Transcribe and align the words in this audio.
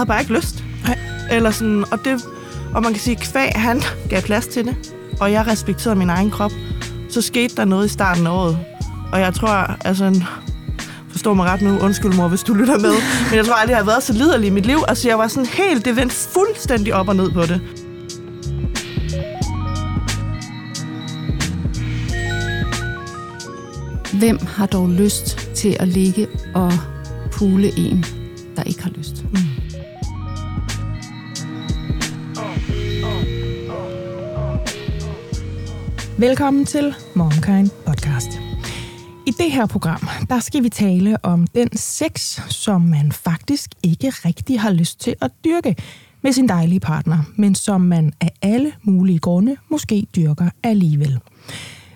havde 0.00 0.08
bare 0.08 0.20
ikke 0.20 0.34
lyst. 0.34 0.64
Nej. 0.84 0.98
Eller 1.30 1.50
sådan, 1.50 1.84
og, 1.92 2.04
det, 2.04 2.24
og 2.74 2.82
man 2.82 2.92
kan 2.92 3.00
sige, 3.00 3.16
kvæg, 3.16 3.52
han 3.54 3.82
gav 4.08 4.22
plads 4.22 4.46
til 4.46 4.64
det, 4.64 4.76
og 5.20 5.32
jeg 5.32 5.46
respekterede 5.46 5.98
min 5.98 6.10
egen 6.10 6.30
krop. 6.30 6.52
Så 7.10 7.22
skete 7.22 7.56
der 7.56 7.64
noget 7.64 7.86
i 7.86 7.88
starten 7.88 8.26
af 8.26 8.30
året, 8.30 8.58
og 9.12 9.20
jeg 9.20 9.34
tror, 9.34 9.76
altså, 9.84 10.22
forstår 11.10 11.34
mig 11.34 11.46
ret 11.46 11.62
nu, 11.62 11.78
undskyld 11.78 12.12
mor, 12.14 12.28
hvis 12.28 12.42
du 12.42 12.54
lytter 12.54 12.78
med, 12.78 12.92
men 13.30 13.36
jeg 13.36 13.46
tror 13.46 13.54
aldrig, 13.54 13.70
jeg 13.70 13.78
har 13.78 13.84
været 13.84 14.02
så 14.02 14.12
liderlig 14.12 14.46
i 14.46 14.50
mit 14.50 14.66
liv. 14.66 14.78
Altså, 14.88 15.08
jeg 15.08 15.18
var 15.18 15.28
sådan 15.28 15.46
helt, 15.46 15.84
det 15.84 15.96
vendte 15.96 16.14
fuldstændig 16.14 16.94
op 16.94 17.08
og 17.08 17.16
ned 17.16 17.30
på 17.30 17.42
det. 17.42 17.60
Hvem 24.18 24.38
har 24.46 24.66
dog 24.66 24.88
lyst 24.88 25.50
til 25.54 25.76
at 25.80 25.88
ligge 25.88 26.26
og 26.54 26.72
pule 27.32 27.78
en, 27.78 28.04
Velkommen 36.20 36.64
til 36.64 36.94
Momkind 37.14 37.70
Podcast. 37.86 38.28
I 39.26 39.30
det 39.30 39.52
her 39.52 39.66
program, 39.66 40.08
der 40.28 40.40
skal 40.40 40.62
vi 40.62 40.68
tale 40.68 41.16
om 41.24 41.46
den 41.46 41.76
sex, 41.76 42.40
som 42.48 42.80
man 42.80 43.12
faktisk 43.12 43.70
ikke 43.82 44.10
rigtig 44.10 44.60
har 44.60 44.72
lyst 44.72 45.00
til 45.00 45.14
at 45.20 45.30
dyrke 45.44 45.76
med 46.22 46.32
sin 46.32 46.48
dejlige 46.48 46.80
partner, 46.80 47.18
men 47.36 47.54
som 47.54 47.80
man 47.80 48.12
af 48.20 48.30
alle 48.42 48.72
mulige 48.82 49.18
grunde 49.18 49.56
måske 49.70 50.06
dyrker 50.16 50.50
alligevel. 50.62 51.18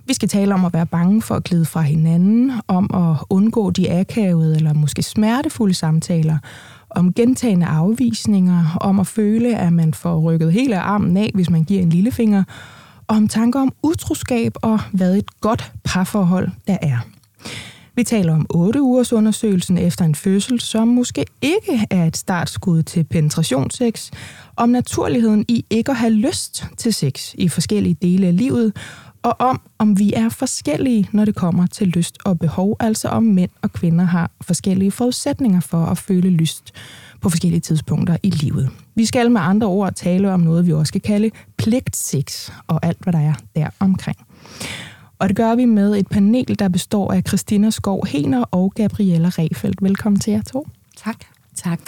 Vi 0.06 0.14
skal 0.14 0.28
tale 0.28 0.54
om 0.54 0.64
at 0.64 0.72
være 0.72 0.86
bange 0.86 1.22
for 1.22 1.34
at 1.34 1.44
glide 1.44 1.64
fra 1.64 1.80
hinanden, 1.80 2.52
om 2.68 2.90
at 2.94 3.24
undgå 3.30 3.70
de 3.70 3.92
akavede 3.92 4.56
eller 4.56 4.72
måske 4.72 5.02
smertefulde 5.02 5.74
samtaler, 5.74 6.38
om 6.90 7.14
gentagende 7.14 7.66
afvisninger, 7.66 8.76
om 8.80 9.00
at 9.00 9.06
føle, 9.06 9.56
at 9.56 9.72
man 9.72 9.94
får 9.94 10.18
rykket 10.18 10.52
hele 10.52 10.78
armen 10.78 11.16
af, 11.16 11.30
hvis 11.34 11.50
man 11.50 11.64
giver 11.64 11.82
en 11.82 11.90
lillefinger, 11.90 12.44
om 13.08 13.28
tanker 13.28 13.60
om 13.60 13.72
utroskab 13.82 14.52
og 14.62 14.80
hvad 14.92 15.16
et 15.16 15.40
godt 15.40 15.72
parforhold 15.84 16.48
der 16.66 16.76
er. 16.82 16.98
Vi 17.96 18.04
taler 18.04 18.34
om 18.34 18.46
8 18.50 18.82
ugers 18.82 19.12
undersøgelsen 19.12 19.78
efter 19.78 20.04
en 20.04 20.14
fødsel, 20.14 20.60
som 20.60 20.88
måske 20.88 21.24
ikke 21.42 21.86
er 21.90 22.06
et 22.06 22.16
startskud 22.16 22.82
til 22.82 23.04
penetrationssex, 23.04 24.10
om 24.56 24.68
naturligheden 24.68 25.44
i 25.48 25.64
ikke 25.70 25.90
at 25.90 25.96
have 25.96 26.12
lyst 26.12 26.66
til 26.76 26.94
sex 26.94 27.34
i 27.34 27.48
forskellige 27.48 27.96
dele 28.02 28.26
af 28.26 28.36
livet, 28.36 28.76
og 29.22 29.36
om, 29.38 29.60
om 29.78 29.98
vi 29.98 30.12
er 30.12 30.28
forskellige, 30.28 31.08
når 31.12 31.24
det 31.24 31.34
kommer 31.34 31.66
til 31.66 31.88
lyst 31.88 32.18
og 32.24 32.38
behov, 32.38 32.76
altså 32.80 33.08
om 33.08 33.22
mænd 33.22 33.50
og 33.62 33.72
kvinder 33.72 34.04
har 34.04 34.30
forskellige 34.40 34.90
forudsætninger 34.90 35.60
for 35.60 35.86
at 35.86 35.98
føle 35.98 36.30
lyst 36.30 36.72
på 37.24 37.30
forskellige 37.30 37.60
tidspunkter 37.60 38.16
i 38.22 38.30
livet. 38.30 38.70
Vi 38.94 39.04
skal 39.04 39.30
med 39.30 39.40
andre 39.40 39.66
ord 39.66 39.92
tale 39.94 40.32
om 40.32 40.40
noget, 40.40 40.66
vi 40.66 40.72
også 40.72 40.88
skal 40.88 41.00
kalde 41.00 41.30
pligtsex, 41.56 42.50
og 42.66 42.86
alt, 42.86 42.98
hvad 43.02 43.12
der 43.12 43.18
er 43.18 43.34
der 43.56 43.68
omkring. 43.80 44.16
Og 45.18 45.28
det 45.28 45.36
gør 45.36 45.54
vi 45.54 45.64
med 45.64 45.96
et 45.96 46.08
panel, 46.08 46.58
der 46.58 46.68
består 46.68 47.12
af 47.12 47.22
Christina 47.28 47.70
Skov 47.70 48.06
Hener 48.06 48.42
og 48.42 48.72
Gabriella 48.74 49.28
Refeldt. 49.28 49.82
Velkommen 49.82 50.20
til 50.20 50.32
jer 50.32 50.42
to. 50.42 50.68
Tak. 50.96 51.16
Tak. 51.54 51.80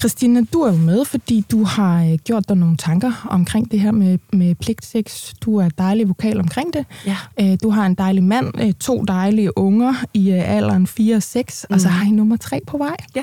Christina, 0.00 0.40
du 0.52 0.60
er 0.60 0.72
jo 0.72 0.78
med, 0.78 1.04
fordi 1.04 1.44
du 1.50 1.64
har 1.64 2.04
øh, 2.04 2.18
gjort 2.24 2.48
dig 2.48 2.56
nogle 2.56 2.76
tanker 2.76 3.26
omkring 3.30 3.70
det 3.70 3.80
her 3.80 3.92
med, 3.92 4.18
med 4.32 4.54
pligtsex. 4.54 5.34
Du 5.40 5.56
er 5.56 5.68
dejlig 5.68 6.08
vokal 6.08 6.40
omkring 6.40 6.72
det. 6.72 6.86
Ja. 7.06 7.16
Øh, 7.40 7.58
Du 7.62 7.70
har 7.70 7.86
en 7.86 7.94
dejlig 7.94 8.24
mand, 8.24 8.60
øh, 8.60 8.72
to 8.72 9.04
dejlige 9.04 9.58
unger 9.58 9.94
i 10.14 10.30
alderen 10.30 10.86
4 10.86 11.16
og 11.16 11.22
6, 11.22 11.66
mm. 11.70 11.74
og 11.74 11.80
så 11.80 11.88
har 11.88 12.06
I 12.06 12.10
nummer 12.10 12.36
3 12.36 12.60
på 12.66 12.78
vej. 12.78 12.96
Ja. 13.16 13.22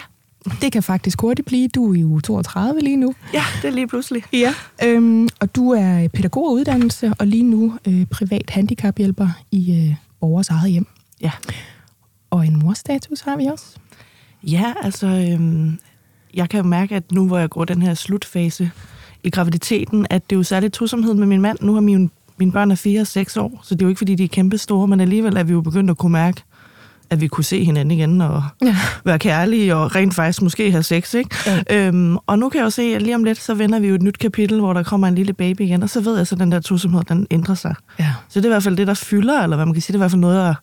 Det 0.62 0.72
kan 0.72 0.84
faktisk 0.84 1.22
hurtigt 1.22 1.48
blive. 1.48 1.68
Du 1.68 1.94
er 1.94 2.00
jo 2.00 2.20
32 2.20 2.82
lige 2.82 2.98
nu. 2.98 3.16
Ja, 3.34 3.44
det 3.62 3.68
er 3.68 3.72
lige 3.72 3.88
pludselig. 3.88 4.24
Ja. 4.34 4.54
Øhm, 4.84 5.30
og 5.40 5.56
du 5.56 5.70
er 5.70 6.08
pædagoguddannelse, 6.08 7.14
og 7.20 7.28
lige 7.28 7.44
nu 7.44 7.78
øh, 7.88 8.06
privat 8.06 8.50
handicaphjælper 8.50 9.28
i 9.52 9.72
øh, 9.72 9.96
vores 10.22 10.50
eget 10.50 10.72
hjem. 10.72 10.88
Ja. 11.22 11.32
Og 12.30 12.48
en 12.48 12.60
morstatus 12.60 13.22
har 13.22 13.38
vi 13.38 13.46
også. 13.46 13.66
Ja, 14.44 14.74
altså, 14.82 15.08
øhm, 15.08 15.80
jeg 16.34 16.50
kan 16.50 16.58
jo 16.58 16.68
mærke, 16.68 16.96
at 16.96 17.12
nu 17.12 17.28
hvor 17.28 17.38
jeg 17.38 17.50
går 17.50 17.66
den 17.66 17.82
her 17.82 17.94
slutfase 17.94 18.72
i 19.24 19.30
graviditeten, 19.30 20.08
at 20.10 20.30
det 20.30 20.36
er 20.36 20.40
jo 20.40 20.44
særligt 20.44 20.74
tosomhed 20.74 21.14
med 21.14 21.28
min 21.28 21.42
mand. 21.42 21.58
Nu 21.62 21.74
har 21.74 21.82
mine, 21.82 22.10
mine 22.38 22.52
børn 22.52 22.72
er 22.72 22.76
4 22.76 23.02
og 23.02 23.08
6 23.08 23.38
år, 23.38 23.60
så 23.64 23.76
det 23.76 23.82
er 23.82 23.86
jo 23.86 23.90
ikke, 23.90 24.00
fordi 24.00 24.16
de 24.16 24.24
er 24.24 24.28
kæmpe 24.28 24.58
store, 24.58 24.88
men 24.88 25.00
alligevel 25.00 25.38
er 25.38 25.44
vi 25.44 25.54
jo 25.54 25.62
begyndt 25.62 25.90
at 25.90 25.98
kunne 25.98 26.12
mærke, 26.12 26.44
at 27.12 27.22
vi 27.22 27.28
kunne 27.28 27.44
se 27.44 27.64
hinanden 27.64 27.92
igen 27.92 28.22
og 28.22 28.44
Ja. 28.66 28.76
være 29.06 29.20
kærlige 29.20 29.76
og 29.76 29.96
rent 29.96 30.14
faktisk 30.14 30.42
måske 30.42 30.72
have 30.72 30.84
sex, 30.84 31.14
ikke? 31.14 31.36
Ja. 31.46 31.88
Øhm, 31.88 32.18
og 32.18 32.40
nu 32.40 32.50
kan 32.50 32.58
jeg 32.60 32.66
jo 32.66 32.70
se, 32.70 32.82
at 32.82 33.02
lige 33.02 33.16
om 33.16 33.24
lidt, 33.24 33.38
så 33.38 33.54
vender 33.54 33.80
vi 33.80 33.88
jo 33.88 33.96
et 33.96 34.02
nyt 34.02 34.18
kapitel, 34.20 34.60
hvor 34.60 34.74
der 34.74 34.84
kommer 34.84 35.08
en 35.08 35.16
lille 35.16 35.34
baby 35.34 35.62
igen, 35.62 35.84
og 35.84 35.90
så 35.90 36.02
ved 36.02 36.18
jeg 36.18 36.28
så, 36.28 36.36
at 36.36 36.40
den 36.40 36.52
der 36.52 36.60
tosomhed, 36.60 37.04
den 37.04 37.28
ændrer 37.32 37.56
sig. 37.56 37.76
Ja. 38.00 38.14
Så 38.30 38.40
det 38.40 38.46
er 38.46 38.50
i 38.50 38.54
hvert 38.54 38.64
fald 38.64 38.78
det, 38.78 38.88
der 38.88 38.94
fylder, 38.94 39.42
eller 39.44 39.56
hvad 39.56 39.66
man 39.66 39.74
kan 39.74 39.82
sige, 39.82 39.94
det 39.94 39.96
er 39.96 40.00
i 40.00 40.02
hvert 40.04 40.12
fald 40.12 40.22
noget, 40.22 40.44
jeg, 40.46 40.56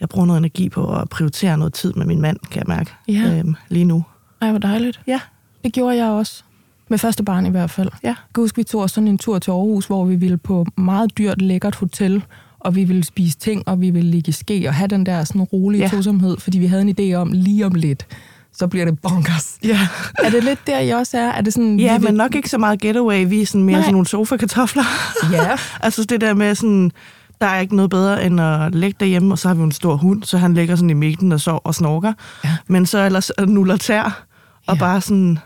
jeg 0.00 0.08
bruger 0.08 0.26
noget 0.26 0.38
energi 0.38 0.68
på 0.68 0.96
at 0.96 1.08
prioritere 1.08 1.58
noget 1.58 1.72
tid 1.74 1.92
med 1.92 2.06
min 2.06 2.20
mand, 2.20 2.36
kan 2.50 2.62
jeg 2.68 2.76
mærke, 2.76 2.90
Ja. 3.08 3.38
øhm, 3.38 3.54
lige 3.68 3.84
nu. 3.84 4.04
Ej, 4.40 4.50
hvor 4.50 4.58
dejligt. 4.58 5.00
Ja, 5.06 5.20
Det 5.64 5.72
gjorde 5.72 5.96
jeg 5.96 6.06
også. 6.10 6.42
Med 6.88 6.98
første 6.98 7.22
barn 7.24 7.46
i 7.46 7.50
hvert 7.50 7.70
fald. 7.70 7.88
ja. 8.02 8.08
Jeg 8.08 8.14
kan 8.34 8.42
huske, 8.42 8.56
vi 8.56 8.64
tog 8.64 8.90
sådan 8.90 9.08
en 9.08 9.18
tur 9.18 9.38
til 9.38 9.50
Aarhus, 9.50 9.86
hvor 9.86 10.04
vi 10.04 10.16
ville 10.16 10.36
på 10.36 10.66
meget 10.76 11.18
dyrt, 11.18 11.42
lækkert 11.42 11.74
hotel, 11.74 12.22
og 12.64 12.74
vi 12.76 12.84
ville 12.84 13.04
spise 13.04 13.38
ting, 13.38 13.68
og 13.68 13.80
vi 13.80 13.90
ville 13.90 14.10
ligge 14.10 14.32
ske, 14.32 14.64
og 14.68 14.74
have 14.74 14.88
den 14.88 15.06
der 15.06 15.24
sådan 15.24 15.42
rolige 15.42 15.82
Ja. 15.82 15.88
tosomhed, 15.88 16.36
fordi 16.40 16.58
vi 16.58 16.66
havde 16.66 16.82
en 16.82 16.96
idé 17.00 17.14
om, 17.14 17.30
lige 17.32 17.66
om 17.66 17.74
lidt, 17.74 18.06
så 18.52 18.66
bliver 18.66 18.84
det 18.84 18.98
bonkers. 19.00 19.58
Ja, 19.64 19.88
Er 20.18 20.30
det 20.30 20.44
lidt 20.44 20.66
der, 20.66 20.78
I 20.80 20.90
også 20.90 21.18
er? 21.18 21.28
Er 21.28 21.40
det 21.40 21.52
sådan, 21.52 21.80
ja 21.80 21.98
vi 21.98 22.04
men 22.04 22.14
nok 22.14 22.34
ikke 22.34 22.50
så 22.50 22.58
meget 22.58 22.80
getaway, 22.80 23.28
vi 23.28 23.42
er 23.42 23.46
sådan 23.46 23.62
mere 23.64 23.72
Nej. 23.76 23.82
sådan 23.82 23.92
nogle 23.92 24.06
sofa-kartofler. 24.06 24.84
Ja. 25.32 25.48
altså 25.86 26.04
det 26.04 26.20
der 26.20 26.34
med 26.34 26.54
sådan, 26.54 26.92
der 27.40 27.46
er 27.46 27.60
ikke 27.60 27.76
noget 27.76 27.90
bedre 27.90 28.24
end 28.26 28.40
at 28.40 28.74
ligge 28.74 28.96
derhjemme, 29.00 29.34
og 29.34 29.38
så 29.38 29.48
har 29.48 29.54
vi 29.54 29.62
en 29.62 29.72
stor 29.72 29.96
hund, 29.96 30.22
så 30.22 30.38
han 30.38 30.54
ligger 30.54 30.76
sådan 30.76 30.90
i 30.90 30.92
midten 30.92 31.32
og 31.32 31.40
så 31.40 31.60
og 31.64 31.74
snorker. 31.74 32.12
Ja. 32.44 32.56
Men 32.66 32.86
så 32.86 32.98
ellers 33.06 33.30
nuller 33.46 33.76
tær, 33.76 34.24
og 34.66 34.74
Ja. 34.74 34.78
bare 34.80 35.00
sådan 35.00 35.38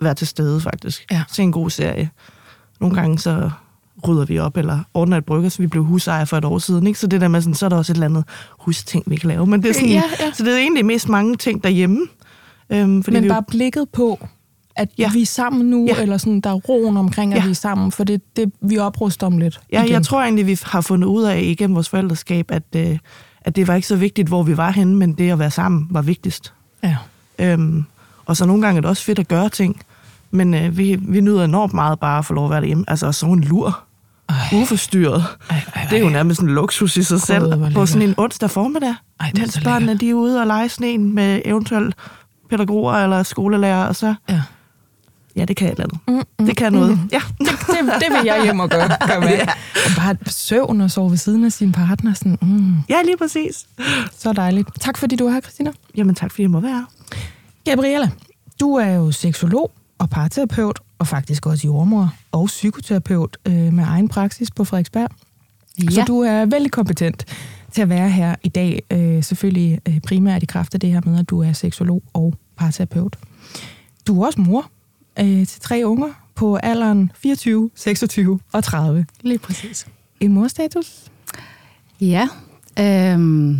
være 0.00 0.14
til 0.14 0.26
stede 0.26 0.60
faktisk. 0.60 1.04
Ja. 1.10 1.22
Se 1.32 1.42
en 1.42 1.52
god 1.52 1.70
serie. 1.70 2.10
Nogle 2.80 2.96
gange 2.96 3.18
så 3.18 3.50
rydder 4.08 4.24
vi 4.24 4.38
op, 4.38 4.56
eller 4.56 4.78
ordner 4.94 5.16
et 5.16 5.24
brygger, 5.24 5.48
så 5.48 5.58
vi 5.62 5.66
blev 5.66 5.84
husejer 5.84 6.24
for 6.24 6.36
et 6.36 6.44
år 6.44 6.58
siden. 6.58 6.86
Ikke? 6.86 6.98
Så 6.98 7.06
det 7.06 7.20
der 7.20 7.28
med 7.28 7.40
sådan, 7.40 7.54
så 7.54 7.64
er 7.64 7.68
der 7.68 7.76
også 7.76 7.92
et 7.92 7.96
eller 7.96 8.06
andet 8.06 8.24
husting, 8.60 9.04
vi 9.06 9.16
kan 9.16 9.28
lave. 9.28 9.46
Men 9.46 9.62
det 9.62 9.68
er 9.70 9.74
sådan, 9.74 9.88
Ja, 9.88 10.02
ja. 10.20 10.32
Så 10.32 10.44
det 10.44 10.52
er 10.52 10.56
egentlig 10.58 10.86
mest 10.86 11.08
mange 11.08 11.36
ting 11.36 11.64
derhjemme. 11.64 12.06
Øhm, 12.70 13.02
fordi 13.02 13.14
Men 13.16 13.22
vi 13.22 13.28
jo- 13.28 13.34
bare 13.34 13.42
blikket 13.48 13.88
på, 13.92 14.26
at 14.76 14.88
Ja. 14.98 15.10
vi 15.12 15.22
er 15.22 15.26
sammen 15.26 15.66
nu, 15.70 15.86
ja. 15.88 16.02
eller 16.02 16.16
sådan, 16.16 16.40
der 16.40 16.50
er 16.50 16.54
roen 16.54 16.96
omkring, 16.96 17.34
at 17.34 17.38
Ja. 17.40 17.44
vi 17.44 17.50
er 17.50 17.54
sammen, 17.54 17.92
for 17.92 18.04
det, 18.04 18.36
det 18.36 18.52
vi 18.60 18.78
opruster 18.78 19.26
om 19.26 19.38
lidt. 19.38 19.60
Ja, 19.72 19.82
igen. 19.82 19.92
jeg 19.92 20.02
tror 20.02 20.22
egentlig, 20.22 20.46
vi 20.46 20.58
har 20.62 20.80
fundet 20.80 21.08
ud 21.08 21.22
af 21.24 21.40
igennem 21.42 21.74
vores 21.74 21.88
forældreskab, 21.88 22.50
at, 22.50 22.62
øh, 22.76 22.98
at 23.40 23.56
det 23.56 23.68
var 23.68 23.74
ikke 23.74 23.88
så 23.88 23.96
vigtigt, 23.96 24.28
hvor 24.28 24.42
vi 24.42 24.56
var 24.56 24.70
henne, 24.70 24.96
men 24.96 25.12
det 25.12 25.30
at 25.30 25.38
være 25.38 25.50
sammen 25.50 25.86
var 25.90 26.02
vigtigst. 26.02 26.52
Ja. 26.84 26.96
Øhm, 27.38 27.84
og 28.26 28.36
så 28.36 28.46
nogle 28.46 28.62
gange 28.62 28.76
er 28.76 28.80
det 28.80 28.90
også 28.90 29.04
fedt 29.04 29.18
at 29.18 29.28
gøre 29.28 29.48
ting, 29.48 29.80
men 30.30 30.54
øh, 30.54 30.78
vi, 30.78 30.98
vi 31.02 31.20
nyder 31.20 31.44
enormt 31.44 31.72
meget 31.74 32.00
bare 32.00 32.18
at 32.18 32.24
få 32.24 32.34
lov 32.34 32.44
at 32.44 32.50
være 32.50 32.60
derhjemme. 32.60 32.84
Altså 32.88 33.06
at 33.08 33.14
sove 33.14 33.32
en 33.32 33.44
lur, 33.44 33.80
Ej, 34.32 34.58
uforstyrret. 34.62 35.24
ej, 35.50 35.60
ej, 35.74 35.86
Det 35.90 35.96
er 35.98 36.02
jo 36.02 36.08
nærmest 36.08 36.40
en 36.40 36.48
luksus 36.48 36.96
i 36.96 37.02
sig 37.02 37.20
selv. 37.20 37.72
På 37.74 37.86
sådan 37.86 38.08
en 38.08 38.14
onsdag 38.16 38.50
formiddag, 38.50 38.94
Ej, 39.20 39.26
det 39.30 39.38
er 39.38 39.42
mens 39.42 39.54
så 39.54 39.62
børnene 39.64 39.94
de 39.98 40.10
er 40.10 40.14
ude 40.14 40.40
og 40.40 40.46
lege 40.46 40.68
sneen 40.68 41.14
med 41.14 41.42
eventuelt 41.44 41.94
pædagoger 42.50 42.92
eller 42.94 43.22
skolelærer, 43.22 43.84
og 43.86 43.96
så, 43.96 44.14
Ja. 44.28 44.42
ja, 45.36 45.44
det 45.44 45.56
kan 45.56 45.66
et 45.66 45.70
eller 45.70 45.84
andet. 45.84 45.98
Mm, 46.08 46.22
mm, 46.38 46.46
Det 46.46 46.56
kan 46.56 46.72
noget. 46.72 46.98
Ja. 47.12 47.20
det, 47.38 47.48
det 47.78 48.06
vil 48.10 48.20
jeg 48.24 48.40
hjem 48.44 48.60
og 48.60 48.70
gøre. 48.70 48.88
Gør 49.08 49.20
man. 49.20 49.28
Ja. 49.38 49.46
Bare 49.96 50.16
søvn 50.26 50.80
og 50.80 50.90
sove 50.90 51.10
ved 51.10 51.18
siden 51.18 51.44
af 51.44 51.52
sin 51.52 51.72
partner. 51.72 52.14
Sådan, 52.14 52.38
mm, 52.42 52.74
ja, 52.88 53.02
lige 53.04 53.16
præcis. 53.16 53.66
så 54.18 54.32
dejligt. 54.32 54.68
Tak 54.80 54.98
fordi 54.98 55.16
du 55.16 55.26
er 55.26 55.32
her, 55.32 55.40
Christina. 55.40 55.70
Jamen 55.96 56.14
tak, 56.14 56.30
fordi 56.30 56.42
jeg 56.42 56.50
må 56.50 56.60
være 56.60 56.72
her. 56.72 56.84
Gabriella, 57.70 58.10
du 58.60 58.74
er 58.74 58.86
jo 58.90 59.10
seksolog 59.12 59.70
og 59.98 60.10
parterapeut, 60.10 60.78
og 61.02 61.08
faktisk 61.08 61.46
også 61.46 61.66
jordmor 61.66 62.14
og 62.32 62.46
psykoterapeut 62.46 63.36
øh, 63.46 63.72
med 63.72 63.84
egen 63.84 64.08
praksis 64.08 64.50
på 64.50 64.64
Frederiksberg. 64.64 65.10
Ja. 65.82 65.90
Så 65.90 66.04
du 66.06 66.20
er 66.20 66.44
vældig 66.44 66.72
kompetent 66.72 67.24
til 67.72 67.82
at 67.82 67.88
være 67.88 68.10
her 68.10 68.34
i 68.42 68.48
dag. 68.48 68.82
Øh, 68.90 69.24
selvfølgelig 69.24 69.80
øh, 69.88 70.00
primært 70.00 70.42
i 70.42 70.46
kraft 70.46 70.74
af 70.74 70.80
det 70.80 70.92
her 70.92 71.00
med, 71.04 71.18
at 71.18 71.30
du 71.30 71.42
er 71.42 71.52
seksolog 71.52 72.02
og 72.12 72.34
parterapeut. 72.56 73.18
Du 74.06 74.22
er 74.22 74.26
også 74.26 74.40
mor 74.40 74.70
øh, 75.18 75.46
til 75.46 75.60
tre 75.60 75.82
unger 75.84 76.08
på 76.34 76.56
alderen 76.56 77.12
24, 77.14 77.70
26 77.74 78.40
og 78.52 78.64
30. 78.64 79.06
Lige 79.20 79.38
præcis. 79.38 79.86
En 80.20 80.32
morstatus? 80.32 81.10
Ja. 82.00 82.28
Øhm, 82.80 83.58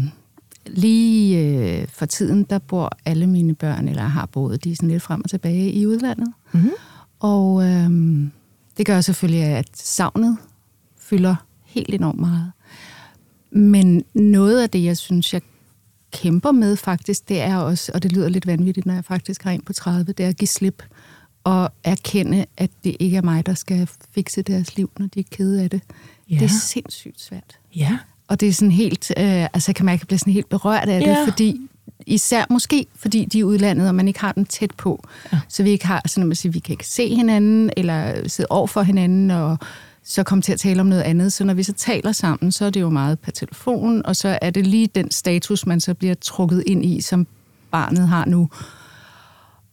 lige 0.66 1.38
øh, 1.38 1.88
for 1.88 2.06
tiden, 2.06 2.44
der 2.50 2.58
bor 2.58 2.90
alle 3.04 3.26
mine 3.26 3.54
børn, 3.54 3.88
eller 3.88 4.02
har 4.02 4.26
boet, 4.26 4.64
de 4.64 4.72
er 4.72 4.76
sådan 4.76 4.88
lidt 4.88 5.02
frem 5.02 5.20
og 5.24 5.30
tilbage 5.30 5.72
i 5.72 5.86
udlandet. 5.86 6.32
Mm-hmm. 6.52 6.70
Og 7.22 7.64
øhm, 7.64 8.30
det 8.76 8.86
gør 8.86 9.00
selvfølgelig, 9.00 9.42
at 9.42 9.68
savnet 9.74 10.36
fylder 10.98 11.34
helt 11.64 11.94
enormt 11.94 12.20
meget. 12.20 12.52
Men 13.50 14.04
noget 14.14 14.62
af 14.62 14.70
det, 14.70 14.84
jeg 14.84 14.96
synes, 14.96 15.32
jeg 15.34 15.42
kæmper 16.12 16.52
med 16.52 16.76
faktisk, 16.76 17.28
det 17.28 17.40
er 17.40 17.56
også, 17.56 17.92
og 17.94 18.02
det 18.02 18.12
lyder 18.12 18.28
lidt 18.28 18.46
vanvittigt, 18.46 18.86
når 18.86 18.94
jeg 18.94 19.04
faktisk 19.04 19.42
har 19.42 19.50
en 19.50 19.60
på 19.62 19.72
30, 19.72 20.12
det 20.12 20.24
er 20.24 20.28
at 20.28 20.36
give 20.36 20.48
slip 20.48 20.82
og 21.44 21.70
erkende, 21.84 22.46
at 22.56 22.70
det 22.84 22.96
ikke 23.00 23.16
er 23.16 23.22
mig, 23.22 23.46
der 23.46 23.54
skal 23.54 23.88
fikse 24.14 24.42
deres 24.42 24.76
liv, 24.76 24.90
når 24.98 25.06
de 25.06 25.20
er 25.20 25.24
kede 25.30 25.62
af 25.62 25.70
det. 25.70 25.80
Ja. 26.30 26.34
Det 26.34 26.42
er 26.42 26.48
sindssygt 26.48 27.20
svært. 27.20 27.58
Ja. 27.76 27.98
Og 28.28 28.40
det 28.40 28.48
er 28.48 28.52
sådan 28.52 28.72
helt, 28.72 29.12
øh, 29.18 29.24
altså 29.44 29.64
jeg 29.70 29.76
kan 29.76 29.86
mærke, 29.86 29.96
at 29.96 30.00
jeg 30.00 30.06
bliver 30.06 30.18
sådan 30.18 30.32
helt 30.32 30.48
berørt 30.48 30.88
af 30.88 31.00
det, 31.00 31.06
Ja. 31.08 31.24
fordi 31.26 31.60
især 32.06 32.44
måske, 32.50 32.86
fordi 32.96 33.24
de 33.24 33.40
er 33.40 33.44
udlandet, 33.44 33.88
og 33.88 33.94
man 33.94 34.08
ikke 34.08 34.20
har 34.20 34.32
den 34.32 34.44
tæt 34.44 34.70
på. 34.76 35.04
Ja. 35.32 35.40
Så 35.48 35.62
vi 35.62 35.70
ikke 35.70 35.86
har 35.86 36.02
sådan, 36.06 36.28
man 36.28 36.36
siger, 36.36 36.52
vi 36.52 36.58
kan 36.58 36.72
ikke 36.72 36.86
se 36.86 37.14
hinanden, 37.14 37.70
eller 37.76 38.28
sidde 38.28 38.46
over 38.50 38.66
for 38.66 38.82
hinanden, 38.82 39.30
og 39.30 39.58
så 40.04 40.22
komme 40.22 40.42
til 40.42 40.52
at 40.52 40.60
tale 40.60 40.80
om 40.80 40.86
noget 40.86 41.02
andet. 41.02 41.32
Så 41.32 41.44
når 41.44 41.54
vi 41.54 41.62
så 41.62 41.72
taler 41.72 42.12
sammen, 42.12 42.52
så 42.52 42.64
er 42.64 42.70
det 42.70 42.80
jo 42.80 42.90
meget 42.90 43.18
per 43.18 43.32
telefon, 43.32 44.06
og 44.06 44.16
så 44.16 44.38
er 44.42 44.50
det 44.50 44.66
lige 44.66 44.86
den 44.86 45.10
status, 45.10 45.66
man 45.66 45.80
så 45.80 45.94
bliver 45.94 46.14
trukket 46.14 46.62
ind 46.66 46.84
i, 46.84 47.00
som 47.00 47.26
barnet 47.70 48.08
har 48.08 48.24
nu. 48.24 48.48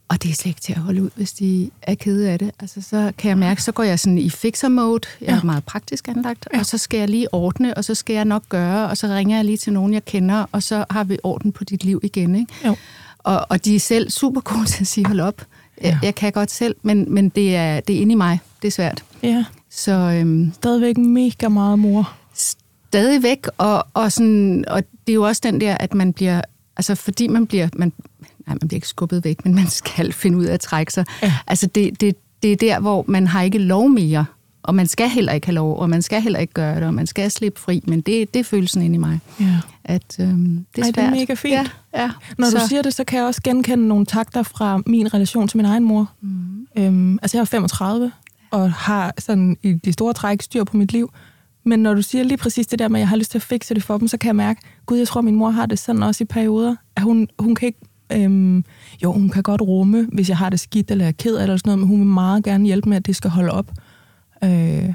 Og 0.10 0.24
det 0.24 0.32
er 0.32 0.36
slet 0.36 0.46
ikke 0.50 0.62
til 0.62 0.74
at 0.74 0.80
holde 0.80 1.04
ud, 1.04 1.10
hvis 1.16 1.34
de 1.34 1.70
er 1.82 1.96
kede 1.96 2.30
af 2.30 2.40
det. 2.40 2.52
Altså, 2.60 2.82
så 2.82 3.12
kan 3.18 3.30
jeg 3.30 3.38
mærke, 3.38 3.64
så 3.64 3.72
går 3.72 3.84
jeg 3.84 4.00
sådan 4.00 4.18
i 4.18 4.30
fixer-mode. 4.30 5.02
Jeg 5.22 5.28
er 5.30 5.36
Ja. 5.36 5.42
meget 5.44 5.64
praktisk 5.66 6.08
anlagt. 6.08 6.48
Ja. 6.54 6.60
Og 6.60 6.66
så 6.66 6.78
skal 6.78 6.98
jeg 7.00 7.10
lige 7.10 7.34
ordne, 7.34 7.78
og 7.78 7.86
så 7.86 7.96
skal 7.96 8.14
jeg 8.14 8.26
nok 8.26 8.44
gøre, 8.50 8.90
og 8.90 8.98
så 8.98 9.08
ringer 9.08 9.36
jeg 9.36 9.46
lige 9.46 9.58
til 9.58 9.74
nogen, 9.74 9.94
jeg 9.94 10.06
kender, 10.06 10.46
og 10.52 10.64
så 10.64 10.86
har 10.90 11.04
vi 11.04 11.18
orden 11.24 11.52
på 11.52 11.64
dit 11.64 11.84
liv 11.84 12.00
igen. 12.04 12.36
Ikke? 12.36 12.54
Jo. 12.66 12.76
Og, 13.20 13.46
og 13.50 13.66
de 13.66 13.76
er 13.76 13.80
selv 13.80 14.10
super 14.10 14.42
gode 14.42 14.66
til 14.66 14.84
at 14.84 14.88
sige, 14.88 15.06
hold 15.06 15.20
op. 15.20 15.42
Jeg, 15.42 15.46
Ja. 15.84 16.00
jeg 16.04 16.16
kan 16.16 16.32
godt 16.32 16.52
selv, 16.52 16.76
men, 16.84 17.14
men 17.14 17.30
det, 17.30 17.56
er, 17.56 17.80
det 17.80 17.96
er 17.96 18.00
inde 18.02 18.12
i 18.12 18.16
mig. 18.16 18.40
Det 18.62 18.68
er 18.68 18.72
svært. 18.72 19.04
Ja. 19.24 19.46
Så 19.70 19.92
øhm, 19.92 20.52
Stadigvæk 20.56 20.98
mega 20.98 21.48
meget 21.50 21.80
mor. 21.80 22.14
stadigvæk, 22.90 23.48
og, 23.58 23.88
og, 23.94 24.12
sådan, 24.12 24.66
og 24.68 24.84
det 25.08 25.12
er 25.12 25.16
jo 25.16 25.24
også 25.24 25.42
den 25.44 25.62
der, 25.62 25.78
at 25.78 25.94
man 25.94 26.14
bliver, 26.14 26.42
altså 26.78 26.96
fordi 26.96 27.28
man 27.28 27.48
bliver, 27.48 27.70
man, 27.76 27.94
nej, 28.50 28.58
man 28.62 28.68
bliver 28.68 28.78
ikke 28.78 28.88
skubbet 28.88 29.24
væk, 29.24 29.46
men 29.46 29.56
man 29.56 29.68
skal 29.82 30.14
finde 30.14 30.38
ud 30.38 30.46
af 30.46 30.54
at 30.54 30.60
trække 30.60 30.94
sig. 30.94 31.06
Ja. 31.22 31.34
Altså 31.48 31.68
det, 31.68 32.02
det, 32.02 32.16
det 32.44 32.52
er 32.52 32.56
der, 32.56 32.80
hvor 32.80 33.06
man 33.08 33.28
har 33.28 33.42
ikke 33.42 33.58
lov 33.58 33.90
mere, 33.90 34.26
og 34.64 34.76
man 34.76 34.88
skal 34.88 35.10
heller 35.10 35.34
ikke 35.34 35.48
have 35.48 35.56
lov, 35.56 35.78
og 35.80 35.90
man 35.90 36.02
skal 36.02 36.22
heller 36.22 36.40
ikke 36.40 36.54
gøre 36.54 36.76
det, 36.76 36.84
og 36.84 36.94
man 36.94 37.08
skal 37.08 37.32
slippe 37.32 37.60
fri, 37.60 37.84
men 37.88 38.02
det, 38.02 38.34
det 38.34 38.40
er 38.40 38.44
følelsen 38.44 38.82
inde 38.82 38.96
i 38.96 38.98
mig, 38.98 39.20
Ja. 39.40 39.46
at 39.84 40.16
øhm, 40.20 40.66
det 40.76 40.82
er 40.82 40.86
Ej, 40.86 40.92
svært. 40.92 40.96
det 40.96 41.04
er 41.04 41.10
mega 41.20 41.34
fint. 41.34 41.54
Ja, 41.54 41.66
ja. 41.96 42.12
Når 42.38 42.50
så, 42.50 42.58
du 42.60 42.68
siger 42.68 42.82
det, 42.82 42.94
så 42.94 43.04
kan 43.04 43.20
jeg 43.20 43.26
også 43.28 43.42
genkende 43.44 43.88
nogle 43.88 44.06
takter 44.06 44.44
fra 44.44 44.82
min 44.86 45.14
relation 45.14 45.48
til 45.48 45.58
min 45.58 45.66
egen 45.66 45.84
mor. 45.84 46.12
Mm, 46.22 46.68
Øhm, 46.78 47.20
altså 47.22 47.38
jeg 47.38 47.42
er 47.42 47.46
35, 47.46 48.12
og 48.52 48.74
har 48.74 49.14
sådan 49.18 49.58
i 49.64 49.74
de 49.74 49.94
store 49.94 50.14
træk 50.14 50.42
styr 50.42 50.64
på 50.64 50.78
mit 50.78 50.92
liv. 50.94 51.12
Men 51.66 51.80
når 51.80 51.94
du 51.94 52.02
siger 52.02 52.24
lige 52.24 52.38
præcis 52.38 52.68
det 52.68 52.80
der 52.80 52.88
med, 52.88 53.00
at 53.00 53.02
jeg 53.02 53.10
har 53.10 53.16
lyst 53.16 53.32
til 53.32 53.38
at 53.38 53.42
fikse 53.42 53.74
det 53.76 53.84
for 53.84 53.98
dem, 53.98 54.08
så 54.08 54.18
kan 54.18 54.28
jeg 54.28 54.36
mærke, 54.36 54.62
gud, 54.86 54.98
jeg 54.98 55.08
tror, 55.08 55.22
min 55.22 55.36
mor 55.36 55.50
har 55.50 55.66
det 55.66 55.80
sådan 55.80 56.04
også 56.04 56.24
i 56.24 56.26
perioder, 56.26 56.76
at 56.96 57.04
hun, 57.04 57.28
hun 57.40 57.56
kan 57.56 57.66
ikke... 57.68 57.80
Øhm, 58.14 58.64
jo, 59.04 59.12
hun 59.12 59.30
kan 59.30 59.44
godt 59.44 59.62
rumme, 59.62 60.08
hvis 60.14 60.30
jeg 60.30 60.38
har 60.38 60.50
det 60.50 60.60
skidt 60.60 60.92
eller 60.92 61.06
er 61.08 61.12
ked 61.12 61.42
eller 61.42 61.58
sådan 61.58 61.70
noget, 61.70 61.80
men 61.80 61.88
hun 61.88 62.00
vil 62.00 62.08
meget 62.08 62.44
gerne 62.44 62.66
hjælpe 62.66 62.90
med, 62.90 62.98
at 62.98 63.06
det 63.06 63.16
skal 63.16 63.30
holde 63.30 63.52
op. 63.52 63.72
Øh, 64.44 64.94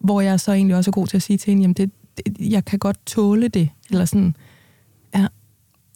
hvor 0.00 0.20
jeg 0.20 0.40
så 0.40 0.52
egentlig 0.52 0.76
også 0.76 0.90
er 0.90 0.92
god 0.92 1.06
til 1.06 1.16
at 1.16 1.22
sige 1.22 1.36
til 1.36 1.50
hende, 1.50 1.62
jamen 1.62 1.74
det, 1.74 1.90
det, 2.16 2.50
jeg 2.50 2.64
kan 2.64 2.78
godt 2.78 3.06
tåle 3.06 3.48
det. 3.48 3.68
Eller 3.90 4.04
sådan, 4.04 4.36
ja, 5.14 5.26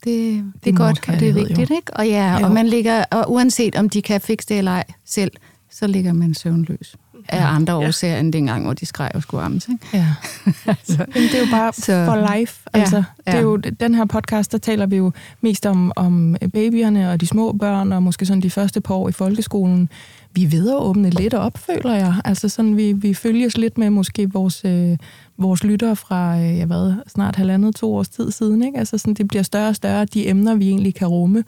det, 0.04 0.44
det 0.44 0.64
Det 0.64 0.72
er 0.72 0.76
godt, 0.76 1.08
og 1.08 1.20
det 1.20 1.28
er 1.28 1.32
vigtigt, 1.32 1.70
ikke? 1.70 1.93
Og 1.96 2.08
ja, 2.08 2.38
Jo. 2.38 2.46
og 2.46 2.52
man 2.52 2.66
ligger, 2.66 3.04
og 3.10 3.32
uanset 3.32 3.76
om 3.76 3.88
de 3.88 4.02
kan 4.02 4.20
fikse 4.20 4.49
det 4.49 4.58
eller 4.58 4.70
ej 4.70 4.84
selv, 5.04 5.32
så 5.70 5.87
ligger 5.87 6.12
man 6.12 6.34
søvnløs 6.34 6.96
af 7.28 7.46
andre 7.46 7.73
Ja. 7.81 7.87
årsager 7.88 8.19
end 8.20 8.32
dengang, 8.32 8.64
hvor 8.64 8.73
de 8.73 8.87
skreg 8.87 9.11
og 9.14 9.23
skulle 9.23 9.43
ammes, 9.44 9.69
ikke? 9.69 9.87
Ja. 9.93 10.06
altså, 10.67 11.06
Jamen, 11.14 11.28
det 11.28 11.34
er 11.34 11.40
jo 11.40 11.46
bare 11.50 11.73
Så- 11.73 12.05
for 12.06 12.37
life. 12.38 12.61
Ja, 12.75 12.81
Altså, 12.81 12.96
det 12.96 13.05
er 13.26 13.37
ja. 13.37 13.43
jo, 13.43 13.56
den 13.56 13.94
her 13.94 14.05
podcast, 14.05 14.52
der 14.52 14.58
taler 14.58 14.87
vi 14.87 14.96
jo 14.96 15.12
mest 15.40 15.67
om, 15.67 15.93
om 15.96 16.37
babyerne 16.52 17.11
og 17.11 17.20
de 17.20 17.26
små 17.26 17.52
børn, 17.52 17.93
og 17.93 18.02
måske 18.02 18.26
sådan 18.26 18.43
de 18.43 18.50
første 18.50 18.81
par 18.81 18.94
år 18.94 19.08
i 19.08 19.12
folkeskolen. 19.12 19.88
Vi 20.34 20.52
ved 20.52 20.70
at 20.70 20.76
åbne 20.76 21.11
lidt 21.11 21.34
op, 21.34 21.58
føler 21.58 21.94
jeg. 21.94 22.14
Altså 22.25 22.49
sådan, 22.49 22.76
vi, 22.76 22.93
vi 22.93 23.14
følges 23.14 23.56
lidt 23.56 23.78
med 23.78 23.90
måske 23.90 24.32
vores, 24.32 24.62
øh, 24.64 24.96
vores 25.38 25.64
lyttere 25.64 25.96
fra, 25.96 26.38
øh, 26.38 26.58
jeg 26.58 26.69
ved, 26.69 26.94
snart 27.08 27.37
halvandet, 27.37 27.75
to 27.76 27.94
års 27.94 28.08
tid 28.08 28.31
siden. 28.31 28.62
Ikke? 28.62 28.78
Altså 28.78 28.99
sådan, 28.99 29.14
det 29.14 29.28
bliver 29.28 29.43
større 29.43 29.69
og 29.69 29.76
større, 29.76 30.05
de 30.05 30.28
emner, 30.28 30.55
vi 30.55 30.69
egentlig 30.69 30.94
kan 30.94 31.06
rumme. 31.08 31.44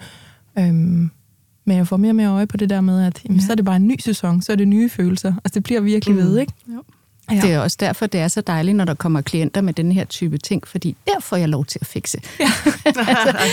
Øhm, 0.59 1.11
men 1.69 1.77
jeg 1.77 1.89
får 1.89 1.97
mere 1.97 2.11
og 2.11 2.17
mere 2.17 2.29
øje 2.29 2.47
på 2.47 2.57
det 2.57 2.71
der 2.71 2.81
med, 2.81 3.07
at 3.07 3.21
jamen, 3.25 3.41
Ja. 3.41 3.47
så 3.47 3.53
er 3.53 3.57
det 3.57 3.65
bare 3.65 3.77
en 3.77 3.87
ny 3.89 3.97
sæson, 4.01 4.43
så 4.43 4.53
er 4.53 4.57
det 4.57 4.69
nye 4.69 4.89
følelser. 4.89 5.29
Altså 5.45 5.55
det 5.55 5.63
bliver 5.63 5.81
virkelig 5.81 6.15
Mm. 6.17 6.21
ved, 6.23 6.39
ikke? 6.39 6.53
Jo. 6.69 6.83
Ja. 7.33 7.41
Det 7.41 7.53
er 7.53 7.59
også 7.59 7.77
derfor, 7.81 8.07
det 8.07 8.21
er 8.21 8.29
så 8.29 8.41
dejligt, 8.41 8.77
når 8.77 8.85
der 8.85 8.95
kommer 8.95 9.21
klienter 9.21 9.61
med 9.61 9.73
den 9.73 9.93
her 9.93 10.05
type 10.05 10.39
ting, 10.39 10.69
fordi 10.69 10.97
der 11.07 11.21
får 11.21 11.37
jeg 11.37 11.49
lov 11.49 11.65
til 11.65 11.79
at 11.81 11.87
fikse. 11.87 12.21
Ja. 12.41 12.51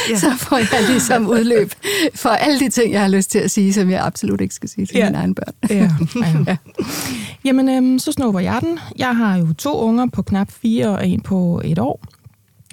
Ja. 0.09 0.17
Så 0.17 0.31
får 0.37 0.57
jeg 0.57 0.89
ligesom 0.89 1.27
udløb 1.27 1.71
for 2.15 2.29
alle 2.29 2.59
de 2.59 2.69
ting, 2.69 2.93
jeg 2.93 3.01
har 3.01 3.07
lyst 3.07 3.31
til 3.31 3.39
at 3.39 3.51
sige, 3.51 3.73
som 3.73 3.89
jeg 3.89 4.05
absolut 4.05 4.41
ikke 4.41 4.55
skal 4.55 4.69
sige 4.69 4.85
til 4.85 4.97
Ja. 4.97 5.05
mine 5.05 5.17
egne 5.17 5.35
børn. 5.35 5.53
Ja, 5.69 5.89
ja. 6.47 6.57
Jamen, 7.45 7.69
øhm, 7.69 7.99
så 7.99 8.11
snupper 8.11 8.39
jeg 8.39 8.57
den. 8.61 8.79
Jeg 8.97 9.15
har 9.17 9.37
jo 9.37 9.53
to 9.53 9.79
unger 9.81 10.05
på 10.13 10.21
knap 10.21 10.51
fire 10.51 10.87
og 10.89 11.07
en 11.07 11.21
på 11.21 11.61
et 11.65 11.79
år. 11.79 12.01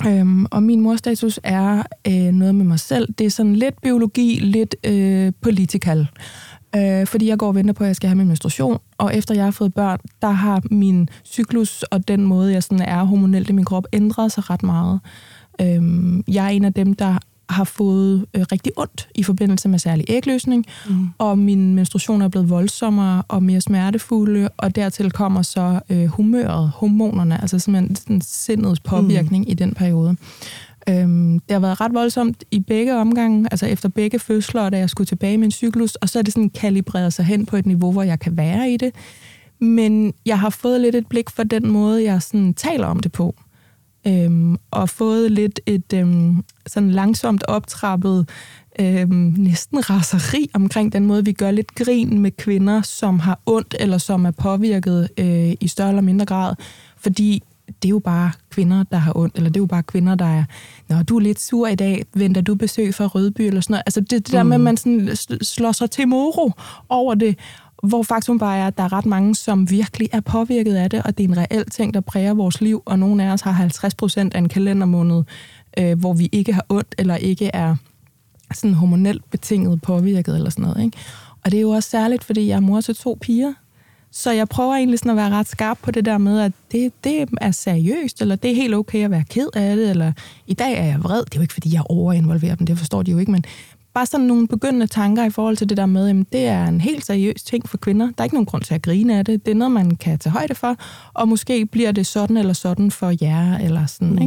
Øhm, 0.06 0.46
og 0.50 0.62
min 0.62 0.80
morstatus 0.80 1.40
er 1.42 1.82
øh, 2.08 2.32
noget 2.32 2.54
med 2.54 2.64
mig 2.64 2.80
selv. 2.80 3.14
Det 3.18 3.26
er 3.26 3.30
sådan 3.30 3.56
lidt 3.56 3.80
biologi, 3.82 4.38
lidt 4.42 4.76
øh, 4.84 5.32
political. 5.40 6.08
Øh, 6.76 7.06
fordi 7.06 7.28
jeg 7.28 7.38
går 7.38 7.48
og 7.48 7.54
venter 7.54 7.74
på, 7.74 7.84
at 7.84 7.88
jeg 7.88 7.96
skal 7.96 8.08
have 8.08 8.16
min 8.16 8.26
menstruation. 8.26 8.78
Og 8.98 9.16
efter 9.16 9.34
jeg 9.34 9.44
har 9.44 9.50
fået 9.50 9.74
børn, 9.74 9.98
der 10.22 10.30
har 10.30 10.62
min 10.70 11.08
cyklus 11.24 11.82
og 11.82 12.08
den 12.08 12.24
måde, 12.24 12.52
jeg 12.52 12.62
sådan 12.62 12.80
er 12.80 13.04
hormonelt 13.04 13.50
i 13.50 13.52
min 13.52 13.64
krop, 13.64 13.86
ændret 13.92 14.32
sig 14.32 14.50
ret 14.50 14.62
meget. 14.62 15.00
Øhm, 15.60 16.24
jeg 16.28 16.44
er 16.44 16.48
en 16.48 16.64
af 16.64 16.74
dem, 16.74 16.94
der 16.94 17.18
har 17.52 17.64
fået 17.64 18.26
øh, 18.34 18.44
rigtig 18.52 18.72
ondt 18.76 19.08
i 19.14 19.22
forbindelse 19.22 19.68
med 19.68 19.78
særlig 19.78 20.04
ægløsning, 20.08 20.66
Mm. 20.88 21.08
og 21.18 21.38
min 21.38 21.74
menstruation 21.74 22.22
er 22.22 22.28
blevet 22.28 22.50
voldsommere 22.50 23.22
og 23.28 23.42
mere 23.42 23.60
smertefulde, 23.60 24.48
og 24.56 24.76
dertil 24.76 25.10
kommer 25.10 25.42
så 25.42 25.80
øh, 25.90 26.06
humøret, 26.06 26.70
hormonerne, 26.74 27.40
altså 27.40 27.58
simpelthen 27.58 27.96
sådan 27.96 28.20
sindets 28.20 28.80
påvirkning 28.80 29.44
mm. 29.44 29.50
i 29.50 29.54
den 29.54 29.74
periode. 29.74 30.16
Øhm, 30.88 31.40
det 31.40 31.50
har 31.54 31.58
været 31.60 31.80
ret 31.80 31.94
voldsomt 31.94 32.44
i 32.50 32.60
begge 32.60 32.96
omgange, 32.96 33.48
altså 33.50 33.66
efter 33.66 33.88
begge 33.88 34.18
fødsler, 34.18 34.70
da 34.70 34.78
jeg 34.78 34.90
skulle 34.90 35.06
tilbage 35.06 35.34
i 35.34 35.36
min 35.36 35.50
cyklus, 35.50 35.94
og 35.94 36.08
så 36.08 36.18
er 36.18 36.22
det 36.22 36.32
sådan 36.32 36.50
kalibreret 36.50 37.12
sig 37.12 37.24
hen 37.24 37.46
på 37.46 37.56
et 37.56 37.66
niveau, 37.66 37.92
hvor 37.92 38.02
jeg 38.02 38.20
kan 38.20 38.36
være 38.36 38.70
i 38.70 38.76
det. 38.76 38.94
Men 39.60 40.12
jeg 40.26 40.38
har 40.40 40.50
fået 40.50 40.80
lidt 40.80 40.94
et 40.94 41.06
blik 41.06 41.30
for 41.30 41.42
den 41.42 41.68
måde, 41.68 42.04
jeg 42.04 42.22
sådan 42.22 42.54
taler 42.54 42.86
om 42.86 43.00
det 43.00 43.12
på. 43.12 43.34
Øhm, 44.06 44.56
og 44.70 44.88
fået 44.88 45.32
lidt 45.32 45.60
et 45.66 45.92
øhm, 45.94 46.44
sådan 46.66 46.90
langsomt 46.90 47.44
optrappet 47.44 48.28
øhm, 48.80 49.34
næsten 49.36 49.90
raseri 49.90 50.50
omkring 50.54 50.92
den 50.92 51.06
måde, 51.06 51.24
vi 51.24 51.32
gør 51.32 51.50
lidt 51.50 51.74
grin 51.74 52.18
med 52.18 52.30
kvinder, 52.30 52.82
som 52.82 53.18
har 53.18 53.40
ondt 53.46 53.74
eller 53.80 53.98
som 53.98 54.26
er 54.26 54.30
påvirket 54.30 55.08
øh, 55.18 55.52
i 55.60 55.68
større 55.68 55.88
eller 55.88 56.02
mindre 56.02 56.26
grad. 56.26 56.54
Fordi 56.96 57.42
det 57.66 57.88
er 57.88 57.90
jo 57.90 57.98
bare 57.98 58.32
kvinder, 58.50 58.82
der 58.82 58.96
har 58.96 59.16
ondt, 59.16 59.36
eller 59.36 59.50
det 59.50 59.56
er 59.56 59.62
jo 59.62 59.66
bare 59.66 59.82
kvinder, 59.82 60.14
der 60.14 60.24
er, 60.24 60.44
Nå, 60.88 61.02
du 61.02 61.16
er 61.16 61.20
lidt 61.20 61.40
sur 61.40 61.66
i 61.66 61.74
dag, 61.74 62.04
venter 62.14 62.40
du 62.40 62.54
besøg 62.54 62.94
fra 62.94 63.06
Rødby, 63.06 63.40
eller 63.40 63.60
sådan 63.60 63.72
noget. 63.72 63.82
Altså 63.86 64.00
det, 64.00 64.10
det 64.10 64.32
der 64.32 64.42
med, 64.42 64.54
at 64.54 64.60
man 64.60 64.76
sådan 64.76 65.08
sl- 65.08 65.42
slår 65.42 65.72
sig 65.72 65.90
til 65.90 66.08
moro 66.08 66.52
over 66.88 67.14
det, 67.14 67.38
hvor 67.82 68.02
faktum 68.02 68.38
bare 68.38 68.58
er, 68.58 68.66
at 68.66 68.78
der 68.78 68.82
er 68.82 68.92
ret 68.92 69.06
mange, 69.06 69.34
som 69.34 69.70
virkelig 69.70 70.08
er 70.12 70.20
påvirket 70.20 70.74
af 70.74 70.90
det, 70.90 71.02
og 71.02 71.18
det 71.18 71.24
er 71.24 71.28
en 71.28 71.38
reel 71.38 71.70
ting, 71.70 71.94
der 71.94 72.00
præger 72.00 72.34
vores 72.34 72.60
liv, 72.60 72.82
og 72.84 72.98
nogle 72.98 73.24
af 73.24 73.32
os 73.32 73.40
har 73.40 73.50
50 73.50 73.94
procent 73.94 74.34
af 74.34 74.38
en 74.38 74.48
kalendermåned, 74.48 75.22
øh, 75.78 75.98
hvor 75.98 76.12
vi 76.12 76.28
ikke 76.32 76.52
har 76.52 76.66
ondt, 76.68 76.94
eller 76.98 77.16
ikke 77.16 77.50
er 77.54 77.76
sådan 78.54 78.74
hormonelt 78.74 79.30
betinget 79.30 79.82
påvirket, 79.82 80.34
eller 80.34 80.50
sådan 80.50 80.62
noget. 80.62 80.84
Ikke? 80.84 80.98
Og 81.44 81.50
det 81.50 81.56
er 81.56 81.62
jo 81.62 81.70
også 81.70 81.90
særligt, 81.90 82.24
fordi 82.24 82.46
jeg 82.46 82.56
er 82.56 82.60
mor 82.60 82.80
til 82.80 82.96
to 82.96 83.18
piger, 83.20 83.52
så 84.14 84.32
jeg 84.32 84.48
prøver 84.48 84.74
egentlig 84.74 84.98
sådan 84.98 85.10
at 85.10 85.16
være 85.16 85.30
ret 85.30 85.48
skarp 85.48 85.78
på 85.82 85.90
det 85.90 86.04
der 86.04 86.18
med, 86.18 86.40
at 86.40 86.52
det, 86.72 86.92
det 87.04 87.28
er 87.40 87.50
seriøst, 87.50 88.22
eller 88.22 88.36
det 88.36 88.50
er 88.50 88.54
helt 88.54 88.74
okay 88.74 89.04
at 89.04 89.10
være 89.10 89.24
ked 89.30 89.48
af 89.54 89.76
det, 89.76 89.90
eller 89.90 90.12
i 90.46 90.54
dag 90.54 90.72
er 90.72 90.84
jeg 90.84 91.02
vred. 91.02 91.24
Det 91.24 91.34
er 91.34 91.38
jo 91.38 91.42
ikke, 91.42 91.54
fordi 91.54 91.74
jeg 91.74 91.82
overinvolverer 91.86 92.54
dem, 92.54 92.66
det 92.66 92.78
forstår 92.78 93.02
de 93.02 93.10
jo 93.10 93.18
ikke, 93.18 93.32
men 93.32 93.44
bare 93.94 94.06
sådan 94.06 94.26
nogle 94.26 94.48
begyndende 94.48 94.86
tanker 94.86 95.24
i 95.24 95.30
forhold 95.30 95.56
til 95.56 95.68
det 95.68 95.76
der 95.76 95.86
med, 95.86 96.08
at 96.08 96.26
det 96.32 96.46
er 96.46 96.64
en 96.64 96.80
helt 96.80 97.06
seriøs 97.06 97.42
ting 97.42 97.68
for 97.68 97.76
kvinder. 97.76 98.06
Der 98.06 98.14
er 98.18 98.24
ikke 98.24 98.36
nogen 98.36 98.46
grund 98.46 98.62
til 98.62 98.74
at 98.74 98.82
grine 98.82 99.18
af 99.18 99.24
det. 99.24 99.46
Det 99.46 99.50
er 99.50 99.56
noget, 99.56 99.72
man 99.72 99.96
kan 99.96 100.18
tage 100.18 100.32
højde 100.32 100.54
for, 100.54 100.76
og 101.14 101.28
måske 101.28 101.66
bliver 101.66 101.92
det 101.92 102.06
sådan 102.06 102.36
eller 102.36 102.52
sådan 102.52 102.90
for 102.90 103.14
jer, 103.22 103.58
eller 103.58 103.86
sådan, 103.86 104.12
mm. 104.12 104.22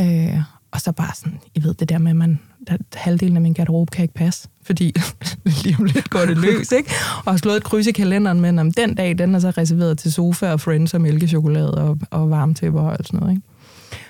ikke? 0.00 0.30
Øh, 0.30 0.40
og 0.70 0.80
så 0.80 0.92
bare 0.92 1.14
sådan, 1.14 1.38
I 1.54 1.62
ved 1.62 1.74
det 1.74 1.88
der 1.88 1.98
med, 1.98 2.10
at 2.10 2.16
man, 2.16 2.38
at 2.66 2.80
halvdelen 2.94 3.36
af 3.36 3.42
min 3.42 3.52
garderobe 3.52 3.90
kan 3.90 4.02
ikke 4.02 4.14
passe, 4.14 4.48
fordi 4.62 4.94
lige 5.64 5.76
om 5.78 5.84
lidt 5.84 6.10
går 6.10 6.20
det 6.20 6.38
løs, 6.38 6.72
ikke? 6.72 6.90
Og 7.24 7.32
har 7.32 7.36
slået 7.36 7.56
et 7.56 7.64
kryds 7.64 7.86
i 7.86 7.92
kalenderen 7.92 8.40
med, 8.40 8.58
om 8.58 8.72
den 8.72 8.94
dag, 8.94 9.18
den 9.18 9.34
er 9.34 9.38
så 9.38 9.50
reserveret 9.50 9.98
til 9.98 10.12
sofa 10.12 10.52
og 10.52 10.60
friends 10.60 10.94
og 10.94 11.00
mælkechokolade 11.00 11.74
og, 11.74 11.98
og 12.10 12.30
varmtæpper 12.30 12.80
og 12.80 12.92
alt 12.92 13.06
sådan 13.06 13.20
noget, 13.20 13.34
ikke? 13.34 13.46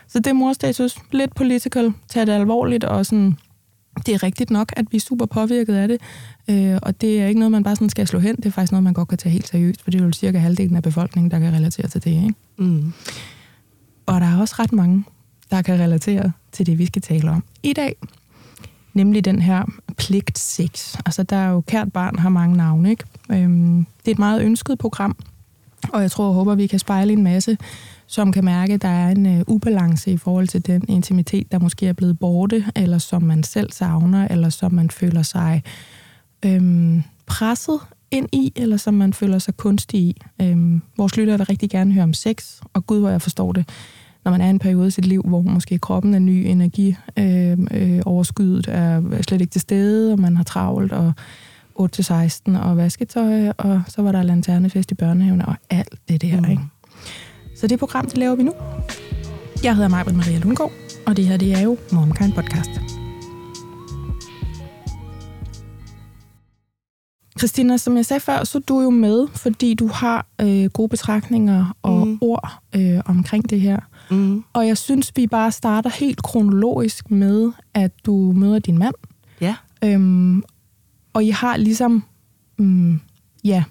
Så 0.08 0.18
det 0.18 0.26
er 0.26 0.32
morstatus. 0.32 0.96
Lidt 1.12 1.34
political. 1.34 1.92
Tag 2.08 2.26
det 2.26 2.32
alvorligt, 2.32 2.84
og 2.84 3.06
sådan, 3.06 3.36
det 4.06 4.14
er 4.14 4.22
rigtigt 4.22 4.50
nok, 4.50 4.72
at 4.76 4.86
vi 4.90 4.96
er 4.96 5.00
super 5.00 5.26
påvirket 5.26 5.74
af 5.74 5.88
det. 5.88 5.98
Øh, 6.50 6.78
og 6.82 7.00
det 7.00 7.20
er 7.20 7.26
ikke 7.26 7.40
noget, 7.40 7.52
man 7.52 7.62
bare 7.62 7.76
sådan 7.76 7.88
skal 7.88 8.06
slå 8.06 8.18
hen. 8.18 8.36
Det 8.36 8.46
er 8.46 8.50
faktisk 8.50 8.72
noget, 8.72 8.84
man 8.84 8.92
godt 8.92 9.08
kan 9.08 9.18
tage 9.18 9.32
helt 9.32 9.48
seriøst, 9.48 9.82
for 9.82 9.90
det 9.90 10.00
er 10.00 10.04
jo 10.04 10.12
cirka 10.12 10.38
halvdelen 10.38 10.76
af 10.76 10.82
befolkningen, 10.82 11.30
der 11.30 11.38
kan 11.38 11.52
relatere 11.52 11.88
til 11.88 12.04
det, 12.04 12.10
ikke? 12.10 12.34
Mm. 12.56 12.92
Og 14.06 14.20
der 14.20 14.26
er 14.26 14.40
også 14.40 14.54
ret 14.58 14.72
mange, 14.72 15.04
der 15.50 15.62
kan 15.62 15.80
relatere 15.80 16.32
til 16.52 16.66
det, 16.66 16.78
vi 16.78 16.86
skal 16.86 17.02
tale 17.02 17.30
om 17.30 17.44
i 17.62 17.72
dag. 17.72 17.96
Nemlig 18.94 19.24
den 19.24 19.42
her 19.42 19.64
pligt 19.96 20.38
6. 20.38 20.96
Altså, 21.06 21.22
der 21.22 21.36
er 21.36 21.50
jo 21.50 21.60
kært 21.60 21.92
barn 21.92 22.18
har 22.18 22.28
mange 22.28 22.56
navne, 22.56 22.90
ikke? 22.90 23.04
Øhm, 23.30 23.86
det 24.04 24.10
er 24.10 24.12
et 24.12 24.18
meget 24.18 24.42
ønsket 24.42 24.78
program, 24.78 25.16
og 25.92 26.02
jeg 26.02 26.10
tror 26.10 26.28
og 26.28 26.34
håber, 26.34 26.54
vi 26.54 26.66
kan 26.66 26.78
spejle 26.78 27.12
en 27.12 27.22
masse, 27.22 27.58
som 28.06 28.32
kan 28.32 28.44
mærke, 28.44 28.74
at 28.74 28.82
der 28.82 28.88
er 28.88 29.10
en 29.10 29.26
uh, 29.26 29.40
ubalance 29.46 30.10
i 30.10 30.16
forhold 30.16 30.48
til 30.48 30.66
den 30.66 30.84
intimitet, 30.88 31.52
der 31.52 31.58
måske 31.58 31.86
er 31.86 31.92
blevet 31.92 32.18
borte, 32.18 32.64
eller 32.76 32.98
som 32.98 33.22
man 33.22 33.42
selv 33.42 33.72
savner, 33.72 34.28
eller 34.28 34.48
som 34.48 34.72
man 34.72 34.90
føler 34.90 35.22
sig 35.22 35.62
øhm, 36.44 37.02
presset 37.26 37.80
ind 38.10 38.28
i, 38.32 38.52
eller 38.56 38.76
som 38.76 38.94
man 38.94 39.12
føler 39.12 39.38
sig 39.38 39.56
kunstig 39.56 40.00
i. 40.00 40.22
Øhm, 40.42 40.82
vores 40.96 41.16
lytter 41.16 41.36
vil 41.36 41.46
rigtig 41.46 41.70
gerne 41.70 41.92
høre 41.92 42.04
om 42.04 42.12
sex, 42.12 42.60
og 42.72 42.86
gud, 42.86 43.00
hvor 43.00 43.10
jeg 43.10 43.22
forstår 43.22 43.52
det, 43.52 43.68
når 44.24 44.32
man 44.32 44.40
er 44.40 44.46
i 44.46 44.50
en 44.50 44.58
periode 44.58 44.88
i 44.88 44.90
sit 44.90 45.06
liv, 45.06 45.22
hvor 45.22 45.42
måske 45.42 45.78
kroppen 45.78 46.14
er 46.14 46.18
ny, 46.18 46.44
energi, 46.46 46.96
øh, 47.18 47.58
øh, 47.70 48.00
overskyddet 48.06 48.68
er 48.68 49.22
slet 49.22 49.40
ikke 49.40 49.50
til 49.50 49.60
stede, 49.60 50.12
og 50.12 50.20
man 50.20 50.36
har 50.36 50.44
travlt, 50.44 50.92
og 50.92 51.12
8-16 51.80 52.58
og 52.58 52.76
vasketøj, 52.76 53.52
og 53.58 53.82
så 53.88 54.02
var 54.02 54.12
der 54.12 54.22
lanternefest 54.22 54.90
i 54.90 54.94
børnehaven, 54.94 55.42
og 55.42 55.54
alt 55.70 55.94
det 56.08 56.22
der, 56.22 56.40
mm. 56.40 56.50
ikke? 56.50 56.62
Så 57.64 57.68
det 57.68 57.78
program, 57.78 58.06
det 58.06 58.18
laver 58.18 58.34
vi 58.34 58.42
nu. 58.42 58.52
Jeg 59.62 59.74
hedder 59.74 59.88
Majbrit 59.88 60.16
Maria 60.16 60.38
Lundgaard, 60.38 60.72
og 61.06 61.16
det 61.16 61.26
her, 61.26 61.36
det 61.36 61.52
er 61.52 61.60
jo 61.60 61.76
Momkind 61.92 62.32
Podcast. 62.32 62.70
Christina, 67.38 67.76
som 67.76 67.96
jeg 67.96 68.06
sagde 68.06 68.20
før, 68.20 68.44
så 68.44 68.58
er 68.58 68.62
du 68.62 68.80
jo 68.80 68.90
med, 68.90 69.28
fordi 69.28 69.74
du 69.74 69.86
har 69.86 70.26
øh, 70.40 70.64
gode 70.70 70.88
betragtninger 70.88 71.76
og 71.82 72.06
mm. 72.06 72.18
ord 72.20 72.48
øh, 72.76 73.00
omkring 73.06 73.50
det 73.50 73.60
her. 73.60 73.78
Mm. 74.10 74.44
Og 74.52 74.66
jeg 74.66 74.78
synes, 74.78 75.12
vi 75.16 75.26
bare 75.26 75.52
starter 75.52 75.90
helt 75.90 76.22
kronologisk 76.22 77.10
med, 77.10 77.52
at 77.74 77.90
du 78.06 78.32
møder 78.36 78.58
din 78.58 78.78
mand. 78.78 78.94
Ja. 79.40 79.56
Øhm, 79.84 80.42
og 81.12 81.24
I 81.24 81.30
har 81.30 81.56
ligesom, 81.56 82.04
mm, 82.58 83.00
ja, 83.44 83.64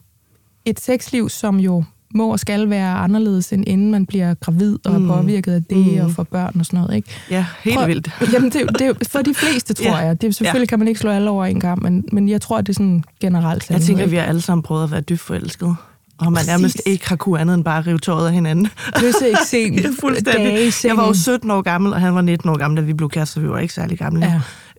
et 0.66 0.80
sexliv, 0.80 1.30
som 1.30 1.60
jo 1.60 1.84
må 2.14 2.32
og 2.32 2.40
skal 2.40 2.70
være 2.70 2.94
anderledes, 2.94 3.54
end 3.54 3.64
inden 3.68 3.92
man 3.92 4.06
bliver 4.06 4.34
gravid 4.34 4.78
og 4.86 5.02
mm. 5.02 5.08
påvirket 5.08 5.52
af 5.52 5.64
det 5.64 5.78
mm. 5.78 6.06
og 6.06 6.12
får 6.12 6.24
børn 6.24 6.60
og 6.60 6.66
sådan 6.66 6.80
noget, 6.80 6.96
ikke? 6.96 7.10
Ja, 7.30 7.46
helt 7.64 7.78
Prøv, 7.78 7.88
vildt. 7.88 8.10
Jamen, 8.34 8.50
det, 8.52 8.80
det, 8.80 9.08
for 9.12 9.22
de 9.22 9.34
fleste, 9.34 9.74
tror 9.74 9.86
ja. 9.86 9.98
jeg. 9.98 10.22
Det, 10.22 10.36
selvfølgelig 10.36 10.66
ja. 10.66 10.70
kan 10.70 10.80
man 10.80 10.88
ikke 10.88 11.00
slå 11.00 11.10
alle 11.10 11.30
over 11.30 11.46
en 11.46 11.60
gang, 11.60 11.84
men, 11.84 12.06
men 12.12 12.30
jeg 12.30 12.42
tror, 12.42 12.58
at 12.58 12.68
det 12.68 12.74
er 12.74 12.78
sådan 12.78 13.04
generelt. 13.22 13.70
Jeg 13.70 13.82
tænker, 13.82 14.04
at 14.04 14.12
vi 14.12 14.16
har 14.16 14.24
alle 14.24 14.42
sammen 14.42 14.64
prøvet 14.64 14.84
at 14.84 14.92
være 14.92 15.02
dybt 15.02 15.20
forelskede. 15.20 15.76
Og 16.18 16.26
man 16.26 16.34
Præcis. 16.34 16.48
nærmest 16.48 16.82
ikke 16.86 17.10
har 17.10 17.16
kunnet 17.16 17.40
andet 17.40 17.54
end 17.54 17.64
bare 17.64 17.82
rive 17.82 17.98
tåret 17.98 18.28
af 18.28 18.34
hinanden. 18.34 18.68
Løse 19.02 19.28
ikke 19.28 19.40
sent. 19.52 19.84
ja, 19.84 19.90
fuldstændig. 20.00 20.74
Jeg 20.84 20.98
var 20.98 21.08
jo 21.08 21.14
17 21.14 21.52
år 21.52 21.62
gammel, 21.62 21.94
og 21.94 22.02
han 22.02 22.16
var 22.16 22.22
19 22.22 22.50
år 22.50 22.58
gammel, 22.58 22.78
da 22.78 22.86
vi 22.86 22.94
blev 22.94 23.10
kærester, 23.10 23.34
så 23.34 23.40
vi 23.42 23.50
var 23.50 23.60
ikke 23.60 23.74
særlig 23.74 23.98
gamle. 23.98 24.26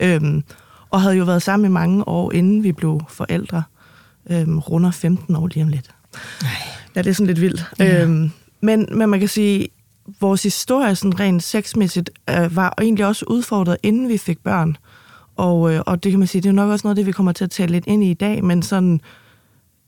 Ja. 0.01 0.15
Øhm, 0.15 0.43
og 0.91 1.01
havde 1.01 1.17
jo 1.17 1.25
været 1.25 1.43
sammen 1.43 1.71
i 1.71 1.73
mange 1.73 2.09
år, 2.09 2.33
inden 2.33 2.63
vi 2.63 2.73
blev 2.73 3.01
forældre. 3.09 3.63
Øhm, 4.31 4.59
runder 4.59 4.91
15 4.91 5.37
år 5.37 5.47
lige 5.47 5.63
om 5.63 5.69
lidt. 5.69 5.91
Ja, 6.97 7.03
det 7.03 7.11
er 7.11 7.15
sådan 7.15 7.27
lidt 7.27 7.41
vildt. 7.41 7.65
Ja. 7.79 8.03
Øhm, 8.03 8.31
men, 8.61 8.89
men 8.93 9.09
man 9.09 9.21
kan 9.21 9.29
sige, 9.29 9.69
vores 10.21 10.43
historie 10.43 10.95
sådan 10.95 11.21
rent 11.21 11.43
sexmæssigt 11.43 12.11
øh, 12.31 12.57
var 12.57 12.75
egentlig 12.81 13.07
også 13.07 13.25
udfordret, 13.29 13.77
inden 13.83 14.09
vi 14.09 14.19
fik 14.19 14.39
børn. 14.39 14.77
Og, 15.37 15.75
øh, 15.75 15.81
og 15.87 16.05
det 16.05 16.13
kan 16.13 16.19
man 16.19 16.29
sige, 16.29 16.43
det 16.43 16.49
er 16.49 16.53
nok 16.53 16.71
også 16.71 16.87
noget 16.87 16.97
det, 16.97 17.07
vi 17.07 17.13
kommer 17.13 17.33
til 17.33 17.45
at 17.45 17.51
tale 17.51 17.73
lidt 17.73 17.87
ind 17.87 18.05
i 18.05 18.11
i 18.11 18.15
dag, 18.15 18.45
men 18.45 18.63
sådan, 18.63 19.01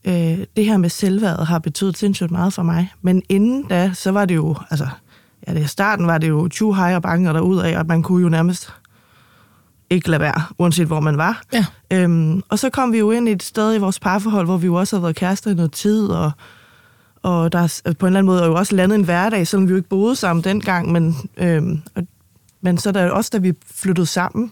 øh, 0.07 0.39
det 0.55 0.65
her 0.65 0.77
med 0.77 0.89
selvværdet 0.89 1.47
har 1.47 1.59
betydet 1.59 1.97
sindssygt 1.97 2.31
meget 2.31 2.53
for 2.53 2.63
mig. 2.63 2.93
Men 3.01 3.21
inden 3.29 3.63
da, 3.63 3.91
så 3.93 4.11
var 4.11 4.25
det 4.25 4.35
jo, 4.35 4.55
altså, 4.69 4.87
ja, 5.47 5.53
det 5.53 5.63
i 5.63 5.67
starten 5.67 6.07
var 6.07 6.17
det 6.17 6.29
jo 6.29 6.47
20 6.47 6.75
hej 6.75 6.95
og 6.95 7.01
bange 7.01 7.33
derud 7.33 7.59
af, 7.59 7.79
og 7.79 7.85
man 7.85 8.03
kunne 8.03 8.23
jo 8.23 8.29
nærmest 8.29 8.73
ikke 9.89 10.09
lade 10.09 10.21
være, 10.21 10.41
uanset 10.57 10.87
hvor 10.87 10.99
man 10.99 11.17
var. 11.17 11.41
Ja. 11.53 11.65
Øhm, 11.91 12.43
og 12.49 12.59
så 12.59 12.69
kom 12.69 12.93
vi 12.93 12.97
jo 12.97 13.11
ind 13.11 13.29
i 13.29 13.31
et 13.31 13.43
sted 13.43 13.75
i 13.75 13.77
vores 13.77 13.99
parforhold, 13.99 14.45
hvor 14.45 14.57
vi 14.57 14.65
jo 14.65 14.75
også 14.75 14.95
havde 14.95 15.03
været 15.03 15.15
kærester 15.15 15.51
i 15.51 15.53
noget 15.53 15.71
tid, 15.71 16.07
og 16.07 16.31
og 17.23 17.51
der 17.51 17.59
er 17.59 17.93
på 17.93 18.05
en 18.05 18.09
eller 18.09 18.19
anden 18.19 18.25
måde 18.25 18.45
jo 18.45 18.55
også 18.55 18.75
landet 18.75 18.95
en 18.95 19.03
hverdag, 19.03 19.47
selvom 19.47 19.67
vi 19.67 19.71
jo 19.71 19.77
ikke 19.77 19.89
boede 19.89 20.15
sammen 20.15 20.43
dengang, 20.43 20.91
men, 20.91 21.15
øhm, 21.37 21.81
og, 21.95 22.03
men 22.61 22.77
så 22.77 22.89
er 22.89 22.93
der 22.93 23.11
også, 23.11 23.29
da 23.33 23.37
vi 23.37 23.53
flyttede 23.75 24.07
sammen, 24.07 24.51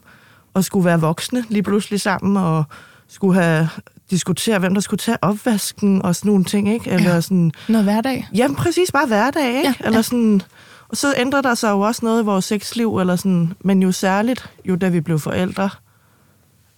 og 0.54 0.63
skulle 0.63 0.86
være 0.86 1.01
voksne 1.01 1.46
lige 1.50 1.63
pludselig 1.63 2.01
sammen, 2.01 2.38
og 2.38 2.63
skulle 3.08 3.42
have 3.42 3.70
diskutere, 4.10 4.60
hvem 4.60 4.74
der 4.74 4.82
skulle 4.82 4.98
tage 4.98 5.18
opvasken 5.22 6.01
og 6.01 6.15
sådan 6.15 6.30
nogle 6.30 6.44
ting, 6.44 6.74
ikke? 6.74 6.89
Eller 6.89 7.13
ja. 7.13 7.22
sådan... 7.22 7.51
Noget 7.70 7.84
hverdag. 7.84 8.27
Jamen, 8.34 8.56
præcis, 8.56 8.92
bare 8.92 9.08
hverdag, 9.08 9.48
ikke? 9.48 9.60
Ja, 9.68 9.74
eller 9.80 9.98
ja. 9.98 10.01
sådan... 10.01 10.42
Og 10.89 10.98
så 10.98 11.13
ændrer 11.18 11.42
der 11.42 11.56
sig 11.56 11.70
jo 11.70 11.80
også 11.80 12.06
noget 12.06 12.22
i 12.22 12.25
vores 12.25 12.46
sexliv, 12.46 12.98
eller 12.98 13.15
sådan, 13.15 13.54
men 13.60 13.84
jo 13.84 13.92
særligt, 13.92 14.50
jo 14.65 14.75
da 14.75 14.89
vi 14.89 15.01
blev 15.01 15.20
forældre. 15.20 15.70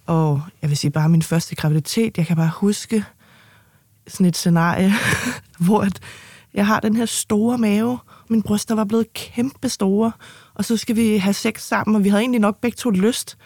Og 0.06 0.42
jeg 0.62 0.70
vil 0.70 0.78
sige, 0.78 0.92
bare 0.92 1.10
min 1.10 1.22
første 1.22 1.56
graviditet, 1.56 2.18
jeg 2.18 2.28
kan 2.28 2.36
bare 2.36 2.52
huske, 2.56 3.06
sådan 4.08 4.26
et 4.26 4.38
scenarie, 4.38 4.94
hvor 5.66 5.82
at 5.82 6.00
jeg 6.54 6.68
har 6.68 6.80
den 6.80 6.96
her 6.96 7.06
store 7.06 7.58
mave, 7.58 8.00
min 8.30 8.42
bryster 8.42 8.76
var 8.76 8.84
blevet 8.84 9.14
kæmpe 9.14 9.70
store, 9.70 10.12
og 10.54 10.66
så 10.66 10.78
skal 10.78 10.96
vi 10.96 11.18
have 11.18 11.34
sex 11.34 11.62
sammen, 11.62 11.96
og 11.96 12.04
vi 12.04 12.10
havde 12.10 12.22
egentlig 12.22 12.42
nok 12.42 12.62
begge 12.62 12.76
to 12.76 12.90
lyst. 12.90 13.38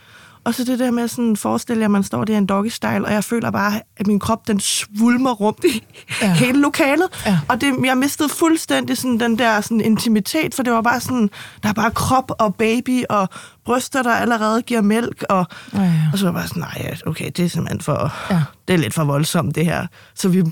Og 0.44 0.54
så 0.54 0.64
det 0.64 0.80
der 0.80 0.92
med 0.92 1.08
sådan 1.08 1.36
forestille 1.36 1.86
at 1.86 1.92
man 1.92 2.04
står 2.04 2.24
der 2.26 2.34
i 2.34 2.38
en 2.38 2.46
doggy 2.46 2.70
style, 2.70 3.06
og 3.06 3.14
jeg 3.14 3.24
føler 3.24 3.52
bare, 3.52 3.82
at 3.98 4.08
min 4.08 4.20
krop 4.20 4.48
den 4.48 4.60
svulmer 4.60 5.32
rundt 5.34 5.64
i 5.64 5.84
ja. 6.22 6.34
hele 6.46 6.62
lokalet. 6.62 7.08
Ja. 7.26 7.40
Og 7.48 7.62
det, 7.62 7.76
jeg 7.84 7.98
mistede 7.98 8.30
fuldstændig 8.30 8.98
sådan 8.98 9.20
den 9.20 9.40
der 9.40 9.62
sådan 9.62 9.82
intimitet, 9.82 10.56
for 10.56 10.64
det 10.64 10.74
var 10.74 10.82
bare 10.82 11.00
sådan, 11.00 11.30
der 11.64 11.70
er 11.70 11.74
bare 11.74 11.92
krop 11.92 12.32
og 12.40 12.56
baby 12.56 13.04
og 13.10 13.30
bryster, 13.66 14.04
der 14.04 14.12
allerede 14.14 14.62
giver 14.62 14.82
mælk. 14.82 15.24
Og, 15.30 15.46
ja, 15.74 15.82
ja. 15.82 16.10
og 16.14 16.20
så 16.20 16.26
var 16.26 16.32
jeg 16.32 16.36
bare 16.36 16.48
sådan, 16.48 16.62
nej, 16.62 16.98
okay, 17.06 17.32
det 17.38 17.46
er 17.46 17.50
simpelthen 17.50 17.82
for, 17.82 18.14
ja. 18.30 18.44
det 18.68 18.74
er 18.74 18.78
lidt 18.78 18.94
for 18.94 19.04
voldsomt 19.04 19.56
det 19.56 19.66
her. 19.66 19.88
Så 20.16 20.30
vi 20.30 20.44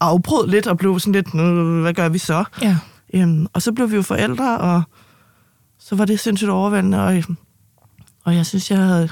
afbrød 0.00 0.48
lidt 0.48 0.66
og 0.66 0.78
blev 0.78 1.00
sådan 1.00 1.12
lidt, 1.12 1.30
hvad 1.82 1.94
gør 1.94 2.08
vi 2.08 2.18
så? 2.18 2.44
Ja. 2.62 2.76
Øhm, 3.14 3.46
og 3.52 3.62
så 3.62 3.72
blev 3.72 3.90
vi 3.90 3.96
jo 3.96 4.02
forældre, 4.02 4.58
og 4.58 4.82
så 5.78 5.96
var 5.96 6.04
det 6.04 6.20
sindssygt 6.20 6.50
overvældende, 6.50 7.04
og, 7.04 7.24
og 8.24 8.34
jeg 8.34 8.46
synes, 8.46 8.70
jeg 8.70 8.78
havde 8.78 9.08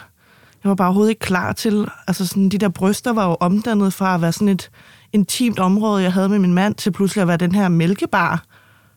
jeg 0.65 0.69
var 0.69 0.75
bare 0.75 0.87
overhovedet 0.89 1.11
ikke 1.11 1.21
klar 1.21 1.53
til, 1.53 1.87
altså 2.07 2.27
sådan, 2.27 2.49
de 2.49 2.59
der 2.59 2.69
bryster 2.69 3.13
var 3.13 3.29
jo 3.29 3.37
omdannet 3.41 3.93
fra 3.93 4.15
at 4.15 4.21
være 4.21 4.33
sådan 4.33 4.49
et 4.49 4.71
intimt 5.13 5.59
område, 5.59 6.03
jeg 6.03 6.13
havde 6.13 6.29
med 6.29 6.39
min 6.39 6.55
mand, 6.55 6.75
til 6.75 6.91
pludselig 6.91 7.23
at 7.23 7.29
være 7.29 7.37
den 7.37 7.55
her 7.55 7.69
mælkebar, 7.69 8.45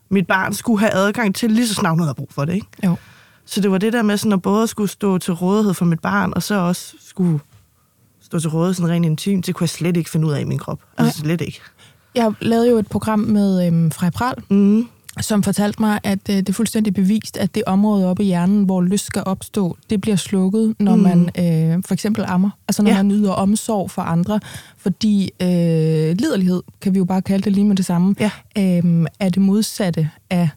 mit 0.10 0.28
barn 0.28 0.54
skulle 0.54 0.80
have 0.80 0.94
adgang 0.94 1.36
til, 1.36 1.52
lige 1.52 1.68
så 1.68 1.74
snart 1.74 1.92
hun 1.92 2.00
havde 2.00 2.16
brug 2.16 2.30
for 2.32 2.46
det, 2.46 2.54
ikke? 2.54 2.68
Jo. 2.86 2.96
Så 3.46 3.62
det 3.62 3.72
var 3.72 3.78
det 3.78 3.94
der 3.94 4.02
med 4.02 4.18
sådan 4.18 4.32
at 4.32 4.42
både 4.42 4.68
skulle 4.68 4.90
stå 4.90 5.18
til 5.18 5.34
rådighed 5.34 5.74
for 5.74 5.86
mit 5.86 6.00
barn, 6.00 6.34
og 6.36 6.44
så 6.44 6.56
også 6.56 6.96
skulle 7.00 7.40
stå 8.22 8.40
til 8.40 8.50
rådighed 8.50 8.74
sådan 8.74 8.92
rent 8.92 9.06
intimt, 9.06 9.46
det 9.46 9.56
kunne 9.56 9.64
jeg 9.64 9.70
slet 9.70 9.98
ikke 9.98 10.10
finde 10.10 10.28
ud 10.28 10.32
af 10.32 10.42
i 10.42 10.44
min 10.44 10.58
krop. 10.58 10.80
Altså 10.98 11.20
slet 11.20 11.42
ikke. 11.42 11.62
Jeg 12.16 12.34
lavede 12.40 12.70
jo 12.70 12.78
et 12.78 12.88
program 12.88 13.20
med 13.20 13.68
øhm, 13.68 13.92
Frej 13.92 14.10
Pral, 14.10 14.36
mm 14.50 14.88
som 15.20 15.44
fortalte 15.44 15.82
mig, 15.82 16.00
at 16.04 16.20
øh, 16.30 16.36
det 16.36 16.50
er 16.50 16.54
fuldstændig 16.54 16.94
bevist, 16.94 17.38
at 17.38 17.56
det 17.56 17.64
område 17.66 18.08
oppe 18.08 18.24
i 18.24 18.26
hjernen, 18.26 18.64
hvor 18.64 18.82
lyst 18.82 19.06
skal 19.06 19.24
opstå, 19.26 19.78
det 19.90 20.02
bliver 20.02 20.16
slukket, 20.16 20.76
når 20.80 20.96
mm. 20.96 21.02
man 21.02 21.20
øh, 21.20 21.84
for 21.86 21.94
eksempel 21.94 22.26
ammer. 22.28 22.50
Altså 22.68 22.84
når 22.84 22.92
ja. 22.92 22.98
man 22.98 23.08
nyder 23.08 23.32
omsorg 23.32 23.92
for 23.92 24.02
andre. 24.02 24.40
Fordi 24.78 25.32
øh, 25.42 25.48
liderlighed, 26.18 26.64
kan 26.82 26.94
vi 26.94 26.98
jo 26.98 27.06
bare 27.06 27.22
kalde 27.22 27.44
det 27.44 27.52
lige 27.52 27.66
med 27.66 27.76
det 27.76 27.86
samme, 27.86 28.16
ja. 28.20 28.32
øh, 28.58 29.06
er 29.20 29.30
det 29.30 29.42
modsatte 29.42 30.10
af 30.30 30.50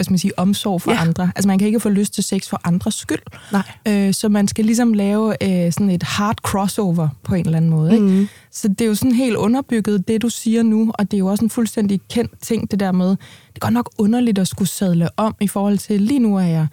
hvad 0.00 0.04
skal 0.04 0.12
man 0.12 0.18
sige, 0.18 0.38
omsorg 0.38 0.82
for 0.82 0.92
ja. 0.92 1.00
andre. 1.00 1.32
Altså 1.36 1.48
man 1.48 1.58
kan 1.58 1.66
ikke 1.66 1.80
få 1.80 1.88
lyst 1.88 2.14
til 2.14 2.24
sex 2.24 2.48
for 2.48 2.60
andres 2.64 2.94
skyld. 2.94 3.18
Nej. 3.52 3.62
Øh, 3.88 4.14
så 4.14 4.28
man 4.28 4.48
skal 4.48 4.64
ligesom 4.64 4.92
lave 4.92 5.34
øh, 5.42 5.72
sådan 5.72 5.90
et 5.90 6.02
hard 6.02 6.36
crossover 6.42 7.08
på 7.22 7.34
en 7.34 7.44
eller 7.44 7.56
anden 7.56 7.70
måde. 7.70 7.92
Ikke? 7.92 8.06
Mm. 8.06 8.28
Så 8.50 8.68
det 8.68 8.80
er 8.80 8.86
jo 8.86 8.94
sådan 8.94 9.12
helt 9.12 9.36
underbygget, 9.36 10.08
det 10.08 10.22
du 10.22 10.28
siger 10.28 10.62
nu, 10.62 10.92
og 10.94 11.10
det 11.10 11.16
er 11.16 11.18
jo 11.18 11.26
også 11.26 11.44
en 11.44 11.50
fuldstændig 11.50 12.00
kendt 12.10 12.40
ting, 12.40 12.70
det 12.70 12.80
der 12.80 12.92
med, 12.92 13.08
det 13.08 13.16
er 13.56 13.60
godt 13.60 13.74
nok 13.74 13.90
underligt 13.98 14.38
at 14.38 14.48
skulle 14.48 14.68
sadle 14.68 15.08
om 15.16 15.34
i 15.40 15.48
forhold 15.48 15.78
til, 15.78 16.00
lige 16.00 16.20
nu 16.20 16.36
er 16.36 16.42
jeg 16.46 16.66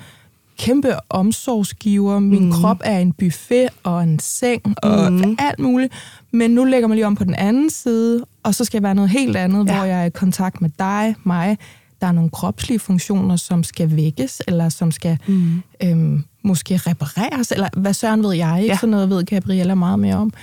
kæmpe 0.57 0.93
omsorgsgiver, 1.09 2.19
min 2.19 2.45
mm. 2.45 2.51
krop 2.51 2.81
er 2.83 2.99
en 2.99 3.13
buffet 3.13 3.69
og 3.83 4.03
en 4.03 4.19
seng 4.19 4.75
og 4.83 5.13
mm. 5.13 5.35
alt 5.39 5.59
muligt, 5.59 5.93
men 6.31 6.51
nu 6.51 6.63
lægger 6.63 6.87
man 6.87 6.95
lige 6.95 7.07
om 7.07 7.15
på 7.15 7.23
den 7.23 7.35
anden 7.35 7.69
side, 7.69 8.25
og 8.43 8.55
så 8.55 8.65
skal 8.65 8.77
jeg 8.77 8.83
være 8.83 8.95
noget 8.95 9.09
helt 9.09 9.37
andet, 9.37 9.67
ja. 9.67 9.75
hvor 9.75 9.83
jeg 9.83 10.01
er 10.01 10.05
i 10.05 10.09
kontakt 10.09 10.61
med 10.61 10.69
dig, 10.79 11.15
mig, 11.23 11.57
der 12.01 12.07
er 12.07 12.11
nogle 12.11 12.29
kropslige 12.29 12.79
funktioner, 12.79 13.35
som 13.35 13.63
skal 13.63 13.95
vækkes, 13.95 14.41
eller 14.47 14.69
som 14.69 14.91
skal 14.91 15.17
mm. 15.27 15.61
øhm, 15.83 16.23
måske 16.43 16.77
repareres, 16.77 17.51
eller 17.51 17.69
hvad 17.77 17.93
søren 17.93 18.23
ved 18.23 18.33
jeg, 18.33 18.57
ikke? 18.61 18.73
Ja. 18.73 18.77
Sådan 18.77 18.89
noget 18.89 19.09
ved 19.09 19.25
Gabriella 19.25 19.75
meget 19.75 19.99
mere 19.99 20.15
om. 20.15 20.33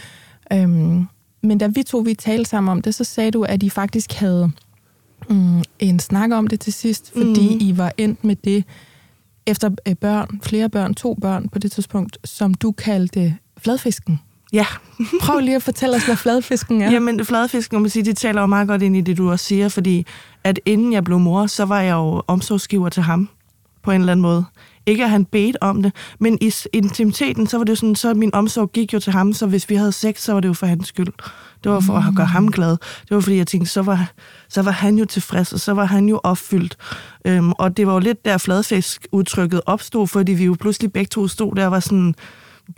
Øhm, 0.52 1.06
men 1.42 1.58
da 1.58 1.66
vi 1.66 1.82
to 1.82 1.98
vi 1.98 2.14
talte 2.14 2.50
sammen 2.50 2.72
om 2.72 2.82
det, 2.82 2.94
så 2.94 3.04
sagde 3.04 3.30
du, 3.30 3.42
at 3.42 3.62
I 3.62 3.70
faktisk 3.70 4.12
havde 4.12 4.50
mm, 5.30 5.62
en 5.78 5.98
snak 5.98 6.30
om 6.32 6.46
det 6.46 6.60
til 6.60 6.72
sidst, 6.72 7.12
fordi 7.16 7.54
mm. 7.54 7.58
I 7.60 7.78
var 7.78 7.92
endt 7.98 8.24
med 8.24 8.36
det 8.36 8.64
efter 9.46 9.70
øh, 9.88 9.94
børn, 9.94 10.40
flere 10.42 10.68
børn, 10.68 10.94
to 10.94 11.14
børn 11.14 11.48
på 11.48 11.58
det 11.58 11.72
tidspunkt, 11.72 12.18
som 12.24 12.54
du 12.54 12.72
kaldte 12.72 13.36
fladfisken. 13.58 14.20
Ja. 14.54 14.66
Prøv 15.20 15.40
lige 15.40 15.56
at 15.56 15.62
fortælle 15.62 15.96
os, 15.96 16.04
hvad 16.04 16.16
fladfisken 16.16 16.82
er. 16.82 16.90
Jamen, 16.90 17.24
fladfisken, 17.24 17.80
man 17.82 17.90
sige, 17.90 18.04
det 18.04 18.16
taler 18.16 18.40
jo 18.40 18.46
meget 18.46 18.68
godt 18.68 18.82
ind 18.82 18.96
i 18.96 19.00
det, 19.00 19.18
du 19.18 19.30
også 19.30 19.44
siger, 19.44 19.68
fordi 19.68 20.06
at 20.44 20.60
inden 20.66 20.92
jeg 20.92 21.04
blev 21.04 21.18
mor, 21.18 21.46
så 21.46 21.64
var 21.64 21.80
jeg 21.80 21.92
jo 21.92 22.22
omsorgsgiver 22.26 22.88
til 22.88 23.02
ham, 23.02 23.28
på 23.82 23.90
en 23.90 24.00
eller 24.00 24.12
anden 24.12 24.22
måde. 24.22 24.44
Ikke 24.86 25.04
at 25.04 25.10
han 25.10 25.24
bedte 25.24 25.62
om 25.62 25.82
det, 25.82 25.92
men 26.18 26.38
i 26.40 26.52
intimiteten, 26.72 27.46
så 27.46 27.56
var 27.56 27.64
det 27.64 27.70
jo 27.70 27.76
sådan, 27.76 27.94
så 27.94 28.14
min 28.14 28.34
omsorg 28.34 28.72
gik 28.72 28.92
jo 28.92 28.98
til 29.00 29.12
ham, 29.12 29.32
så 29.32 29.46
hvis 29.46 29.70
vi 29.70 29.74
havde 29.74 29.92
sex, 29.92 30.20
så 30.22 30.32
var 30.32 30.40
det 30.40 30.48
jo 30.48 30.52
for 30.52 30.66
hans 30.66 30.88
skyld. 30.88 31.12
Det 31.64 31.72
var 31.72 31.80
for 31.80 31.94
at 31.94 32.14
gøre 32.16 32.26
ham 32.26 32.50
glad. 32.50 32.70
Det 32.70 33.10
var 33.10 33.20
fordi, 33.20 33.36
jeg 33.36 33.46
tænkte, 33.46 33.70
så 33.70 33.82
var, 33.82 34.12
så 34.48 34.62
var 34.62 34.70
han 34.70 34.98
jo 34.98 35.04
tilfreds, 35.04 35.52
og 35.52 35.60
så 35.60 35.72
var 35.72 35.84
han 35.84 36.08
jo 36.08 36.20
opfyldt. 36.22 36.76
Øhm, 37.24 37.52
og 37.52 37.76
det 37.76 37.86
var 37.86 37.92
jo 37.92 37.98
lidt 37.98 38.24
der 38.24 38.38
fladfisk-udtrykket 38.38 39.60
opstod, 39.66 40.06
fordi 40.06 40.32
vi 40.32 40.44
jo 40.44 40.56
pludselig 40.60 40.92
begge 40.92 41.08
to 41.08 41.28
stod 41.28 41.54
der 41.54 41.64
og 41.64 41.72
var 41.72 41.80
sådan, 41.80 42.14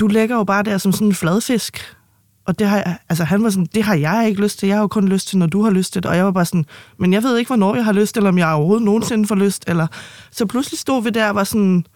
du 0.00 0.06
lægger 0.06 0.36
jo 0.36 0.44
bare 0.44 0.62
der 0.62 0.78
som 0.78 0.92
sådan 0.92 1.06
en 1.06 1.14
fladfisk. 1.14 1.96
Og 2.44 2.58
det 2.58 2.66
har 2.66 2.76
jeg, 2.76 2.98
altså 3.08 3.24
han 3.24 3.42
var 3.42 3.50
sådan, 3.50 3.68
det 3.74 3.82
har 3.82 3.94
jeg 3.94 4.28
ikke 4.28 4.42
lyst 4.42 4.58
til. 4.58 4.66
Jeg 4.66 4.76
har 4.76 4.82
jo 4.82 4.88
kun 4.88 5.08
lyst 5.08 5.28
til, 5.28 5.38
når 5.38 5.46
du 5.46 5.62
har 5.62 5.70
lyst 5.70 5.92
til 5.92 6.02
det. 6.02 6.10
Og 6.10 6.16
jeg 6.16 6.24
var 6.24 6.30
bare 6.30 6.44
sådan, 6.44 6.66
men 6.98 7.12
jeg 7.12 7.22
ved 7.22 7.38
ikke, 7.38 7.48
hvornår 7.48 7.74
jeg 7.74 7.84
har 7.84 7.92
lyst, 7.92 8.16
eller 8.16 8.28
om 8.28 8.38
jeg 8.38 8.48
overhovedet 8.48 8.84
nogensinde 8.84 9.26
får 9.26 9.34
lyst. 9.34 9.64
Eller... 9.66 9.86
Så 10.30 10.46
pludselig 10.46 10.78
stod 10.78 11.02
vi 11.02 11.10
der 11.10 11.28
og 11.28 11.34
var 11.34 11.44
sådan, 11.44 11.86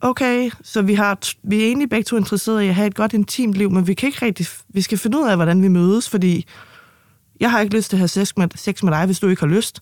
okay, 0.00 0.50
så 0.62 0.82
vi, 0.82 0.94
har, 0.94 1.18
vi 1.42 1.62
er 1.62 1.66
egentlig 1.66 1.90
begge 1.90 2.04
to 2.04 2.16
interesserede 2.16 2.64
i 2.66 2.68
at 2.68 2.74
have 2.74 2.86
et 2.86 2.94
godt 2.94 3.12
intimt 3.12 3.54
liv, 3.54 3.70
men 3.70 3.86
vi 3.86 3.94
kan 3.94 4.06
ikke 4.06 4.26
rigtig, 4.26 4.46
vi 4.68 4.80
skal 4.80 4.98
finde 4.98 5.18
ud 5.18 5.28
af, 5.28 5.36
hvordan 5.36 5.62
vi 5.62 5.68
mødes, 5.68 6.08
fordi 6.08 6.46
jeg 7.40 7.50
har 7.50 7.60
ikke 7.60 7.76
lyst 7.76 7.90
til 7.90 7.96
at 7.96 7.98
have 7.98 8.08
sex 8.08 8.32
med, 8.36 8.48
sex 8.54 8.82
med 8.82 8.92
dig, 8.92 9.06
hvis 9.06 9.18
du 9.18 9.28
ikke 9.28 9.42
har 9.42 9.48
lyst. 9.48 9.80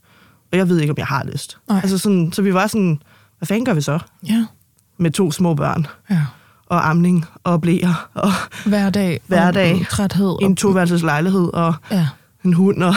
Og 0.52 0.58
jeg 0.58 0.68
ved 0.68 0.80
ikke, 0.80 0.90
om 0.90 0.98
jeg 0.98 1.06
har 1.06 1.24
lyst. 1.24 1.58
Nej. 1.68 1.80
Altså 1.82 1.98
sådan, 1.98 2.32
så 2.32 2.42
vi 2.42 2.54
var 2.54 2.66
sådan, 2.66 3.02
hvad 3.38 3.46
fanden 3.46 3.64
gør 3.64 3.74
vi 3.74 3.80
så? 3.80 3.98
Ja. 4.28 4.46
Med 4.98 5.10
to 5.10 5.30
små 5.30 5.54
børn, 5.54 5.86
ja. 6.10 6.20
Og 6.66 6.88
amning, 6.90 7.24
og 7.44 7.60
blæer, 7.60 8.08
og 8.14 8.30
Hverdag. 8.66 9.20
Hverdag. 9.26 9.74
Og 9.80 9.86
træthed. 9.90 10.28
Og, 10.28 10.38
en 10.42 10.56
toværelses 10.56 11.02
lejlighed, 11.02 11.50
og 11.54 11.74
ja. 11.90 12.06
en 12.44 12.52
hund, 12.54 12.82
og 12.82 12.94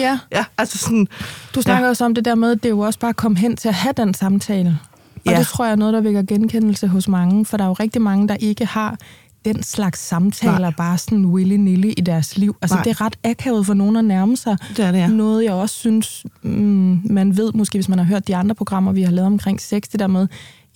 ja. 0.00 0.18
ja, 0.38 0.44
altså 0.58 0.78
sådan, 0.78 1.08
Du 1.54 1.62
snakker 1.62 1.84
ja. 1.84 1.88
også 1.90 2.04
om 2.04 2.14
det 2.14 2.24
der 2.24 2.34
med, 2.34 2.50
at 2.50 2.56
det 2.62 2.64
er 2.64 2.70
jo 2.70 2.80
også 2.80 2.98
bare 2.98 3.08
at 3.08 3.16
komme 3.16 3.38
hen 3.38 3.56
til 3.56 3.68
at 3.68 3.74
have 3.74 3.92
den 3.96 4.14
samtale. 4.14 4.78
Og 5.26 5.32
Ja. 5.32 5.38
det 5.38 5.46
tror 5.46 5.64
jeg 5.64 5.72
er 5.72 5.76
noget, 5.76 5.94
der 5.94 6.00
vækker 6.00 6.22
genkendelse 6.22 6.88
hos 6.88 7.08
mange, 7.08 7.46
for 7.46 7.56
der 7.56 7.64
er 7.64 7.68
jo 7.68 7.72
rigtig 7.74 8.02
mange, 8.02 8.28
der 8.28 8.34
ikke 8.34 8.66
har 8.66 8.96
den 9.44 9.62
slags 9.62 10.00
samtaler 10.00 10.58
Nej. 10.58 10.70
bare 10.76 10.98
sådan 10.98 11.24
willy-nilly 11.24 11.92
i 11.96 12.00
deres 12.06 12.38
liv. 12.38 12.56
Altså 12.62 12.74
Nej. 12.76 12.84
det 12.84 12.90
er 12.90 13.00
ret 13.00 13.16
akavet 13.24 13.66
for 13.66 13.74
nogen 13.74 13.96
at 13.96 14.04
nærme 14.04 14.36
sig. 14.36 14.56
det 14.76 14.84
er 14.84 14.92
det, 14.92 14.98
ja. 14.98 15.06
Noget, 15.06 15.44
jeg 15.44 15.52
også 15.52 15.74
synes, 15.74 16.26
mm, 16.42 17.00
man 17.04 17.36
ved 17.36 17.52
måske, 17.54 17.76
hvis 17.76 17.88
man 17.88 17.98
har 17.98 18.04
hørt 18.06 18.28
de 18.28 18.36
andre 18.36 18.54
programmer, 18.54 18.92
vi 18.92 19.02
har 19.02 19.10
lavet 19.10 19.26
omkring 19.26 19.60
sex, 19.60 19.82
det 19.92 20.00
der 20.00 20.06
med, 20.06 20.26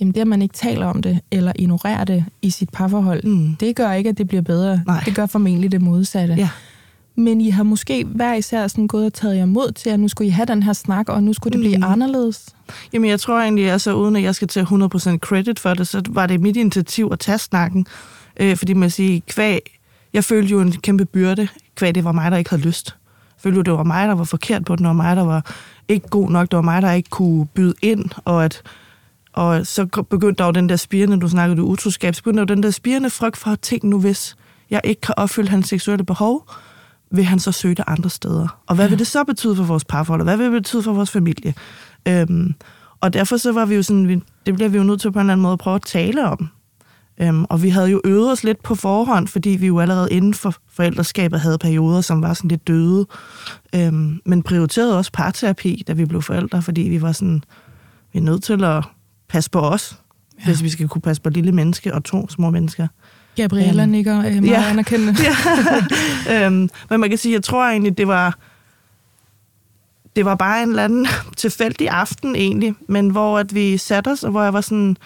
jamen 0.00 0.14
det, 0.14 0.20
at 0.20 0.26
man 0.26 0.42
ikke 0.42 0.52
taler 0.54 0.86
om 0.86 1.02
det, 1.02 1.20
eller 1.30 1.52
ignorerer 1.56 2.04
det 2.04 2.24
i 2.42 2.50
sit 2.50 2.70
parforhold, 2.70 3.22
Mm. 3.24 3.56
det 3.60 3.76
gør 3.76 3.92
ikke, 3.92 4.10
at 4.10 4.18
det 4.18 4.28
bliver 4.28 4.42
bedre. 4.42 4.82
Nej. 4.86 5.02
Det 5.04 5.14
gør 5.14 5.26
formentlig 5.26 5.72
det 5.72 5.82
modsatte. 5.82 6.34
Ja. 6.34 6.48
Men 7.18 7.40
I 7.40 7.50
har 7.50 7.62
måske 7.62 8.04
hver 8.04 8.34
især 8.34 8.66
sådan 8.68 8.86
gået 8.88 9.06
og 9.06 9.12
taget 9.12 9.36
jer 9.36 9.46
mod 9.46 9.72
til, 9.72 9.90
at 9.90 10.00
nu 10.00 10.08
skulle 10.08 10.28
I 10.28 10.30
have 10.30 10.46
den 10.46 10.62
her 10.62 10.72
snak, 10.72 11.08
og 11.08 11.22
nu 11.22 11.32
skulle 11.32 11.52
det 11.52 11.60
blive 11.60 11.76
Mm. 11.76 11.84
anderledes. 11.84 12.46
Jamen, 12.92 13.10
jeg 13.10 13.20
tror 13.20 13.40
egentlig, 13.40 13.70
altså 13.70 13.94
uden 13.94 14.16
at 14.16 14.22
jeg 14.22 14.34
skal 14.34 14.48
tage 14.48 14.64
100% 14.66 15.18
credit 15.18 15.58
for 15.58 15.74
det, 15.74 15.88
så 15.88 16.02
var 16.08 16.26
det 16.26 16.40
mit 16.40 16.56
initiativ 16.56 17.08
at 17.12 17.18
tage 17.18 17.38
snakken. 17.38 17.86
Øh, 18.40 18.56
fordi 18.56 18.72
man 18.72 18.90
siger, 18.90 19.20
kvæg, 19.28 19.60
jeg 20.12 20.24
følte 20.24 20.50
jo 20.52 20.60
en 20.60 20.72
kæmpe 20.72 21.04
byrde, 21.04 21.48
kvæg 21.76 21.94
det 21.94 22.04
var 22.04 22.12
mig, 22.12 22.30
der 22.30 22.36
ikke 22.36 22.50
havde 22.50 22.62
lyst. 22.62 22.86
Jeg 23.36 23.40
følte 23.42 23.56
jo, 23.56 23.62
det 23.62 23.72
var 23.72 23.82
mig, 23.82 24.08
der 24.08 24.14
var 24.14 24.24
forkert 24.24 24.64
på 24.64 24.76
den, 24.76 24.86
var 24.86 24.92
mig, 24.92 25.16
der 25.16 25.22
var 25.24 25.46
ikke 25.88 26.08
god 26.08 26.30
nok, 26.30 26.50
det 26.50 26.56
var 26.56 26.62
mig, 26.62 26.82
der 26.82 26.92
ikke 26.92 27.10
kunne 27.10 27.46
byde 27.46 27.74
ind, 27.82 28.04
og 28.24 28.44
at 28.44 28.62
og 29.36 29.66
så 29.66 29.86
begyndte 30.10 30.38
der 30.38 30.44
jo 30.44 30.50
den 30.50 30.68
der 30.68 30.76
spirende, 30.76 31.20
du 31.20 31.28
snakkede 31.28 31.60
om 31.60 31.68
utroskab, 31.68 32.14
så 32.14 32.22
begyndte 32.22 32.36
der 32.36 32.42
jo 32.50 32.54
den 32.54 32.62
der 32.62 32.70
spirende 32.70 33.10
frygt 33.10 33.36
for, 33.36 33.50
at 33.50 33.60
tænk 33.60 33.84
nu, 33.84 34.00
hvis 34.00 34.36
jeg 34.70 34.80
ikke 34.84 35.00
kan 35.00 35.14
opfylde 35.18 35.48
hans 35.48 35.68
seksuelle 35.68 36.04
behov, 36.04 36.50
vil 37.10 37.24
han 37.24 37.38
så 37.38 37.52
søge 37.52 37.74
det 37.74 37.84
andre 37.86 38.10
steder? 38.10 38.60
Og 38.66 38.74
hvad 38.74 38.84
ja. 38.84 38.88
vil 38.88 38.98
det 38.98 39.06
så 39.06 39.24
betyde 39.24 39.56
for 39.56 39.64
vores 39.64 39.84
parforhold? 39.84 40.20
Og 40.20 40.24
hvad 40.24 40.36
vil 40.36 40.44
det 40.44 40.52
betyde 40.52 40.82
for 40.82 40.92
vores 40.92 41.10
familie? 41.10 41.54
Øhm, 42.08 42.54
og 43.00 43.12
derfor 43.12 43.36
så 43.36 43.52
var 43.52 43.64
vi 43.64 43.74
jo 43.74 43.82
sådan, 43.82 44.08
vi, 44.08 44.22
det 44.46 44.54
bliver 44.54 44.68
vi 44.68 44.78
jo 44.78 44.84
nødt 44.84 45.00
til 45.00 45.12
på 45.12 45.18
en 45.18 45.20
eller 45.20 45.32
anden 45.32 45.42
måde 45.42 45.52
at 45.52 45.58
prøve 45.58 45.76
at 45.76 45.82
tale 45.82 46.28
om. 46.28 46.48
Øhm, 47.20 47.44
og 47.44 47.62
vi 47.62 47.68
havde 47.68 47.88
jo 47.88 48.00
øvet 48.04 48.32
os 48.32 48.44
lidt 48.44 48.62
på 48.62 48.74
forhånd, 48.74 49.28
fordi 49.28 49.50
vi 49.50 49.66
jo 49.66 49.80
allerede 49.80 50.08
inden 50.10 50.34
for 50.34 50.54
forældreskabet 50.72 51.40
havde 51.40 51.58
perioder, 51.58 52.00
som 52.00 52.22
var 52.22 52.34
sådan 52.34 52.48
lidt 52.48 52.66
døde. 52.66 53.06
Øhm, 53.74 54.20
men 54.24 54.42
prioriterede 54.42 54.98
også 54.98 55.12
parterapi, 55.12 55.84
da 55.86 55.92
vi 55.92 56.04
blev 56.04 56.22
forældre, 56.22 56.62
fordi 56.62 56.80
vi 56.80 57.02
var 57.02 57.12
sådan, 57.12 57.42
vi 58.12 58.18
er 58.18 58.22
nødt 58.22 58.42
til 58.42 58.64
at 58.64 58.84
passe 59.28 59.50
på 59.50 59.60
os, 59.60 60.00
ja. 60.40 60.44
hvis 60.44 60.62
vi 60.62 60.68
skal 60.68 60.88
kunne 60.88 61.02
passe 61.02 61.22
på 61.22 61.30
lille 61.30 61.52
menneske 61.52 61.94
og 61.94 62.04
to 62.04 62.28
små 62.28 62.50
mennesker. 62.50 62.88
Gabriella 63.36 63.82
Øhm, 63.82 63.90
nikker 63.90 64.18
øh, 64.18 64.24
meget 64.24 64.46
ja. 64.46 64.70
anerkendende. 64.70 65.14
Ja. 66.26 66.46
øhm, 66.46 66.70
men 66.90 67.00
man 67.00 67.08
kan 67.08 67.18
sige, 67.18 67.32
jeg 67.32 67.42
tror 67.42 67.68
egentlig, 67.68 67.98
det 67.98 68.08
var 68.08 68.38
det 70.16 70.24
var 70.24 70.34
bare 70.34 70.62
en 70.62 70.68
eller 70.68 70.84
anden 70.84 71.06
tilfældig 71.36 71.88
aften 71.88 72.36
egentlig, 72.36 72.74
men 72.88 73.10
hvor 73.10 73.38
at 73.38 73.54
vi 73.54 73.76
satte 73.76 74.08
os, 74.08 74.24
og 74.24 74.30
hvor 74.30 74.42
jeg 74.42 74.52
var 74.52 74.60
sådan, 74.60 74.96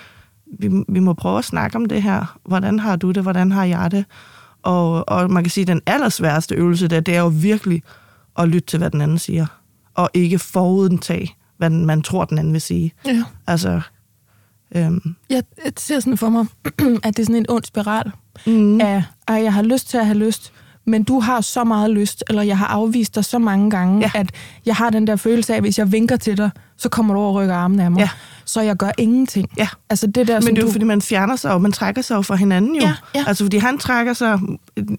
vi, 0.58 0.70
vi 0.88 1.00
må 1.00 1.12
prøve 1.12 1.38
at 1.38 1.44
snakke 1.44 1.76
om 1.76 1.86
det 1.86 2.02
her. 2.02 2.38
Hvordan 2.44 2.78
har 2.78 2.96
du 2.96 3.10
det? 3.10 3.22
Hvordan 3.22 3.52
har 3.52 3.64
jeg 3.64 3.90
det? 3.90 4.04
Og, 4.62 5.08
og 5.08 5.30
man 5.30 5.44
kan 5.44 5.50
sige, 5.50 5.62
at 5.62 5.68
den 5.68 5.80
allersværeste 5.86 6.54
øvelse 6.54 6.88
der, 6.88 7.00
det 7.00 7.16
er 7.16 7.20
jo 7.20 7.32
virkelig 7.34 7.82
at 8.38 8.48
lytte 8.48 8.66
til, 8.66 8.78
hvad 8.78 8.90
den 8.90 9.00
anden 9.00 9.18
siger. 9.18 9.46
Og 9.94 10.10
ikke 10.14 10.38
forudtage, 10.38 11.34
hvad 11.58 11.70
man 11.70 12.02
tror, 12.02 12.24
den 12.24 12.38
anden 12.38 12.52
vil 12.52 12.60
sige. 12.60 12.92
Ja. 13.06 13.24
Altså, 13.46 13.80
øhm, 14.76 15.14
Jeg 15.30 15.42
ser 15.78 16.00
sådan 16.00 16.16
for 16.18 16.28
mig, 16.28 16.46
at 17.04 17.16
det 17.16 17.18
er 17.18 17.24
sådan 17.26 17.36
en 17.36 17.46
ond 17.48 17.64
spiral 17.64 18.10
mm, 18.46 18.80
af, 18.80 19.04
at 19.28 19.42
jeg 19.42 19.52
har 19.54 19.62
lyst 19.62 19.88
til 19.90 19.98
at 19.98 20.06
have 20.06 20.18
lyst, 20.18 20.52
men 20.84 21.02
du 21.02 21.20
har 21.20 21.40
så 21.40 21.64
meget 21.64 21.90
lyst, 21.90 22.24
eller 22.28 22.42
jeg 22.42 22.58
har 22.58 22.66
afvist 22.66 23.14
dig 23.14 23.24
så 23.24 23.38
mange 23.38 23.70
gange, 23.70 24.00
Ja. 24.00 24.10
at 24.20 24.30
jeg 24.66 24.76
har 24.76 24.90
den 24.90 25.06
der 25.06 25.16
følelse 25.16 25.52
af, 25.52 25.56
at 25.56 25.62
hvis 25.62 25.78
jeg 25.78 25.92
vinker 25.92 26.16
til 26.16 26.36
dig, 26.36 26.50
så 26.76 26.88
kommer 26.88 27.14
du 27.14 27.20
over 27.20 27.28
og 27.28 27.34
rykker 27.34 27.54
armen 27.54 27.80
af 27.80 27.90
mig. 27.90 28.00
Ja. 28.00 28.08
Så 28.44 28.60
jeg 28.60 28.76
gør 28.76 28.90
ingenting. 28.98 29.48
Ja. 29.58 29.68
Altså 29.90 30.06
det 30.06 30.28
der, 30.28 30.40
Men 30.40 30.46
det 30.48 30.58
er 30.58 30.60
jo, 30.62 30.66
du... 30.66 30.72
fordi 30.72 30.84
man 30.84 31.02
fjerner 31.02 31.36
sig, 31.36 31.52
og 31.52 31.62
man 31.62 31.72
trækker 31.72 32.02
sig 32.02 32.14
jo 32.14 32.22
fra 32.22 32.34
hinanden 32.36 32.74
jo. 32.76 32.82
Ja, 32.82 32.94
ja. 33.14 33.24
Altså, 33.26 33.44
fordi 33.44 33.56
han 33.56 33.78
trækker 33.78 34.12
sig, 34.12 34.38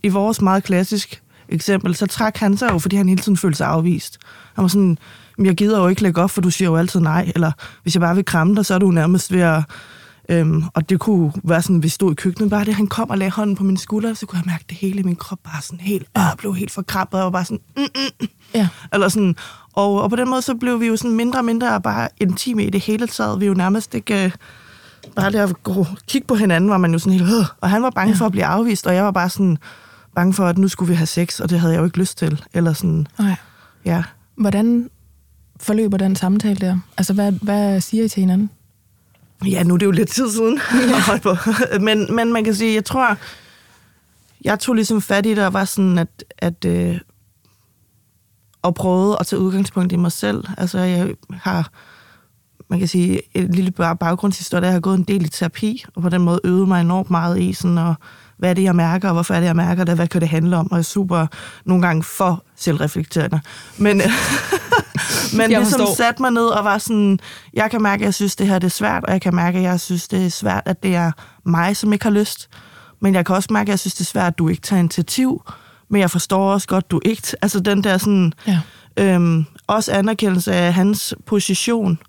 i 0.03 0.07
vores 0.09 0.41
meget 0.41 0.63
klassisk 0.63 1.21
eksempel, 1.49 1.95
så 1.95 2.05
træk 2.05 2.37
han 2.37 2.57
sig 2.57 2.69
jo, 2.71 2.79
fordi 2.79 2.95
han 2.95 3.09
hele 3.09 3.21
tiden 3.21 3.37
følte 3.37 3.57
sig 3.57 3.67
afvist. 3.67 4.17
Han 4.55 4.61
var 4.61 4.67
sådan, 4.67 4.83
"Men 4.83 4.97
jeg 5.45 5.55
gider 5.55 5.79
jo 5.79 5.87
ikke 5.87 6.01
lægge 6.03 6.21
op, 6.21 6.31
for 6.31 6.41
du 6.41 6.49
siger 6.49 6.69
jo 6.69 6.75
altid 6.77 6.99
nej. 6.99 7.31
Eller 7.35 7.51
hvis 7.83 7.95
jeg 7.95 8.01
bare 8.01 8.15
vil 8.15 8.25
kramme 8.25 8.55
dig, 8.55 8.65
så 8.65 8.73
er 8.73 8.79
du 8.79 8.91
nærmest 8.91 9.31
ved 9.31 9.39
at... 9.41 9.63
Øhm, 10.29 10.63
og 10.73 10.89
det 10.89 10.99
kunne 10.99 11.31
være 11.43 11.61
sådan, 11.61 11.75
at 11.75 11.83
vi 11.83 11.89
stod 11.89 12.11
i 12.11 12.15
køkkenet, 12.15 12.49
bare 12.49 12.65
det, 12.65 12.73
han 12.75 12.87
kom 12.87 13.09
og 13.09 13.17
lagde 13.17 13.31
hånden 13.31 13.55
på 13.55 13.63
min 13.63 13.77
skulder, 13.77 14.13
så 14.13 14.25
kunne 14.25 14.37
jeg 14.39 14.51
mærke 14.51 14.65
det 14.69 14.77
hele 14.77 14.99
i 14.99 15.03
min 15.03 15.15
krop 15.15 15.39
bare 15.43 15.61
sådan 15.61 15.79
helt, 15.79 16.07
øh, 16.17 16.23
blev 16.37 16.55
helt 16.55 16.71
forkrampet, 16.71 17.19
og 17.19 17.23
var 17.23 17.29
bare 17.29 17.45
sådan, 17.45 17.59
mm, 17.77 17.83
mm, 17.83 18.27
Ja. 18.53 18.67
eller 18.93 19.09
sådan, 19.09 19.35
og, 19.73 20.01
og 20.01 20.09
på 20.09 20.15
den 20.15 20.29
måde, 20.29 20.41
så 20.41 20.55
blev 20.55 20.79
vi 20.79 20.87
jo 20.87 20.95
sådan 20.95 21.15
mindre 21.15 21.39
og 21.39 21.45
mindre 21.45 21.81
bare 21.81 22.09
intime 22.19 22.65
i 22.65 22.69
det 22.69 22.81
hele 22.81 23.07
taget. 23.07 23.39
Vi 23.39 23.45
jo 23.45 23.53
nærmest 23.53 23.93
ikke... 23.95 24.25
Øh, 24.25 24.31
bare 25.15 25.31
det 25.31 25.37
at 25.39 25.63
gå, 25.63 25.85
kigge 26.07 26.27
på 26.27 26.35
hinanden, 26.35 26.69
var 26.69 26.77
man 26.77 26.91
jo 26.91 26.99
sådan 26.99 27.13
helt... 27.19 27.37
Øh, 27.37 27.45
og 27.61 27.69
han 27.69 27.83
var 27.83 27.89
bange 27.89 28.13
ja. 28.13 28.17
for 28.19 28.25
at 28.25 28.31
blive 28.31 28.45
afvist, 28.45 28.87
og 28.87 28.95
jeg 28.95 29.03
var 29.03 29.11
bare 29.11 29.29
sådan 29.29 29.57
bange 30.15 30.33
for, 30.33 30.45
at 30.45 30.57
nu 30.57 30.67
skulle 30.67 30.89
vi 30.89 30.95
have 30.95 31.07
sex, 31.07 31.39
og 31.39 31.49
det 31.49 31.59
havde 31.59 31.73
jeg 31.73 31.79
jo 31.79 31.85
ikke 31.85 31.97
lyst 31.99 32.17
til. 32.17 32.43
Eller 32.53 32.73
sådan, 32.73 33.07
Nej. 33.19 33.35
ja. 33.85 34.03
Hvordan 34.35 34.89
forløber 35.61 35.97
den 35.97 36.15
samtale 36.15 36.55
der? 36.55 36.79
Altså, 36.97 37.13
hvad, 37.13 37.31
hvad 37.31 37.81
siger 37.81 38.03
I 38.03 38.07
til 38.09 38.19
hinanden? 38.19 38.49
Ja, 39.45 39.63
nu 39.63 39.73
er 39.73 39.77
det 39.77 39.85
jo 39.85 39.91
lidt 39.91 40.09
tid 40.09 40.31
siden. 40.31 40.59
Ja. 41.71 41.79
men, 41.79 42.15
men 42.15 42.33
man 42.33 42.43
kan 42.43 42.55
sige, 42.55 42.75
jeg 42.75 42.85
tror, 42.85 43.17
jeg 44.43 44.59
tog 44.59 44.75
ligesom 44.75 45.01
fat 45.01 45.25
i 45.25 45.29
det, 45.29 45.45
og 45.45 45.53
var 45.53 45.65
sådan, 45.65 45.97
at, 45.97 46.23
at 46.37 46.65
øh, 46.65 46.99
og 48.61 48.75
prøvede 48.75 49.17
at 49.19 49.25
tage 49.27 49.39
udgangspunkt 49.39 49.91
i 49.93 49.95
mig 49.95 50.11
selv. 50.11 50.43
Altså, 50.57 50.79
jeg 50.79 51.13
har, 51.33 51.71
man 52.67 52.79
kan 52.79 52.87
sige, 52.87 53.21
et 53.33 53.55
lille 53.55 53.71
bag- 53.71 53.99
baggrundshistorie, 53.99 54.63
jeg 54.63 54.73
har 54.73 54.79
gået 54.79 54.97
en 54.97 55.03
del 55.03 55.25
i 55.25 55.29
terapi, 55.29 55.85
og 55.95 56.01
på 56.01 56.09
den 56.09 56.21
måde 56.21 56.39
øvet 56.43 56.67
mig 56.67 56.81
enormt 56.81 57.09
meget 57.09 57.39
i, 57.39 57.53
sådan, 57.53 57.77
og 57.77 57.95
hvad 58.41 58.49
er 58.49 58.53
det, 58.53 58.63
jeg 58.63 58.75
mærker, 58.75 59.07
og 59.07 59.13
hvorfor 59.13 59.33
er 59.33 59.39
det, 59.39 59.47
jeg 59.47 59.55
mærker 59.55 59.83
det, 59.83 59.95
hvad 59.95 60.07
kan 60.07 60.21
det 60.21 60.29
handle 60.29 60.57
om, 60.57 60.71
og 60.71 60.77
jeg 60.77 60.79
er 60.79 60.83
super 60.83 61.27
nogle 61.65 61.87
gange 61.87 62.03
for 62.03 62.43
selvreflekterende. 62.55 63.39
Men, 63.77 64.01
men 65.37 65.49
ligesom 65.49 65.81
satte 65.97 66.21
mig 66.21 66.31
ned 66.31 66.45
og 66.45 66.63
var 66.63 66.77
sådan, 66.77 67.19
jeg 67.53 67.71
kan 67.71 67.81
mærke, 67.81 68.01
at 68.01 68.05
jeg 68.05 68.13
synes, 68.13 68.35
det 68.35 68.47
her 68.47 68.59
det 68.59 68.67
er 68.67 68.71
svært, 68.71 69.03
og 69.03 69.11
jeg 69.13 69.21
kan 69.21 69.35
mærke, 69.35 69.57
at 69.57 69.63
jeg 69.63 69.79
synes, 69.79 70.07
det 70.07 70.25
er 70.25 70.29
svært, 70.29 70.63
at 70.65 70.83
det 70.83 70.95
er 70.95 71.11
mig, 71.45 71.77
som 71.77 71.93
ikke 71.93 72.05
har 72.05 72.11
lyst. 72.11 72.49
Men 72.99 73.15
jeg 73.15 73.25
kan 73.25 73.35
også 73.35 73.47
mærke, 73.51 73.67
at 73.67 73.69
jeg 73.69 73.79
synes, 73.79 73.93
det 73.93 74.01
er 74.01 74.05
svært, 74.05 74.27
at 74.27 74.37
du 74.37 74.47
ikke 74.47 74.61
tager 74.61 74.79
initiativ. 74.79 75.43
Men 75.89 76.01
jeg 76.01 76.11
forstår 76.11 76.53
også 76.53 76.67
godt, 76.67 76.91
du 76.91 77.01
ikke... 77.05 77.21
Altså 77.41 77.59
den 77.59 77.83
der 77.83 77.97
sådan... 77.97 78.33
Ja. 78.47 78.59
Øhm, 78.97 79.45
også 79.67 79.91
anerkendelse 79.91 80.53
af 80.53 80.73
hans 80.73 81.15
position. 81.25 81.99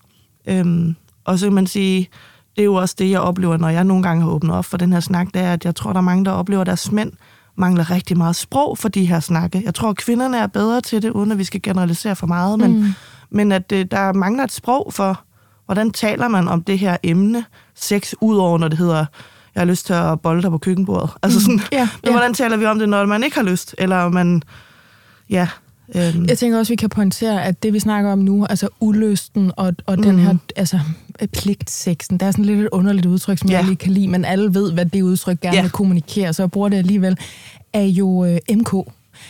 Øhm, 0.47 0.97
og 1.25 1.39
så 1.39 1.47
kan 1.47 1.53
man 1.53 1.67
sige, 1.67 2.09
det 2.57 2.63
er 2.63 2.65
jo 2.65 2.75
også 2.75 2.95
det, 2.99 3.11
jeg 3.11 3.21
oplever, 3.21 3.57
når 3.57 3.69
jeg 3.69 3.85
nogle 3.85 4.03
gange 4.03 4.23
har 4.23 4.31
åbnet 4.31 4.57
op 4.57 4.65
for 4.65 4.77
den 4.77 4.93
her 4.93 5.01
snak, 5.01 5.29
det 5.35 5.43
er, 5.43 5.53
at 5.53 5.65
jeg 5.65 5.75
tror, 5.75 5.93
der 5.93 5.99
er 5.99 6.03
mange, 6.03 6.25
der 6.25 6.31
oplever, 6.31 6.61
at 6.61 6.67
deres 6.67 6.93
mænd 6.93 7.13
mangler 7.57 7.91
rigtig 7.91 8.17
meget 8.17 8.37
sprog 8.37 8.79
for 8.79 8.89
de 8.89 9.07
her 9.07 9.21
snakke. 9.21 9.63
Jeg 9.65 9.75
tror, 9.75 9.91
at 9.91 9.97
kvinderne 9.97 10.39
er 10.39 10.47
bedre 10.47 10.81
til 10.81 11.03
det, 11.03 11.11
uden 11.11 11.33
at 11.33 11.39
vi 11.39 11.45
skal 11.45 11.63
generalisere 11.63 12.17
for 12.17 12.27
meget, 12.27 12.59
men, 12.59 12.83
mm. 12.83 12.93
men 13.31 13.53
at 13.53 13.73
øh, 13.73 13.87
der 13.91 14.13
mangler 14.13 14.45
et 14.45 14.53
sprog 14.53 14.93
for, 14.93 15.21
hvordan 15.67 15.91
taler 15.91 16.29
man 16.29 16.49
om 16.49 16.63
det 16.63 16.79
her 16.79 16.97
emne, 17.03 17.45
sex, 17.75 18.15
udover 18.21 18.59
når 18.59 18.69
det 18.69 18.79
hedder, 18.79 19.05
jeg 19.55 19.61
har 19.61 19.65
lyst 19.65 19.87
til 19.87 19.93
at 19.93 20.21
bolde 20.21 20.43
dig 20.43 20.51
på 20.51 20.59
køkkenbordet. 20.59 21.11
Altså 21.23 21.41
sådan, 21.41 21.61
Ja, 21.73 21.81
men 21.81 21.89
ja. 22.05 22.11
hvordan 22.11 22.35
taler 22.35 22.57
vi 22.57 22.67
om 22.67 22.79
det, 22.79 22.89
når 22.89 23.07
man 23.07 23.25
ikke 23.25 23.37
har 23.37 23.45
lyst? 23.45 23.75
Eller 23.79 24.09
man, 24.09 24.43
ja, 25.31 25.49
Øhm, 25.97 26.25
Jeg 26.29 26.39
tænker 26.39 26.59
også, 26.59 26.71
at 26.71 26.75
vi 26.75 26.77
kan 26.77 26.89
pointere, 26.89 27.45
at 27.45 27.63
det, 27.63 27.73
vi 27.73 27.79
snakker 27.79 28.13
om 28.13 28.19
nu, 28.19 28.47
altså 28.47 28.69
ulysten 28.81 29.51
og, 29.57 29.75
og 29.87 29.97
mm. 29.97 30.03
den 30.03 30.19
her 30.19 30.35
altså, 30.57 30.79
pligtsexen, 31.33 32.19
der 32.19 32.27
er 32.27 32.31
sådan 32.31 32.45
lidt 32.45 32.61
et 32.61 32.69
underligt 32.73 33.07
udtryk, 33.07 33.39
som 33.39 33.51
ja. 33.51 33.57
jeg 33.57 33.65
lige 33.65 33.77
kan 33.77 33.93
lide, 33.93 34.09
men 34.09 34.25
alle 34.25 34.55
ved, 34.55 34.73
hvad 34.73 34.87
det 34.87 35.03
udtryk 35.03 35.41
gerne 35.41 35.57
Ja. 35.57 35.63
vil 35.63 35.71
kommunikere, 35.71 36.33
så 36.33 36.43
jeg 36.43 36.51
bruger 36.51 36.69
det 36.69 36.77
alligevel, 36.77 37.17
er 37.73 37.83
jo 37.85 38.25
øh, 38.25 38.39
MK. 38.57 38.75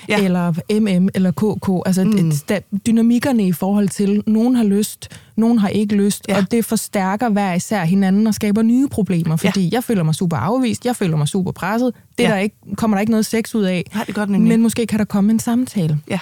Ja. 0.09 0.20
Eller 0.25 0.53
MM, 0.81 1.09
eller 1.14 1.31
KK. 1.31 1.87
Altså 1.87 2.05
Mm. 2.05 2.33
det, 2.48 2.64
dynamikkerne 2.87 3.46
i 3.46 3.53
forhold 3.53 3.88
til, 3.88 4.22
nogen 4.27 4.57
har 4.57 4.64
lyst, 4.64 5.09
nogen 5.37 5.59
har 5.59 5.68
ikke 5.68 5.94
lyst, 5.94 6.25
Ja. 6.29 6.37
og 6.38 6.51
det 6.51 6.64
forstærker 6.64 7.29
hver 7.29 7.55
især 7.55 7.85
hinanden 7.85 8.27
og 8.27 8.35
skaber 8.35 8.62
nye 8.62 8.88
problemer, 8.88 9.37
fordi 9.37 9.61
ja. 9.62 9.68
jeg 9.72 9.85
føler 9.85 10.03
mig 10.03 10.14
super 10.14 10.37
afvist, 10.37 10.85
jeg 10.87 10.96
føler 10.96 11.16
mig 11.16 11.29
super 11.29 11.51
presset, 11.53 11.92
det 12.18 12.25
Ja. 12.25 12.29
der 12.31 12.37
ikke, 12.38 12.57
kommer 12.77 12.96
der 12.96 13.01
ikke 13.01 13.11
noget 13.11 13.27
sex 13.27 13.55
ud 13.55 13.62
af, 13.62 13.85
Nej, 13.94 14.05
det 14.05 14.14
gør 14.14 14.22
det 14.22 14.31
nemlig. 14.31 14.48
men 14.48 14.62
måske 14.62 14.87
kan 14.87 14.98
der 14.98 15.05
komme 15.05 15.33
en 15.33 15.38
samtale. 15.38 15.98
ja. 16.11 16.18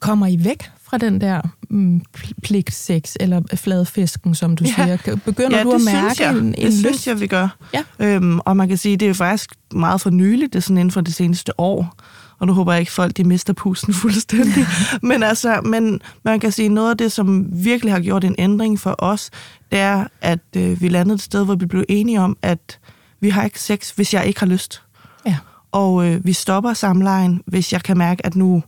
Kommer 0.00 0.26
I 0.26 0.38
væk 0.44 0.70
fra 0.82 0.98
den 0.98 1.20
der 1.20 1.40
mm, 1.70 2.02
pl- 2.18 2.32
pligtsex, 2.42 3.14
eller 3.20 3.42
fladfisken, 3.54 4.34
som 4.34 4.56
du 4.56 4.64
Ja. 4.64 4.74
siger? 5.02 5.16
Begynder 5.24 5.56
ja, 5.58 5.62
du 5.64 5.70
at 5.72 5.80
mærke 5.84 6.22
jeg. 6.22 6.30
en, 6.30 6.38
en 6.38 6.52
det 6.54 6.64
lyst? 6.64 6.78
synes 6.78 7.06
jeg, 7.06 7.20
vi 7.20 7.26
gør. 7.26 7.56
Ja. 7.74 7.82
Øhm, 7.98 8.38
og 8.38 8.56
man 8.56 8.68
kan 8.68 8.76
sige, 8.78 8.96
det 8.96 9.08
er 9.08 9.12
faktisk 9.14 9.50
meget 9.74 10.00
for 10.00 10.10
nyligt, 10.10 10.52
det 10.52 10.58
er 10.58 10.62
sådan 10.62 10.78
inden 10.78 10.90
for 10.92 11.00
det 11.00 11.14
seneste 11.14 11.60
år. 11.60 11.94
Og 12.38 12.46
nu 12.46 12.52
håber 12.52 12.72
jeg 12.72 12.80
ikke, 12.80 12.92
folk 12.92 13.16
de 13.16 13.24
mister 13.24 13.52
pusten 13.52 13.94
fuldstændig. 14.02 14.66
men, 15.02 15.22
altså, 15.22 15.60
men 15.64 16.00
man 16.22 16.40
kan 16.40 16.52
sige, 16.52 16.68
noget 16.68 16.90
af 16.90 16.96
det, 16.96 17.12
som 17.12 17.46
virkelig 17.52 17.92
har 17.92 18.00
gjort 18.00 18.24
en 18.24 18.34
ændring 18.38 18.80
for 18.80 18.94
os, 18.98 19.30
det 19.72 19.78
er, 19.78 20.04
at 20.20 20.38
øh, 20.56 20.80
vi 20.80 20.88
landede 20.88 21.14
et 21.14 21.22
sted, 21.22 21.44
hvor 21.44 21.54
vi 21.54 21.66
blev 21.66 21.84
enige 21.88 22.20
om, 22.20 22.36
at 22.42 22.78
vi 23.20 23.28
har 23.28 23.44
ikke 23.44 23.60
sex, 23.60 23.90
hvis 23.90 24.14
jeg 24.14 24.26
ikke 24.26 24.40
har 24.40 24.46
lyst. 24.46 24.82
Ja. 25.26 25.36
Og 25.72 26.06
øh, 26.08 26.24
vi 26.24 26.32
stopper 26.32 26.72
samlejen, 26.72 27.42
hvis 27.46 27.72
jeg 27.72 27.82
kan 27.82 27.98
mærke, 27.98 28.26
at 28.26 28.36
nu, 28.36 28.62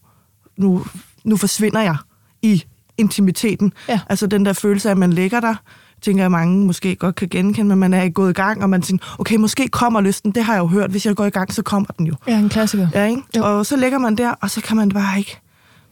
nu, 0.56 0.84
nu 1.28 1.36
forsvinder 1.36 1.80
jeg 1.80 1.96
i 2.42 2.64
intimiteten. 2.98 3.72
Ja. 3.88 4.00
Altså 4.08 4.26
den 4.26 4.46
der 4.46 4.52
følelse 4.52 4.88
af, 4.88 4.90
at 4.90 4.98
man 4.98 5.12
ligger 5.12 5.40
der, 5.40 5.54
tænker 6.02 6.22
jeg, 6.22 6.30
mange 6.30 6.66
måske 6.66 6.96
godt 6.96 7.14
kan 7.14 7.28
genkende, 7.28 7.68
men 7.68 7.78
man 7.78 7.94
er 7.94 8.08
gået 8.08 8.30
i 8.30 8.32
gang, 8.32 8.62
og 8.62 8.70
man 8.70 8.82
tænker, 8.82 9.16
okay, 9.18 9.36
måske 9.36 9.68
kommer 9.68 10.00
lysten, 10.00 10.32
det 10.32 10.44
har 10.44 10.52
jeg 10.52 10.60
jo 10.60 10.66
hørt, 10.66 10.90
hvis 10.90 11.06
jeg 11.06 11.16
går 11.16 11.24
i 11.24 11.30
gang, 11.30 11.54
så 11.54 11.62
kommer 11.62 11.86
den 11.98 12.06
jo. 12.06 12.14
Ja, 12.26 12.38
en 12.38 12.48
klassiker. 12.48 12.88
Ja, 12.94 13.04
ikke? 13.04 13.22
Jo. 13.36 13.44
Og 13.44 13.66
så 13.66 13.76
ligger 13.76 13.98
man 13.98 14.16
der, 14.16 14.30
og 14.30 14.50
så 14.50 14.60
kan 14.60 14.76
man 14.76 14.88
bare 14.88 15.18
ikke, 15.18 15.40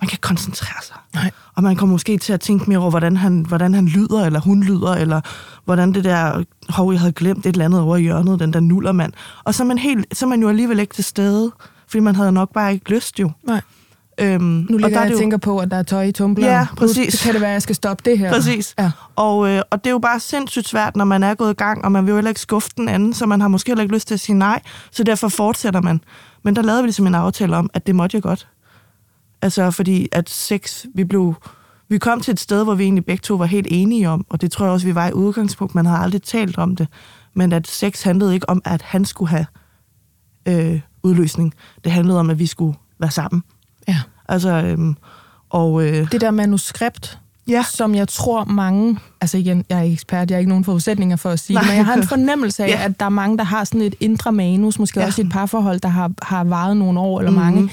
man 0.01 0.09
kan 0.09 0.19
koncentrere 0.21 0.83
sig. 0.83 0.97
Nej. 1.15 1.31
Og 1.55 1.63
man 1.63 1.77
kommer 1.77 1.93
måske 1.93 2.19
til 2.19 2.33
at 2.33 2.41
tænke 2.41 2.65
mere 2.69 2.79
over, 2.79 2.91
hvordan 2.91 3.17
han, 3.17 3.41
hvordan 3.41 3.75
han 3.75 3.87
lyder, 3.87 4.27
eller 4.27 4.41
hun 4.41 4.63
lyder, 4.63 4.95
eller 4.95 5.21
hvordan 5.65 5.93
det 5.95 6.05
der, 6.05 6.43
hov, 6.69 6.93
jeg 6.93 7.01
havde 7.01 7.13
glemt 7.13 7.47
et 7.47 7.53
eller 7.53 7.65
andet 7.65 7.81
over 7.81 7.97
i 7.97 8.03
hjørnet, 8.03 8.41
den 8.41 8.53
der 8.53 8.61
nullermand. 8.61 9.13
Og 9.45 9.55
så 9.55 9.63
er 9.63 9.67
man, 9.67 9.79
helt, 9.79 10.19
så 10.19 10.25
er 10.25 10.29
man 10.29 10.41
jo 10.41 10.49
alligevel 10.49 10.79
ikke 10.79 10.95
til 10.95 11.05
stede, 11.05 11.53
fordi 11.89 12.01
man 12.01 12.17
havde 12.17 12.33
nok 12.33 12.53
bare 12.53 12.73
ikke 12.73 12.91
lyst 12.91 13.21
jo. 13.21 13.31
Nej. 13.45 13.61
Øhm, 14.21 14.41
Nu 14.43 14.61
og 14.61 14.67
ligger 14.71 14.89
der 14.89 14.97
jeg 14.97 15.07
og 15.07 15.13
jo- 15.13 15.19
tænker 15.19 15.37
på, 15.37 15.59
at 15.59 15.71
der 15.71 15.77
er 15.77 15.83
tøj 15.83 16.03
i 16.03 16.13
tumbleren. 16.13 16.53
Ja, 16.53 16.61
Nu 16.71 16.77
præcis. 16.77 17.23
kan 17.23 17.33
det 17.33 17.41
være, 17.41 17.51
at 17.51 17.55
jeg 17.55 17.63
skal 17.63 17.75
stoppe 17.75 18.11
det 18.11 18.19
her. 18.19 18.33
Præcis. 18.33 18.75
Ja. 18.79 18.91
Og, 19.17 19.49
øh, 19.51 19.63
og 19.71 19.85
det 19.85 19.91
er 19.91 19.93
jo 19.93 19.99
bare 19.99 20.21
sindssygt 20.21 20.69
svært, 20.69 20.97
når 20.97 21.05
man 21.05 21.23
er 21.23 21.35
gået 21.35 21.51
i 21.51 21.55
gang, 21.55 21.85
og 21.85 21.93
man 21.93 22.05
vil 22.05 22.11
jo 22.11 22.17
heller 22.17 22.29
ikke 22.29 22.41
skuffe 22.41 22.69
den 22.77 22.89
anden, 22.89 23.15
så 23.15 23.27
man 23.27 23.41
har 23.41 23.49
måske 23.49 23.71
heller 23.71 23.83
ikke 23.83 23.95
lyst 23.95 24.09
til 24.09 24.15
at 24.15 24.21
sige 24.21 24.37
nej, 24.39 24.63
så 24.91 25.05
derfor 25.05 25.29
fortsætter 25.29 25.81
man. 25.83 26.01
Men 26.43 26.57
der 26.57 26.63
lavede 26.63 26.83
vi 26.83 26.87
ligesom 26.87 27.07
en 27.07 27.15
aftale 27.15 27.57
om, 27.57 27.71
at 27.75 27.87
det 27.87 27.95
måtte 27.95 28.15
jeg 28.15 28.23
godt. 28.23 28.49
Altså 29.43 29.71
fordi 29.71 30.09
at 30.13 30.31
sex, 30.31 30.85
vi 30.95 31.05
blev... 31.05 31.35
Vi 31.89 31.99
kom 31.99 32.21
til 32.21 32.33
et 32.33 32.41
sted, 32.41 32.65
hvor 32.65 32.75
vi 32.75 32.85
egentlig 32.85 33.05
begge 33.05 33.21
to 33.23 33.35
var 33.35 33.47
helt 33.47 33.67
enige 33.71 34.09
om, 34.11 34.27
og 34.29 34.41
det 34.41 34.53
tror 34.53 34.65
jeg 34.67 34.73
også, 34.73 34.87
vi 34.87 34.95
var 34.95 35.07
i 35.09 35.13
udgangspunkt, 35.13 35.75
man 35.75 35.87
havde 35.87 35.99
aldrig 36.01 36.23
talt 36.23 36.59
om 36.59 36.77
det, 36.77 36.89
men 37.35 37.53
at 37.53 37.67
sex 37.69 38.03
handlede 38.03 38.35
ikke 38.35 38.49
om, 38.51 38.63
at 38.65 38.83
han 38.83 39.05
skulle 39.05 39.29
have 39.29 39.47
øh, 40.49 40.81
udløsning. 41.03 41.55
Det 41.85 41.93
handlede 41.93 42.21
om, 42.21 42.31
at 42.31 42.39
vi 42.39 42.47
skulle 42.47 42.79
være 43.01 43.11
sammen. 43.11 43.43
Ja. 43.89 43.97
Altså, 44.29 44.49
øhm, 44.51 44.97
og 45.51 45.85
øh, 45.87 46.13
Det 46.13 46.21
der 46.21 46.31
manuskript, 46.31 47.19
ja, 47.49 47.65
som 47.71 47.95
jeg 47.95 48.09
tror 48.09 48.45
mange, 48.45 48.99
altså 49.21 49.39
igen, 49.39 49.65
jeg 49.69 49.79
er 49.79 49.83
ikke 49.83 49.93
ekspert, 49.95 50.31
jeg 50.31 50.37
har 50.37 50.39
ikke 50.39 50.49
nogen 50.49 50.65
forudsætninger 50.65 51.17
for 51.17 51.31
at 51.31 51.39
sige, 51.39 51.55
Nej. 51.55 51.65
Men 51.67 51.77
jeg 51.77 51.85
har 51.87 51.95
en 51.95 52.03
fornemmelse 52.09 52.65
af, 52.65 52.69
Ja. 52.79 52.85
at 52.85 53.01
der 53.01 53.07
er 53.07 53.11
mange, 53.11 53.39
der 53.39 53.45
har 53.45 53.65
sådan 53.65 53.83
et 53.83 53.95
indre 54.01 54.33
manus, 54.33 54.79
måske 54.79 55.01
Ja. 55.01 55.07
også 55.07 55.21
et 55.23 55.29
parforhold, 55.31 55.81
der 55.81 55.89
har, 55.89 56.11
har 56.23 56.45
varet 56.45 56.77
nogle 56.77 57.01
år 57.01 57.19
eller 57.21 57.31
Mhm. 57.31 57.41
mm-hmm. 57.41 57.55
mange. 57.55 57.71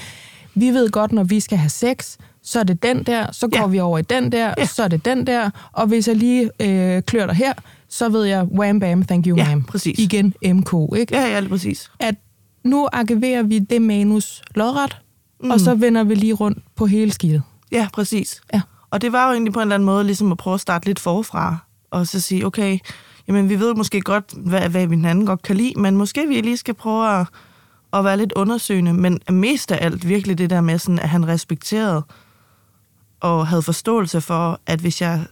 Vi 0.56 0.70
ved 0.70 0.90
godt, 0.90 1.12
når 1.12 1.24
vi 1.24 1.40
skal 1.40 1.58
have 1.58 1.70
sex, 1.70 2.16
så 2.44 2.60
er 2.60 2.64
det 2.64 2.84
den 2.84 3.04
der, 3.04 3.26
så 3.32 3.48
går 3.48 3.58
Ja. 3.60 3.68
vi 3.68 3.80
over 3.80 3.98
i 3.98 4.02
den 4.02 4.32
der, 4.32 4.54
Ja. 4.58 4.66
så 4.66 4.84
er 4.84 4.88
det 4.88 5.06
den 5.06 5.28
der, 5.28 5.50
og 5.72 5.88
hvis 5.88 6.08
jeg 6.08 6.16
lige 6.16 6.50
øh, 6.60 7.02
klør 7.02 7.26
dig 7.26 7.36
her, 7.36 7.54
så 7.90 8.10
ved 8.10 8.24
jeg, 8.24 8.44
wham 8.44 8.80
bam, 8.80 9.04
thank 9.04 9.28
you 9.28 9.38
Ja, 9.38 9.44
ma'am. 9.54 9.66
præcis. 9.68 10.00
Igen 10.00 10.34
MK, 10.46 10.74
ikke? 10.98 11.16
ja, 11.18 11.36
ja, 11.42 11.48
præcis. 11.48 11.92
At 12.00 12.16
nu 12.64 12.88
arkiverer 12.94 13.44
vi 13.44 13.60
det 13.60 13.82
manus 13.82 14.42
lodret, 14.56 14.98
mm. 15.44 15.52
og 15.52 15.60
så 15.60 15.76
vender 15.76 16.04
vi 16.04 16.16
lige 16.16 16.34
rundt 16.34 16.58
på 16.76 16.86
hele 16.86 17.12
skidtet. 17.12 17.44
Ja, 17.72 17.88
præcis. 17.94 18.42
Ja. 18.54 18.62
Og 18.90 19.02
det 19.02 19.12
var 19.12 19.28
jo 19.28 19.32
egentlig 19.32 19.54
på 19.54 19.60
en 19.60 19.62
eller 19.62 19.76
anden 19.76 19.86
måde 19.86 20.04
ligesom 20.04 20.32
at 20.32 20.38
prøve 20.38 20.54
at 20.54 20.60
starte 20.62 20.86
lidt 20.86 21.00
forfra, 21.00 21.58
og 21.92 22.08
så 22.08 22.20
sige, 22.20 22.46
okay, 22.46 22.80
jamen 23.28 23.50
vi 23.50 23.60
ved 23.60 23.76
måske 23.76 24.02
godt, 24.02 24.34
hvad, 24.38 24.70
hvad 24.70 24.88
vi 24.88 24.96
den 24.96 25.06
anden 25.06 25.26
godt 25.26 25.42
kan 25.42 25.56
lide, 25.56 25.74
men 25.80 25.98
måske 25.98 26.28
vi 26.28 26.42
lige 26.42 26.58
skal 26.58 26.74
prøve 26.74 27.20
at, 27.20 27.28
at 27.94 28.04
være 28.04 28.18
lidt 28.18 28.34
undersøgende, 28.36 28.94
men 28.94 29.20
mest 29.30 29.72
af 29.72 29.86
alt 29.86 30.08
virkelig 30.08 30.38
det 30.38 30.50
der 30.50 30.62
med, 30.62 30.80
sådan, 30.80 31.00
at 31.00 31.10
han 31.10 31.28
respekterede 31.28 32.04
og 33.20 33.48
havde 33.48 33.62
forståelse 33.62 34.22
for, 34.22 34.60
at 34.66 34.80
hvis 34.80 35.02
jeg 35.02 35.26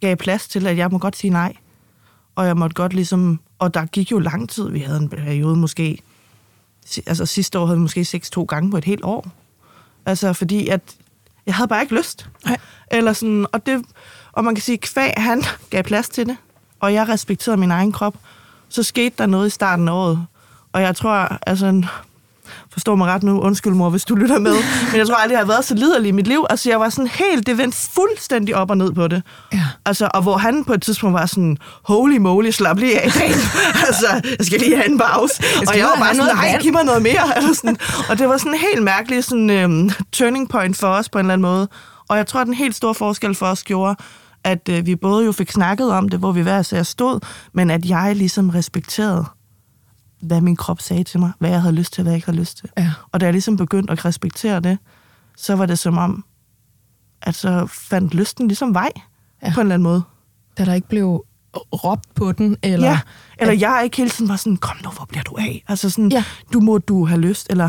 gav 0.00 0.16
plads 0.16 0.48
til, 0.48 0.66
at 0.66 0.76
jeg 0.76 0.88
må 0.90 0.98
godt 0.98 1.16
sige 1.16 1.30
nej, 1.30 1.56
og 2.34 2.46
jeg 2.46 2.56
måtte 2.56 2.74
godt 2.74 2.94
ligesom, 2.94 3.40
og 3.58 3.74
der 3.74 3.86
gik 3.86 4.10
jo 4.10 4.18
lang 4.18 4.48
tid, 4.48 4.70
vi 4.70 4.78
havde 4.78 4.98
en 4.98 5.08
periode 5.08 5.56
måske, 5.56 5.98
altså 7.06 7.26
sidste 7.26 7.58
år 7.58 7.66
havde 7.66 7.78
vi 7.78 7.82
måske 7.82 8.04
sex 8.04 8.30
to 8.30 8.44
gange 8.44 8.70
på 8.70 8.76
et 8.76 8.84
helt 8.84 9.04
år, 9.04 9.26
altså 10.06 10.32
fordi 10.32 10.68
at 10.68 10.80
jeg 11.46 11.54
havde 11.54 11.68
bare 11.68 11.82
ikke 11.82 11.94
lyst. 11.94 12.28
Nej. 12.44 12.56
Eller 12.90 13.12
sådan, 13.12 13.46
og, 13.52 13.66
det, 13.66 13.84
og 14.32 14.44
man 14.44 14.54
kan 14.54 14.62
sige, 14.62 14.78
kvæg 14.78 15.12
han 15.16 15.42
gav 15.70 15.82
plads 15.82 16.08
til 16.08 16.26
det, 16.26 16.36
og 16.80 16.94
jeg 16.94 17.08
respekterede 17.08 17.60
min 17.60 17.70
egen 17.70 17.92
krop, 17.92 18.14
så 18.68 18.82
skete 18.82 19.14
der 19.18 19.26
noget 19.26 19.46
i 19.46 19.50
starten 19.50 19.88
af 19.88 19.92
året. 19.92 20.26
Og 20.72 20.82
jeg 20.82 20.96
tror, 20.96 21.38
altså, 21.46 21.82
forstår 22.72 22.94
mig 22.94 23.06
ret 23.06 23.22
nu, 23.22 23.40
undskyld 23.40 23.72
mor, 23.72 23.90
hvis 23.90 24.04
du 24.04 24.14
lytter 24.14 24.38
med, 24.38 24.54
men 24.90 24.98
jeg 24.98 25.06
tror 25.06 25.14
aldrig, 25.14 25.32
jeg 25.32 25.40
har 25.40 25.46
været 25.46 25.64
så 25.64 25.74
liderlig 25.74 26.08
i 26.08 26.12
mit 26.12 26.26
liv. 26.26 26.46
Altså, 26.50 26.70
jeg 26.70 26.80
var 26.80 26.88
sådan 26.88 27.06
helt, 27.06 27.46
det 27.46 27.58
vendte 27.58 27.78
fuldstændig 27.94 28.56
op 28.56 28.70
og 28.70 28.76
ned 28.76 28.92
på 28.92 29.08
det. 29.08 29.22
Ja. 29.52 29.62
Altså, 29.86 30.08
og 30.14 30.22
hvor 30.22 30.36
han 30.36 30.64
på 30.64 30.72
et 30.72 30.82
tidspunkt 30.82 31.14
var 31.14 31.26
sådan, 31.26 31.58
holy 31.84 32.16
moly, 32.16 32.50
slap 32.50 32.78
lige 32.78 33.00
af. 33.00 33.04
altså, 33.86 34.06
jeg 34.38 34.46
skal 34.46 34.60
lige 34.60 34.76
have 34.76 34.88
en 34.88 34.98
pause. 34.98 35.42
Og 35.56 35.74
lige 35.74 35.76
jeg 35.76 35.84
var 35.84 35.92
og 35.92 35.98
bare 35.98 36.14
sådan, 36.14 36.34
nej, 36.36 36.50
vand." 36.50 36.62
giv 36.62 36.72
mig 36.72 36.84
noget 36.84 37.02
mere. 37.02 37.24
Eller 37.36 37.54
sådan. 37.54 37.76
Og 38.10 38.18
det 38.18 38.28
var 38.28 38.36
sådan 38.36 38.52
en 38.52 38.58
helt 38.58 38.82
mærkelig 38.82 39.24
sådan, 39.24 39.50
øhm, 39.50 39.90
turning 40.12 40.48
point 40.48 40.76
for 40.76 40.88
os 40.88 41.08
på 41.08 41.18
en 41.18 41.24
eller 41.24 41.32
anden 41.32 41.42
måde. 41.42 41.68
Og 42.08 42.16
jeg 42.16 42.26
tror, 42.26 42.40
at 42.40 42.46
den 42.46 42.54
helt 42.54 42.74
store 42.74 42.94
forskel 42.94 43.34
for 43.34 43.46
os 43.46 43.64
gjorde, 43.64 43.96
at 44.44 44.68
øh, 44.70 44.86
vi 44.86 44.96
både 44.96 45.24
jo 45.24 45.32
fik 45.32 45.50
snakket 45.52 45.92
om 45.92 46.08
det, 46.08 46.18
hvor 46.18 46.32
vi 46.32 46.42
hver 46.42 46.60
især 46.60 46.82
stod, 46.82 47.20
men 47.52 47.70
at 47.70 47.84
jeg 47.84 48.16
ligesom 48.16 48.50
respekterede, 48.50 49.24
hvad 50.20 50.40
min 50.40 50.56
krop 50.56 50.80
sagde 50.80 51.04
til 51.04 51.20
mig, 51.20 51.32
hvad 51.38 51.50
jeg 51.50 51.60
havde 51.62 51.74
lyst 51.74 51.92
til, 51.92 52.02
hvad 52.02 52.12
jeg 52.12 52.16
ikke 52.16 52.26
havde 52.26 52.38
lyst 52.38 52.58
til. 52.58 52.68
Ja. 52.78 52.92
Og 53.12 53.20
da 53.20 53.26
jeg 53.26 53.32
ligesom 53.32 53.56
begyndte 53.56 53.92
at 53.92 54.04
respektere 54.04 54.60
det, 54.60 54.78
så 55.36 55.56
var 55.56 55.66
det 55.66 55.78
som 55.78 55.98
om, 55.98 56.24
at 57.22 57.34
så 57.34 57.66
fandt 57.66 58.14
lysten 58.14 58.48
ligesom 58.48 58.74
vej, 58.74 58.90
Ja. 59.42 59.52
på 59.54 59.60
en 59.60 59.64
eller 59.66 59.74
anden 59.74 59.82
måde. 59.84 60.02
Da 60.58 60.64
der 60.64 60.74
ikke 60.74 60.88
blev 60.88 61.24
råbt 61.56 62.14
på 62.14 62.32
den, 62.32 62.56
eller... 62.62 62.88
ja, 62.88 63.00
eller 63.38 63.54
jeg 63.54 63.80
ikke 63.84 63.96
hele 63.96 64.10
tiden 64.10 64.28
var 64.28 64.36
sådan, 64.36 64.56
kom 64.56 64.76
nu, 64.84 64.90
hvor 64.90 65.04
bliver 65.04 65.22
du 65.22 65.36
af? 65.38 65.64
Altså 65.68 65.90
sådan, 65.90 66.10
Ja. 66.12 66.24
du 66.52 66.60
må 66.60 66.78
du 66.78 67.06
have 67.06 67.20
lyst. 67.20 67.46
Eller, 67.50 67.68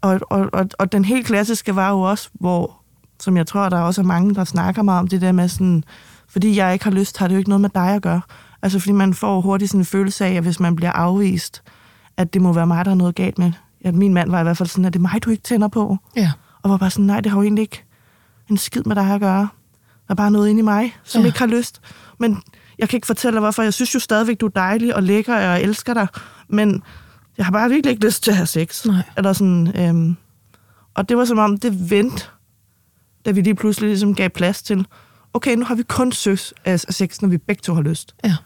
og, 0.00 0.20
og, 0.30 0.50
og, 0.52 0.66
og 0.78 0.92
den 0.92 1.04
helt 1.04 1.26
klassiske 1.26 1.76
var 1.76 1.90
jo 1.90 2.00
også, 2.00 2.28
hvor, 2.32 2.82
som 3.20 3.36
jeg 3.36 3.46
tror, 3.46 3.68
der 3.68 3.78
også 3.80 4.00
er 4.00 4.04
mange, 4.04 4.34
der 4.34 4.44
snakker 4.44 4.82
meget 4.82 4.98
om 5.00 5.08
det 5.08 5.20
der 5.20 5.32
med 5.32 5.48
sådan, 5.48 5.84
fordi 6.28 6.56
jeg 6.56 6.72
ikke 6.72 6.84
har 6.84 6.92
lyst, 6.92 7.18
har 7.18 7.28
det 7.28 7.34
jo 7.34 7.38
ikke 7.38 7.50
noget 7.50 7.60
med 7.60 7.70
dig 7.74 7.88
at 7.94 8.02
gøre. 8.02 8.20
Altså 8.62 8.78
fordi 8.78 8.92
man 8.92 9.14
får 9.14 9.40
hurtigt 9.40 9.70
sådan 9.70 9.80
en 9.80 9.84
følelse 9.84 10.24
af, 10.26 10.32
at 10.32 10.42
hvis 10.42 10.60
man 10.60 10.76
bliver 10.76 10.92
afvist, 10.92 11.62
at 12.20 12.34
det 12.34 12.42
må 12.42 12.52
være 12.52 12.66
mig, 12.66 12.84
der 12.84 12.90
er 12.90 12.94
noget 12.94 13.14
galt 13.14 13.38
med. 13.38 13.52
Ja, 13.84 13.92
min 13.92 14.14
mand 14.14 14.30
var 14.30 14.40
i 14.40 14.42
hvert 14.42 14.56
fald 14.56 14.68
sådan, 14.68 14.84
at 14.84 14.92
det 14.92 14.98
er 14.98 15.02
mig, 15.02 15.24
du 15.24 15.30
ikke 15.30 15.42
tænder 15.42 15.68
på. 15.68 15.96
Ja. 16.16 16.32
Og 16.62 16.70
var 16.70 16.76
bare 16.76 16.90
sådan, 16.90 17.04
nej, 17.04 17.20
det 17.20 17.32
har 17.32 17.38
jo 17.38 17.42
egentlig 17.42 17.62
ikke 17.62 17.84
en 18.50 18.56
skid 18.58 18.82
med 18.86 18.96
dig 18.96 19.04
at 19.14 19.20
gøre. 19.20 19.48
Der 20.08 20.12
er 20.12 20.14
bare 20.14 20.30
noget 20.30 20.48
inde 20.48 20.60
i 20.60 20.62
mig, 20.62 20.96
som 21.04 21.20
Ja. 21.22 21.26
ikke 21.26 21.38
har 21.38 21.46
lyst. 21.46 21.80
Men 22.18 22.42
jeg 22.78 22.88
kan 22.88 22.96
ikke 22.96 23.06
fortælle 23.06 23.34
dig, 23.34 23.40
hvorfor. 23.40 23.62
Jeg 23.62 23.74
synes 23.74 23.94
jo 23.94 23.98
stadigvæk, 24.00 24.40
du 24.40 24.46
er 24.46 24.50
dejlig 24.50 24.94
og 24.96 25.02
lækker, 25.02 25.34
og 25.36 25.42
jeg 25.42 25.62
elsker 25.62 25.94
dig. 25.94 26.06
Men 26.48 26.82
jeg 27.38 27.46
har 27.46 27.52
bare 27.52 27.68
virkelig 27.68 27.90
ikke 27.90 28.06
lyst 28.06 28.22
til 28.22 28.30
at 28.30 28.36
have 28.36 28.46
sex. 28.46 28.86
Nej. 28.86 29.02
Eller 29.16 29.32
sådan, 29.32 29.72
øhm, 29.80 30.16
og 30.94 31.08
det 31.08 31.16
var 31.16 31.24
som 31.24 31.38
om, 31.38 31.56
det 31.58 31.90
vendte, 31.90 32.24
da 33.26 33.30
vi 33.30 33.40
lige 33.40 33.54
pludselig 33.54 33.88
ligesom 33.88 34.14
gav 34.14 34.28
plads 34.30 34.62
til, 34.62 34.86
okay, 35.34 35.54
nu 35.56 35.64
har 35.64 35.74
vi 35.74 35.82
kun 35.82 36.12
søs 36.12 36.54
af 36.64 36.80
sex, 36.80 37.20
når 37.20 37.28
vi 37.28 37.38
begge 37.38 37.60
to 37.60 37.74
har 37.74 37.82
lyst. 37.82 38.14
ja. 38.24 38.36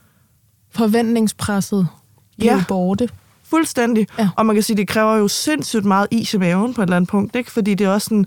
Forventningspresset 0.70 1.88
blev 2.38 2.46
Ja. 2.52 2.64
borte. 2.68 3.08
Fuldstændig. 3.54 4.06
Ja. 4.18 4.28
Og 4.36 4.46
man 4.46 4.56
kan 4.56 4.62
sige, 4.62 4.76
det 4.76 4.88
kræver 4.88 5.16
jo 5.16 5.28
sindssygt 5.28 5.84
meget 5.84 6.06
is 6.10 6.34
i 6.34 6.38
maven 6.38 6.74
på 6.74 6.82
et 6.82 6.86
eller 6.86 6.96
andet 6.96 7.10
punkt, 7.10 7.36
ikke? 7.36 7.50
Fordi 7.50 7.74
det 7.74 7.84
er 7.84 7.90
også 7.90 8.04
sådan, 8.04 8.26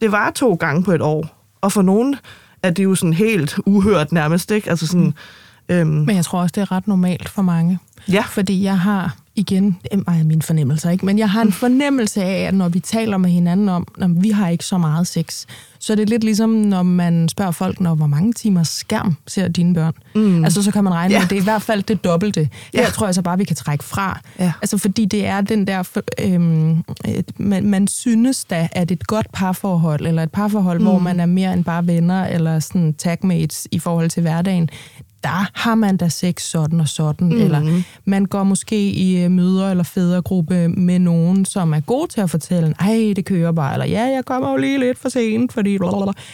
det 0.00 0.12
var 0.12 0.30
to 0.30 0.54
gange 0.54 0.82
på 0.82 0.92
et 0.92 1.02
år. 1.02 1.44
Og 1.60 1.72
for 1.72 1.82
nogen 1.82 2.16
er 2.62 2.70
det 2.70 2.84
jo 2.84 2.94
sådan 2.94 3.12
helt 3.12 3.58
uhørt 3.66 4.12
nærmest, 4.12 4.50
ikke? 4.50 4.70
Altså 4.70 4.86
sådan, 4.86 5.14
øhm, 5.68 5.88
Men 5.88 6.16
jeg 6.16 6.24
tror 6.24 6.40
også, 6.40 6.52
det 6.54 6.60
er 6.60 6.72
ret 6.72 6.88
normalt 6.88 7.28
for 7.28 7.42
mange. 7.42 7.78
ja, 8.08 8.22
Fordi 8.22 8.62
jeg 8.62 8.78
har 8.78 9.16
igen, 9.38 9.78
det 9.82 10.04
er 10.06 10.24
min 10.24 10.42
fornemmelse, 10.42 10.92
ikke? 10.92 11.06
men 11.06 11.18
jeg 11.18 11.30
har 11.30 11.42
en 11.42 11.52
fornemmelse 11.64 12.22
af, 12.22 12.46
at 12.48 12.54
når 12.54 12.68
vi 12.68 12.80
taler 12.80 13.16
med 13.16 13.30
hinanden 13.30 13.68
om, 13.68 13.86
at 14.00 14.22
vi 14.22 14.30
har 14.30 14.48
ikke 14.48 14.64
så 14.64 14.78
meget 14.78 15.06
sex, 15.06 15.46
så 15.78 15.92
er 15.92 15.96
det 15.96 16.08
lidt 16.08 16.24
ligesom, 16.24 16.50
når 16.50 16.82
man 16.82 17.28
spørger 17.28 17.50
folk, 17.52 17.80
når 17.80 17.94
hvor 17.94 18.06
mange 18.06 18.32
timer 18.32 18.62
skærm 18.62 19.16
ser 19.26 19.48
dine 19.48 19.74
børn. 19.74 19.92
Mm. 20.14 20.44
Altså, 20.44 20.62
så 20.62 20.72
kan 20.72 20.84
man 20.84 20.94
regne 20.94 21.14
ja. 21.14 21.18
med, 21.18 21.24
at 21.24 21.30
det 21.30 21.36
er 21.36 21.40
i 21.40 21.44
hvert 21.44 21.62
fald 21.62 21.82
det 21.82 22.04
dobbelte. 22.04 22.48
Ja. 22.74 22.80
jeg 22.80 22.92
tror 22.92 23.06
jeg 23.06 23.14
så 23.14 23.22
bare, 23.22 23.38
vi 23.38 23.44
kan 23.44 23.56
trække 23.56 23.84
fra. 23.84 24.20
Ja. 24.38 24.52
Altså, 24.62 24.78
fordi 24.78 25.04
det 25.04 25.26
er 25.26 25.40
den 25.40 25.66
der... 25.66 26.00
Øhm, 26.20 26.84
man, 27.36 27.66
man 27.66 27.88
synes 27.88 28.44
da, 28.44 28.68
at 28.72 28.90
et 28.90 29.06
godt 29.06 29.26
parforhold, 29.32 30.06
eller 30.06 30.22
et 30.22 30.32
parforhold, 30.32 30.78
mm. 30.78 30.84
hvor 30.84 30.98
man 30.98 31.20
er 31.20 31.26
mere 31.26 31.52
end 31.52 31.64
bare 31.64 31.86
venner, 31.86 32.26
eller 32.26 32.60
sådan 32.60 32.94
tagmates 32.94 33.68
i 33.70 33.78
forhold 33.78 34.10
til 34.10 34.20
hverdagen, 34.20 34.70
der 35.24 35.50
har 35.54 35.74
man 35.74 35.96
da 35.96 36.08
sex 36.08 36.42
sådan 36.42 36.80
og 36.80 36.88
sådan, 36.88 37.28
mm. 37.28 37.40
eller 37.40 37.82
man 38.04 38.26
går 38.26 38.42
måske 38.42 38.90
i 38.90 39.24
øh, 39.24 39.30
møder 39.30 39.70
eller 39.70 39.84
fædregruppe 39.84 40.68
med 40.68 40.98
nogen, 40.98 41.44
som 41.44 41.72
er 41.72 41.80
god 41.80 42.08
til 42.08 42.20
at 42.20 42.30
fortælle, 42.30 42.74
ej, 42.80 43.12
det 43.16 43.24
kører 43.24 43.52
bare, 43.52 43.72
eller 43.72 43.86
ja, 43.86 44.04
jeg 44.04 44.24
kommer 44.24 44.50
jo 44.50 44.56
lige 44.56 44.78
lidt 44.78 44.98
for 44.98 45.08
sent, 45.08 45.52
fordi... 45.52 45.78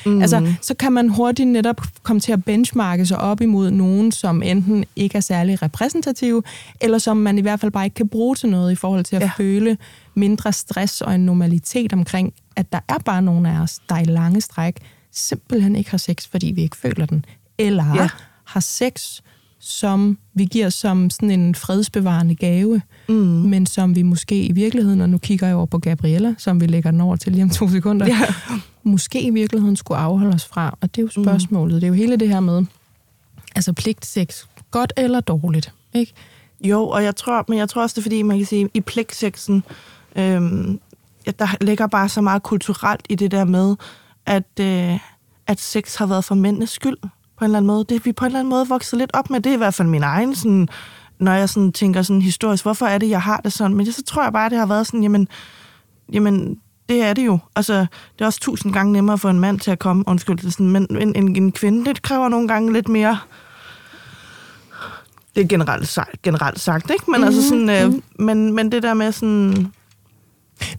Mm. 0.07 0.21
Altså, 0.21 0.55
så 0.61 0.75
kan 0.75 0.93
man 0.93 1.09
hurtigt 1.09 1.49
netop 1.49 1.81
komme 2.03 2.21
til 2.21 2.33
at 2.33 2.45
benchmarke 2.45 3.07
sig 3.07 3.19
op 3.19 3.41
imod 3.41 3.71
nogen, 3.71 4.13
som 4.13 4.43
enten 4.43 4.85
ikke 4.97 5.17
er 5.17 5.21
særlig 5.21 5.63
repræsentative, 5.63 6.43
eller 6.81 6.99
som 6.99 7.17
man 7.17 7.39
i 7.39 7.41
hvert 7.41 7.61
fald 7.61 7.73
bare 7.73 7.85
ikke 7.85 7.95
kan 7.95 8.09
bruge 8.09 8.37
til 8.37 8.49
noget 8.49 8.73
i 8.73 8.75
forhold 8.75 9.05
til 9.05 9.17
at 9.17 9.23
ja. 9.23 9.31
føle 9.37 9.77
mindre 10.15 10.53
stress 10.53 11.01
og 11.01 11.15
en 11.15 11.27
normalitet 11.27 11.93
omkring, 11.93 12.35
at 12.57 12.73
der 12.73 12.81
er 12.89 12.99
bare 13.05 13.23
nogen 13.23 13.47
af 13.47 13.61
os, 13.61 13.81
der 13.89 13.99
i 13.99 14.05
lange 14.05 14.41
stræk 14.41 14.77
simpelthen 15.13 15.77
ikke 15.77 15.91
har 15.91 15.99
sex, 15.99 16.29
fordi 16.29 16.47
vi 16.47 16.63
ikke 16.63 16.77
føler 16.77 17.07
den. 17.07 17.25
Eller 17.59 17.95
ja 17.95 18.09
har 18.45 18.61
sex, 18.61 19.21
som 19.59 20.19
vi 20.35 20.45
giver 20.45 20.69
som 20.69 21.11
sådan 21.11 21.31
en 21.31 21.55
fredsbevarende 21.55 22.35
gave, 22.35 22.83
mm. 23.09 23.15
men 23.15 23.67
som 23.67 23.97
vi 23.97 24.03
måske 24.03 24.45
i 24.45 24.53
virkeligheden, 24.53 25.01
og 25.01 25.09
nu 25.09 25.19
kigger 25.19 25.47
jeg 25.47 25.57
over 25.57 25.67
på 25.67 25.79
Gabriella, 25.79 26.35
som 26.39 26.61
vi 26.61 26.67
lægger 26.67 26.91
den 26.91 27.01
over 27.01 27.17
til 27.17 27.33
lige 27.33 27.43
om 27.43 27.51
to 27.51 27.69
sekunder, 27.69 28.07
ja. 28.07 28.21
måske 28.83 29.23
i 29.23 29.31
virkeligheden 29.31 29.77
skulle 29.77 29.99
afholde 29.99 30.35
os 30.35 30.45
fra. 30.45 30.79
Og 30.81 30.95
det 30.95 31.03
er 31.03 31.03
jo 31.03 31.11
mm. 31.17 31.25
spørgsmålet. 31.25 31.75
Mm. 31.75 31.81
Det 31.81 31.87
er 31.87 31.89
jo 31.89 31.95
hele 31.95 32.17
det 32.17 32.29
her 32.29 32.41
med, 32.41 32.65
altså 33.57 33.73
pligtsex, 33.73 34.45
godt 34.71 34.93
eller 34.97 35.21
dårligt, 35.21 35.73
ikke? 35.95 36.13
Jo, 36.61 36.89
og 36.89 37.05
jeg 37.05 37.17
tror, 37.17 37.45
men 37.49 37.59
jeg 37.59 37.69
tror 37.69 37.83
også, 37.83 37.95
det 37.95 37.99
er 37.99 38.03
fordi, 38.03 38.23
man 38.23 38.37
kan 38.39 38.47
sige, 38.47 38.69
i 38.75 38.81
pligtsexen, 38.81 39.65
øhm, 40.17 40.81
der 41.39 41.65
ligger 41.65 41.87
bare 41.87 42.09
så 42.09 42.21
meget 42.21 42.43
kulturelt 42.43 43.07
i 43.09 43.15
det 43.15 43.31
der 43.31 43.45
med, 43.45 43.77
at, 44.27 44.61
øh, 44.61 44.99
at 45.47 45.61
sex 45.61 45.97
har 45.97 46.07
været 46.07 46.25
for 46.25 46.35
mændenes 46.35 46.71
skyld 46.71 46.97
på 47.39 47.45
en 47.45 47.47
eller 47.47 47.59
anden 47.59 47.67
måde. 47.67 47.85
Det 47.89 48.05
vi 48.05 48.13
på 48.13 48.25
en 48.25 48.27
eller 48.27 48.39
anden 48.39 48.51
måde 48.51 48.69
vokset 48.69 48.99
lidt 48.99 49.11
op 49.15 49.31
med. 49.31 49.41
Det 49.41 49.51
er 49.51 49.55
i 49.55 49.59
hvert 49.59 49.75
fald 49.75 49.89
min 49.89 50.03
egen, 50.03 50.35
sådan, 50.35 50.69
når 51.19 51.33
jeg 51.33 51.49
sådan 51.49 51.73
tænker 51.73 52.03
sådan 52.03 52.23
historisk, 52.23 52.65
hvorfor 52.65 52.87
er 52.87 52.99
det, 52.99 53.09
jeg 53.09 53.23
har 53.23 53.41
det 53.45 53.53
sådan? 53.53 53.77
Men 53.77 53.87
det, 53.87 53.95
så 53.95 54.03
tror 54.03 54.23
jeg 54.23 54.33
bare, 54.33 54.51
det 54.51 54.59
har 54.59 54.67
været 54.67 54.87
sådan, 54.87 55.03
jamen, 55.03 55.29
jamen 56.13 56.59
det 56.89 57.03
er 57.03 57.13
det 57.13 57.27
jo. 57.27 57.39
Altså, 57.57 57.75
det 58.13 58.21
er 58.21 58.27
også 58.27 58.41
tusind 58.41 58.73
gange 58.73 58.93
nemmere 58.93 59.19
for 59.19 59.31
en 59.31 59.41
mand 59.41 59.61
til 59.61 59.71
at 59.71 59.79
komme, 59.79 60.05
undskyld, 60.07 60.39
det 60.39 60.53
sådan, 60.53 60.71
men 60.71 60.87
en, 60.91 61.17
en, 61.17 61.37
en 61.37 61.53
kvinde, 61.53 61.85
det 61.85 62.03
kræver 62.03 62.29
nogle 62.29 62.49
gange 62.49 62.73
lidt 62.73 62.89
mere 62.89 63.19
det 65.37 65.45
er 65.45 65.49
generelt, 65.49 65.89
sagt, 65.89 66.23
generelt 66.23 66.61
sagt, 66.61 66.91
ikke? 66.91 67.05
Men, 67.07 67.21
mm-hmm. 67.21 67.27
altså 67.27 67.49
sådan, 67.49 67.71
øh, 67.71 67.85
mm-hmm. 67.85 68.03
men, 68.19 68.53
men 68.53 68.73
det 68.73 68.83
der 68.83 68.95
med 68.95 69.13
sådan... 69.13 69.73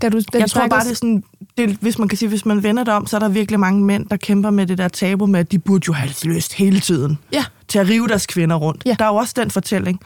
Da 0.02 0.10
du, 0.10 0.20
da 0.34 0.38
jeg 0.38 0.50
tror 0.50 0.68
bare, 0.68 0.84
det 0.84 0.92
er 0.92 0.96
sådan 0.96 1.24
det, 1.58 1.70
hvis 1.70 2.00
man 2.00 2.08
kan 2.08 2.18
sige, 2.18 2.30
hvis 2.30 2.46
man 2.46 2.64
vender 2.64 2.84
det 2.84 2.94
om, 2.94 3.08
så 3.08 3.16
er 3.16 3.20
der 3.20 3.30
virkelig 3.30 3.60
mange 3.60 3.84
mænd, 3.84 4.10
der 4.10 4.18
kæmper 4.18 4.50
med 4.50 4.68
det 4.68 4.78
der 4.78 4.88
tabu 4.88 5.26
med, 5.26 5.40
at 5.40 5.52
de 5.52 5.60
burde 5.60 5.84
jo 5.88 5.94
have 5.94 6.12
lyst 6.24 6.54
hele 6.54 6.80
tiden 6.80 7.20
ja. 7.34 7.46
til 7.68 7.80
at 7.80 7.90
rive 7.90 8.08
deres 8.08 8.26
kvinder 8.26 8.56
rundt. 8.56 8.84
Ja. 8.86 8.96
Der 9.00 9.06
er 9.06 9.10
jo 9.10 9.16
også 9.16 9.34
den 9.38 9.52
fortælling. 9.52 10.00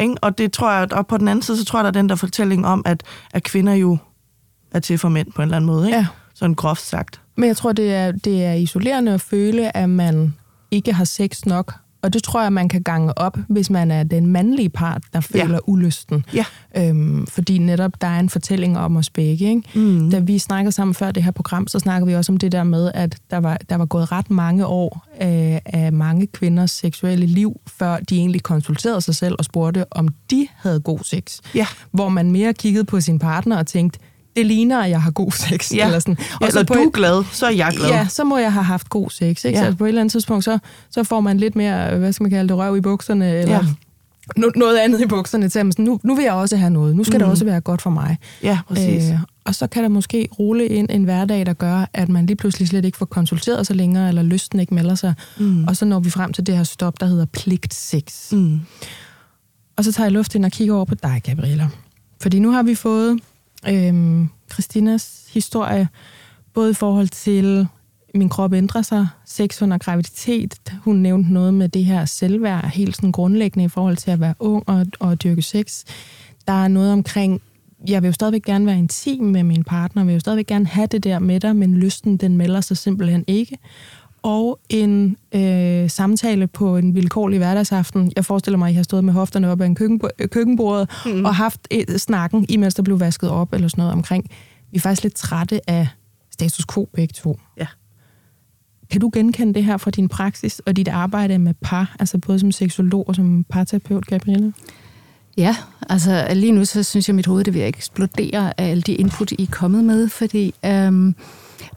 Ikke? 0.00 0.14
Og 0.20 0.38
det 0.38 0.52
tror 0.52 0.72
jeg, 0.72 0.92
og 0.92 1.06
på 1.06 1.18
den 1.18 1.28
anden 1.28 1.42
side, 1.42 1.56
så 1.56 1.64
tror 1.64 1.78
jeg, 1.78 1.84
der 1.84 1.88
er 1.88 2.02
den 2.02 2.08
der 2.08 2.14
fortælling 2.14 2.66
om, 2.66 2.82
at, 2.84 3.02
at 3.32 3.42
kvinder 3.42 3.74
jo 3.74 3.98
er 4.70 4.80
til 4.80 4.98
for 4.98 5.08
mænd 5.08 5.32
på 5.32 5.42
en 5.42 5.46
eller 5.46 5.56
anden 5.56 5.66
måde. 5.66 5.86
Ikke? 5.86 5.98
Ja. 5.98 6.06
Sådan 6.34 6.54
groft 6.54 6.82
sagt. 6.82 7.20
Men 7.36 7.48
jeg 7.48 7.56
tror, 7.56 7.72
det 7.72 7.94
er, 7.94 8.12
det 8.12 8.44
er 8.44 8.52
isolerende 8.52 9.12
at 9.12 9.20
føle, 9.20 9.76
at 9.76 9.90
man 9.90 10.34
ikke 10.70 10.92
har 10.92 11.04
sex 11.04 11.44
nok, 11.46 11.74
og 12.02 12.12
det 12.12 12.22
tror 12.22 12.42
jeg, 12.42 12.52
man 12.52 12.68
kan 12.68 12.82
gange 12.82 13.18
op, 13.18 13.38
hvis 13.48 13.70
man 13.70 13.90
er 13.90 14.02
den 14.02 14.26
mandlige 14.26 14.68
part, 14.68 15.02
der 15.12 15.20
føler 15.20 15.54
ja. 15.54 15.58
ulysten. 15.66 16.24
Ja. 16.34 16.44
Øhm, 16.76 17.26
fordi 17.26 17.58
netop 17.58 18.00
der 18.00 18.06
er 18.06 18.20
en 18.20 18.28
fortælling 18.28 18.78
om 18.78 18.96
os 18.96 19.10
begge. 19.10 19.48
Ikke? 19.48 19.62
Mm. 19.74 20.10
Da 20.10 20.18
vi 20.18 20.38
snakker 20.38 20.70
sammen 20.70 20.94
før 20.94 21.10
det 21.10 21.22
her 21.22 21.30
program, 21.30 21.68
så 21.68 21.78
snakker 21.78 22.06
vi 22.06 22.14
også 22.14 22.32
om 22.32 22.36
det 22.36 22.52
der 22.52 22.64
med, 22.64 22.90
at 22.94 23.16
der 23.30 23.36
var, 23.36 23.58
der 23.68 23.76
var 23.76 23.86
gået 23.86 24.12
ret 24.12 24.30
mange 24.30 24.66
år 24.66 25.06
øh, 25.22 25.58
af 25.64 25.92
mange 25.92 26.26
kvinders 26.26 26.70
seksuelle 26.70 27.26
liv, 27.26 27.60
før 27.66 27.96
de 27.96 28.16
egentlig 28.16 28.42
konsulterede 28.42 29.00
sig 29.00 29.14
selv 29.14 29.34
og 29.38 29.44
spurgte, 29.44 29.84
om 29.90 30.08
de 30.30 30.48
havde 30.56 30.80
god 30.80 30.98
sex. 31.04 31.38
Ja. 31.54 31.66
Hvor 31.90 32.08
man 32.08 32.30
mere 32.30 32.54
kiggede 32.54 32.84
på 32.84 33.00
sin 33.00 33.18
partner 33.18 33.58
og 33.58 33.66
tænkte, 33.66 33.98
det 34.36 34.46
ligner, 34.46 34.80
at 34.80 34.90
jeg 34.90 35.02
har 35.02 35.10
god 35.10 35.30
sex. 35.30 35.72
Ja. 35.74 35.86
Eller, 35.86 35.98
sådan. 35.98 36.16
Og 36.18 36.46
eller 36.46 36.60
så 36.60 36.66
på 36.66 36.74
du 36.74 36.80
er 36.80 36.90
glad, 36.90 37.24
så 37.32 37.46
er 37.46 37.50
jeg 37.50 37.72
glad. 37.76 37.88
Ja, 37.88 38.06
så 38.08 38.24
må 38.24 38.38
jeg 38.38 38.52
have 38.52 38.64
haft 38.64 38.88
god 38.88 39.10
sex. 39.10 39.44
Ikke? 39.44 39.58
Ja. 39.58 39.70
Så 39.70 39.76
på 39.76 39.84
et 39.84 39.88
eller 39.88 40.00
andet 40.00 40.12
tidspunkt, 40.12 40.44
så, 40.44 40.58
så 40.90 41.04
får 41.04 41.20
man 41.20 41.38
lidt 41.38 41.56
mere, 41.56 41.98
hvad 41.98 42.12
skal 42.12 42.24
man 42.24 42.30
kalde 42.30 42.48
det, 42.48 42.56
røv 42.56 42.76
i 42.76 42.80
bukserne, 42.80 43.38
eller 43.38 43.54
ja. 43.54 43.60
no, 44.36 44.50
noget 44.56 44.78
andet 44.78 45.00
i 45.00 45.06
bukserne, 45.06 45.48
til 45.48 45.58
at 45.58 45.78
nu, 45.78 46.00
nu 46.02 46.14
vil 46.14 46.22
jeg 46.22 46.32
også 46.32 46.56
have 46.56 46.70
noget. 46.70 46.96
Nu 46.96 47.04
skal 47.04 47.14
mm. 47.14 47.18
det 47.18 47.28
også 47.28 47.44
være 47.44 47.60
godt 47.60 47.82
for 47.82 47.90
mig. 47.90 48.18
Ja, 48.42 48.58
præcis. 48.68 49.10
Øh, 49.10 49.18
og 49.44 49.54
så 49.54 49.66
kan 49.66 49.82
der 49.82 49.88
måske 49.88 50.28
rulle 50.38 50.66
ind 50.66 50.88
en 50.90 51.04
hverdag, 51.04 51.46
der 51.46 51.52
gør, 51.52 51.90
at 51.92 52.08
man 52.08 52.26
lige 52.26 52.36
pludselig 52.36 52.68
slet 52.68 52.84
ikke 52.84 52.98
får 52.98 53.06
konsulteret 53.06 53.66
sig 53.66 53.76
længere, 53.76 54.08
eller 54.08 54.22
lysten 54.22 54.60
ikke 54.60 54.74
melder 54.74 54.94
sig. 54.94 55.14
Mm. 55.38 55.64
Og 55.64 55.76
så 55.76 55.84
når 55.84 56.00
vi 56.00 56.10
frem 56.10 56.32
til 56.32 56.46
det 56.46 56.56
her 56.56 56.64
stop, 56.64 57.00
der 57.00 57.06
hedder 57.06 57.24
pligt 57.24 57.74
sex. 57.74 58.32
Mm. 58.32 58.60
Og 59.76 59.84
så 59.84 59.92
tager 59.92 60.04
jeg 60.04 60.12
luft 60.12 60.34
ind 60.34 60.44
og 60.44 60.50
kigger 60.50 60.74
over 60.74 60.84
på 60.84 60.94
dig, 60.94 61.20
Gabriella. 61.24 61.68
Fordi 62.20 62.38
nu 62.38 62.50
har 62.50 62.62
vi 62.62 62.74
fået 62.74 63.20
øh, 63.68 64.26
Christinas 64.52 65.30
historie, 65.32 65.88
både 66.54 66.70
i 66.70 66.74
forhold 66.74 67.08
til, 67.08 67.68
min 68.14 68.28
krop 68.28 68.52
ændrer 68.52 68.82
sig, 68.82 69.08
sex 69.24 69.62
under 69.62 69.78
graviditet. 69.78 70.72
Hun 70.84 70.96
nævnte 70.96 71.32
noget 71.32 71.54
med 71.54 71.68
det 71.68 71.84
her 71.84 72.04
selvværd, 72.04 72.70
helt 72.70 72.96
sådan 72.96 73.12
grundlæggende 73.12 73.64
i 73.64 73.68
forhold 73.68 73.96
til 73.96 74.10
at 74.10 74.20
være 74.20 74.34
ung 74.38 74.68
og, 74.68 74.86
og 75.00 75.22
dyrke 75.22 75.42
sex. 75.42 75.84
Der 76.48 76.64
er 76.64 76.68
noget 76.68 76.92
omkring, 76.92 77.42
jeg 77.88 78.02
vil 78.02 78.08
jo 78.08 78.12
stadigvæk 78.12 78.42
gerne 78.42 78.66
være 78.66 78.78
intim 78.78 79.24
med 79.24 79.42
min 79.42 79.64
partner, 79.64 80.02
jeg 80.02 80.06
vil 80.06 80.12
jo 80.12 80.20
stadigvæk 80.20 80.46
gerne 80.46 80.66
have 80.66 80.86
det 80.86 81.04
der 81.04 81.18
med 81.18 81.40
dig, 81.40 81.56
men 81.56 81.76
lysten, 81.76 82.16
den 82.16 82.36
melder 82.36 82.60
sig 82.60 82.76
simpelthen 82.76 83.24
ikke 83.26 83.58
og 84.22 84.60
en 84.68 85.16
øh, 85.34 85.90
samtale 85.90 86.46
på 86.46 86.76
en 86.76 86.94
vilkårlig 86.94 87.38
hverdagsaften. 87.38 88.12
Jeg 88.16 88.24
forestiller 88.24 88.58
mig, 88.58 88.66
at 88.66 88.72
I 88.72 88.76
har 88.76 88.82
stået 88.82 89.04
med 89.04 89.12
hofterne 89.12 89.50
op 89.50 89.60
ad 89.60 89.66
en 89.66 89.76
køkkenbo- 89.80 90.26
køkkenbordet 90.26 90.90
mm. 91.06 91.24
og 91.24 91.34
haft 91.34 91.60
et, 91.70 92.00
snakken, 92.00 92.46
imens 92.48 92.74
der 92.74 92.82
blev 92.82 93.00
vasket 93.00 93.30
op 93.30 93.52
eller 93.52 93.68
sådan 93.68 93.82
noget 93.82 93.92
omkring. 93.92 94.30
Vi 94.70 94.76
er 94.76 94.80
faktisk 94.80 95.02
lidt 95.02 95.14
trætte 95.14 95.70
af 95.70 95.88
status 96.30 96.66
quo 96.74 96.88
begge 96.94 97.12
to. 97.12 97.38
Ja. 97.56 97.66
Kan 98.90 99.00
du 99.00 99.10
genkende 99.12 99.54
det 99.54 99.64
her 99.64 99.76
fra 99.76 99.90
din 99.90 100.08
praksis 100.08 100.58
og 100.66 100.76
dit 100.76 100.88
arbejde 100.88 101.38
med 101.38 101.54
par, 101.62 101.96
altså 102.00 102.18
både 102.18 102.38
som 102.38 102.52
seksolog 102.52 103.08
og 103.08 103.14
som 103.14 103.44
parterapeut, 103.48 104.06
Gabrielle? 104.06 104.52
Ja, 105.36 105.56
altså 105.88 106.26
lige 106.34 106.52
nu 106.52 106.64
så 106.64 106.82
synes 106.82 107.08
jeg, 107.08 107.12
at 107.12 107.16
mit 107.16 107.26
hoved 107.26 107.44
det 107.44 107.54
vil 107.54 107.62
eksplodere 107.62 108.60
af 108.60 108.70
alle 108.70 108.82
de 108.82 108.94
input, 108.94 109.32
I 109.32 109.42
er 109.42 109.46
kommet 109.50 109.84
med, 109.84 110.08
fordi 110.08 110.54
øhm, 110.64 111.14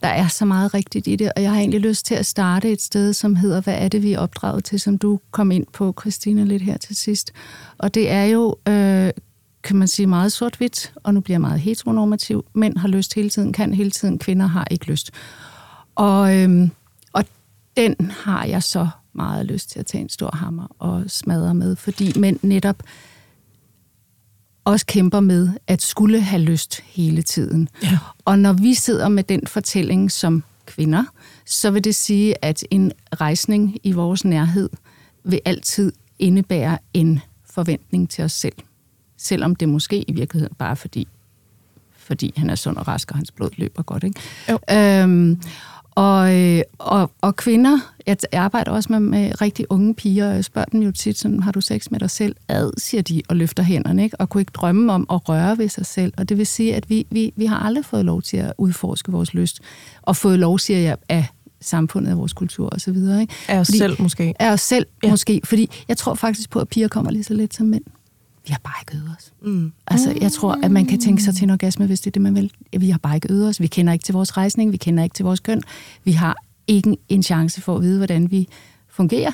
der 0.02 0.08
er 0.08 0.28
så 0.28 0.46
meget 0.46 0.74
rigtigt 0.74 1.08
i 1.08 1.16
det, 1.16 1.32
og 1.36 1.42
jeg 1.42 1.52
har 1.52 1.60
egentlig 1.60 1.80
lyst 1.80 2.06
til 2.06 2.16
at 2.16 2.26
starte 2.26 2.72
et 2.72 2.82
sted, 2.82 3.14
som 3.14 3.36
hedder, 3.36 3.62
hvad 3.62 3.74
er 3.78 3.88
det, 3.88 4.04
vi 4.04 4.14
er 4.14 4.20
opdraget 4.20 4.64
til, 4.64 4.80
som 4.80 4.98
du 4.98 5.20
kom 5.32 5.52
ind 5.52 5.66
på, 5.74 5.94
Christina, 6.00 6.44
lidt 6.44 6.62
her 6.62 6.78
til 6.78 6.96
sidst. 6.96 7.32
Og 7.78 7.94
det 7.94 8.10
er 8.10 8.24
jo, 8.24 8.56
øh, 8.68 9.10
kan 9.64 9.76
man 9.76 9.88
sige, 9.88 10.08
meget 10.08 10.32
sort-hvidt, 10.32 10.94
og 11.04 11.14
nu 11.14 11.20
bliver 11.20 11.34
jeg 11.34 11.42
meget 11.42 11.60
heteronormativ. 11.60 12.46
Mænd 12.54 12.78
har 12.78 12.88
lyst 12.88 13.14
hele 13.14 13.30
tiden, 13.30 13.54
kan 13.54 13.74
hele 13.74 13.92
tiden, 13.92 14.20
kvinder 14.20 14.48
har 14.48 14.68
ikke 14.72 14.86
lyst. 14.86 15.12
Og, 15.96 16.38
øh, 16.38 16.70
og 17.14 17.26
den 17.78 18.12
har 18.24 18.46
jeg 18.46 18.64
så 18.64 18.88
meget 19.14 19.46
lyst 19.46 19.70
til 19.70 19.80
at 19.80 19.86
tage 19.86 20.02
en 20.02 20.10
stor 20.10 20.36
hammer 20.36 20.68
og 20.80 21.04
smadre 21.08 21.54
med, 21.54 21.76
fordi 21.76 22.20
mænd 22.20 22.40
netop 22.42 22.84
også 24.66 24.86
kæmper 24.86 25.20
med 25.20 25.50
at 25.68 25.82
skulle 25.82 26.22
have 26.22 26.42
lyst 26.42 26.82
hele 26.86 27.22
tiden. 27.22 27.70
Ja. 27.84 27.98
Og 28.26 28.40
når 28.40 28.54
vi 28.54 28.74
sidder 28.74 29.08
med 29.08 29.24
den 29.24 29.48
fortælling 29.48 30.12
som 30.12 30.44
kvinder, 30.66 31.04
så 31.46 31.72
vil 31.72 31.84
det 31.84 31.96
sige, 31.96 32.46
at 32.46 32.64
en 32.72 32.92
rejsning 33.22 33.78
i 33.84 33.92
vores 33.92 34.26
nærhed 34.26 34.70
vil 35.24 35.40
altid 35.46 35.92
indebære 36.20 36.78
en 36.94 37.20
forventning 37.50 38.10
til 38.10 38.24
os 38.24 38.32
selv. 38.32 38.56
Selvom 39.18 39.56
det 39.56 39.70
måske 39.70 40.02
i 40.02 40.14
virkeligheden 40.14 40.56
bare 40.56 40.76
fordi, 40.76 41.08
fordi 41.98 42.34
han 42.38 42.50
er 42.50 42.56
sund 42.56 42.78
og 42.78 42.88
rask, 42.88 43.12
og 43.12 43.18
hans 43.18 43.32
blod 43.32 43.50
løber 43.58 43.84
godt. 43.84 44.04
Ikke? 44.04 44.20
Jo. 44.50 44.60
Øhm, 44.72 45.42
og, 45.96 46.36
øh, 46.36 46.62
og, 46.78 47.12
og 47.22 47.36
kvinder, 47.36 47.80
jeg 48.08 48.18
arbejder 48.34 48.72
også 48.72 48.92
med, 48.92 49.00
med 49.00 49.42
rigtig 49.42 49.66
unge 49.70 49.96
piger, 49.96 50.30
og 50.30 50.36
jeg 50.36 50.46
spørger 50.46 50.66
dem 50.66 50.82
jo 50.82 50.92
tit, 50.92 51.18
sådan, 51.18 51.44
har 51.44 51.52
du 51.52 51.62
sex 51.62 51.92
med 51.92 52.00
dig 52.00 52.10
selv? 52.10 52.36
Ad, 52.48 52.72
siger 52.78 53.02
de, 53.02 53.22
og 53.30 53.36
løfter 53.36 53.64
hænderne, 53.64 54.04
ikke? 54.04 54.22
og 54.22 54.30
kunne 54.30 54.42
ikke 54.42 54.52
drømme 54.56 54.94
om 54.94 55.06
at 55.12 55.30
røre 55.30 55.58
ved 55.58 55.70
sig 55.70 55.86
selv. 55.86 56.14
Og 56.18 56.30
det 56.30 56.38
vil 56.38 56.48
sige, 56.48 56.76
at 56.76 56.90
vi, 56.90 57.08
vi, 57.10 57.34
vi 57.36 57.46
har 57.46 57.60
aldrig 57.60 57.86
fået 57.86 58.06
lov 58.06 58.22
til 58.22 58.38
at 58.38 58.54
udforske 58.58 59.12
vores 59.12 59.34
lyst, 59.34 59.60
og 60.02 60.16
fået 60.16 60.40
lov, 60.40 60.60
siger 60.60 60.80
jeg, 60.80 60.98
af 61.10 61.28
samfundet, 61.62 62.12
af 62.12 62.18
vores 62.18 62.34
kultur 62.34 62.70
osv. 62.72 62.98
Af 63.48 63.60
os 63.60 63.68
fordi, 63.68 63.78
selv 63.78 64.02
måske. 64.02 64.34
Af 64.40 64.52
os 64.52 64.62
selv 64.62 64.86
ja. 65.04 65.10
måske, 65.10 65.42
fordi 65.44 65.70
jeg 65.88 65.98
tror 65.98 66.14
faktisk 66.14 66.50
på, 66.50 66.60
at 66.60 66.70
piger 66.70 66.88
kommer 66.88 67.12
lige 67.12 67.24
så 67.24 67.34
let 67.34 67.54
som 67.54 67.68
mænd. 67.68 67.84
Vi 68.46 68.52
har 68.52 68.62
bare 68.64 68.74
ikke 68.82 68.98
øvet 68.98 69.16
os. 69.18 69.34
Mm. 69.42 69.72
Altså, 69.88 70.18
jeg 70.22 70.32
tror, 70.32 70.60
at 70.64 70.72
man 70.72 70.86
kan 70.86 71.00
tænke 71.00 71.24
sig 71.24 71.36
til 71.36 71.44
en 71.44 71.50
orgasme, 71.50 71.86
hvis 71.86 72.00
det 72.00 72.08
er 72.08 72.12
det, 72.12 72.22
man 72.22 72.36
vil. 72.36 72.52
Vi 72.80 72.90
har 72.90 72.98
bare 72.98 73.16
ikke 73.16 73.34
øvet 73.34 73.48
os. 73.48 73.62
Vi 73.62 73.68
kender 73.68 73.94
ikke 73.94 74.04
til 74.04 74.14
vores 74.14 74.38
rejsning, 74.38 74.72
vi 74.72 74.78
kender 74.78 75.04
ikke 75.04 75.14
til 75.14 75.26
vores 75.26 75.40
køn. 75.40 75.62
Vi 76.04 76.12
har 76.12 76.36
ikke 76.68 76.98
en 77.10 77.24
chance 77.24 77.62
for 77.62 77.76
at 77.76 77.82
vide, 77.82 77.98
hvordan 77.98 78.32
vi 78.32 78.48
fungerer. 78.90 79.32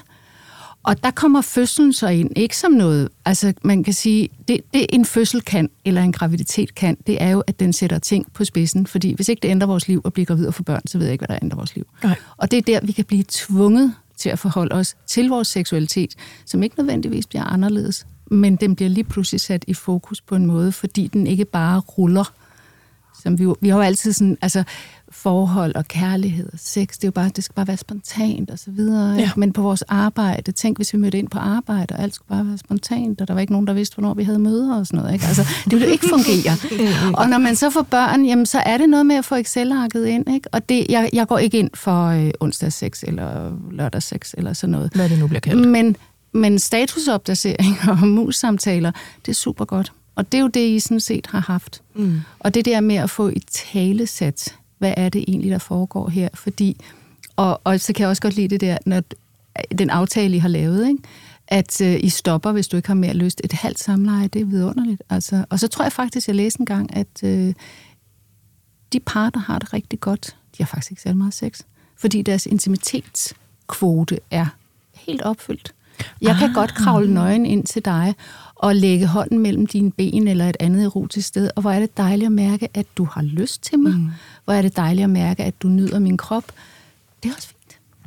Og 0.83 1.03
der 1.03 1.11
kommer 1.11 1.41
fødslen 1.41 1.93
så 1.93 2.07
ind, 2.07 2.29
ikke 2.35 2.57
som 2.57 2.71
noget, 2.71 3.09
altså 3.25 3.53
man 3.63 3.83
kan 3.83 3.93
sige, 3.93 4.29
det, 4.47 4.61
det 4.73 4.85
en 4.89 5.05
fødsel 5.05 5.41
kan, 5.41 5.69
eller 5.85 6.01
en 6.01 6.11
graviditet 6.11 6.75
kan, 6.75 6.97
det 7.07 7.21
er 7.21 7.29
jo, 7.29 7.39
at 7.39 7.59
den 7.59 7.73
sætter 7.73 7.99
ting 7.99 8.33
på 8.33 8.45
spidsen, 8.45 8.87
fordi 8.87 9.13
hvis 9.13 9.29
ikke 9.29 9.39
det 9.41 9.49
ændrer 9.49 9.67
vores 9.67 9.87
liv 9.87 10.01
at 10.05 10.13
blive 10.13 10.25
gravid 10.25 10.47
og 10.47 10.53
få 10.53 10.63
børn, 10.63 10.81
så 10.87 10.97
ved 10.97 11.05
jeg 11.05 11.13
ikke, 11.13 11.25
hvad 11.25 11.35
der 11.35 11.43
ændrer 11.43 11.55
vores 11.55 11.75
liv. 11.75 11.87
Nej. 12.03 12.15
Og 12.37 12.51
det 12.51 12.57
er 12.57 12.61
der, 12.61 12.85
vi 12.85 12.91
kan 12.91 13.05
blive 13.05 13.23
tvunget 13.29 13.93
til 14.17 14.29
at 14.29 14.39
forholde 14.39 14.75
os 14.75 14.95
til 15.07 15.29
vores 15.29 15.47
seksualitet, 15.47 16.15
som 16.45 16.63
ikke 16.63 16.75
nødvendigvis 16.77 17.27
bliver 17.27 17.43
anderledes, 17.43 18.05
men 18.31 18.55
den 18.55 18.75
bliver 18.75 18.89
lige 18.89 19.03
pludselig 19.03 19.41
sat 19.41 19.65
i 19.67 19.73
fokus 19.73 20.21
på 20.21 20.35
en 20.35 20.45
måde, 20.45 20.71
fordi 20.71 21.07
den 21.07 21.27
ikke 21.27 21.45
bare 21.45 21.79
ruller. 21.79 22.33
Som 23.23 23.39
vi, 23.39 23.47
vi 23.61 23.69
har 23.69 23.75
jo 23.75 23.81
altid 23.81 24.13
sådan, 24.13 24.37
altså 24.41 24.63
forhold 25.11 25.75
og 25.75 25.87
kærlighed 25.87 26.49
og 26.53 26.59
sex, 26.59 26.87
det, 26.95 27.03
er 27.03 27.07
jo 27.07 27.11
bare, 27.11 27.29
det 27.35 27.43
skal 27.43 27.55
bare 27.55 27.67
være 27.67 27.77
spontant 27.77 28.49
og 28.49 28.59
så 28.59 28.71
videre. 28.71 29.15
Ja. 29.15 29.31
Men 29.35 29.53
på 29.53 29.61
vores 29.61 29.81
arbejde, 29.81 30.51
tænk 30.51 30.77
hvis 30.77 30.93
vi 30.93 30.97
mødte 30.97 31.17
ind 31.17 31.29
på 31.29 31.39
arbejde, 31.39 31.95
og 31.95 32.01
alt 32.01 32.15
skulle 32.15 32.27
bare 32.27 32.47
være 32.47 32.57
spontant, 32.57 33.21
og 33.21 33.27
der 33.27 33.33
var 33.33 33.41
ikke 33.41 33.53
nogen, 33.53 33.67
der 33.67 33.73
vidste, 33.73 33.95
hvornår 33.95 34.13
vi 34.13 34.23
havde 34.23 34.39
møder 34.39 34.75
og 34.75 34.87
sådan 34.87 34.99
noget. 34.99 35.13
Ikke? 35.13 35.25
Altså, 35.25 35.41
det 35.63 35.71
ville 35.71 35.85
jo 35.85 35.91
ikke 35.91 36.07
fungere. 36.09 36.83
og 37.19 37.29
når 37.29 37.37
man 37.37 37.55
så 37.55 37.69
får 37.69 37.81
børn, 37.81 38.25
jamen, 38.25 38.45
så 38.45 38.59
er 38.59 38.77
det 38.77 38.89
noget 38.89 39.05
med 39.05 39.15
at 39.15 39.25
få 39.25 39.35
Excel-arket 39.35 40.05
ind. 40.05 40.33
Ikke? 40.33 40.49
Og 40.51 40.69
det, 40.69 40.85
jeg, 40.89 41.09
jeg 41.13 41.27
går 41.27 41.37
ikke 41.37 41.59
ind 41.59 41.69
for 41.73 42.05
øh, 42.07 42.31
onsdag 42.39 42.73
6 42.73 43.03
eller 43.03 43.51
lørdag 43.71 44.03
6 44.03 44.35
eller 44.37 44.53
sådan 44.53 44.71
noget. 44.71 44.91
Hvad 44.95 45.09
det 45.09 45.19
nu 45.19 45.27
bliver 45.27 45.39
kaldt. 45.39 45.67
Men, 45.67 45.95
men 46.31 46.59
statusopdatering 46.59 47.77
og 47.89 47.97
mus-samtaler, 48.07 48.91
det 49.25 49.31
er 49.31 49.35
super 49.35 49.65
godt. 49.65 49.93
Og 50.15 50.31
det 50.31 50.37
er 50.37 50.41
jo 50.41 50.47
det, 50.47 50.67
I 50.67 50.79
sådan 50.79 50.99
set 50.99 51.27
har 51.27 51.39
haft. 51.39 51.81
Mm. 51.95 52.21
Og 52.39 52.53
det 52.53 52.65
der 52.65 52.81
med 52.81 52.95
at 52.95 53.09
få 53.09 53.27
et 53.27 53.43
talesat, 53.47 54.55
hvad 54.77 54.93
er 54.97 55.09
det 55.09 55.25
egentlig, 55.27 55.51
der 55.51 55.57
foregår 55.57 56.09
her? 56.09 56.29
Fordi, 56.33 56.81
og, 57.35 57.61
og 57.63 57.79
så 57.79 57.93
kan 57.93 58.01
jeg 58.01 58.09
også 58.09 58.21
godt 58.21 58.35
lide 58.35 58.47
det 58.47 58.61
der, 58.61 58.77
når 58.85 59.03
den 59.77 59.89
aftale, 59.89 60.35
I 60.35 60.39
har 60.39 60.49
lavet, 60.49 60.87
ikke? 60.87 61.03
at 61.51 61.81
øh, 61.81 61.99
I 62.03 62.09
stopper, 62.09 62.51
hvis 62.51 62.67
du 62.67 62.77
ikke 62.77 62.87
har 62.89 62.95
mere 62.95 63.13
lyst. 63.13 63.41
Et 63.43 63.51
halvt 63.51 63.79
samleje, 63.79 64.27
det 64.27 64.41
er 64.41 64.45
vidunderligt. 64.45 65.03
Altså, 65.09 65.45
og 65.49 65.59
så 65.59 65.67
tror 65.67 65.85
jeg 65.85 65.91
faktisk, 65.91 66.27
jeg 66.27 66.35
læste 66.35 66.59
en 66.59 66.65
gang, 66.65 66.95
at 66.95 67.23
øh, 67.23 67.53
de 68.93 68.99
par, 68.99 69.29
der 69.29 69.39
har 69.39 69.59
det 69.59 69.73
rigtig 69.73 69.99
godt, 69.99 70.35
de 70.57 70.63
har 70.63 70.65
faktisk 70.65 70.91
ikke 70.91 71.01
særlig 71.01 71.17
meget 71.17 71.33
sex, 71.33 71.61
fordi 71.97 72.21
deres 72.21 72.45
intimitetskvote 72.45 74.19
er 74.31 74.45
helt 74.93 75.21
opfyldt. 75.21 75.73
Jeg 76.21 76.35
kan 76.35 76.49
ah. 76.49 76.55
godt 76.55 76.73
kravle 76.73 77.13
nøgen 77.13 77.45
ind 77.45 77.63
til 77.63 77.85
dig 77.85 78.15
og 78.55 78.75
lægge 78.75 79.07
hånden 79.07 79.39
mellem 79.39 79.67
dine 79.67 79.91
ben 79.91 80.27
eller 80.27 80.49
et 80.49 80.57
andet 80.59 80.83
erotisk 80.83 81.27
sted, 81.27 81.49
og 81.55 81.61
hvor 81.61 81.71
er 81.71 81.79
det 81.79 81.97
dejligt 81.97 82.25
at 82.25 82.31
mærke, 82.31 82.69
at 82.73 82.85
du 82.97 83.03
har 83.03 83.21
lyst 83.21 83.63
til 83.63 83.79
mig. 83.79 83.93
Mm. 83.93 84.09
Hvor 84.45 84.53
er 84.53 84.61
det 84.61 84.75
dejligt 84.75 85.03
at 85.03 85.09
mærke, 85.09 85.43
at 85.43 85.61
du 85.61 85.67
nyder 85.67 85.99
min 85.99 86.17
krop. 86.17 86.43
Det 87.23 87.29
er 87.29 87.35
også 87.35 87.47
fint. 87.47 87.61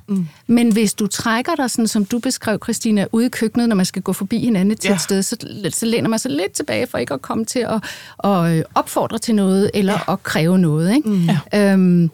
Mm. 0.07 0.27
Men 0.47 0.73
hvis 0.73 0.95
du 0.95 1.07
trækker 1.07 1.55
dig, 1.55 1.71
sådan 1.71 1.89
som 1.89 2.05
du 2.05 2.19
beskrev, 2.19 2.59
Christina, 2.63 3.07
ude 3.13 3.27
i 3.27 3.29
køkkenet, 3.29 3.69
når 3.69 3.77
man 3.77 3.87
skal 3.87 4.03
gå 4.03 4.13
forbi 4.13 4.39
hinanden 4.39 4.77
til 4.77 4.89
ja. 4.89 4.95
et 4.95 5.01
sted, 5.01 5.23
så, 5.23 5.37
så 5.71 5.87
læner 5.87 6.09
man 6.09 6.19
sig 6.19 6.31
lidt 6.31 6.53
tilbage 6.53 6.87
for 6.87 6.99
ikke 6.99 7.15
at 7.15 7.23
komme 7.23 7.45
til 7.45 7.59
at, 7.59 7.85
at 8.25 8.57
øh, 8.59 8.65
opfordre 8.75 9.19
til 9.19 9.35
noget, 9.35 9.71
eller 9.75 9.93
ja. 9.93 10.13
at 10.13 10.23
kræve 10.23 10.59
noget. 10.59 10.95
Ikke? 10.97 11.09
Mm. 11.09 11.29
Ja. 11.53 11.73
Øhm, 11.73 12.11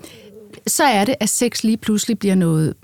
så 0.66 0.84
er 0.84 1.04
det, 1.04 1.14
at 1.20 1.28
sex 1.28 1.62
lige 1.64 1.76
pludselig 1.76 2.18
bliver 2.18 2.34
noget 2.34 2.74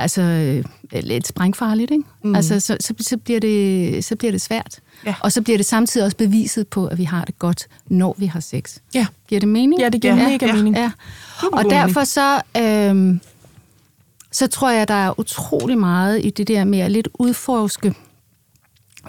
altså, 0.00 0.22
øh, 0.22 0.64
lidt 1.02 1.26
sprængfarligt, 1.26 1.90
ikke? 1.90 2.04
Mm. 2.24 2.34
Altså, 2.34 2.60
så, 2.60 2.76
så, 2.80 2.94
så, 3.00 3.16
bliver 3.16 3.40
det, 3.40 4.04
så 4.04 4.16
bliver 4.16 4.32
det 4.32 4.40
svært. 4.40 4.80
Ja. 5.06 5.14
Og 5.20 5.32
så 5.32 5.42
bliver 5.42 5.56
det 5.56 5.66
samtidig 5.66 6.04
også 6.04 6.16
beviset 6.16 6.68
på, 6.68 6.86
at 6.86 6.98
vi 6.98 7.04
har 7.04 7.24
det 7.24 7.38
godt, 7.38 7.66
når 7.86 8.14
vi 8.18 8.26
har 8.26 8.40
sex. 8.40 8.76
Ja. 8.94 9.06
Giver 9.28 9.40
det 9.40 9.48
mening? 9.48 9.80
Ja, 9.80 9.88
det 9.88 10.00
giver 10.00 10.16
ja. 10.16 10.28
mega 10.28 10.46
ja. 10.46 10.52
mening. 10.52 10.76
Ja. 10.76 10.90
Og 11.52 11.64
derfor 11.64 12.04
så, 12.04 12.40
øhm, 12.56 13.20
så 14.32 14.46
tror 14.46 14.70
jeg, 14.70 14.88
der 14.88 14.94
er 14.94 15.20
utrolig 15.20 15.78
meget 15.78 16.24
i 16.24 16.30
det 16.30 16.48
der 16.48 16.64
med 16.64 16.78
at 16.78 16.92
lidt 16.92 17.08
udforske 17.14 17.94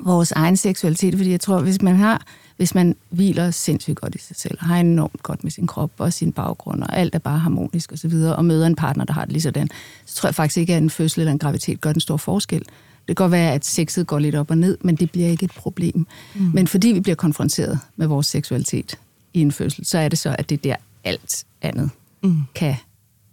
vores 0.01 0.31
egen 0.31 0.57
seksualitet, 0.57 1.15
fordi 1.17 1.31
jeg 1.31 1.39
tror, 1.39 1.59
hvis 1.59 1.81
man 1.81 1.95
har 1.95 2.21
hvis 2.61 2.75
man 2.75 2.95
hviler 3.09 3.51
sindssygt 3.51 3.99
godt 3.99 4.15
i 4.15 4.17
sig 4.17 4.35
selv, 4.35 4.57
har 4.59 4.77
enormt 4.77 5.23
godt 5.23 5.43
med 5.43 5.51
sin 5.51 5.67
krop 5.67 5.91
og 5.97 6.13
sin 6.13 6.31
baggrund, 6.31 6.83
og 6.83 6.97
alt 6.97 7.15
er 7.15 7.19
bare 7.19 7.39
harmonisk 7.39 7.91
osv., 7.91 8.13
og, 8.13 8.35
og 8.35 8.45
møder 8.45 8.67
en 8.67 8.75
partner, 8.75 9.05
der 9.05 9.13
har 9.13 9.25
det 9.25 9.31
lige 9.31 9.41
sådan, 9.41 9.69
så 10.05 10.15
tror 10.15 10.27
jeg 10.27 10.35
faktisk 10.35 10.57
ikke, 10.57 10.73
at 10.73 10.81
en 10.81 10.89
fødsel 10.89 11.19
eller 11.19 11.31
en 11.31 11.39
graviditet 11.39 11.81
gør 11.81 11.91
den 11.91 12.01
stor 12.01 12.17
forskel. 12.17 12.59
Det 12.59 13.07
kan 13.07 13.15
godt 13.15 13.31
være, 13.31 13.53
at 13.53 13.65
sexet 13.65 14.07
går 14.07 14.19
lidt 14.19 14.35
op 14.35 14.51
og 14.51 14.57
ned, 14.57 14.77
men 14.81 14.95
det 14.95 15.11
bliver 15.11 15.27
ikke 15.27 15.43
et 15.43 15.51
problem. 15.51 16.07
Mm. 16.35 16.51
Men 16.53 16.67
fordi 16.67 16.87
vi 16.87 16.99
bliver 16.99 17.15
konfronteret 17.15 17.79
med 17.95 18.07
vores 18.07 18.27
seksualitet 18.27 18.99
i 19.33 19.41
en 19.41 19.51
fødsel, 19.51 19.85
så 19.85 19.97
er 19.97 20.09
det 20.09 20.19
så, 20.19 20.35
at 20.39 20.49
det 20.49 20.55
er 20.57 20.61
der 20.61 20.75
alt 21.03 21.45
andet 21.61 21.89
mm. 22.23 22.41
kan, 22.55 22.75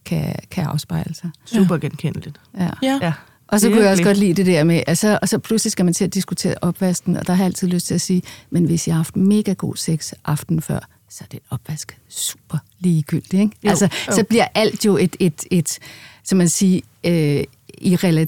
kan, 0.04 0.34
kan 0.50 0.64
afspejle 0.64 1.14
sig. 1.14 1.30
Super 1.44 1.76
genkendeligt. 1.76 2.40
Ja. 2.58 2.70
ja. 2.82 2.98
ja. 3.02 3.12
Og 3.48 3.60
så 3.60 3.68
kunne 3.68 3.82
jeg 3.82 3.90
også 3.90 4.02
godt 4.02 4.16
lide 4.16 4.34
det 4.34 4.46
der 4.46 4.64
med, 4.64 4.82
altså, 4.86 5.18
og 5.22 5.28
så 5.28 5.38
pludselig 5.38 5.72
skal 5.72 5.84
man 5.84 5.94
til 5.94 6.04
at 6.04 6.14
diskutere 6.14 6.54
opvasken, 6.60 7.16
og 7.16 7.26
der 7.26 7.32
har 7.32 7.44
jeg 7.44 7.46
altid 7.46 7.68
lyst 7.68 7.86
til 7.86 7.94
at 7.94 8.00
sige, 8.00 8.22
men 8.50 8.64
hvis 8.64 8.86
jeg 8.86 8.94
har 8.94 8.98
haft 8.98 9.16
mega 9.16 9.52
god 9.52 9.76
sex 9.76 10.12
aften 10.24 10.62
før, 10.62 10.88
så 11.10 11.24
er 11.24 11.28
det 11.32 11.40
opvask 11.50 11.98
super 12.08 12.58
ligegyldigt. 12.78 13.34
Ikke? 13.34 13.56
Jo, 13.64 13.70
altså, 13.70 13.88
jo. 14.08 14.12
så 14.12 14.24
bliver 14.24 14.46
alt 14.54 14.84
jo 14.84 14.96
et, 14.96 15.16
et, 15.20 15.44
et 15.50 15.78
som 16.24 16.38
man 16.38 16.48
siger, 16.48 16.80
øh, 17.04 17.44
i 17.78 17.94
rela- 17.94 18.26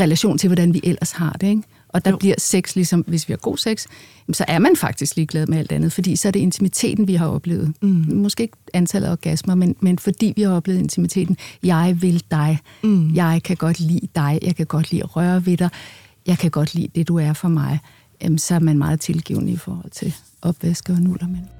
relation 0.00 0.38
til, 0.38 0.48
hvordan 0.48 0.74
vi 0.74 0.80
ellers 0.84 1.10
har 1.10 1.32
det. 1.32 1.46
Ikke? 1.46 1.62
Og 1.88 2.04
der 2.04 2.10
jo. 2.10 2.16
bliver 2.16 2.34
sex, 2.38 2.74
ligesom 2.74 3.04
hvis 3.06 3.28
vi 3.28 3.32
har 3.32 3.38
god 3.38 3.56
sex, 3.56 3.86
så 4.32 4.44
er 4.48 4.58
man 4.58 4.76
faktisk 4.76 5.16
ligeglad 5.16 5.46
med 5.46 5.58
alt 5.58 5.72
andet, 5.72 5.92
fordi 5.92 6.16
så 6.16 6.28
er 6.28 6.32
det 6.32 6.40
intimiteten, 6.40 7.08
vi 7.08 7.14
har 7.14 7.26
oplevet. 7.26 7.72
Mm. 7.82 8.06
Måske 8.12 8.42
ikke 8.42 8.56
antallet 8.74 9.08
af 9.08 9.12
orgasmer, 9.12 9.54
men, 9.54 9.76
men 9.80 9.98
fordi 9.98 10.32
vi 10.36 10.42
har 10.42 10.50
oplevet 10.50 10.78
intimiteten. 10.78 11.36
Jeg 11.62 11.96
vil 12.00 12.22
dig. 12.30 12.58
Mm. 12.82 13.14
Jeg 13.14 13.40
kan 13.44 13.56
godt 13.56 13.80
lide 13.80 14.08
dig. 14.14 14.38
Jeg 14.42 14.56
kan 14.56 14.66
godt 14.66 14.90
lide 14.90 15.02
at 15.02 15.16
røre 15.16 15.46
ved 15.46 15.56
dig. 15.56 15.70
Jeg 16.26 16.38
kan 16.38 16.50
godt 16.50 16.74
lide 16.74 16.88
det, 16.94 17.08
du 17.08 17.18
er 17.18 17.32
for 17.32 17.48
mig. 17.48 17.78
Jamen, 18.22 18.38
så 18.38 18.54
er 18.54 18.58
man 18.58 18.78
meget 18.78 19.00
tilgivende 19.00 19.52
i 19.52 19.56
forhold 19.56 19.90
til 19.90 20.14
opvaske 20.42 20.92
og 20.92 20.98
nullermænd. 21.00 21.57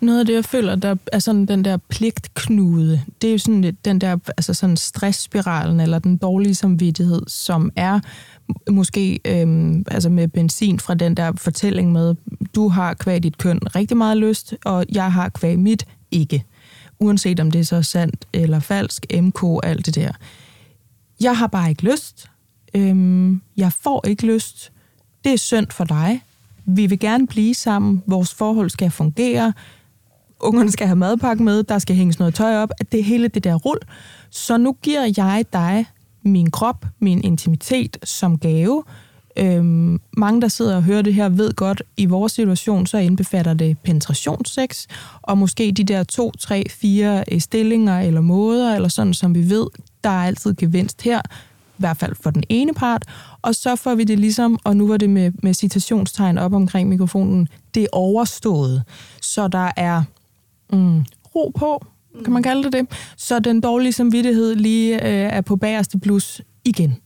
Noget 0.00 0.20
af 0.20 0.26
det, 0.26 0.34
jeg 0.34 0.44
føler, 0.44 0.74
der 0.74 0.96
er 1.12 1.18
sådan 1.18 1.46
den 1.46 1.64
der 1.64 1.76
pligtknude, 1.76 3.02
det 3.22 3.28
er 3.28 3.32
jo 3.32 3.38
sådan 3.38 3.76
den 3.84 4.00
der 4.00 4.16
altså 4.36 4.54
sådan 4.54 4.76
stressspiralen, 4.76 5.80
eller 5.80 5.98
den 5.98 6.16
dårlige 6.16 6.54
samvittighed, 6.54 7.22
som 7.26 7.70
er 7.76 8.00
måske 8.70 9.20
øhm, 9.24 9.84
altså 9.90 10.08
med 10.08 10.28
benzin 10.28 10.80
fra 10.80 10.94
den 10.94 11.14
der 11.14 11.32
fortælling 11.36 11.92
med, 11.92 12.14
du 12.54 12.68
har 12.68 12.94
kvæg 12.94 13.22
dit 13.22 13.38
køn 13.38 13.60
rigtig 13.76 13.96
meget 13.96 14.16
lyst, 14.16 14.54
og 14.64 14.84
jeg 14.92 15.12
har 15.12 15.28
kvæg 15.28 15.58
mit 15.58 15.86
ikke. 16.10 16.44
Uanset 16.98 17.40
om 17.40 17.50
det 17.50 17.58
er 17.58 17.64
så 17.64 17.82
sandt 17.82 18.26
eller 18.32 18.60
falsk, 18.60 19.06
MK, 19.20 19.42
alt 19.62 19.86
det 19.86 19.94
der. 19.94 20.12
Jeg 21.20 21.38
har 21.38 21.46
bare 21.46 21.68
ikke 21.68 21.82
lyst. 21.82 22.30
Øhm, 22.74 23.42
jeg 23.56 23.72
får 23.72 24.06
ikke 24.06 24.26
lyst. 24.26 24.72
Det 25.24 25.32
er 25.32 25.36
synd 25.36 25.66
for 25.70 25.84
dig. 25.84 26.22
Vi 26.64 26.86
vil 26.86 26.98
gerne 26.98 27.26
blive 27.26 27.54
sammen. 27.54 28.02
Vores 28.06 28.34
forhold 28.34 28.70
skal 28.70 28.90
fungere 28.90 29.52
ungerne 30.40 30.70
skal 30.70 30.86
have 30.86 30.96
madpakke 30.96 31.42
med, 31.42 31.62
der 31.62 31.78
skal 31.78 31.96
hænges 31.96 32.18
noget 32.18 32.34
tøj 32.34 32.56
op, 32.56 32.70
at 32.80 32.92
det 32.92 33.00
er 33.00 33.04
hele 33.04 33.28
det 33.28 33.44
der 33.44 33.54
rull. 33.54 33.78
Så 34.30 34.56
nu 34.56 34.76
giver 34.82 35.12
jeg 35.16 35.44
dig 35.52 35.86
min 36.22 36.50
krop, 36.50 36.86
min 36.98 37.24
intimitet 37.24 37.96
som 38.04 38.38
gave. 38.38 38.84
Øhm, 39.36 40.00
mange, 40.16 40.40
der 40.40 40.48
sidder 40.48 40.76
og 40.76 40.82
hører 40.82 41.02
det 41.02 41.14
her, 41.14 41.28
ved 41.28 41.52
godt, 41.52 41.82
i 41.96 42.06
vores 42.06 42.32
situation, 42.32 42.86
så 42.86 42.98
indbefatter 42.98 43.54
det 43.54 43.78
penetrationssex, 43.78 44.86
og 45.22 45.38
måske 45.38 45.72
de 45.72 45.84
der 45.84 46.02
to, 46.02 46.30
tre, 46.30 46.64
fire 46.70 47.24
øh, 47.32 47.40
stillinger 47.40 48.00
eller 48.00 48.20
måder, 48.20 48.74
eller 48.74 48.88
sådan, 48.88 49.14
som 49.14 49.34
vi 49.34 49.50
ved, 49.50 49.66
der 50.04 50.10
er 50.10 50.24
altid 50.24 50.54
gevinst 50.54 51.02
her, 51.02 51.20
i 51.78 51.80
hvert 51.80 51.96
fald 51.96 52.14
for 52.22 52.30
den 52.30 52.44
ene 52.48 52.74
part, 52.74 53.04
og 53.42 53.54
så 53.54 53.76
får 53.76 53.94
vi 53.94 54.04
det 54.04 54.18
ligesom, 54.18 54.58
og 54.64 54.76
nu 54.76 54.88
var 54.88 54.96
det 54.96 55.10
med, 55.10 55.32
med 55.42 55.54
citationstegn 55.54 56.38
op 56.38 56.52
omkring 56.52 56.88
mikrofonen, 56.88 57.48
det 57.74 57.82
er 57.82 57.88
overstået. 57.92 58.82
Så 59.20 59.48
der 59.48 59.70
er 59.76 60.02
mm, 60.72 61.04
ro 61.34 61.52
på, 61.56 61.86
kan 62.24 62.32
man 62.32 62.42
kalde 62.42 62.62
det 62.62 62.72
det, 62.72 62.86
så 63.16 63.38
den 63.38 63.60
dårlige 63.60 63.92
samvittighed 63.92 64.54
lige 64.54 64.94
øh, 64.94 65.32
er 65.32 65.40
på 65.40 65.56
bagerste 65.56 65.98
plus 65.98 66.42
igen. 66.64 66.96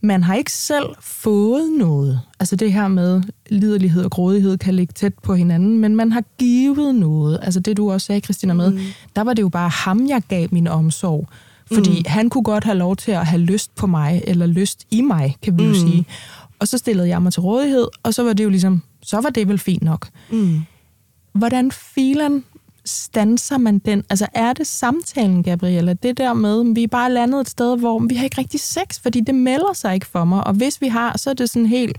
Man 0.00 0.22
har 0.22 0.34
ikke 0.34 0.52
selv 0.52 0.86
fået 1.00 1.72
noget. 1.78 2.20
Altså 2.40 2.56
det 2.56 2.72
her 2.72 2.88
med 2.88 3.22
liderlighed 3.48 4.04
og 4.04 4.10
grådighed 4.10 4.58
kan 4.58 4.74
ligge 4.74 4.92
tæt 4.92 5.14
på 5.22 5.34
hinanden, 5.34 5.78
men 5.78 5.96
man 5.96 6.12
har 6.12 6.22
givet 6.38 6.94
noget. 6.94 7.38
Altså 7.42 7.60
det 7.60 7.76
du 7.76 7.92
også 7.92 8.06
sagde, 8.06 8.20
Christina, 8.20 8.54
med, 8.54 8.70
mm. 8.70 8.78
der 9.16 9.22
var 9.22 9.34
det 9.34 9.42
jo 9.42 9.48
bare 9.48 9.68
ham, 9.68 10.06
jeg 10.08 10.22
gav 10.28 10.48
min 10.50 10.66
omsorg. 10.66 11.28
Fordi 11.72 11.90
mm. 11.90 12.04
han 12.06 12.30
kunne 12.30 12.44
godt 12.44 12.64
have 12.64 12.78
lov 12.78 12.96
til 12.96 13.12
at 13.12 13.26
have 13.26 13.42
lyst 13.42 13.74
på 13.74 13.86
mig, 13.86 14.22
eller 14.26 14.46
lyst 14.46 14.86
i 14.90 15.00
mig, 15.00 15.36
kan 15.42 15.58
vi 15.58 15.62
mm. 15.62 15.68
jo 15.68 15.74
sige. 15.74 16.06
Og 16.58 16.68
så 16.68 16.78
stillede 16.78 17.08
jeg 17.08 17.22
mig 17.22 17.32
til 17.32 17.42
rådighed, 17.42 17.86
og 18.02 18.14
så 18.14 18.22
var 18.22 18.32
det 18.32 18.44
jo 18.44 18.48
ligesom, 18.48 18.82
så 19.02 19.20
var 19.20 19.30
det 19.30 19.48
vel 19.48 19.58
fint 19.58 19.82
nok. 19.82 20.08
Mm. 20.30 20.60
Hvordan 21.32 21.70
filen 21.70 22.44
stanser 22.88 23.58
man 23.58 23.78
den? 23.78 24.04
Altså 24.10 24.26
er 24.34 24.52
det 24.52 24.66
samtalen, 24.66 25.42
Gabriella? 25.42 25.92
Det 25.92 26.18
der 26.18 26.32
med, 26.32 26.74
vi 26.74 26.82
er 26.82 26.88
bare 26.88 27.12
landet 27.12 27.40
et 27.40 27.48
sted, 27.48 27.78
hvor 27.78 27.98
vi 27.98 28.14
har 28.14 28.24
ikke 28.24 28.38
rigtig 28.38 28.60
sex, 28.60 29.00
fordi 29.02 29.20
det 29.20 29.34
melder 29.34 29.72
sig 29.72 29.94
ikke 29.94 30.06
for 30.06 30.24
mig. 30.24 30.46
Og 30.46 30.52
hvis 30.52 30.80
vi 30.80 30.88
har, 30.88 31.18
så 31.18 31.30
er 31.30 31.34
det 31.34 31.50
sådan 31.50 31.66
helt... 31.66 31.98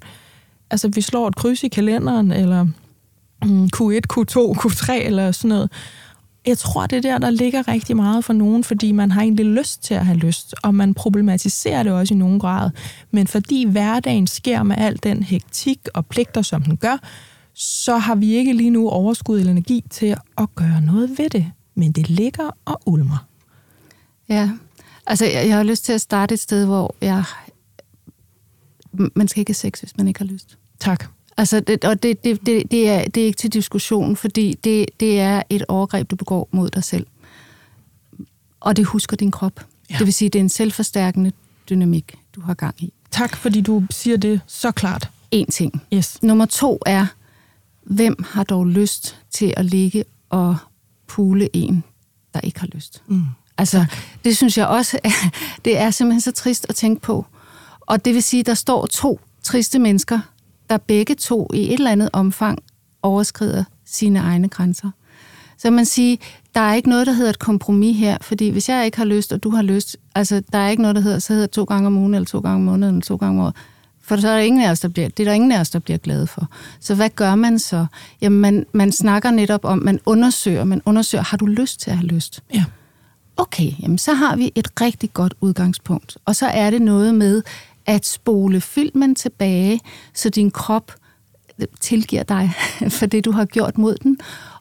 Altså 0.71 0.87
vi 0.87 1.01
slår 1.01 1.27
et 1.27 1.35
kryds 1.35 1.63
i 1.63 1.67
kalenderen, 1.67 2.31
eller 2.31 2.67
Q1, 3.45 4.01
Q2, 4.13 4.59
Q3 4.61 4.91
eller 4.93 5.31
sådan 5.31 5.49
noget. 5.49 5.71
Jeg 6.47 6.57
tror, 6.57 6.85
det 6.87 6.97
er 6.97 7.01
der, 7.01 7.17
der 7.17 7.29
ligger 7.29 7.67
rigtig 7.67 7.95
meget 7.95 8.25
for 8.25 8.33
nogen, 8.33 8.63
fordi 8.63 8.91
man 8.91 9.11
har 9.11 9.21
egentlig 9.21 9.45
lyst 9.45 9.83
til 9.83 9.93
at 9.93 10.05
have 10.05 10.17
lyst, 10.17 10.55
og 10.63 10.75
man 10.75 10.93
problematiserer 10.93 11.83
det 11.83 11.91
også 11.91 12.13
i 12.13 12.17
nogen 12.17 12.39
grad. 12.39 12.69
Men 13.11 13.27
fordi 13.27 13.65
hverdagen 13.65 14.27
sker 14.27 14.63
med 14.63 14.75
al 14.79 14.99
den 15.03 15.23
hektik 15.23 15.79
og 15.93 16.05
pligter, 16.05 16.41
som 16.41 16.63
den 16.63 16.77
gør, 16.77 16.97
så 17.53 17.97
har 17.97 18.15
vi 18.15 18.33
ikke 18.33 18.53
lige 18.53 18.69
nu 18.69 18.89
overskud 18.89 19.39
eller 19.39 19.51
energi 19.51 19.83
til 19.89 20.15
at 20.37 20.55
gøre 20.55 20.81
noget 20.81 21.17
ved 21.17 21.29
det. 21.29 21.51
Men 21.75 21.91
det 21.91 22.09
ligger 22.09 22.57
og 22.65 22.81
ulmer. 22.85 23.27
Ja, 24.29 24.51
altså 25.07 25.25
jeg, 25.25 25.47
jeg 25.47 25.55
har 25.55 25.63
lyst 25.63 25.85
til 25.85 25.93
at 25.93 26.01
starte 26.01 26.33
et 26.33 26.39
sted, 26.39 26.65
hvor 26.65 26.95
jeg... 27.01 27.23
Man 28.91 29.27
skal 29.27 29.39
ikke 29.39 29.49
have 29.49 29.55
sex, 29.55 29.79
hvis 29.79 29.97
man 29.97 30.07
ikke 30.07 30.19
har 30.19 30.25
lyst. 30.25 30.57
Tak. 30.79 31.05
Altså, 31.37 31.59
det, 31.59 31.85
og 31.85 32.03
det, 32.03 32.23
det, 32.23 32.45
det, 32.45 32.71
det, 32.71 32.89
er, 32.89 33.07
det 33.07 33.23
er 33.23 33.25
ikke 33.25 33.37
til 33.37 33.53
diskussion, 33.53 34.15
fordi 34.15 34.53
det, 34.63 34.85
det 34.99 35.19
er 35.19 35.43
et 35.49 35.65
overgreb, 35.67 36.09
du 36.11 36.15
begår 36.15 36.49
mod 36.51 36.69
dig 36.69 36.83
selv. 36.83 37.07
Og 38.59 38.77
det 38.77 38.85
husker 38.85 39.17
din 39.17 39.31
krop. 39.31 39.65
Ja. 39.89 39.97
Det 39.97 40.05
vil 40.05 40.13
sige, 40.13 40.29
det 40.29 40.39
er 40.39 40.43
en 40.43 40.49
selvforstærkende 40.49 41.31
dynamik, 41.69 42.15
du 42.35 42.41
har 42.41 42.53
gang 42.53 42.75
i. 42.83 42.93
Tak, 43.11 43.37
fordi 43.37 43.61
du 43.61 43.83
siger 43.89 44.17
det 44.17 44.41
så 44.47 44.71
klart. 44.71 45.09
En 45.31 45.47
ting. 45.47 45.83
Yes. 45.93 46.23
Nummer 46.23 46.45
to 46.45 46.79
er, 46.85 47.05
hvem 47.89 48.23
har 48.23 48.43
dog 48.43 48.67
lyst 48.67 49.17
til 49.31 49.53
at 49.57 49.65
ligge 49.65 50.03
og 50.29 50.57
pule 51.07 51.55
en, 51.55 51.83
der 52.33 52.39
ikke 52.39 52.59
har 52.59 52.67
lyst? 52.67 53.03
Mm. 53.07 53.25
Altså, 53.57 53.85
det 54.23 54.37
synes 54.37 54.57
jeg 54.57 54.67
også, 54.67 54.99
det 55.65 55.77
er 55.77 55.91
simpelthen 55.91 56.21
så 56.21 56.31
trist 56.31 56.65
at 56.69 56.75
tænke 56.75 57.01
på. 57.01 57.25
Og 57.81 58.05
det 58.05 58.13
vil 58.13 58.23
sige, 58.23 58.43
der 58.43 58.53
står 58.53 58.85
to 58.85 59.19
triste 59.43 59.79
mennesker, 59.79 60.19
der 60.69 60.77
begge 60.77 61.15
to 61.15 61.47
i 61.53 61.59
et 61.59 61.73
eller 61.73 61.91
andet 61.91 62.09
omfang 62.13 62.59
overskrider 63.01 63.63
sine 63.85 64.19
egne 64.19 64.49
grænser. 64.49 64.91
Så 65.57 65.69
man 65.69 65.85
siger, 65.85 66.17
der 66.55 66.61
er 66.61 66.73
ikke 66.73 66.89
noget, 66.89 67.07
der 67.07 67.13
hedder 67.13 67.29
et 67.29 67.39
kompromis 67.39 67.97
her, 67.97 68.17
fordi 68.21 68.49
hvis 68.49 68.69
jeg 68.69 68.85
ikke 68.85 68.97
har 68.97 69.05
lyst, 69.05 69.33
og 69.33 69.43
du 69.43 69.49
har 69.49 69.61
lyst, 69.61 69.97
altså 70.15 70.41
der 70.51 70.57
er 70.57 70.69
ikke 70.69 70.81
noget, 70.81 70.95
der 70.95 71.01
hedder, 71.01 71.19
så 71.19 71.33
hedder 71.33 71.47
to 71.47 71.63
gange 71.63 71.87
om 71.87 71.97
ugen, 71.97 72.13
eller 72.13 72.25
to 72.25 72.39
gange 72.39 72.55
om 72.55 72.61
måneden, 72.61 72.95
eller 72.95 73.05
to 73.05 73.15
gange 73.15 73.39
om 73.39 73.45
året. 73.45 73.55
For 74.09 74.17
så 74.17 74.27
er 74.27 74.35
der 74.35 74.43
ingen 74.43 74.61
af 74.63 74.71
os, 74.71 74.79
der 74.79 74.87
bliver, 74.87 75.09
det 75.09 75.19
er 75.19 75.25
der 75.25 75.33
ingen 75.33 75.51
af 75.51 75.59
os, 75.59 75.69
der 75.69 75.79
bliver 75.79 75.97
glade 75.97 76.27
for. 76.27 76.47
Så 76.79 76.95
hvad 76.95 77.09
gør 77.09 77.35
man 77.35 77.59
så? 77.59 77.85
Jamen, 78.21 78.39
man, 78.39 78.65
man 78.73 78.91
snakker 78.91 79.31
netop 79.31 79.65
om, 79.65 79.77
man 79.77 79.99
undersøger, 80.05 80.63
man 80.63 80.81
undersøger, 80.85 81.23
har 81.23 81.37
du 81.37 81.45
lyst 81.45 81.79
til 81.79 81.91
at 81.91 81.97
have 81.97 82.07
lyst? 82.07 82.43
Ja. 82.53 82.63
Okay, 83.37 83.71
jamen 83.81 83.97
så 83.97 84.13
har 84.13 84.35
vi 84.35 84.51
et 84.55 84.81
rigtig 84.81 85.13
godt 85.13 85.33
udgangspunkt. 85.41 86.17
Og 86.25 86.35
så 86.35 86.45
er 86.45 86.69
det 86.69 86.81
noget 86.81 87.15
med 87.15 87.43
at 87.85 88.05
spole 88.05 88.61
filmen 88.61 89.15
tilbage, 89.15 89.79
så 90.13 90.29
din 90.29 90.51
krop 90.51 90.91
tilgiver 91.79 92.23
dig 92.23 92.51
for 92.97 93.05
det, 93.05 93.25
du 93.25 93.31
har 93.31 93.45
gjort 93.45 93.77
mod 93.77 93.95
den, 93.95 94.17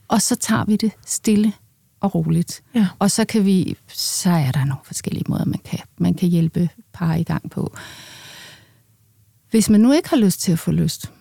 og 0.09 0.23
så 0.23 0.37
tager 0.37 0.65
vi 0.65 0.77
det 0.77 0.93
stille 1.07 1.53
og 2.01 2.15
roligt. 2.15 2.63
Ja. 2.75 2.87
Og 2.99 3.11
så 3.11 3.25
kan 3.25 3.45
vi, 3.45 3.77
så 3.93 4.31
er 4.31 4.53
der 4.53 4.65
nogle 4.65 4.83
forskellige 4.85 5.25
måder, 5.29 5.45
man 5.45 5.61
kan, 5.65 5.79
man 5.99 6.15
kan 6.15 6.29
hjælpe 6.29 6.69
par 6.93 7.15
i 7.15 7.23
gang 7.23 7.51
på. 7.51 7.73
Hvis 9.51 9.71
man 9.71 9.81
nu 9.81 9.93
ikke 9.93 10.09
har 10.09 10.17
lyst 10.17 10.41
til 10.41 10.53
at 10.53 10.59
få 10.59 10.71
lyst, 10.71 11.13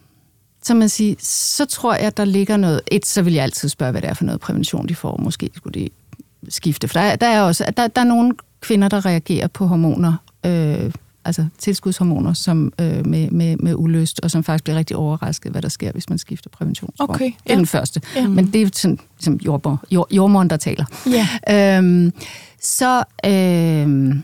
så 0.63 0.73
man 0.73 0.89
siger, 0.89 1.15
så 1.19 1.65
tror 1.65 1.93
jeg, 1.93 2.03
at 2.03 2.17
der 2.17 2.25
ligger 2.25 2.57
noget... 2.57 2.82
Et, 2.91 3.05
så 3.05 3.21
vil 3.21 3.34
jeg 3.34 3.43
altid 3.43 3.69
spørge, 3.69 3.91
hvad 3.91 4.01
det 4.01 4.09
er 4.09 4.13
for 4.13 4.25
noget 4.25 4.41
prævention, 4.41 4.88
de 4.88 4.95
får. 4.95 5.17
Måske 5.17 5.49
skulle 5.55 5.80
de 5.80 5.89
skifte. 6.49 6.88
For 6.88 6.99
der, 6.99 7.15
der 7.15 7.28
er 7.28 7.41
også 7.41 7.73
der, 7.78 7.88
der 7.88 8.01
er 8.01 8.05
nogle 8.05 8.34
kvinder, 8.61 8.88
der 8.88 9.05
reagerer 9.05 9.47
på 9.47 9.67
hormoner, 9.67 10.13
øh, 10.45 10.91
altså 11.25 11.45
tilskudshormoner 11.57 12.34
som, 12.34 12.73
øh, 12.82 13.07
med, 13.07 13.32
med, 13.32 13.57
med 13.57 13.75
ulyst, 13.75 14.19
og 14.23 14.32
som 14.32 14.43
faktisk 14.43 14.63
bliver 14.63 14.78
rigtig 14.78 14.97
overrasket, 14.97 15.51
hvad 15.51 15.61
der 15.61 15.69
sker, 15.69 15.91
hvis 15.91 16.09
man 16.09 16.17
skifter 16.17 16.49
præventionsform. 16.49 17.09
Okay, 17.09 17.25
ja. 17.25 17.32
Det 17.43 17.51
er 17.51 17.55
den 17.55 17.65
første. 17.65 18.01
Ja. 18.15 18.28
Men 18.28 18.53
det 18.53 18.61
er 18.61 18.69
sådan, 18.73 18.99
ligesom 19.17 19.36
jordmor, 19.36 19.84
jord, 19.91 20.07
jordmoren, 20.11 20.49
der 20.49 20.57
taler. 20.57 20.86
Ja. 21.49 21.78
Øhm, 21.78 22.13
så, 22.61 23.03
øhm, 23.25 24.23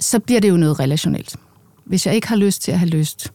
så 0.00 0.18
bliver 0.18 0.40
det 0.40 0.48
jo 0.48 0.56
noget 0.56 0.80
relationelt. 0.80 1.36
Hvis 1.86 2.06
jeg 2.06 2.14
ikke 2.14 2.28
har 2.28 2.36
lyst 2.36 2.62
til 2.62 2.72
at 2.72 2.78
have 2.78 2.88
lyst, 2.88 3.32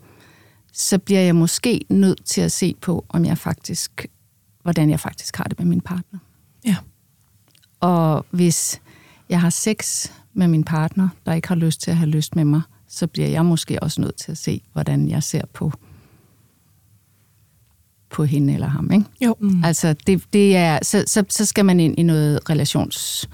så 0.74 0.97
bliver 0.97 1.22
jeg 1.22 1.36
måske 1.36 1.86
nødt 1.89 2.26
til 2.26 2.41
at 2.41 2.52
se 2.52 2.76
på, 2.82 3.06
om 3.10 3.26
jeg 3.26 3.38
faktisk, 3.38 4.08
hvordan 4.64 4.89
jeg 4.89 4.99
faktisk 4.99 5.38
har 5.38 5.43
det 5.43 5.60
med 5.60 5.68
min 5.68 5.82
partner. 5.82 6.20
Ja. 6.66 6.76
Og 7.80 8.26
hvis 8.32 8.82
jeg 9.30 9.41
har 9.41 9.49
sex 9.49 10.08
med 10.34 10.47
min 10.47 10.64
partner, 10.64 11.10
der 11.26 11.34
ikke 11.34 11.47
har 11.47 11.56
lyst 11.56 11.82
til 11.82 11.91
at 11.91 11.97
have 11.97 12.10
lyst 12.10 12.36
med 12.36 12.45
mig, 12.45 12.62
så 12.88 13.08
bliver 13.08 13.28
jeg 13.28 13.45
måske 13.45 13.84
også 13.84 14.02
nødt 14.02 14.16
til 14.16 14.32
at 14.32 14.38
se, 14.38 14.62
hvordan 14.74 15.10
jeg 15.10 15.24
ser 15.24 15.45
på 15.54 15.72
på 18.12 18.24
hende 18.24 18.54
eller 18.54 18.68
ham. 18.68 18.91
Ikke? 18.91 19.06
Jo. 19.22 19.36
Mm. 19.39 19.64
Altså, 19.64 19.95
det, 20.08 20.24
det 20.34 20.56
er, 20.56 20.80
så, 20.82 21.04
så, 21.08 21.24
så 21.30 21.45
skal 21.45 21.66
man 21.66 21.80
ind 21.80 21.99
i 21.99 22.04
noget 22.04 22.49
relations 22.49 23.30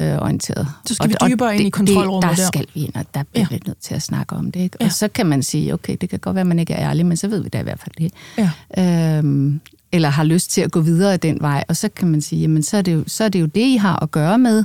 øh, 0.00 0.18
orienteret. 0.18 0.68
Så 0.86 0.94
skal 0.94 1.10
vi 1.10 1.14
dybere 1.28 1.56
ind 1.56 1.66
i 1.66 1.70
kontrolrummet 1.70 2.22
der. 2.22 2.28
der. 2.28 2.36
Der 2.36 2.46
skal 2.46 2.66
vi 2.74 2.80
ind, 2.84 2.94
og 2.94 3.04
der 3.14 3.22
bliver 3.32 3.46
Ja. 3.50 3.56
vi 3.56 3.62
nødt 3.66 3.78
til 3.80 3.94
at 3.94 4.02
snakke 4.02 4.36
om 4.36 4.50
det. 4.52 4.60
Ikke? 4.60 4.76
Ja. 4.80 4.86
Og 4.86 4.92
så 4.92 5.08
kan 5.08 5.26
man 5.26 5.42
sige, 5.42 5.74
okay, 5.74 5.96
det 6.00 6.08
kan 6.10 6.18
godt 6.18 6.34
være, 6.34 6.40
at 6.40 6.46
man 6.46 6.58
ikke 6.58 6.72
er 6.72 6.88
ærlig, 6.90 7.06
men 7.06 7.16
så 7.16 7.28
ved 7.28 7.42
vi 7.42 7.48
da 7.48 7.60
i 7.60 7.62
hvert 7.62 7.80
fald 7.80 7.94
det. 7.98 8.12
Ja. 8.78 9.18
Øhm, 9.18 9.60
eller 9.92 10.08
har 10.08 10.24
lyst 10.24 10.50
til 10.50 10.60
at 10.60 10.70
gå 10.70 10.80
videre 10.80 11.12
af 11.12 11.20
den 11.20 11.38
vej, 11.40 11.64
og 11.68 11.76
så 11.76 11.88
kan 11.88 12.08
man 12.08 12.20
sige, 12.22 12.40
jamen 12.40 12.62
så 12.62 12.76
er, 12.76 12.82
det 12.82 12.94
jo, 12.94 13.04
så 13.06 13.24
er 13.24 13.28
det 13.28 13.40
jo 13.40 13.46
det, 13.46 13.60
I 13.60 13.76
har 13.76 14.02
at 14.02 14.10
gøre 14.10 14.38
med. 14.38 14.64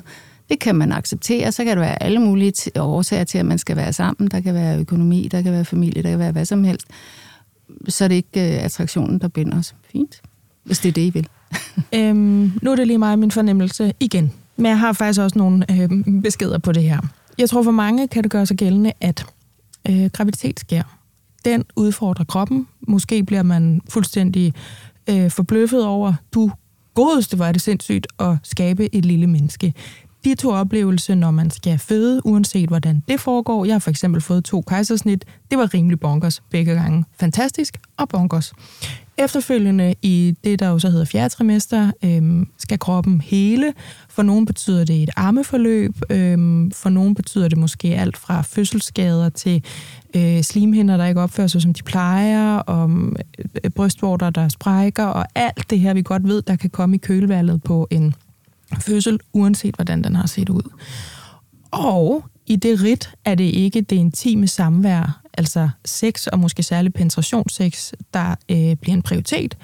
Det 0.49 0.59
kan 0.59 0.75
man 0.75 0.91
acceptere, 0.91 1.51
så 1.51 1.63
kan 1.63 1.77
der 1.77 1.83
være 1.83 2.03
alle 2.03 2.19
mulige 2.19 2.53
årsager 2.79 3.23
til, 3.23 3.37
at 3.37 3.45
man 3.45 3.57
skal 3.57 3.75
være 3.75 3.93
sammen. 3.93 4.29
Der 4.31 4.39
kan 4.39 4.53
være 4.53 4.79
økonomi, 4.79 5.27
der 5.31 5.41
kan 5.41 5.51
være 5.51 5.65
familie, 5.65 6.03
der 6.03 6.09
kan 6.09 6.19
være 6.19 6.31
hvad 6.31 6.45
som 6.45 6.63
helst. 6.63 6.87
Så 7.87 8.03
er 8.03 8.07
det 8.07 8.15
ikke 8.15 8.29
uh, 8.57 8.63
attraktionen, 8.65 9.19
der 9.19 9.27
binder 9.27 9.57
os. 9.59 9.75
Fint, 9.91 10.21
hvis 10.63 10.79
det 10.79 10.89
er 10.89 10.93
det, 10.93 11.01
I 11.01 11.09
vil. 11.09 11.27
Øhm, 11.95 12.51
nu 12.61 12.71
er 12.71 12.75
det 12.75 12.87
lige 12.87 12.97
mig 12.97 13.19
min 13.19 13.31
fornemmelse 13.31 13.93
igen. 13.99 14.31
Men 14.59 14.65
jeg 14.65 14.79
har 14.79 14.93
faktisk 14.93 15.21
også 15.21 15.37
nogle 15.37 15.65
øh, 15.71 16.21
beskeder 16.21 16.57
på 16.57 16.71
det 16.71 16.83
her. 16.83 16.99
Jeg 17.37 17.49
tror 17.49 17.63
for 17.63 17.71
mange 17.71 18.07
kan 18.07 18.23
det 18.23 18.31
gøre 18.31 18.45
sig 18.45 18.57
gældende, 18.57 18.91
at 19.01 19.25
øh, 19.89 20.05
graviditet 20.05 20.59
sker. 20.59 20.83
Den 21.45 21.63
udfordrer 21.75 22.25
kroppen. 22.25 22.67
Måske 22.81 23.23
bliver 23.23 23.43
man 23.43 23.81
fuldstændig 23.89 24.53
øh, 25.09 25.31
forbløffet 25.31 25.85
over, 25.85 26.13
du 26.33 26.51
godeste, 26.93 27.39
var 27.39 27.51
det 27.51 27.61
sindssygt 27.61 28.07
at 28.19 28.35
skabe 28.43 28.95
et 28.95 29.05
lille 29.05 29.27
menneske. 29.27 29.73
De 30.23 30.35
to 30.35 30.49
oplevelser, 30.49 31.15
når 31.15 31.31
man 31.31 31.51
skal 31.51 31.79
føde, 31.79 32.25
uanset 32.25 32.69
hvordan 32.69 33.03
det 33.07 33.19
foregår. 33.19 33.65
Jeg 33.65 33.73
har 33.73 33.79
for 33.79 33.89
eksempel 33.89 34.21
fået 34.21 34.43
to 34.43 34.61
kejsersnit. 34.61 35.25
Det 35.49 35.57
var 35.57 35.73
rimelig 35.73 35.99
bonkers 35.99 36.41
begge 36.49 36.73
gange. 36.73 37.05
Fantastisk 37.19 37.77
og 37.97 38.09
bonkers. 38.09 38.53
Efterfølgende 39.17 39.95
i 40.01 40.35
det, 40.43 40.59
der 40.59 40.67
jo 40.67 40.79
så 40.79 40.89
hedder 40.89 41.05
fjerde 41.05 41.29
trimester, 41.29 41.91
øhm, 42.03 42.47
skal 42.57 42.79
kroppen 42.79 43.21
hele. 43.21 43.73
For 44.09 44.23
nogen 44.23 44.45
betyder 44.45 44.85
det 44.85 45.03
et 45.03 45.09
armeforløb. 45.15 45.95
Øhm, 46.09 46.71
for 46.71 46.89
nogen 46.89 47.15
betyder 47.15 47.47
det 47.47 47.57
måske 47.57 47.87
alt 47.87 48.17
fra 48.17 48.41
fødselsskader 48.41 49.29
til 49.29 49.63
øh, 50.15 50.41
slimhinder, 50.41 50.97
der 50.97 51.05
ikke 51.05 51.21
opfører 51.21 51.47
sig, 51.47 51.61
som 51.61 51.73
de 51.73 51.83
plejer, 51.83 52.57
og 52.57 52.89
øh, 52.89 53.45
øh, 53.63 53.71
brystvorter, 53.71 54.29
der 54.29 54.49
sprækker, 54.49 55.05
og 55.05 55.25
alt 55.35 55.69
det 55.69 55.79
her, 55.79 55.93
vi 55.93 56.01
godt 56.01 56.27
ved, 56.27 56.41
der 56.41 56.55
kan 56.55 56.69
komme 56.69 56.95
i 56.95 56.99
kølvalget 56.99 57.63
på 57.63 57.87
en 57.91 58.13
fødsel, 58.79 59.19
uanset 59.33 59.75
hvordan 59.75 60.03
den 60.03 60.15
har 60.15 60.27
set 60.27 60.49
ud. 60.49 60.71
Og 61.71 62.25
i 62.45 62.55
det 62.55 62.81
rit 62.81 63.09
er 63.25 63.35
det 63.35 63.43
ikke 63.43 63.81
det 63.81 63.95
intime 63.95 64.47
samvær, 64.47 65.21
altså 65.33 65.69
sex 65.85 66.27
og 66.27 66.39
måske 66.39 66.63
særligt 66.63 66.95
penetrationssex, 66.95 67.91
der 68.13 68.35
øh, 68.49 68.75
bliver 68.75 68.95
en 68.95 69.01
prioritet. 69.01 69.57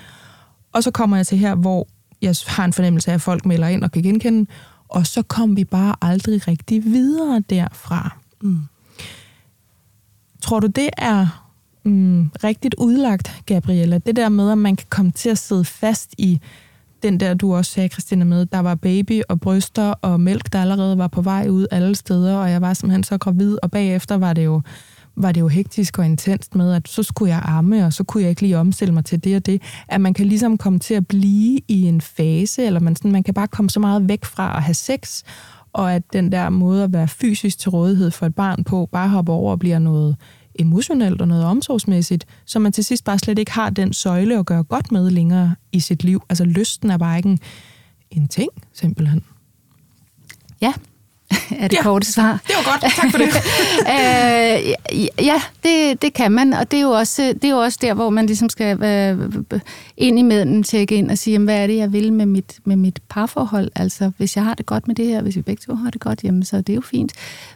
Og 0.73 0.83
så 0.83 0.91
kommer 0.91 1.17
jeg 1.17 1.27
til 1.27 1.37
her, 1.37 1.55
hvor 1.55 1.87
jeg 2.21 2.35
har 2.47 2.65
en 2.65 2.73
fornemmelse 2.73 3.11
af, 3.11 3.15
at 3.15 3.21
folk 3.21 3.45
melder 3.45 3.67
ind 3.67 3.83
og 3.83 3.91
kan 3.91 4.03
genkende, 4.03 4.49
og 4.87 5.07
så 5.07 5.21
kom 5.21 5.57
vi 5.57 5.63
bare 5.63 5.95
aldrig 6.01 6.47
rigtig 6.47 6.83
videre 6.83 7.43
derfra. 7.49 8.17
Mm. 8.41 8.59
Tror 10.41 10.59
du, 10.59 10.67
det 10.67 10.89
er 10.97 11.45
mm, 11.83 12.31
rigtigt 12.43 12.75
udlagt, 12.77 13.31
Gabriella? 13.45 13.97
Det 13.97 14.15
der 14.15 14.29
med, 14.29 14.51
at 14.51 14.57
man 14.57 14.75
kan 14.75 14.87
komme 14.89 15.11
til 15.11 15.29
at 15.29 15.37
sidde 15.37 15.65
fast 15.65 16.15
i 16.17 16.39
den 17.05 17.19
der, 17.19 17.33
du 17.33 17.55
også 17.55 17.71
sagde, 17.71 17.89
Christina, 17.89 18.25
med, 18.25 18.45
der 18.45 18.59
var 18.59 18.75
baby 18.75 19.21
og 19.29 19.39
bryster 19.39 19.93
og 20.01 20.19
mælk, 20.19 20.53
der 20.53 20.61
allerede 20.61 20.97
var 20.97 21.07
på 21.07 21.21
vej 21.21 21.47
ud 21.49 21.67
alle 21.71 21.95
steder, 21.95 22.37
og 22.37 22.51
jeg 22.51 22.61
var 22.61 22.73
simpelthen 22.73 23.03
så 23.03 23.17
gravid, 23.17 23.57
og 23.63 23.71
bagefter 23.71 24.15
var 24.15 24.33
det 24.33 24.45
jo, 24.45 24.61
var 25.15 25.31
det 25.31 25.41
jo 25.41 25.47
hektisk 25.47 25.99
og 25.99 26.05
intenst 26.05 26.55
med, 26.55 26.73
at 26.73 26.87
så 26.87 27.03
skulle 27.03 27.33
jeg 27.33 27.41
amme, 27.45 27.85
og 27.85 27.93
så 27.93 28.03
kunne 28.03 28.23
jeg 28.23 28.29
ikke 28.29 28.41
lige 28.41 28.57
omstille 28.57 28.93
mig 28.93 29.05
til 29.05 29.23
det 29.23 29.35
og 29.35 29.45
det. 29.45 29.61
At 29.87 30.01
man 30.01 30.13
kan 30.13 30.25
ligesom 30.25 30.57
komme 30.57 30.79
til 30.79 30.93
at 30.93 31.07
blive 31.07 31.59
i 31.67 31.83
en 31.83 32.01
fase, 32.01 32.65
eller 32.65 32.79
man, 32.79 32.95
sådan, 32.95 33.11
man 33.11 33.23
kan 33.23 33.33
bare 33.33 33.47
komme 33.47 33.69
så 33.69 33.79
meget 33.79 34.09
væk 34.09 34.25
fra 34.25 34.57
at 34.57 34.63
have 34.63 34.73
sex, 34.73 35.23
og 35.73 35.93
at 35.93 36.13
den 36.13 36.31
der 36.31 36.49
måde 36.49 36.83
at 36.83 36.93
være 36.93 37.07
fysisk 37.07 37.57
til 37.59 37.69
rådighed 37.69 38.11
for 38.11 38.25
et 38.25 38.35
barn 38.35 38.63
på, 38.63 38.89
bare 38.91 39.09
hopper 39.09 39.33
over 39.33 39.51
og 39.51 39.59
bliver 39.59 39.79
noget 39.79 40.15
emotionelt 40.59 41.21
og 41.21 41.27
noget 41.27 41.45
omsorgsmæssigt, 41.45 42.25
så 42.45 42.59
man 42.59 42.71
til 42.71 42.83
sidst 42.83 43.03
bare 43.03 43.19
slet 43.19 43.39
ikke 43.39 43.51
har 43.51 43.69
den 43.69 43.93
søjle 43.93 44.39
at 44.39 44.45
gøre 44.45 44.63
godt 44.63 44.91
med 44.91 45.09
længere 45.09 45.55
i 45.71 45.79
sit 45.79 46.03
liv. 46.03 46.23
Altså 46.29 46.45
lysten 46.45 46.89
er 46.89 46.97
bare 46.97 47.17
ikke 47.17 47.29
en, 47.29 47.39
en 48.11 48.27
ting, 48.27 48.49
simpelthen. 48.73 49.23
Ja, 50.61 50.73
er 51.59 51.67
det 51.67 51.77
Ja. 51.77 51.83
korte 51.83 52.11
svar. 52.13 52.39
Det 52.47 52.55
var 52.55 52.71
godt, 52.71 52.93
tak 52.95 53.11
for 53.11 53.17
det. 53.17 53.27
øh, 53.95 55.25
ja, 55.25 55.41
det, 55.63 56.01
det 56.01 56.13
kan 56.13 56.31
man, 56.31 56.53
og 56.53 56.71
det 56.71 56.77
er, 56.77 56.81
jo 56.81 56.89
også, 56.91 57.21
det 57.33 57.43
er 57.43 57.49
jo 57.49 57.57
også 57.57 57.79
der, 57.81 57.93
hvor 57.93 58.09
man 58.09 58.25
ligesom 58.25 58.49
skal 58.49 58.83
øh, 58.83 59.31
ind 59.97 60.19
imellem 60.19 60.63
tjekke 60.63 60.95
ind 60.95 61.11
og 61.11 61.17
sige, 61.17 61.31
jamen, 61.31 61.45
hvad 61.45 61.63
er 61.63 61.67
det, 61.67 61.77
jeg 61.77 61.93
vil 61.93 62.13
med 62.13 62.25
mit, 62.25 62.55
med 62.65 62.75
mit 62.75 62.99
parforhold? 63.09 63.71
Altså, 63.75 64.11
hvis 64.17 64.35
jeg 64.35 64.43
har 64.43 64.53
det 64.53 64.65
godt 64.65 64.87
med 64.87 64.95
det 64.95 65.05
her, 65.05 65.21
hvis 65.21 65.35
vi 65.35 65.41
begge 65.41 65.61
to 65.67 65.75
har 65.75 65.89
det 65.89 66.01
godt, 66.01 66.23
jamen, 66.23 66.45
så 66.45 66.57
er 66.57 66.61
det 66.61 66.75
jo 66.75 66.81
fint. 66.81 67.11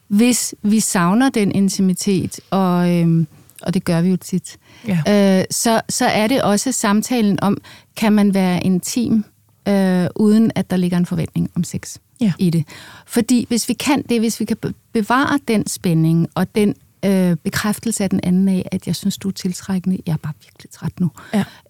Hvis 0.07 0.55
vi 0.61 0.80
savner 0.80 1.30
den 1.30 1.51
intimitet, 1.51 2.39
og, 2.49 2.89
øh, 2.95 3.26
og 3.61 3.74
det 3.74 3.84
gør 3.84 4.01
vi 4.01 4.09
jo 4.09 4.17
tit, 4.17 4.57
Ja. 4.88 5.39
øh, 5.39 5.45
så, 5.51 5.82
så 5.89 6.05
er 6.05 6.28
det 6.28 6.41
også 6.41 6.72
samtalen 6.72 7.39
om, 7.43 7.57
kan 7.97 8.13
man 8.13 8.34
være 8.34 8.63
intim, 8.63 9.24
øh, 9.67 10.07
uden 10.15 10.51
at 10.55 10.70
der 10.70 10.78
ligger 10.78 10.97
en 10.97 11.05
forventning 11.05 11.49
om 11.55 11.63
sex 11.63 11.97
Ja. 12.22 12.34
i 12.39 12.49
det. 12.49 12.65
Fordi 13.05 13.45
hvis 13.47 13.70
vi 13.70 13.74
kan 13.74 14.01
det, 14.09 14.20
hvis 14.20 14.39
vi 14.39 14.45
kan 14.45 14.57
be- 14.57 14.74
bevare 14.93 15.39
den 15.47 15.67
spænding 15.67 16.28
og 16.36 16.55
den 16.55 16.76
øh, 17.05 17.36
bekræftelse 17.36 18.03
af 18.03 18.09
den 18.09 18.20
anden 18.24 18.49
af, 18.49 18.70
at 18.72 18.88
jeg 18.88 18.95
synes, 18.95 19.17
du 19.17 19.28
er 19.28 19.32
tiltrækkende, 19.32 19.97
jeg 20.05 20.13
er 20.13 20.17
bare 20.17 20.34
virkelig 20.43 20.72
træt 20.72 20.99
nu. 20.99 21.11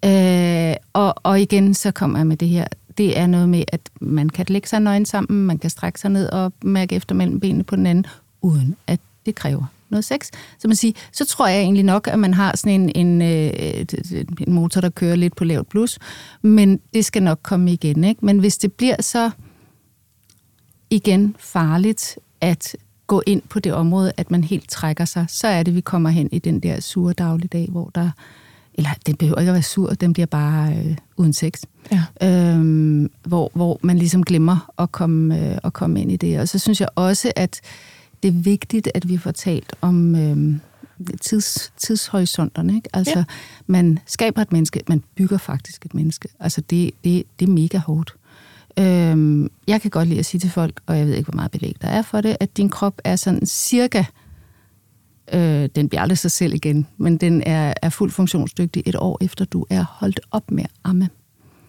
Ja. 0.04 0.70
Øh, 0.70 0.76
og, 0.92 1.14
og 1.22 1.40
igen, 1.40 1.74
så 1.74 1.90
kommer 1.90 2.18
jeg 2.18 2.26
med 2.26 2.36
det 2.36 2.48
her. 2.48 2.66
Det 2.98 3.18
er 3.18 3.26
noget 3.26 3.48
med, 3.48 3.64
at 3.68 3.80
man 4.00 4.28
kan 4.28 4.46
lægge 4.48 4.68
sig 4.68 4.80
nøgen 4.80 5.06
sammen, 5.06 5.46
man 5.46 5.58
kan 5.58 5.70
strække 5.70 6.00
sig 6.00 6.10
ned 6.10 6.28
og 6.28 6.52
mærke 6.62 6.94
efter 6.96 7.14
mellem 7.14 7.40
benene 7.40 7.64
på 7.64 7.76
den 7.76 7.86
anden, 7.86 8.06
uden 8.42 8.76
at 8.86 9.00
det 9.26 9.34
kræver 9.34 9.64
noget 9.90 10.04
sex. 10.04 10.28
Så 10.58 10.68
man 10.68 10.76
siger, 10.76 10.92
så 11.12 11.24
tror 11.26 11.46
jeg 11.46 11.60
egentlig 11.60 11.84
nok, 11.84 12.08
at 12.08 12.18
man 12.18 12.34
har 12.34 12.56
sådan 12.56 12.80
en, 12.80 13.06
en, 13.06 13.22
øh, 13.22 13.84
en 14.46 14.52
motor, 14.52 14.80
der 14.80 14.90
kører 14.90 15.16
lidt 15.16 15.36
på 15.36 15.44
lavt 15.44 15.68
plus, 15.68 15.98
men 16.42 16.80
det 16.94 17.04
skal 17.04 17.22
nok 17.22 17.40
komme 17.42 17.72
igen. 17.72 18.04
Ikke? 18.04 18.26
Men 18.26 18.38
hvis 18.38 18.58
det 18.58 18.72
bliver 18.72 19.02
så 19.02 19.30
igen 20.90 21.36
farligt 21.38 22.18
at 22.40 22.76
gå 23.06 23.22
ind 23.26 23.42
på 23.48 23.58
det 23.60 23.72
område, 23.74 24.12
at 24.16 24.30
man 24.30 24.44
helt 24.44 24.68
trækker 24.70 25.04
sig, 25.04 25.26
så 25.28 25.46
er 25.46 25.62
det, 25.62 25.74
vi 25.74 25.80
kommer 25.80 26.10
hen 26.10 26.28
i 26.32 26.38
den 26.38 26.60
der 26.60 26.80
sure 26.80 27.12
dagligdag, 27.12 27.68
hvor 27.70 27.90
der, 27.94 28.10
eller 28.74 28.90
den 29.06 29.16
behøver 29.16 29.38
ikke 29.40 29.50
at 29.50 29.54
være 29.54 29.62
sur, 29.62 29.90
den 29.90 30.12
bliver 30.12 30.26
bare 30.26 30.76
øh, 30.76 30.96
uden 31.16 31.32
sex. 31.32 31.62
Ja. 31.92 32.28
Øhm, 32.28 33.10
hvor, 33.26 33.50
hvor 33.54 33.78
man 33.82 33.98
ligesom 33.98 34.24
glemmer 34.24 34.70
at 34.78 34.92
komme, 34.92 35.38
øh, 35.50 35.58
at 35.64 35.72
komme 35.72 36.00
ind 36.02 36.12
i 36.12 36.16
det. 36.16 36.40
Og 36.40 36.48
så 36.48 36.58
synes 36.58 36.80
jeg 36.80 36.88
også, 36.94 37.32
at 37.36 37.60
det 38.22 38.28
er 38.28 38.32
vigtigt, 38.32 38.88
at 38.94 39.08
vi 39.08 39.16
får 39.18 39.30
talt 39.30 39.72
om 39.80 40.14
øh, 40.16 40.54
tids, 41.20 41.72
tidshorisonterne. 41.76 42.74
Ikke? 42.76 42.88
Altså, 42.92 43.18
Ja. 43.18 43.24
man 43.66 43.98
skaber 44.06 44.42
et 44.42 44.52
menneske, 44.52 44.80
man 44.88 45.02
bygger 45.14 45.38
faktisk 45.38 45.84
et 45.84 45.94
menneske. 45.94 46.28
Altså, 46.40 46.60
det, 46.60 46.90
det, 47.04 47.22
det 47.40 47.48
er 47.48 47.52
mega 47.52 47.78
hårdt. 47.78 48.14
Øhm, 48.78 49.50
jeg 49.66 49.80
kan 49.80 49.90
godt 49.90 50.08
lide 50.08 50.18
at 50.18 50.26
sige 50.26 50.40
til 50.40 50.50
folk, 50.50 50.80
og 50.86 50.98
jeg 50.98 51.06
ved 51.06 51.14
ikke, 51.14 51.30
hvor 51.30 51.36
meget 51.36 51.50
belæg 51.50 51.76
der 51.82 51.88
er 51.88 52.02
for 52.02 52.20
det, 52.20 52.36
at 52.40 52.56
din 52.56 52.68
krop 52.68 53.00
er 53.04 53.16
sådan 53.16 53.46
cirka, 53.46 54.04
øh, 55.32 55.68
den 55.74 55.88
bliver 55.88 56.02
aldrig 56.02 56.18
sig 56.18 56.30
selv 56.30 56.54
igen, 56.54 56.86
men 56.96 57.16
den 57.16 57.42
er, 57.46 57.74
er 57.82 57.88
fuldt 57.88 58.14
funktionsdygtig 58.14 58.82
et 58.86 58.96
år 58.96 59.18
efter, 59.20 59.44
du 59.44 59.66
er 59.70 59.84
holdt 59.90 60.20
op 60.30 60.50
med 60.50 60.64
at 60.64 60.70
amme. 60.84 61.08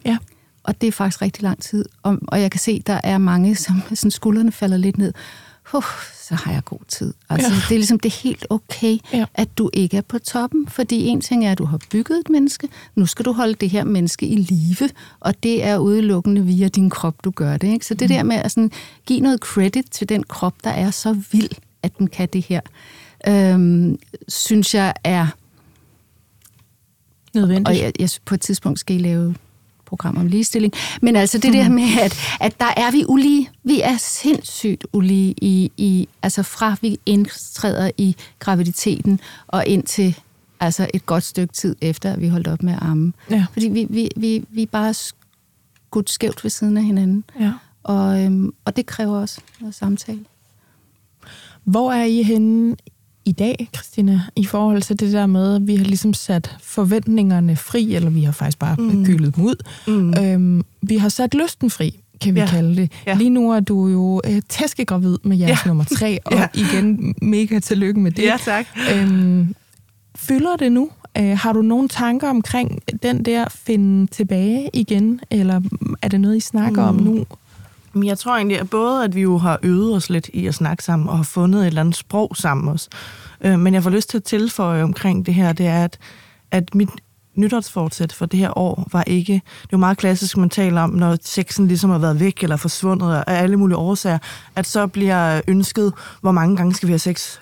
Ja. 0.04 0.18
Og 0.64 0.80
det 0.80 0.86
er 0.86 0.92
faktisk 0.92 1.22
rigtig 1.22 1.42
lang 1.42 1.62
tid. 1.62 1.84
Og, 2.02 2.18
og 2.28 2.40
jeg 2.40 2.50
kan 2.50 2.60
se, 2.60 2.82
der 2.86 3.00
er 3.04 3.18
mange, 3.18 3.54
som 3.54 3.82
sådan 3.94 4.10
skuldrene 4.10 4.52
falder 4.52 4.76
lidt 4.76 4.98
ned. 4.98 5.12
Uh, 5.74 5.82
så 6.28 6.34
har 6.34 6.52
jeg 6.52 6.64
god 6.64 6.78
tid. 6.88 7.14
Altså, 7.28 7.48
Ja. 7.48 7.54
Det 7.54 7.70
er 7.74 7.78
ligesom 7.78 8.00
det 8.00 8.08
er 8.12 8.20
helt 8.22 8.46
okay, 8.50 8.98
Ja. 9.12 9.24
at 9.34 9.58
du 9.58 9.70
ikke 9.72 9.96
er 9.96 10.00
på 10.00 10.18
toppen. 10.18 10.68
Fordi 10.68 11.06
en 11.06 11.20
ting 11.20 11.46
er, 11.46 11.52
at 11.52 11.58
du 11.58 11.64
har 11.64 11.80
bygget 11.90 12.18
et 12.20 12.30
menneske. 12.30 12.68
Nu 12.94 13.06
skal 13.06 13.24
du 13.24 13.32
holde 13.32 13.54
det 13.54 13.70
her 13.70 13.84
menneske 13.84 14.26
i 14.26 14.36
live. 14.36 14.88
Og 15.20 15.42
det 15.42 15.64
er 15.64 15.78
udelukkende 15.78 16.44
via 16.44 16.68
din 16.68 16.90
krop, 16.90 17.24
du 17.24 17.30
gør 17.30 17.56
det. 17.56 17.68
Ikke? 17.72 17.86
Så 17.86 17.94
det 17.94 18.08
der 18.08 18.22
med 18.22 18.36
at 18.36 18.50
sådan, 18.50 18.70
give 19.06 19.20
noget 19.20 19.40
credit 19.40 19.84
til 19.90 20.08
den 20.08 20.22
krop, 20.24 20.54
der 20.64 20.70
er 20.70 20.90
så 20.90 21.12
vild, 21.32 21.50
at 21.82 21.98
den 21.98 22.06
kan 22.06 22.28
det 22.32 22.42
her, 22.42 22.60
øhm, 23.28 23.98
synes 24.28 24.74
jeg 24.74 24.94
er 25.04 25.26
Nødvendigt. 27.34 27.68
og 27.68 27.78
jeg, 27.78 27.92
jeg, 27.98 28.08
på 28.24 28.34
et 28.34 28.40
tidspunkt 28.40 28.78
skal 28.78 28.96
I 28.96 28.98
lave 28.98 29.34
program 29.92 30.16
om 30.16 30.26
ligestilling. 30.26 30.72
Men 31.02 31.16
altså 31.16 31.38
det 31.38 31.52
der 31.52 31.68
med, 31.68 31.84
at, 32.00 32.18
at 32.40 32.60
der 32.60 32.72
er 32.76 32.90
vi 32.90 33.04
ulige. 33.08 33.50
Vi 33.64 33.80
er 33.80 33.96
sindssygt 33.96 34.86
ulige 34.92 35.34
i, 35.42 35.72
i 35.76 36.08
altså 36.22 36.42
fra 36.42 36.76
vi 36.80 36.98
indtræder 37.06 37.90
i 37.98 38.16
graviditeten 38.38 39.20
og 39.46 39.66
ind 39.66 39.82
til 39.82 40.18
altså 40.60 40.86
et 40.94 41.06
godt 41.06 41.24
stykke 41.24 41.54
tid 41.54 41.76
efter, 41.80 42.12
at 42.12 42.20
vi 42.20 42.28
holdt 42.28 42.48
op 42.48 42.62
med 42.62 42.72
at 42.72 42.78
amme. 42.82 43.12
Ja. 43.30 43.46
Fordi 43.52 43.68
vi, 43.68 43.86
vi, 43.90 44.10
vi, 44.16 44.44
vi 44.50 44.62
er 44.62 44.66
bare 44.66 44.94
skudt 44.94 46.10
skævt 46.10 46.44
ved 46.44 46.50
siden 46.50 46.76
af 46.76 46.84
hinanden. 46.84 47.24
Ja. 47.40 47.52
Og, 47.82 48.24
øhm, 48.24 48.54
og 48.64 48.76
det 48.76 48.86
kræver 48.86 49.18
også 49.18 49.40
noget 49.60 49.74
samtale. 49.74 50.24
Hvor 51.64 51.92
er 51.92 52.04
I 52.04 52.22
henne 52.22 52.76
i 53.24 53.32
dag, 53.32 53.68
Christina, 53.74 54.20
i 54.36 54.44
forhold 54.44 54.82
til 54.82 55.00
det 55.00 55.12
der 55.12 55.26
med, 55.26 55.56
at 55.56 55.66
vi 55.66 55.76
har 55.76 55.84
ligesom 55.84 56.14
sat 56.14 56.56
forventningerne 56.62 57.56
fri, 57.56 57.94
eller 57.94 58.10
vi 58.10 58.22
har 58.22 58.32
faktisk 58.32 58.58
bare 58.58 58.76
mm. 58.78 59.04
Gyldet 59.04 59.36
dem 59.36 59.44
ud. 59.44 59.54
Mm. 59.86 60.14
Øhm, 60.24 60.64
vi 60.82 60.96
har 60.96 61.08
sat 61.08 61.34
lysten 61.34 61.70
fri, 61.70 62.00
kan 62.20 62.34
vi 62.34 62.40
ja. 62.40 62.46
Kalde 62.46 62.76
det. 62.76 62.92
Ja. 63.06 63.14
Lige 63.14 63.30
nu 63.30 63.50
er 63.50 63.60
du 63.60 63.88
jo 63.88 64.20
øh, 64.26 64.42
tæskegravid 64.48 65.18
med 65.22 65.36
jeres 65.36 65.50
ja. 65.64 65.68
Nummer 65.68 65.84
tre, 65.84 66.18
og 66.26 66.32
ja. 66.32 66.48
Igen, 66.54 67.14
mega 67.22 67.58
tillykke 67.58 68.00
med 68.00 68.10
det. 68.10 68.22
Ja, 68.22 68.36
tak. 68.44 68.66
Øhm, 68.94 69.54
fylder 70.16 70.56
det 70.56 70.72
nu? 70.72 70.90
Øh, 71.18 71.38
har 71.38 71.52
du 71.52 71.62
nogle 71.62 71.88
tanker 71.88 72.28
omkring 72.28 72.82
den 73.02 73.24
der 73.24 73.44
finde 73.50 74.06
tilbage 74.06 74.70
igen, 74.72 75.20
eller 75.30 75.60
er 76.02 76.08
det 76.08 76.20
noget, 76.20 76.36
I 76.36 76.40
snakker 76.40 76.90
mm. 76.90 76.98
om 76.98 77.04
nu? 77.04 77.26
Men 77.94 78.06
jeg 78.06 78.18
tror 78.18 78.36
egentlig, 78.36 78.60
at 78.60 78.70
både 78.70 79.04
at 79.04 79.14
vi 79.14 79.20
jo 79.20 79.38
har 79.38 79.58
øvet 79.62 79.96
os 79.96 80.10
lidt 80.10 80.30
i 80.32 80.46
at 80.46 80.54
snakke 80.54 80.84
sammen, 80.84 81.08
og 81.08 81.16
har 81.16 81.24
fundet 81.24 81.60
et 81.60 81.66
eller 81.66 81.80
andet 81.80 81.96
sprog 81.96 82.36
sammen 82.36 82.68
også. 82.68 82.88
Øh, 83.40 83.58
Men 83.58 83.74
jeg 83.74 83.82
får 83.82 83.90
lyst 83.90 84.10
til 84.10 84.16
at 84.16 84.24
tilføje 84.24 84.82
omkring 84.82 85.26
det 85.26 85.34
her, 85.34 85.52
det 85.52 85.66
er, 85.66 85.84
at, 85.84 85.98
at 86.50 86.74
mit 86.74 86.88
nytårsfortsæt 87.34 88.12
for 88.12 88.26
det 88.26 88.38
her 88.38 88.58
år 88.58 88.88
var 88.92 89.04
ikke... 89.06 89.32
Det 89.32 89.40
er 89.62 89.68
jo 89.72 89.78
meget 89.78 89.98
klassisk, 89.98 90.36
man 90.36 90.50
taler 90.50 90.80
om, 90.80 90.90
når 90.90 91.16
sexen 91.22 91.68
ligesom 91.68 91.90
har 91.90 91.98
været 91.98 92.20
væk 92.20 92.42
eller 92.42 92.56
forsvundet 92.56 93.14
af 93.14 93.24
alle 93.26 93.56
mulige 93.56 93.76
årsager, 93.76 94.18
at 94.56 94.66
så 94.66 94.86
bliver 94.86 95.40
ønsket, 95.48 95.92
hvor 96.20 96.32
mange 96.32 96.56
gange 96.56 96.74
skal 96.74 96.86
vi 96.86 96.92
have 96.92 96.98
sex 96.98 97.38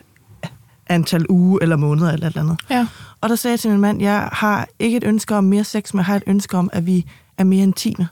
antal 0.86 1.26
uge 1.28 1.58
eller 1.62 1.76
måneder 1.76 2.12
eller 2.12 2.26
et 2.26 2.30
eller 2.30 2.42
andet. 2.42 2.60
Ja. 2.70 2.86
Og 3.20 3.28
der 3.28 3.34
sagde 3.34 3.52
jeg 3.52 3.60
til 3.60 3.70
min 3.70 3.80
mand, 3.80 4.00
jeg 4.00 4.28
har 4.32 4.68
ikke 4.78 4.96
et 4.96 5.04
ønske 5.04 5.36
om 5.36 5.44
mere 5.44 5.64
sex, 5.64 5.94
men 5.94 5.98
jeg 5.98 6.04
har 6.04 6.16
et 6.16 6.22
ønske 6.26 6.56
om, 6.56 6.70
at 6.72 6.86
vi 6.86 7.06
er 7.38 7.44
mere 7.44 7.62
intime. 7.62 8.08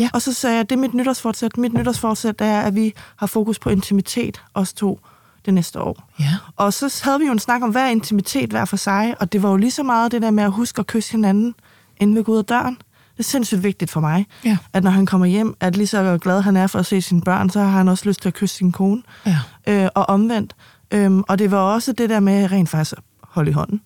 Ja. 0.00 0.08
Og 0.12 0.22
så 0.22 0.32
sagde 0.32 0.56
jeg, 0.56 0.70
det 0.70 0.76
er 0.76 0.80
mit 0.80 0.94
nytårsfortsæt. 0.94 1.56
Mit 1.56 1.72
nytårsfortsæt 1.72 2.34
er, 2.40 2.60
at 2.60 2.74
vi 2.74 2.92
har 3.16 3.26
fokus 3.26 3.58
på 3.58 3.70
intimitet, 3.70 4.42
os 4.54 4.72
to, 4.72 5.00
det 5.44 5.54
næste 5.54 5.80
år. 5.80 6.10
Ja. 6.20 6.34
Og 6.56 6.72
så 6.72 7.00
havde 7.04 7.18
vi 7.18 7.26
jo 7.26 7.32
en 7.32 7.38
snak 7.38 7.62
om, 7.62 7.70
hvad 7.70 7.82
er 7.82 7.88
intimitet 7.88 8.50
hver 8.50 8.64
for 8.64 8.76
sig, 8.76 9.14
og 9.20 9.32
det 9.32 9.42
var 9.42 9.50
jo 9.50 9.56
lige 9.56 9.70
så 9.70 9.82
meget 9.82 10.12
det 10.12 10.22
der 10.22 10.30
med 10.30 10.44
at 10.44 10.50
huske 10.52 10.78
at 10.80 10.86
kysse 10.86 11.12
hinanden, 11.12 11.54
inden 11.96 12.16
vi 12.16 12.22
går 12.22 12.32
ud 12.32 12.38
af 12.38 12.44
døren. 12.44 12.74
Det 13.12 13.18
er 13.18 13.22
sindssygt 13.30 13.62
vigtigt 13.62 13.90
for 13.90 14.00
mig, 14.00 14.26
Ja. 14.44 14.56
at 14.72 14.84
når 14.84 14.90
han 14.90 15.06
kommer 15.06 15.26
hjem, 15.26 15.54
at 15.60 15.76
lige 15.76 15.86
så 15.86 16.18
glad 16.18 16.40
han 16.42 16.56
er 16.56 16.66
for 16.66 16.78
at 16.78 16.86
se 16.86 17.02
sine 17.02 17.20
børn, 17.22 17.50
så 17.50 17.60
har 17.60 17.68
han 17.70 17.88
også 17.88 18.08
lyst 18.08 18.20
til 18.22 18.28
at 18.28 18.34
kysse 18.34 18.56
sin 18.56 18.72
kone, 18.72 19.02
Ja. 19.26 19.38
øh, 19.66 19.88
og 19.94 20.08
omvendt. 20.08 20.54
Øhm, 20.90 21.22
og 21.28 21.38
det 21.38 21.50
var 21.50 21.58
også 21.58 21.92
det 21.92 22.10
der 22.10 22.20
med 22.20 22.52
rent 22.52 22.68
faktisk 22.68 22.92
at 22.92 22.98
holde 23.22 23.50
i 23.50 23.54
hånden. 23.54 23.80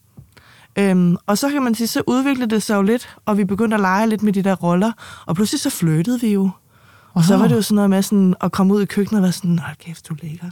Øhm, 0.79 1.17
og 1.27 1.39
så 1.39 1.49
kan 1.51 1.63
man 1.63 1.75
sige, 1.75 1.87
så 1.87 2.03
udviklede 2.07 2.51
det 2.51 2.63
sig 2.63 2.75
jo 2.77 2.83
lidt, 2.83 3.17
og 3.27 3.39
vi 3.39 3.45
begyndte 3.45 3.75
at 3.75 3.81
lege 3.81 4.07
lidt 4.09 4.23
med 4.23 4.33
de 4.33 4.43
der 4.43 4.55
roller, 4.55 4.93
og 5.27 5.35
pludselig 5.35 5.61
så 5.61 5.71
flyttede 5.71 6.21
vi 6.21 6.33
jo. 6.33 6.51
Og 7.15 7.25
så 7.25 7.37
var 7.37 7.49
det 7.49 7.55
jo 7.57 7.63
sådan 7.63 7.75
noget 7.75 7.91
med 7.91 8.03
sådan 8.03 8.35
at 8.41 8.53
komme 8.53 8.75
ud 8.75 8.83
i 8.83 8.85
køkkenet 8.85 9.19
og 9.19 9.23
være 9.23 9.33
sådan, 9.33 9.59
hold 9.59 9.77
kæft, 9.77 10.09
du 10.09 10.17
ligger. 10.23 10.47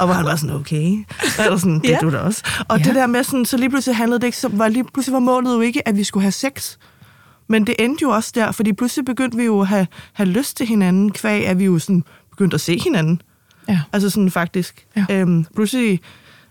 Og 0.00 0.06
hvor 0.06 0.14
han 0.14 0.24
var 0.24 0.36
sådan, 0.36 0.54
okay. 0.56 1.04
Eller 1.44 1.56
sådan, 1.56 1.80
det 1.80 1.88
Ja. 1.88 1.98
du 2.00 2.10
da 2.10 2.18
også. 2.18 2.42
Og 2.68 2.78
Ja. 2.78 2.84
det 2.84 2.94
der 2.94 3.06
med 3.06 3.24
sådan, 3.24 3.44
så 3.44 3.56
lige 3.56 3.70
pludselig 3.70 3.96
handlede 3.96 4.20
det 4.20 4.26
ikke, 4.26 4.38
så 4.38 4.48
var 4.52 4.68
lige 4.68 4.84
pludselig 4.94 5.12
var 5.12 5.18
målet 5.20 5.54
jo 5.54 5.60
ikke, 5.60 5.88
at 5.88 5.96
vi 5.96 6.04
skulle 6.04 6.22
have 6.24 6.32
sex. 6.32 6.76
Men 7.48 7.66
det 7.66 7.74
endte 7.78 8.02
jo 8.02 8.08
også 8.10 8.32
der, 8.34 8.52
fordi 8.52 8.72
pludselig 8.72 9.04
begyndte 9.04 9.36
vi 9.36 9.44
jo 9.44 9.60
at 9.60 9.66
have, 9.66 9.86
have 10.12 10.28
lyst 10.28 10.56
til 10.56 10.66
hinanden, 10.66 11.12
kvæg 11.12 11.46
at 11.46 11.58
vi 11.58 11.64
jo 11.64 11.78
sådan 11.78 12.04
begyndte 12.30 12.54
at 12.54 12.60
se 12.60 12.78
hinanden. 12.84 13.22
Ja. 13.68 13.80
Altså 13.92 14.10
sådan 14.10 14.30
faktisk. 14.30 14.86
Ja. 14.96 15.06
Øhm, 15.10 15.46
pludselig, 15.54 16.00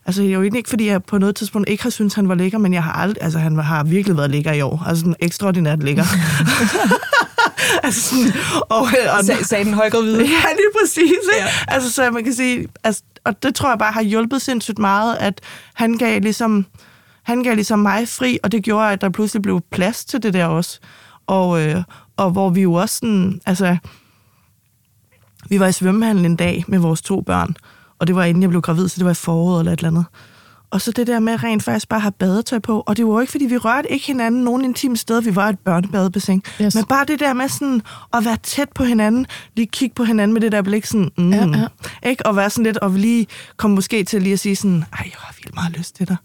altså 0.05 0.21
det 0.21 0.29
er 0.29 0.33
jo 0.33 0.41
ikke, 0.41 0.69
fordi 0.69 0.87
jeg 0.87 1.03
på 1.03 1.17
noget 1.17 1.35
tidspunkt 1.35 1.69
ikke 1.69 1.83
har 1.83 1.89
syntes, 1.89 2.13
han 2.13 2.29
var 2.29 2.35
lækker, 2.35 2.57
men 2.57 2.73
jeg 2.73 2.83
har 2.83 2.91
aldrig, 2.91 3.23
altså 3.23 3.39
han 3.39 3.59
har 3.59 3.83
virkelig 3.83 4.17
været 4.17 4.29
lækker 4.29 4.51
i 4.51 4.61
år. 4.61 4.83
Altså 4.87 5.01
sådan 5.01 5.15
ekstraordinært 5.19 5.83
lækker. 5.83 6.03
altså 7.83 8.01
sådan, 8.09 8.33
og, 8.69 8.87
og, 9.17 9.25
Sag, 9.25 9.45
sagde 9.45 9.65
den 9.65 9.73
højgravide. 9.73 10.17
Ja, 10.21 10.25
lige 10.25 10.71
præcis. 10.81 11.03
Ikke? 11.03 11.19
Ja. 11.37 11.47
Altså, 11.67 11.91
så 11.91 12.11
man 12.11 12.23
kan 12.23 12.33
sige, 12.33 12.67
altså, 12.83 13.03
og 13.23 13.43
det 13.43 13.55
tror 13.55 13.69
jeg 13.69 13.79
bare 13.79 13.91
har 13.91 14.01
hjulpet 14.01 14.41
sindssygt 14.41 14.79
meget, 14.79 15.15
at 15.15 15.41
han 15.73 15.97
gav 15.97 16.21
ligesom, 16.21 16.65
han 17.23 17.43
gav 17.43 17.55
ligesom 17.55 17.79
mig 17.79 18.07
fri, 18.07 18.39
og 18.43 18.51
det 18.51 18.63
gjorde, 18.63 18.91
at 18.91 19.01
der 19.01 19.09
pludselig 19.09 19.41
blev 19.41 19.61
plads 19.71 20.05
til 20.05 20.23
det 20.23 20.33
der 20.33 20.45
også. 20.45 20.79
Og, 21.27 21.61
øh, 21.61 21.83
og 22.17 22.31
hvor 22.31 22.49
vi 22.49 22.61
jo 22.61 22.73
også 22.73 22.95
sådan, 22.95 23.41
altså, 23.45 23.77
vi 25.49 25.59
var 25.59 25.67
i 25.67 25.71
svømmehallen 25.71 26.25
en 26.25 26.35
dag 26.35 26.63
med 26.67 26.79
vores 26.79 27.01
to 27.01 27.21
børn, 27.21 27.55
og 28.03 28.07
det 28.07 28.15
var 28.15 28.23
inden 28.23 28.41
jeg 28.43 28.49
blev 28.49 28.61
gravid, 28.61 28.87
så 28.87 28.95
det 28.97 29.05
var 29.05 29.11
i 29.11 29.13
foråret 29.13 29.59
eller 29.59 29.71
et 29.73 29.79
eller 29.79 29.89
andet. 29.89 30.05
Og 30.71 30.81
så 30.81 30.91
det 30.91 31.07
der 31.07 31.19
med 31.19 31.43
rent 31.43 31.63
faktisk 31.63 31.89
bare 31.89 31.97
at 31.97 32.01
have 32.01 32.11
badetøj 32.11 32.59
på. 32.59 32.79
Og 32.87 32.97
det 32.97 33.05
var 33.05 33.11
jo 33.13 33.19
ikke, 33.19 33.31
fordi 33.31 33.45
vi 33.45 33.57
rørte 33.57 33.91
ikke 33.91 34.05
hinanden 34.07 34.43
nogen 34.43 34.65
intime 34.65 34.97
steder. 34.97 35.21
Vi 35.21 35.35
var 35.35 35.49
et 35.49 35.59
børnebadebassin. 35.59 36.43
Yes. 36.61 36.75
Men 36.75 36.85
bare 36.85 37.05
det 37.05 37.19
der 37.19 37.33
med 37.33 37.47
sådan 37.49 37.81
at 38.13 38.25
være 38.25 38.37
tæt 38.43 38.69
på 38.75 38.83
hinanden. 38.83 39.25
Lige 39.55 39.67
kigge 39.67 39.95
på 39.95 40.03
hinanden 40.03 40.33
med 40.33 40.41
det 40.41 40.51
der 40.51 40.61
blik 40.61 40.85
sådan... 40.85 41.11
Mm, 41.17 41.31
Ja, 41.33 41.45
ja. 42.03 42.09
Ikke? 42.09 42.25
Og 42.25 42.35
være 42.35 42.49
sådan 42.49 42.63
lidt... 42.63 42.77
Og 42.77 42.89
lige 42.91 43.27
komme 43.57 43.75
måske 43.75 44.03
til 44.03 44.21
lige 44.21 44.33
at 44.33 44.39
sige 44.39 44.55
sådan... 44.55 44.85
Ej, 44.93 44.99
jeg 45.05 45.11
har 45.17 45.33
vildt 45.43 45.55
meget 45.55 45.77
lyst 45.77 45.95
til 45.95 46.07
dig. 46.07 46.17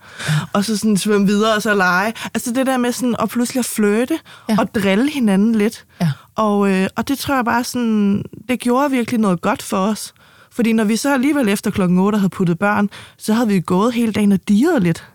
Og 0.52 0.64
så 0.64 0.76
sådan 0.76 0.96
svømme 0.96 1.26
videre 1.26 1.54
og 1.54 1.62
så 1.62 1.74
lege. 1.74 2.12
Altså 2.34 2.52
det 2.52 2.66
der 2.66 2.76
med 2.76 2.92
sådan 2.92 3.16
at 3.18 3.28
pludselig 3.28 3.58
at 3.58 3.64
flirte 3.66 4.18
Ja. 4.48 4.56
og 4.58 4.74
drille 4.74 5.10
hinanden 5.10 5.54
lidt. 5.54 5.84
Ja. 6.00 6.10
Og, 6.34 6.70
øh, 6.70 6.88
og 6.96 7.08
det 7.08 7.18
tror 7.18 7.34
jeg 7.34 7.44
bare 7.44 7.64
sådan, 7.64 8.22
det 8.48 8.60
gjorde 8.60 8.90
virkelig 8.90 9.20
noget 9.20 9.40
godt 9.40 9.62
for 9.62 9.76
os. 9.76 10.14
Fordi 10.58 10.72
når 10.72 10.84
vi 10.84 10.96
så 10.96 11.14
alligevel 11.14 11.48
efter 11.48 11.70
klokken 11.70 11.98
8 11.98 12.18
havde 12.18 12.28
puttet 12.28 12.58
børn, 12.58 12.90
så 13.18 13.32
havde 13.32 13.48
vi 13.48 13.60
gået 13.60 13.92
hele 13.92 14.12
dagen 14.12 14.32
og 14.32 14.48
dirret 14.48 14.82
lidt. 14.82 15.08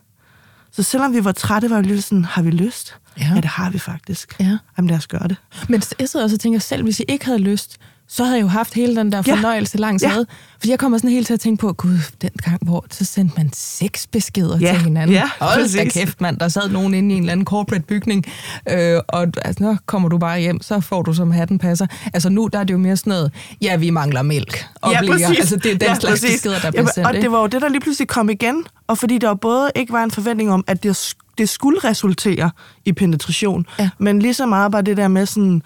Så 0.72 0.84
selvom 0.84 1.14
vi 1.14 1.24
var 1.24 1.32
trætte, 1.32 1.70
var 1.70 1.82
vi 1.82 1.88
lidt 1.88 2.04
sådan, 2.04 2.26
har 2.26 2.42
vi 2.42 2.52
lyst? 2.52 2.96
Ja. 3.20 3.32
ja 3.36 3.36
det 3.36 3.46
har 3.46 3.70
vi 3.70 3.80
faktisk. 3.80 4.36
Ja. 4.40 4.58
Jamen 4.78 4.90
lad 4.90 4.98
os 4.98 5.08
gøre 5.08 5.28
det. 5.28 5.38
Men 5.70 5.82
jeg 6.00 6.10
sidder 6.10 6.24
også 6.24 6.36
og 6.36 6.40
tænker, 6.40 6.60
selv 6.60 6.84
hvis 6.84 7.00
I 7.00 7.04
ikke 7.08 7.26
havde 7.26 7.40
lyst, 7.40 7.78
så 8.16 8.24
havde 8.24 8.36
jeg 8.38 8.44
jo 8.44 8.48
haft 8.48 8.74
hele 8.74 8.96
den 8.96 9.12
der 9.12 9.22
Ja. 9.28 9.34
fornøjelse 9.36 9.78
langs 9.78 10.04
Ja. 10.04 10.16
med. 10.16 10.26
Fordi 10.60 10.70
jeg 10.72 10.80
kommer 10.80 10.98
sådan 10.98 11.10
helt 11.10 11.28
til 11.28 11.34
at 11.34 11.40
tænke 11.40 11.62
på, 11.62 11.74
gud, 11.74 11.98
den 12.22 12.30
gang, 12.44 12.58
hvor 12.62 12.86
så 12.92 13.06
sendte 13.06 13.34
man 13.38 13.50
seks 13.54 14.08
beskeder 14.08 14.60
Ja. 14.60 14.68
til 14.74 14.78
hinanden. 14.78 15.16
Ja, 15.16 15.30
Hold 15.40 15.56
da 15.56 15.62
præcis. 15.62 15.94
kæft, 15.94 16.22
mand. 16.22 16.38
Der 16.40 16.48
sad 16.48 16.70
nogen 16.70 16.94
inde 16.94 17.14
i 17.14 17.18
en 17.18 17.24
eller 17.24 17.32
anden 17.32 17.46
corporate 17.46 17.86
bygning, 17.86 18.26
øh, 18.70 19.00
og 19.08 19.28
altså, 19.42 19.64
nå, 19.64 19.76
kommer 19.86 20.10
du 20.10 20.18
bare 20.18 20.40
hjem, 20.40 20.62
så 20.62 20.80
får 20.80 21.02
du 21.02 21.14
som 21.14 21.32
hatten 21.32 21.60
passer. 21.60 21.88
Altså 22.14 22.30
nu, 22.30 22.50
der 22.54 22.60
er 22.60 22.64
det 22.64 22.74
jo 22.74 22.78
mere 22.78 22.98
sådan 22.98 23.12
noget, 23.12 23.32
ja, 23.62 23.76
vi 23.76 23.90
mangler 23.90 24.22
mælk. 24.22 24.66
Og 24.82 24.94
bliver, 25.00 25.28
Altså 25.28 25.56
det 25.56 25.66
er 25.66 25.78
den 25.78 25.82
Ja, 25.82 25.96
slags 25.96 26.06
præcis. 26.22 26.32
beskeder, 26.32 26.60
der 26.60 26.72
bliver 26.72 26.82
Jamen, 26.82 26.92
sendt. 26.94 27.08
Og 27.08 27.14
det 27.14 27.32
var 27.32 27.40
jo 27.40 27.48
det, 27.48 27.62
der 27.62 27.70
lige 27.70 27.82
pludselig 27.82 28.08
kom 28.08 28.30
igen. 28.30 28.64
Og 28.88 28.98
fordi 28.98 29.18
der 29.18 29.34
både 29.34 29.72
ikke 29.76 29.94
var 29.94 30.04
en 30.04 30.12
forventning 30.12 30.52
om, 30.52 30.64
at 30.68 30.84
det, 30.84 31.14
det 31.38 31.50
skulle 31.50 31.80
resultere 31.84 32.52
i 32.86 32.94
penetration, 32.94 33.66
Ja. 33.80 33.90
men 33.98 34.20
lige 34.20 34.34
så 34.34 34.46
meget 34.46 34.72
bare 34.72 34.82
det 34.82 34.98
der 34.98 35.08
med 35.08 35.26
sådan 35.26 35.62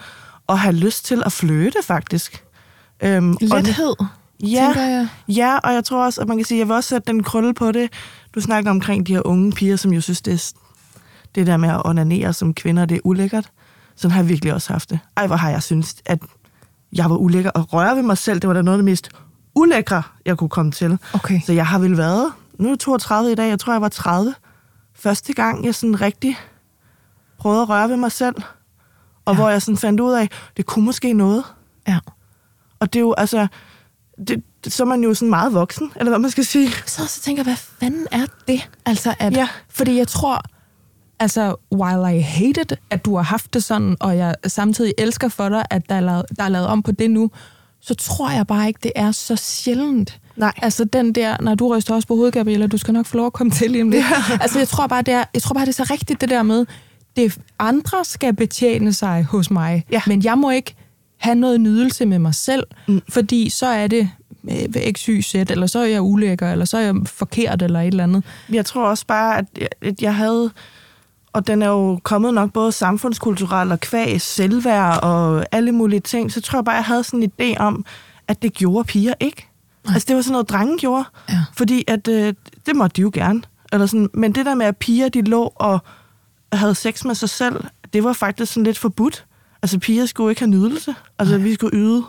at 0.49 0.59
have 0.59 0.75
lyst 0.75 1.05
til 1.05 1.23
at 1.25 1.31
flytte, 1.31 1.77
faktisk. 1.83 2.43
Øhm, 3.03 3.31
og 3.51 3.61
Lethed, 3.61 3.93
Ja, 4.43 4.63
tænker 4.65 4.81
jeg. 4.81 5.07
ja, 5.27 5.57
og 5.57 5.73
jeg 5.73 5.83
tror 5.85 6.05
også, 6.05 6.21
at 6.21 6.27
man 6.27 6.37
kan 6.37 6.45
sige, 6.45 6.57
jeg 6.59 6.67
vil 6.67 6.75
også 6.75 6.89
sætte 6.89 7.11
den 7.11 7.23
krølle 7.23 7.53
på 7.53 7.71
det. 7.71 7.89
Du 8.35 8.41
snakker 8.41 8.71
omkring 8.71 9.07
de 9.07 9.13
her 9.13 9.27
unge 9.27 9.51
piger, 9.51 9.75
som 9.75 9.93
jo 9.93 10.01
synes, 10.01 10.21
det, 10.21 10.33
er, 10.33 10.59
det 11.35 11.47
der 11.47 11.57
med 11.57 11.69
at 11.69 11.81
onanere 11.85 12.33
som 12.33 12.53
kvinder, 12.53 12.85
det 12.85 12.95
er 12.95 13.01
ulækkert. 13.03 13.49
Sådan 13.95 14.11
har 14.11 14.21
jeg 14.21 14.29
virkelig 14.29 14.53
også 14.53 14.73
haft 14.73 14.89
det. 14.89 14.99
Ej, 15.17 15.27
hvor 15.27 15.35
har 15.35 15.49
jeg 15.49 15.63
synes, 15.63 15.95
at 16.05 16.19
jeg 16.93 17.09
var 17.09 17.15
ulækker. 17.15 17.49
Og 17.51 17.73
røre 17.73 17.95
ved 17.95 18.03
mig 18.03 18.17
selv, 18.17 18.39
det 18.39 18.47
var 18.47 18.53
da 18.53 18.61
noget 18.61 18.77
af 18.77 18.77
det 18.77 18.85
mest 18.85 19.09
ulækre, 19.55 20.03
jeg 20.25 20.37
kunne 20.37 20.49
komme 20.49 20.71
til. 20.71 20.97
Okay. 21.13 21.41
Så 21.45 21.53
jeg 21.53 21.67
har 21.67 21.79
vel 21.79 21.97
været, 21.97 22.31
nu 22.59 22.65
er 22.67 22.71
jeg 22.71 22.79
32 22.79 23.31
i 23.31 23.35
dag, 23.35 23.49
jeg 23.49 23.59
tror, 23.59 23.73
jeg 23.73 23.81
var 23.81 23.89
30. 23.89 24.33
Første 24.95 25.33
gang, 25.33 25.65
jeg 25.65 25.75
sådan 25.75 26.01
rigtig 26.01 26.37
prøvede 27.37 27.61
at 27.61 27.69
røre 27.69 27.89
ved 27.89 27.97
mig 27.97 28.11
selv. 28.11 28.35
Og 29.28 29.34
Ja. 29.34 29.39
hvor 29.41 29.49
jeg 29.49 29.61
sådan 29.61 29.78
fandt 29.78 29.99
ud 29.99 30.13
af, 30.13 30.30
det 30.57 30.65
kunne 30.65 30.86
måske 30.86 31.13
noget. 31.13 31.43
Ja. 31.88 31.99
Og 32.80 32.93
det 32.93 32.99
er 32.99 33.03
jo, 33.03 33.13
altså, 33.17 33.47
det, 34.28 34.43
så 34.67 34.84
er 34.84 34.88
man 34.88 35.03
jo 35.03 35.13
sådan 35.13 35.30
meget 35.30 35.53
voksen, 35.53 35.91
eller 35.95 36.09
hvad 36.11 36.19
man 36.19 36.32
skal 36.32 36.45
sige. 36.45 36.69
Så, 36.86 37.07
så 37.07 37.21
tænker 37.21 37.39
jeg, 37.39 37.45
hvad 37.45 37.55
fanden 37.80 38.07
er 38.11 38.25
det? 38.47 38.69
Altså, 38.86 39.13
at, 39.19 39.34
Ja. 39.34 39.47
Fordi 39.69 39.97
jeg 39.97 40.07
tror, 40.07 40.41
altså, 41.19 41.55
while 41.75 42.17
I 42.17 42.21
hate 42.21 42.61
it, 42.61 42.73
at 42.89 43.05
du 43.05 43.15
har 43.15 43.23
haft 43.23 43.53
det 43.53 43.63
sådan, 43.63 43.97
og 43.99 44.17
jeg 44.17 44.36
samtidig 44.47 44.93
elsker 44.97 45.28
for 45.28 45.49
dig, 45.49 45.65
at 45.69 45.89
der 45.89 45.95
er 45.95 46.01
lavet, 46.01 46.25
der 46.38 46.43
er 46.43 46.49
lavet 46.49 46.67
om 46.67 46.84
på 46.84 46.91
det 46.91 47.11
nu, 47.11 47.32
så 47.82 47.93
tror 47.95 48.30
jeg 48.32 48.47
bare 48.47 48.67
ikke, 48.67 48.80
det 48.84 48.91
er 48.95 49.11
så 49.11 49.36
sjældent. 49.36 50.19
Nej. 50.36 50.53
Altså 50.61 50.86
den 50.86 51.13
der, 51.15 51.38
når 51.41 51.55
du 51.55 51.75
ryster 51.75 51.95
også 51.95 52.07
på 52.07 52.15
hovedet, 52.15 52.34
Gabriella, 52.34 52.67
du 52.67 52.78
skal 52.78 52.93
nok 52.93 53.05
få 53.05 53.17
lov 53.17 53.25
at 53.25 53.34
komme 53.34 53.51
til 53.51 53.71
lige 53.71 53.82
om 53.82 53.89
lidt. 53.89 54.05
Ja. 54.30 54.38
Altså 54.41 54.59
jeg 54.59 54.67
tror 54.67 54.88
bare, 54.88 55.01
det 55.01 55.13
er, 55.13 55.23
jeg 55.34 55.41
tror 55.41 55.53
bare, 55.53 55.65
det 55.65 55.80
er 55.80 55.86
så 55.86 55.93
rigtigt 55.93 56.21
det 56.21 56.30
der 56.30 56.43
med, 56.43 56.65
det 57.18 57.38
andre 57.59 58.05
skal 58.05 58.34
betjene 58.36 58.93
sig 58.93 59.24
hos 59.24 59.51
mig, 59.51 59.86
Ja. 59.91 60.01
men 60.07 60.24
jeg 60.24 60.38
må 60.38 60.49
ikke 60.51 60.76
have 61.18 61.36
noget 61.36 61.61
nydelse 61.61 62.05
med 62.05 62.20
mig 62.20 62.36
selv, 62.36 62.63
mm. 62.88 63.01
fordi 63.09 63.49
så 63.49 63.65
er 63.65 63.88
det 63.88 64.09
øh, 64.49 64.93
x, 64.93 65.05
y, 65.05 65.22
z, 65.22 65.36
eller 65.36 65.68
så 65.68 65.80
er 65.80 65.86
jeg 65.86 66.01
ulækker, 66.01 66.51
eller 66.51 66.65
så 66.65 66.78
er 66.78 66.82
jeg 66.82 66.95
forkert, 67.05 67.61
eller 67.61 67.80
et 67.82 67.88
eller 67.88 68.03
andet. 68.03 68.24
Jeg 68.53 68.65
tror 68.65 68.88
også 68.89 69.05
bare, 69.05 69.38
at 69.38 69.45
jeg, 69.57 69.68
at 69.82 70.01
jeg 70.01 70.15
havde... 70.15 70.51
Og 71.34 71.47
den 71.47 71.61
er 71.61 71.68
jo 71.68 71.99
kommet 72.03 72.34
nok 72.34 72.53
både 72.53 72.72
samfundskulturelt 72.72 73.72
og 73.72 73.80
kvæg 73.80 74.22
selvværd 74.22 75.03
og 75.03 75.45
alle 75.51 75.72
mulige 75.72 75.99
ting. 75.99 76.32
Så 76.32 76.41
tror 76.41 76.59
jeg 76.59 76.65
bare, 76.65 76.76
jeg 76.76 76.84
havde 76.84 77.03
sådan 77.03 77.24
en 77.24 77.32
idé 77.41 77.57
om, 77.59 77.86
at 78.28 78.41
det 78.41 78.53
gjorde 78.53 78.84
piger 78.88 79.13
ikke. 79.20 79.47
Nej. 79.86 79.93
Altså, 79.93 80.05
det 80.07 80.15
var 80.15 80.22
sådan 80.22 80.32
noget, 80.32 80.49
drenge 80.49 80.78
gjorde. 80.78 81.03
Ja. 81.30 81.43
Fordi 81.57 81.84
at, 81.88 82.07
øh, 82.07 82.34
det 82.65 82.76
måtte 82.76 82.95
de 82.95 83.01
jo 83.01 83.11
gerne. 83.13 83.41
Eller 83.74 83.86
sådan. 83.86 84.09
Men 84.13 84.36
det 84.36 84.45
der 84.45 84.55
med, 84.55 84.65
at 84.65 84.78
piger 84.78 85.09
de 85.09 85.22
lå 85.22 85.53
og 85.55 85.80
havde 86.53 86.75
sex 86.75 87.05
med 87.05 87.15
sig 87.15 87.29
selv, 87.29 87.63
det 87.93 88.03
var 88.03 88.13
faktisk 88.13 88.53
sådan 88.53 88.63
lidt 88.63 88.77
forbudt. 88.77 89.25
Altså, 89.61 89.79
piger 89.79 90.05
skulle 90.05 90.31
ikke 90.31 90.41
have 90.41 90.49
nydelse. 90.49 90.95
Altså, 91.19 91.37
vi 91.37 91.53
skulle 91.53 91.77
yde 91.77 92.03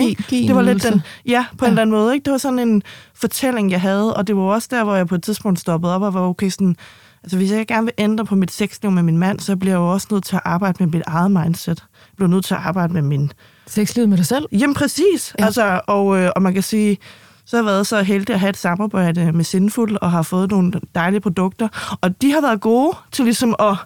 en 0.00 0.46
det 0.48 0.54
var 0.54 0.62
lidt 0.62 0.82
den, 0.82 1.02
ja, 1.26 1.44
på 1.58 1.64
ja. 1.64 1.66
En 1.66 1.72
eller 1.72 1.82
anden 1.82 1.96
måde. 1.96 2.14
Ikke? 2.14 2.24
Det 2.24 2.30
var 2.30 2.38
sådan 2.38 2.58
en 2.58 2.82
fortælling, 3.14 3.70
jeg 3.70 3.80
havde, 3.80 4.16
og 4.16 4.26
det 4.26 4.36
var 4.36 4.42
også 4.42 4.68
der, 4.70 4.84
hvor 4.84 4.94
jeg 4.94 5.06
på 5.06 5.14
et 5.14 5.22
tidspunkt 5.22 5.60
stoppede 5.60 5.94
op 5.94 6.02
og 6.02 6.14
var 6.14 6.20
okay 6.20 6.48
sådan, 6.48 6.76
altså 7.22 7.36
hvis 7.36 7.52
jeg 7.52 7.66
gerne 7.66 7.84
vil 7.84 7.92
ændre 7.98 8.24
på 8.24 8.34
mit 8.34 8.50
sexliv 8.50 8.90
med 8.90 9.02
min 9.02 9.18
mand, 9.18 9.40
så 9.40 9.56
bliver 9.56 9.72
jeg 9.72 9.78
jo 9.78 9.92
også 9.92 10.08
nødt 10.10 10.24
til 10.24 10.36
at 10.36 10.42
arbejde 10.44 10.76
med 10.84 10.92
mit 10.92 11.02
eget 11.06 11.30
mindset. 11.30 11.78
Jeg 11.78 12.16
bliver 12.16 12.28
nødt 12.28 12.44
til 12.44 12.54
at 12.54 12.60
arbejde 12.64 12.92
med 12.92 13.02
min... 13.02 13.32
Sexlivet 13.66 14.08
med 14.08 14.16
dig 14.16 14.26
selv? 14.26 14.46
Jamen 14.52 14.74
præcis. 14.74 15.34
Ja. 15.38 15.44
Altså, 15.44 15.80
og, 15.86 16.18
øh, 16.18 16.30
og 16.36 16.42
man 16.42 16.54
kan 16.54 16.62
sige, 16.62 16.98
så 17.44 17.56
har 17.56 17.62
jeg 17.62 17.66
været 17.66 17.86
så 17.86 18.02
heldig 18.02 18.34
at 18.34 18.40
have 18.40 18.50
et 18.50 18.56
samarbejde 18.56 19.32
med 19.32 19.44
Sinful, 19.44 19.98
og 20.00 20.10
har 20.10 20.22
fået 20.22 20.50
nogle 20.50 20.72
dejlige 20.94 21.20
produkter. 21.20 21.96
Og 22.00 22.22
de 22.22 22.32
har 22.32 22.40
været 22.40 22.60
gode 22.60 22.96
til 23.12 23.24
ligesom 23.24 23.54
at, 23.58 23.76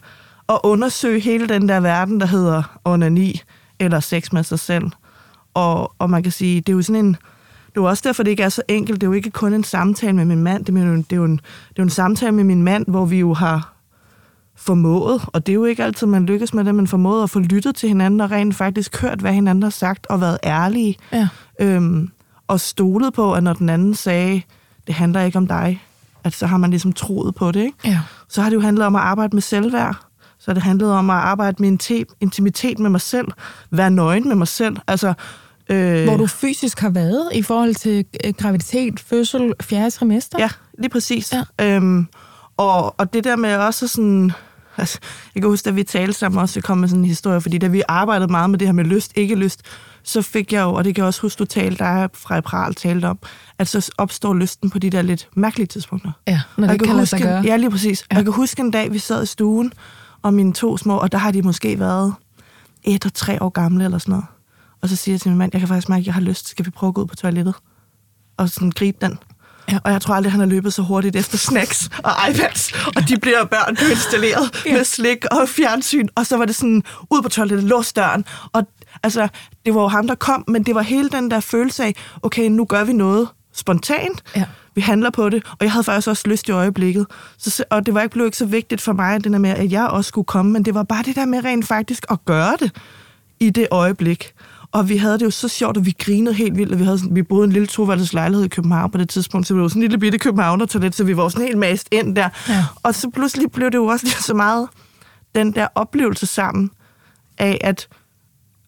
at 0.49 0.59
undersøge 0.65 1.21
hele 1.21 1.49
den 1.49 1.69
der 1.69 1.81
verden, 1.81 2.21
der 2.21 2.27
hedder 2.27 2.79
onani, 2.85 3.43
eller 3.81 4.01
sex 4.01 4.33
med 4.33 4.43
sig 4.43 4.59
selv. 4.59 4.91
Og, 5.55 5.93
og 5.99 6.11
man 6.11 6.23
kan 6.23 6.33
sige, 6.33 6.61
det 6.61 6.69
er 6.69 6.77
jo 6.77 6.83
sådan 6.83 7.05
en... 7.05 7.17
Det 7.67 7.81
er 7.81 7.85
jo 7.85 7.89
også 7.89 8.03
derfor, 8.07 8.23
det 8.23 8.31
ikke 8.31 8.43
er 8.43 8.49
så 8.49 8.63
enkelt. 8.69 9.01
Det 9.01 9.07
er 9.07 9.11
jo 9.11 9.13
ikke 9.13 9.31
kun 9.31 9.53
en 9.53 9.65
samtale 9.65 10.13
med 10.13 10.25
min 10.25 10.43
mand. 10.43 10.65
Det 10.65 10.79
er 10.79 10.87
jo 10.87 10.93
en, 10.93 11.03
det 11.03 11.13
er 11.13 11.17
jo 11.17 11.25
en, 11.25 11.41
det 11.69 11.79
er 11.79 11.83
en 11.83 11.91
samtale 11.91 12.33
med 12.33 12.45
min 12.45 12.63
mand, 12.63 12.85
hvor 12.89 13.05
vi 13.05 13.19
jo 13.19 13.35
har 13.35 13.77
formået, 14.57 15.25
og 15.27 15.47
det 15.47 15.53
er 15.53 15.55
jo 15.55 15.65
ikke 15.65 15.85
altid, 15.85 16.07
man 16.07 16.27
lykkes 16.27 16.55
med 16.55 16.65
det, 16.65 16.75
men 16.75 16.87
formået 16.87 17.23
at 17.23 17.31
få 17.31 17.39
lyttet 17.39 17.77
til 17.77 17.89
hinanden 17.89 18.21
og 18.21 18.31
rent 18.31 18.55
faktisk 18.55 19.03
hørt, 19.03 19.21
hvad 19.21 19.33
hinanden 19.33 19.63
har 19.63 19.71
sagt, 19.71 20.07
og 20.07 20.21
været 20.21 20.39
ærlige. 20.45 20.97
Ja. 21.13 21.29
Øhm, 21.61 22.11
og 22.49 22.61
stolet 22.61 23.15
på, 23.15 23.35
at 23.35 23.43
når 23.43 23.53
den 23.53 23.69
anden 23.69 23.95
sagde, 23.95 24.43
det 24.87 24.95
handler 24.95 25.23
ikke 25.23 25.39
om 25.39 25.47
dig, 25.47 25.83
at 26.25 26.35
så 26.35 26.47
har 26.47 26.57
man 26.57 26.71
ligesom 26.71 26.93
troet 26.93 27.35
på 27.35 27.53
det. 27.53 27.61
Ikke? 27.61 27.79
Ja. 27.85 28.01
Så 28.29 28.43
har 28.43 28.51
det 28.51 28.57
jo 28.57 28.61
handlet 28.61 28.87
om 28.87 28.97
at 28.97 29.03
arbejde 29.03 29.37
med 29.37 29.43
selvværd. 29.43 29.97
Så 30.39 30.45
har 30.47 30.55
det 30.55 30.63
handlet 30.63 30.93
om 30.93 31.11
at 31.11 31.17
arbejde 31.17 31.63
med 31.63 31.73
intim- 31.73 32.17
intimitet 32.21 32.79
med 32.79 32.91
mig 32.91 33.01
selv. 33.01 33.29
Være 33.71 33.91
nøgen 33.91 34.29
med 34.29 34.37
mig 34.37 34.49
selv. 34.49 34.77
Altså, 34.87 35.15
øh, 35.69 36.05
Hvor 36.05 36.17
du 36.17 36.27
fysisk 36.27 36.81
har 36.81 36.91
været 36.91 37.29
i 37.35 37.43
forhold 37.43 37.75
til 37.75 38.05
øh, 38.25 38.35
graviditet, 38.39 39.01
fødsel, 39.01 39.53
fjerde 39.63 39.91
trimester? 39.91 40.39
Ja, 40.39 40.49
lige 40.79 40.91
præcis. 40.91 41.35
Ja. 41.59 41.75
Øhm, 41.75 42.07
og, 42.57 43.01
og 43.01 43.13
det 43.13 43.25
der 43.25 43.37
med 43.37 43.57
også 43.57 43.89
sådan... 43.89 44.33
Altså, 44.79 44.99
jeg 45.35 45.43
kan 45.43 45.51
huske, 45.51 45.65
da 45.65 45.71
vi 45.71 45.83
talte 45.83 46.13
sammen 46.13 46.41
også, 46.41 46.55
vi 46.55 46.61
kom 46.61 46.79
med 46.79 46.89
sådan 46.89 47.01
en 47.03 47.09
historie, 47.09 47.41
fordi 47.41 47.59
da 47.59 47.67
vi 47.67 47.83
arbejdede 47.89 48.31
meget 48.31 48.51
med 48.51 48.59
det 48.59 48.69
her 48.69 48.73
med 48.73 48.85
lyst, 48.85 49.13
ikke 49.15 49.35
lyst, 49.35 49.61
så 50.07 50.23
fik 50.23 50.53
jeg 50.53 50.63
jo, 50.63 50.75
og 50.75 50.85
det 50.85 50.95
kan 50.95 51.03
jeg 51.03 51.07
også 51.07 51.23
huske, 51.23 51.39
du 51.39 51.45
talte, 51.45 51.85
der 51.85 52.09
fra 52.15 52.41
Pral 52.41 52.75
talte 52.75 53.07
om, 53.07 53.19
at 53.59 53.69
så 53.69 53.91
opstår 53.99 54.35
lysten 54.35 54.71
på 54.71 54.79
de 54.79 54.91
der 54.91 55.03
lidt 55.03 55.29
mærkelige 55.35 55.67
tidspunkter. 55.67 56.13
ja 56.27 56.41
når 56.57 56.67
det 56.67 56.73
jeg 56.73 56.79
kan 56.79 56.89
lade 56.89 56.99
huske, 56.99 57.11
sig 57.11 57.21
gøre. 57.21 57.43
Ja, 57.43 57.57
lige 57.57 57.71
præcis. 57.71 58.05
Ja. 58.11 58.17
Jeg 58.17 58.25
kan 58.25 58.33
huske 58.33 58.61
en 58.61 58.71
dag, 58.71 58.93
vi 58.93 58.99
sad 58.99 59.23
i 59.23 59.27
stuen, 59.27 59.73
og 60.23 60.35
mine 60.35 60.53
to 60.53 60.77
små, 60.77 60.97
og 60.97 61.13
der 61.13 61.19
har 61.19 61.31
de 61.31 61.43
måske 61.43 61.79
været 61.79 62.15
et 62.85 63.07
og 63.07 63.15
tre 63.15 63.43
år 63.43 63.49
gamle 63.49 63.85
eller 63.85 63.99
sådan 63.99 64.13
noget. 64.13 64.27
Og 64.83 64.89
så 64.89 64.97
siger 64.97 65.13
jeg 65.13 65.21
til 65.21 65.31
min 65.31 65.39
mand, 65.39 65.51
jeg 65.53 65.61
kan 65.61 65.69
faktisk 65.69 65.89
mærke, 65.89 66.01
at 66.01 66.07
jeg 66.07 66.15
har 66.15 66.21
lyst. 66.21 66.49
Skal 66.49 66.67
vi 66.67 66.71
prøve 66.71 66.89
at 66.89 66.95
gå 66.95 67.01
ud 67.01 67.07
på 67.07 67.17
toilettet? 67.17 67.55
Og 68.37 68.49
sådan 68.49 68.71
gribe 68.71 68.99
den. 69.01 69.19
Ja. 69.73 69.79
Og 69.85 69.93
jeg 69.93 70.03
tror 70.03 70.15
aldrig, 70.15 70.33
han 70.33 70.41
har 70.41 70.47
løbet 70.47 70.73
så 70.75 70.83
hurtigt 70.83 71.17
efter 71.17 71.39
snacks 71.39 71.91
og 72.03 72.13
iPads. 72.31 72.73
Og 72.97 73.09
de 73.09 73.19
bliver 73.19 73.45
børn 73.45 73.77
blev 73.77 73.91
installeret 73.91 74.63
ja. 74.67 74.73
med 74.73 74.85
slik 74.85 75.25
og 75.31 75.49
fjernsyn. 75.49 76.09
Og 76.15 76.27
så 76.27 76.37
var 76.37 76.45
det 76.45 76.55
sådan, 76.55 76.83
ud 77.11 77.23
på 77.23 77.29
toilettet, 77.29 77.65
lås 77.65 77.93
døren. 77.93 78.25
Og 78.53 78.69
altså, 79.03 79.29
det 79.67 79.75
var 79.75 79.81
jo 79.81 79.89
ham, 79.89 80.07
der 80.07 80.15
kom, 80.15 80.45
men 80.49 80.63
det 80.63 80.75
var 80.75 80.83
hele 80.83 81.09
den 81.09 81.31
der 81.31 81.41
følelse 81.41 81.85
af, 81.85 81.95
okay, 82.23 82.49
nu 82.49 82.65
gør 82.65 82.85
vi 82.85 82.93
noget 82.93 83.29
spontant. 83.53 84.23
Ja. 84.37 84.45
Vi 84.75 84.81
handler 84.81 85.11
på 85.11 85.29
det, 85.29 85.43
og 85.51 85.57
jeg 85.61 85.73
havde 85.73 85.85
faktisk 85.85 86.09
også 86.09 86.29
lyst 86.29 86.49
i 86.49 86.53
øjeblikket. 86.53 87.07
Så, 87.39 87.65
og 87.71 87.87
det 87.87 87.95
var 87.95 88.01
ikke, 88.01 88.13
blev 88.13 88.25
ikke 88.25 88.37
så 88.37 88.47
vigtigt 88.47 88.81
for 88.81 88.93
mig, 88.93 89.25
det 89.25 89.33
der 89.33 89.39
med, 89.39 89.51
at 89.51 89.73
jeg 89.73 89.87
også 89.87 90.09
skulle 90.09 90.25
komme, 90.25 90.53
men 90.53 90.65
det 90.65 90.75
var 90.75 90.83
bare 90.83 91.03
det 91.03 91.17
der 91.17 91.25
med 91.25 91.45
rent 91.45 91.67
faktisk 91.67 92.07
at 92.11 92.25
gøre 92.25 92.57
det 92.61 92.71
i 93.41 93.51
det 93.51 93.69
øjeblik. 93.71 94.33
Og 94.73 94.89
vi 94.89 94.97
havde 94.97 95.19
det 95.19 95.25
jo 95.25 95.31
så 95.31 95.49
sjovt, 95.49 95.77
at 95.77 95.87
vi 95.87 95.95
grinede 95.99 96.35
helt 96.35 96.57
vildt, 96.57 96.73
og 96.73 96.79
vi, 96.79 96.85
havde 96.85 96.99
sådan, 96.99 97.17
vi 97.17 97.23
boede 97.23 97.45
i 97.45 97.47
en 97.47 97.53
lille 97.53 97.67
toværelses 97.67 98.13
lejlighed 98.13 98.45
i 98.45 98.49
København 98.49 98.91
på 98.91 98.99
det 98.99 99.09
tidspunkt, 99.09 99.47
så 99.47 99.55
vi 99.55 99.61
var 99.61 99.69
sådan 99.69 99.83
en 99.83 99.89
lille 99.89 99.99
bitte 99.99 100.19
københavner-toilet, 100.19 100.95
så 100.95 101.05
vi 101.05 101.17
var 101.17 101.29
sådan 101.29 101.47
helt 101.47 101.59
mast 101.59 101.89
ind 101.93 102.17
der. 102.17 102.29
Ja. 102.49 102.65
Og 102.83 102.95
så 102.95 103.11
pludselig 103.11 103.53
blev 103.53 103.71
det 103.71 103.79
jo 103.79 103.87
også 103.87 104.07
lige 104.07 104.23
så 104.23 104.35
meget 104.35 104.69
den 105.35 105.53
der 105.53 105.69
oplevelse 105.75 106.27
sammen 106.27 106.71
af, 107.39 107.59
at 107.61 107.89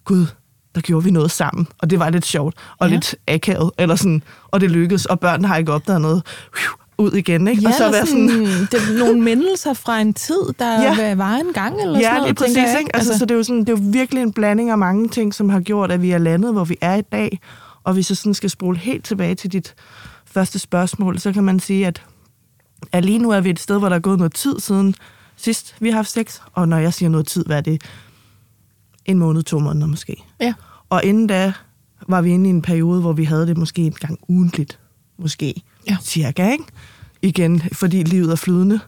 gud, 0.08 0.26
der 0.74 0.80
gjorde 0.80 1.04
vi 1.04 1.10
noget 1.10 1.30
sammen, 1.30 1.68
og 1.78 1.90
det 1.90 1.98
var 1.98 2.10
lidt 2.10 2.26
sjovt, 2.26 2.54
og 2.78 2.88
Ja. 2.88 2.94
lidt 2.94 3.14
akavet, 3.28 3.70
eller 3.78 3.96
sådan, 3.96 4.22
og 4.50 4.60
det 4.60 4.70
lykkedes, 4.70 5.06
og 5.06 5.20
børnene 5.20 5.48
har 5.48 5.56
ikke 5.56 5.72
opdaget 5.72 6.00
noget. 6.00 6.22
ud 7.00 7.12
igen, 7.12 7.48
ikke? 7.48 7.62
Ja, 7.62 7.68
og 7.68 7.74
så 7.74 7.90
være 7.90 8.06
sådan, 8.06 8.28
det 8.28 8.74
er 8.74 8.98
nogle 8.98 9.20
mindelser 9.20 9.72
fra 9.72 10.00
en 10.00 10.14
tid, 10.14 10.40
der 10.58 10.82
Ja. 10.82 11.14
var 11.14 11.34
en 11.36 11.52
gang, 11.54 11.80
eller 11.82 11.94
sådan 11.94 12.00
ja, 12.00 12.12
noget, 12.14 12.26
lige 12.28 12.34
præcis, 12.34 12.56
jeg, 12.56 12.76
ikke? 12.80 12.96
Altså, 12.96 13.18
så 13.18 13.24
det 13.24 13.30
er, 13.30 13.34
jo 13.36 13.42
sådan, 13.42 13.60
det 13.60 13.68
er 13.68 13.72
jo 13.72 13.78
virkelig 13.82 14.22
en 14.22 14.32
blanding 14.32 14.70
af 14.70 14.78
mange 14.78 15.08
ting, 15.08 15.34
som 15.34 15.48
har 15.48 15.60
gjort, 15.60 15.92
at 15.92 16.02
vi 16.02 16.10
er 16.10 16.18
landet, 16.18 16.52
hvor 16.52 16.64
vi 16.64 16.76
er 16.80 16.94
i 16.94 17.00
dag. 17.00 17.40
Og 17.84 17.92
hvis 17.92 18.10
jeg 18.10 18.16
sådan 18.16 18.34
skal 18.34 18.50
spole 18.50 18.78
helt 18.78 19.04
tilbage 19.04 19.34
til 19.34 19.52
dit 19.52 19.74
første 20.26 20.58
spørgsmål, 20.58 21.18
så 21.18 21.32
kan 21.32 21.44
man 21.44 21.60
sige, 21.60 21.86
at, 21.86 22.02
at 22.92 23.04
lige 23.04 23.18
nu 23.18 23.30
er 23.30 23.40
vi 23.40 23.50
et 23.50 23.60
sted, 23.60 23.78
hvor 23.78 23.88
der 23.88 23.96
er 23.96 24.00
gået 24.00 24.18
noget 24.18 24.34
tid 24.34 24.60
siden 24.60 24.94
sidst, 25.36 25.74
vi 25.80 25.88
har 25.88 25.96
haft 25.96 26.10
sex. 26.10 26.40
Og 26.52 26.68
når 26.68 26.78
jeg 26.78 26.94
siger 26.94 27.08
noget 27.08 27.26
tid, 27.26 27.44
hvad 27.44 27.56
er 27.56 27.60
det? 27.60 27.82
En 29.08 29.18
måned, 29.18 29.42
to 29.42 29.58
måneder 29.58 29.86
måske. 29.86 30.24
Ja. 30.40 30.54
Og 30.88 31.04
inden 31.04 31.26
da 31.26 31.52
var 32.08 32.22
vi 32.22 32.30
inde 32.30 32.46
i 32.46 32.50
en 32.50 32.62
periode, 32.62 33.00
hvor 33.00 33.12
vi 33.12 33.24
havde 33.24 33.46
det 33.46 33.58
måske 33.58 33.82
en 33.82 33.92
gang 33.92 34.18
ugentligt. 34.28 34.78
Måske. 35.18 35.62
Ja. 35.90 35.96
Cirka, 36.02 36.50
ikke? 36.52 36.64
Igen, 37.22 37.62
fordi 37.72 38.02
livet 38.02 38.30
er 38.30 38.36
flydende. 38.36 38.80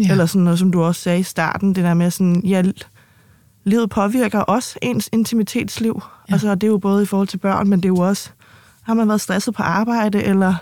Ja. 0.00 0.10
Eller 0.10 0.26
sådan 0.26 0.42
noget, 0.42 0.58
som 0.58 0.72
du 0.72 0.82
også 0.82 1.00
sagde 1.00 1.20
i 1.20 1.22
starten, 1.22 1.74
det 1.74 1.84
der 1.84 1.94
med 1.94 2.10
sådan, 2.10 2.42
ja, 2.44 2.62
livet 3.64 3.90
påvirker 3.90 4.38
også 4.38 4.78
ens 4.82 5.08
intimitetsliv. 5.12 6.02
Ja. 6.28 6.32
Altså, 6.32 6.54
det 6.54 6.64
er 6.64 6.70
jo 6.70 6.78
både 6.78 7.02
i 7.02 7.06
forhold 7.06 7.28
til 7.28 7.38
børn, 7.38 7.68
men 7.68 7.78
det 7.78 7.84
er 7.84 7.88
jo 7.88 7.96
også, 7.96 8.30
har 8.82 8.94
man 8.94 9.08
været 9.08 9.20
stresset 9.20 9.54
på 9.54 9.62
arbejde, 9.62 10.22
eller 10.22 10.54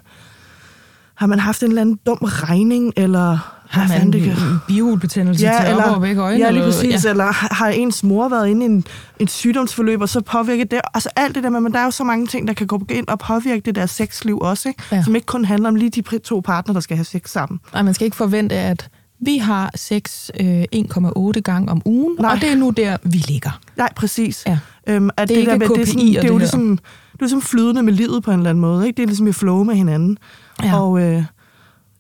har 1.15 1.27
man 1.27 1.39
haft 1.39 1.63
en 1.63 1.69
eller 1.69 1.81
anden 1.81 1.99
dum 2.07 2.19
regning, 2.23 2.93
eller 2.97 3.39
Har 3.69 3.89
man 3.89 4.13
det 4.13 4.23
kan- 4.23 4.33
en 4.33 4.59
bihulbetændelse 4.69 5.47
ja, 5.47 5.65
til 5.67 5.75
op 5.75 5.91
over 5.91 6.01
begge 6.01 6.23
øjne? 6.23 6.39
ja, 6.39 6.51
lige 6.51 6.63
eller- 6.63 6.73
præcis. 6.73 7.05
Ja. 7.05 7.11
Eller 7.11 7.55
har 7.55 7.69
ens 7.69 8.03
mor 8.05 8.29
været 8.29 8.49
inde 8.49 8.63
i 8.63 8.69
en, 8.69 8.85
et 9.21 9.31
sygdomsforløb, 9.31 10.01
og 10.01 10.09
så 10.09 10.21
påvirker 10.21 10.65
det... 10.65 10.81
Altså 10.95 11.09
alt 11.17 11.35
det 11.35 11.43
der 11.45 11.51
men 11.51 11.73
der 11.73 11.79
er 11.79 11.85
jo 11.85 11.91
så 11.91 12.05
mange 12.05 12.27
ting, 12.27 12.49
der 12.49 12.55
kan 12.55 12.67
gå 12.67 12.83
ind 12.91 13.09
og 13.09 13.19
påvirke 13.19 13.61
det 13.61 13.75
der 13.75 13.87
sexliv 13.87 14.39
også, 14.39 14.69
ikke? 14.69 14.83
Ja. 14.93 15.03
Som 15.03 15.15
ikke 15.15 15.27
kun 15.27 15.45
handler 15.45 15.69
om 15.69 15.75
lige 15.75 15.91
de 15.91 16.19
to 16.19 16.41
partner, 16.41 16.73
der 16.75 16.81
skal 16.81 16.97
have 16.97 17.05
sex 17.05 17.31
sammen. 17.31 17.61
Nej, 17.73 17.83
man 17.83 17.95
skal 17.95 18.05
ikke 18.05 18.17
forvente, 18.17 18.55
at 18.55 18.89
vi 19.21 19.39
har 19.39 19.71
sex 19.77 20.31
øh, 20.41 20.63
1,8 20.77 21.41
gange 21.41 21.71
om 21.71 21.83
ugen, 21.85 22.17
Nej. 22.21 22.33
Og 22.33 22.41
det 22.41 22.53
er 22.53 22.57
nu 22.57 22.71
der, 22.71 22.97
vi 23.03 23.17
ligger. 23.29 23.61
Nej, 23.77 23.93
præcis. 23.97 24.45
Ja. 24.47 24.59
Øhm, 24.87 25.11
at 25.17 25.29
Det 25.29 25.35
er 25.35 25.39
ikke 25.39 25.51
der 25.53 25.59
med, 25.59 25.69
det, 25.69 25.77
er 25.79 25.83
KPI 25.85 25.91
sådan, 25.93 26.07
det 26.07 26.11
er 26.11 26.15
jo 26.15 26.23
det 26.23 26.31
her. 26.31 26.39
ligesom, 26.39 26.69
det 26.77 27.19
er 27.21 27.25
ligesom 27.25 27.43
flydende 27.43 27.83
med 27.83 27.93
livet 27.93 28.23
på 28.23 28.31
en 28.31 28.37
eller 28.39 28.51
anden 28.51 28.61
måde. 28.63 28.87
Ikke? 28.87 28.97
Det 28.97 29.03
er 29.03 29.07
ligesom 29.07 29.27
i 29.27 29.33
flow 29.33 29.65
med 29.65 29.75
hinanden. 29.75 30.19
Ja. 30.63 30.81
Og 30.81 31.03
øh, 31.03 31.25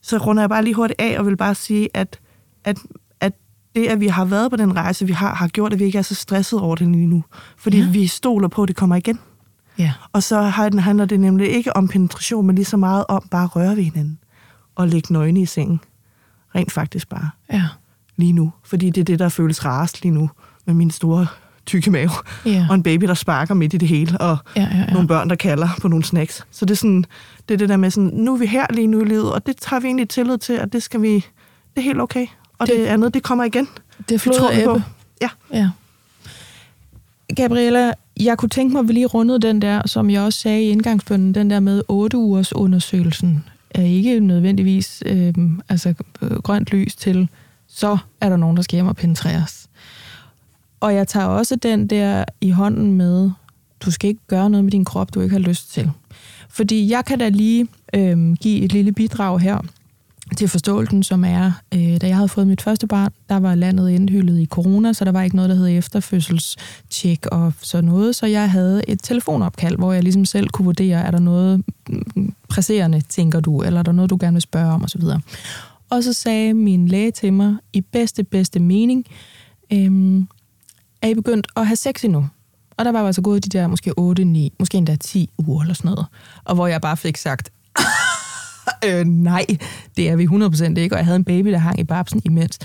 så 0.02 0.16
runder 0.18 0.42
jeg 0.42 0.50
bare 0.50 0.64
lige 0.64 0.74
hurtigt 0.74 1.00
af 1.00 1.18
og 1.18 1.26
vil 1.26 1.36
bare 1.36 1.54
sige, 1.54 1.88
at, 1.94 2.20
at, 2.64 2.78
at 3.20 3.32
det, 3.74 3.86
at 3.86 4.00
vi 4.00 4.06
har 4.08 4.24
været 4.24 4.50
på 4.50 4.56
den 4.56 4.76
rejse, 4.76 5.06
vi 5.06 5.12
har, 5.12 5.34
har 5.34 5.48
gjort, 5.48 5.72
at 5.72 5.78
vi 5.78 5.84
ikke 5.84 5.98
er 5.98 6.02
så 6.02 6.14
stresset 6.14 6.60
over 6.60 6.76
det 6.76 6.88
lige 6.88 7.06
nu. 7.06 7.24
Fordi 7.56 7.78
Ja. 7.80 7.88
vi 7.90 8.06
stoler 8.06 8.48
på, 8.48 8.62
at 8.62 8.68
det 8.68 8.76
kommer 8.76 8.96
igen. 8.96 9.18
Ja. 9.78 9.92
Og 10.12 10.22
så 10.22 10.40
handler 10.42 11.04
det 11.04 11.20
nemlig 11.20 11.48
ikke 11.48 11.76
om 11.76 11.88
penetration, 11.88 12.46
men 12.46 12.54
lige 12.56 12.64
så 12.64 12.76
meget 12.76 13.04
om 13.08 13.28
bare 13.30 13.44
at 13.44 13.56
røre 13.56 13.76
ved 13.76 13.82
hinanden. 13.82 14.18
Og 14.74 14.88
ligge 14.88 15.12
nøgne 15.12 15.40
i 15.40 15.46
sengen. 15.46 15.80
Rent 16.54 16.72
faktisk 16.72 17.08
bare 17.08 17.30
Ja. 17.52 17.62
lige 18.16 18.32
nu. 18.32 18.52
Fordi 18.64 18.90
det 18.90 19.00
er 19.00 19.04
det, 19.04 19.18
der 19.18 19.28
føles 19.28 19.64
rarest 19.64 20.02
lige 20.02 20.12
nu. 20.14 20.30
Med 20.66 20.74
min 20.74 20.90
store 20.90 21.26
tykke 21.66 21.90
mave. 21.90 22.10
Ja. 22.46 22.66
Og 22.70 22.74
en 22.74 22.82
baby, 22.82 23.04
der 23.06 23.14
sparker 23.14 23.54
midt 23.54 23.74
i 23.74 23.76
det 23.76 23.88
hele. 23.88 24.18
Og 24.20 24.36
Ja, 24.56 24.62
ja, 24.72 24.78
ja. 24.78 24.92
nogle 24.92 25.08
børn, 25.08 25.28
der 25.30 25.36
kalder 25.36 25.68
på 25.80 25.88
nogle 25.88 26.04
snacks. 26.04 26.44
Så 26.50 26.64
det 26.64 26.70
er, 26.74 26.76
sådan, 26.76 27.04
det 27.48 27.54
er 27.54 27.58
det 27.58 27.68
der 27.68 27.76
med 27.76 27.90
sådan, 27.90 28.10
nu 28.14 28.34
er 28.34 28.38
vi 28.38 28.46
her 28.46 28.66
lige 28.70 28.86
nu 28.86 29.00
i 29.00 29.04
livet, 29.04 29.32
og 29.32 29.46
det 29.46 29.56
tager 29.56 29.80
vi 29.80 29.86
egentlig 29.86 30.08
tillid 30.08 30.38
til, 30.38 30.52
at 30.52 30.72
det 30.72 30.82
skal 30.82 31.02
vi, 31.02 31.14
det 31.14 31.24
er 31.76 31.80
helt 31.80 32.00
okay. 32.00 32.26
Og 32.58 32.66
Det- 32.66 32.74
det, 32.76 32.82
det 32.84 32.86
andet, 32.86 33.14
det 33.14 33.22
kommer 33.22 33.44
igen. 33.44 33.68
Det 34.08 34.14
er 34.14 34.18
flod 34.18 34.38
tror 34.38 34.54
vi 34.54 34.64
på. 34.64 34.80
Ja. 35.22 35.28
Ja. 35.52 35.70
Gabriella, 37.36 37.92
jeg 38.20 38.38
kunne 38.38 38.48
tænke 38.48 38.72
mig, 38.72 38.80
at 38.80 38.88
vi 38.88 38.92
lige 38.92 39.06
rundede 39.06 39.38
den 39.40 39.62
der, 39.62 39.82
som 39.86 40.10
jeg 40.10 40.22
også 40.22 40.38
sagde 40.38 40.62
i 40.62 40.68
indgangsbønden, 40.70 41.34
den 41.34 41.50
der 41.50 41.60
med 41.60 41.82
8 41.88 42.16
ugers 42.16 42.52
undersøgelsen 42.54 43.44
er 43.70 43.82
ikke 43.82 44.20
nødvendigvis 44.20 45.02
øh, 45.06 45.34
altså, 45.68 45.94
øh, 46.22 46.30
grønt 46.30 46.70
lys 46.72 46.94
til, 46.94 47.28
så 47.68 47.98
er 48.20 48.28
der 48.28 48.36
nogen, 48.36 48.56
der 48.56 48.62
skal 48.62 48.76
hjem 48.76 48.86
og 48.86 48.96
penetreres. 48.96 49.63
Og 50.84 50.94
jeg 50.94 51.08
tager 51.08 51.26
også 51.26 51.56
den 51.56 51.86
der 51.86 52.24
i 52.40 52.50
hånden 52.50 52.92
med, 52.92 53.30
du 53.80 53.90
skal 53.90 54.08
ikke 54.08 54.20
gøre 54.26 54.50
noget 54.50 54.64
med 54.64 54.72
din 54.72 54.84
krop, 54.84 55.14
du 55.14 55.20
ikke 55.20 55.32
har 55.32 55.40
lyst 55.40 55.72
til. 55.72 55.90
Fordi 56.48 56.90
jeg 56.90 57.04
kan 57.04 57.18
da 57.18 57.28
lige 57.28 57.66
øh, 57.94 58.32
give 58.32 58.60
et 58.60 58.72
lille 58.72 58.92
bidrag 58.92 59.40
her 59.40 59.58
til 60.36 60.48
forståelsen, 60.48 61.02
som 61.02 61.24
er, 61.24 61.52
øh, 61.74 62.00
da 62.00 62.06
jeg 62.06 62.16
havde 62.16 62.28
fået 62.28 62.46
mit 62.46 62.62
første 62.62 62.86
barn, 62.86 63.12
der 63.28 63.36
var 63.36 63.54
landet 63.54 63.90
indhyllet 63.90 64.40
i 64.40 64.46
corona, 64.46 64.92
så 64.92 65.04
der 65.04 65.12
var 65.12 65.22
ikke 65.22 65.36
noget, 65.36 65.50
der 65.50 65.56
hed 65.56 65.78
efterfødselstjek 65.78 67.26
og 67.26 67.52
sådan 67.60 67.84
noget, 67.84 68.16
så 68.16 68.26
jeg 68.26 68.50
havde 68.50 68.82
et 68.88 69.00
telefonopkald, 69.02 69.76
hvor 69.76 69.92
jeg 69.92 70.02
ligesom 70.02 70.24
selv 70.24 70.48
kunne 70.48 70.64
vurdere, 70.64 71.06
er 71.06 71.10
der 71.10 71.20
noget 71.20 71.62
mm, 71.88 72.34
presserende, 72.48 73.00
tænker 73.00 73.40
du, 73.40 73.62
eller 73.62 73.78
er 73.78 73.84
der 73.84 73.92
noget, 73.92 74.10
du 74.10 74.16
gerne 74.20 74.34
vil 74.34 74.42
spørge 74.42 74.72
om, 74.72 74.84
osv. 74.84 75.02
Og 75.90 76.04
så 76.04 76.12
sagde 76.12 76.54
min 76.54 76.88
læge 76.88 77.10
til 77.10 77.32
mig, 77.32 77.56
i 77.72 77.80
bedste, 77.80 78.24
bedste 78.24 78.60
mening, 78.60 79.06
øhm, 79.72 80.28
er 81.04 81.08
I 81.08 81.14
begyndt 81.14 81.46
at 81.56 81.66
have 81.66 81.76
sex 81.76 82.04
endnu? 82.04 82.28
Og 82.76 82.84
der 82.84 82.92
var 82.92 83.06
altså 83.06 83.22
gået 83.22 83.44
de 83.44 83.58
der 83.58 83.66
måske 83.66 83.98
8, 83.98 84.24
9, 84.24 84.52
måske 84.58 84.78
endda 84.78 84.96
10 84.96 85.30
uger 85.38 85.62
eller 85.62 85.74
sådan 85.74 85.90
noget. 85.90 86.06
Og 86.44 86.54
hvor 86.54 86.66
jeg 86.66 86.80
bare 86.80 86.96
fik 86.96 87.16
sagt, 87.16 87.52
øh, 88.86 89.04
nej, 89.04 89.46
det 89.96 90.08
er 90.08 90.16
vi 90.16 90.26
100% 90.26 90.78
ikke. 90.80 90.94
Og 90.94 90.98
jeg 90.98 91.04
havde 91.04 91.16
en 91.16 91.24
baby, 91.24 91.50
der 91.50 91.58
hang 91.58 91.80
i 91.80 91.84
babsen 91.84 92.22
imens. 92.24 92.58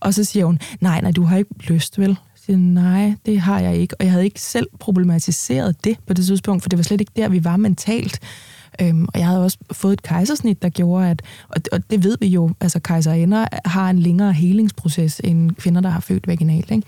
Og 0.00 0.14
så 0.14 0.24
siger 0.24 0.46
hun, 0.46 0.58
nej, 0.80 1.00
nej, 1.00 1.10
du 1.10 1.22
har 1.22 1.36
ikke 1.36 1.50
lyst, 1.68 1.98
vel? 1.98 2.08
Jeg 2.08 2.16
siger, 2.46 2.56
nej, 2.56 3.14
det 3.26 3.40
har 3.40 3.60
jeg 3.60 3.76
ikke. 3.76 3.94
Og 3.98 4.04
jeg 4.04 4.12
havde 4.12 4.24
ikke 4.24 4.40
selv 4.40 4.66
problematiseret 4.80 5.84
det 5.84 5.98
på 6.06 6.14
det 6.14 6.26
tidspunkt, 6.26 6.62
for 6.62 6.68
det 6.68 6.76
var 6.76 6.82
slet 6.82 7.00
ikke 7.00 7.12
der, 7.16 7.28
vi 7.28 7.44
var 7.44 7.56
mentalt. 7.56 8.20
Øhm, 8.80 9.04
og 9.04 9.18
jeg 9.18 9.26
havde 9.26 9.44
også 9.44 9.58
fået 9.72 9.92
et 9.92 10.02
kejsersnit, 10.02 10.62
der 10.62 10.68
gjorde, 10.68 11.10
at, 11.10 11.22
og, 11.48 11.56
og 11.72 11.90
det 11.90 12.04
ved 12.04 12.16
vi 12.20 12.26
jo, 12.26 12.50
altså 12.60 12.80
kejserinder 12.80 13.46
har 13.64 13.90
en 13.90 13.98
længere 13.98 14.32
helingsproces 14.32 15.20
end 15.24 15.50
kvinder, 15.50 15.80
der 15.80 15.88
har 15.88 16.00
født 16.00 16.26
vaginalt. 16.26 16.70
Ikke? 16.70 16.86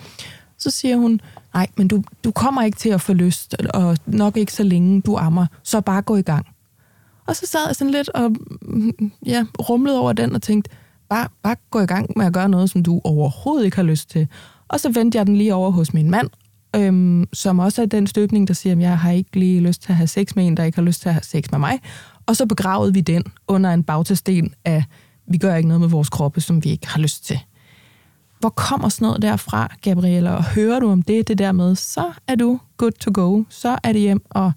Så 0.59 0.71
siger 0.71 0.97
hun, 0.97 1.21
nej, 1.55 1.67
men 1.77 1.89
du, 1.89 2.03
du 2.25 2.31
kommer 2.31 2.63
ikke 2.63 2.79
til 2.79 2.89
at 2.89 3.01
få 3.01 3.13
lyst, 3.13 3.57
og 3.75 3.97
nok 4.07 4.37
ikke 4.37 4.53
så 4.53 4.63
længe 4.63 5.01
du 5.01 5.17
ammer, 5.17 5.47
så 5.63 5.81
bare 5.81 6.03
gå 6.03 6.17
i 6.17 6.23
gang. 6.23 6.47
Og 7.27 7.37
så 7.37 7.47
sad 7.47 7.61
jeg 7.67 7.77
sådan 7.77 7.91
lidt 7.91 8.09
og 8.09 8.37
mm, 8.63 9.13
ja, 9.27 9.47
rumlede 9.69 10.01
over 10.01 10.13
den 10.13 10.35
og 10.35 10.43
tænkte, 10.43 10.71
bare, 11.09 11.29
bare 11.43 11.57
gå 11.71 11.81
i 11.81 11.87
gang 11.87 12.11
med 12.17 12.27
at 12.27 12.33
gøre 12.33 12.49
noget, 12.49 12.71
som 12.71 12.83
du 12.83 13.01
overhovedet 13.05 13.65
ikke 13.65 13.77
har 13.77 13.83
lyst 13.83 14.11
til. 14.11 14.29
Og 14.69 14.81
så 14.81 14.91
vendte 14.91 15.19
jeg 15.19 15.27
den 15.27 15.37
lige 15.37 15.55
over 15.55 15.71
hos 15.71 15.95
min 15.95 16.11
mand, 16.11 16.29
øhm, 16.77 17.29
som 17.33 17.59
også 17.59 17.83
er 17.83 17.87
den 17.87 18.07
støbning, 18.07 18.49
der 18.49 18.55
siger, 18.55 18.73
at 18.73 18.81
jeg 18.81 18.99
har 18.99 19.11
ikke 19.11 19.39
lige 19.39 19.61
lyst 19.61 19.83
til 19.83 19.93
at 19.93 19.97
have 19.97 20.07
sex 20.07 20.37
med 20.37 20.47
en, 20.47 20.57
der 20.57 20.65
ikke 20.65 20.77
har 20.79 20.83
lyst 20.83 21.03
til 21.03 21.09
at 21.09 21.15
have 21.15 21.25
sex 21.25 21.51
med 21.51 21.59
mig. 21.59 21.81
Og 22.27 22.37
så 22.37 22.47
begravede 22.47 22.95
vi 22.95 23.01
den 23.01 23.23
under 23.49 23.71
en 23.71 23.83
bagtesten 23.83 24.55
af, 24.65 24.85
vi 25.31 25.39
gør 25.39 25.55
ikke 25.55 25.69
noget 25.69 25.81
med 25.81 25.89
vores 25.89 26.09
kroppe, 26.09 26.41
som 26.41 26.65
vi 26.65 26.71
ikke 26.71 26.89
har 26.89 27.01
lyst 27.01 27.25
til. 27.25 27.41
Hvor 28.41 28.49
kommer 28.49 28.89
sådan 28.89 29.07
noget 29.07 29.22
derfra, 29.22 29.76
Gabriella? 29.82 30.30
Og 30.30 30.45
hører 30.45 30.80
du 30.80 30.91
om 30.91 31.03
det, 31.03 31.28
det 31.28 31.39
der 31.39 31.53
med, 31.53 31.74
så 31.74 32.12
er 32.28 32.34
du 32.34 32.61
good 32.76 32.93
to 32.93 33.11
go, 33.14 33.43
så 33.49 33.78
er 33.82 33.93
det 33.93 34.01
hjem 34.01 34.22
og 34.30 34.53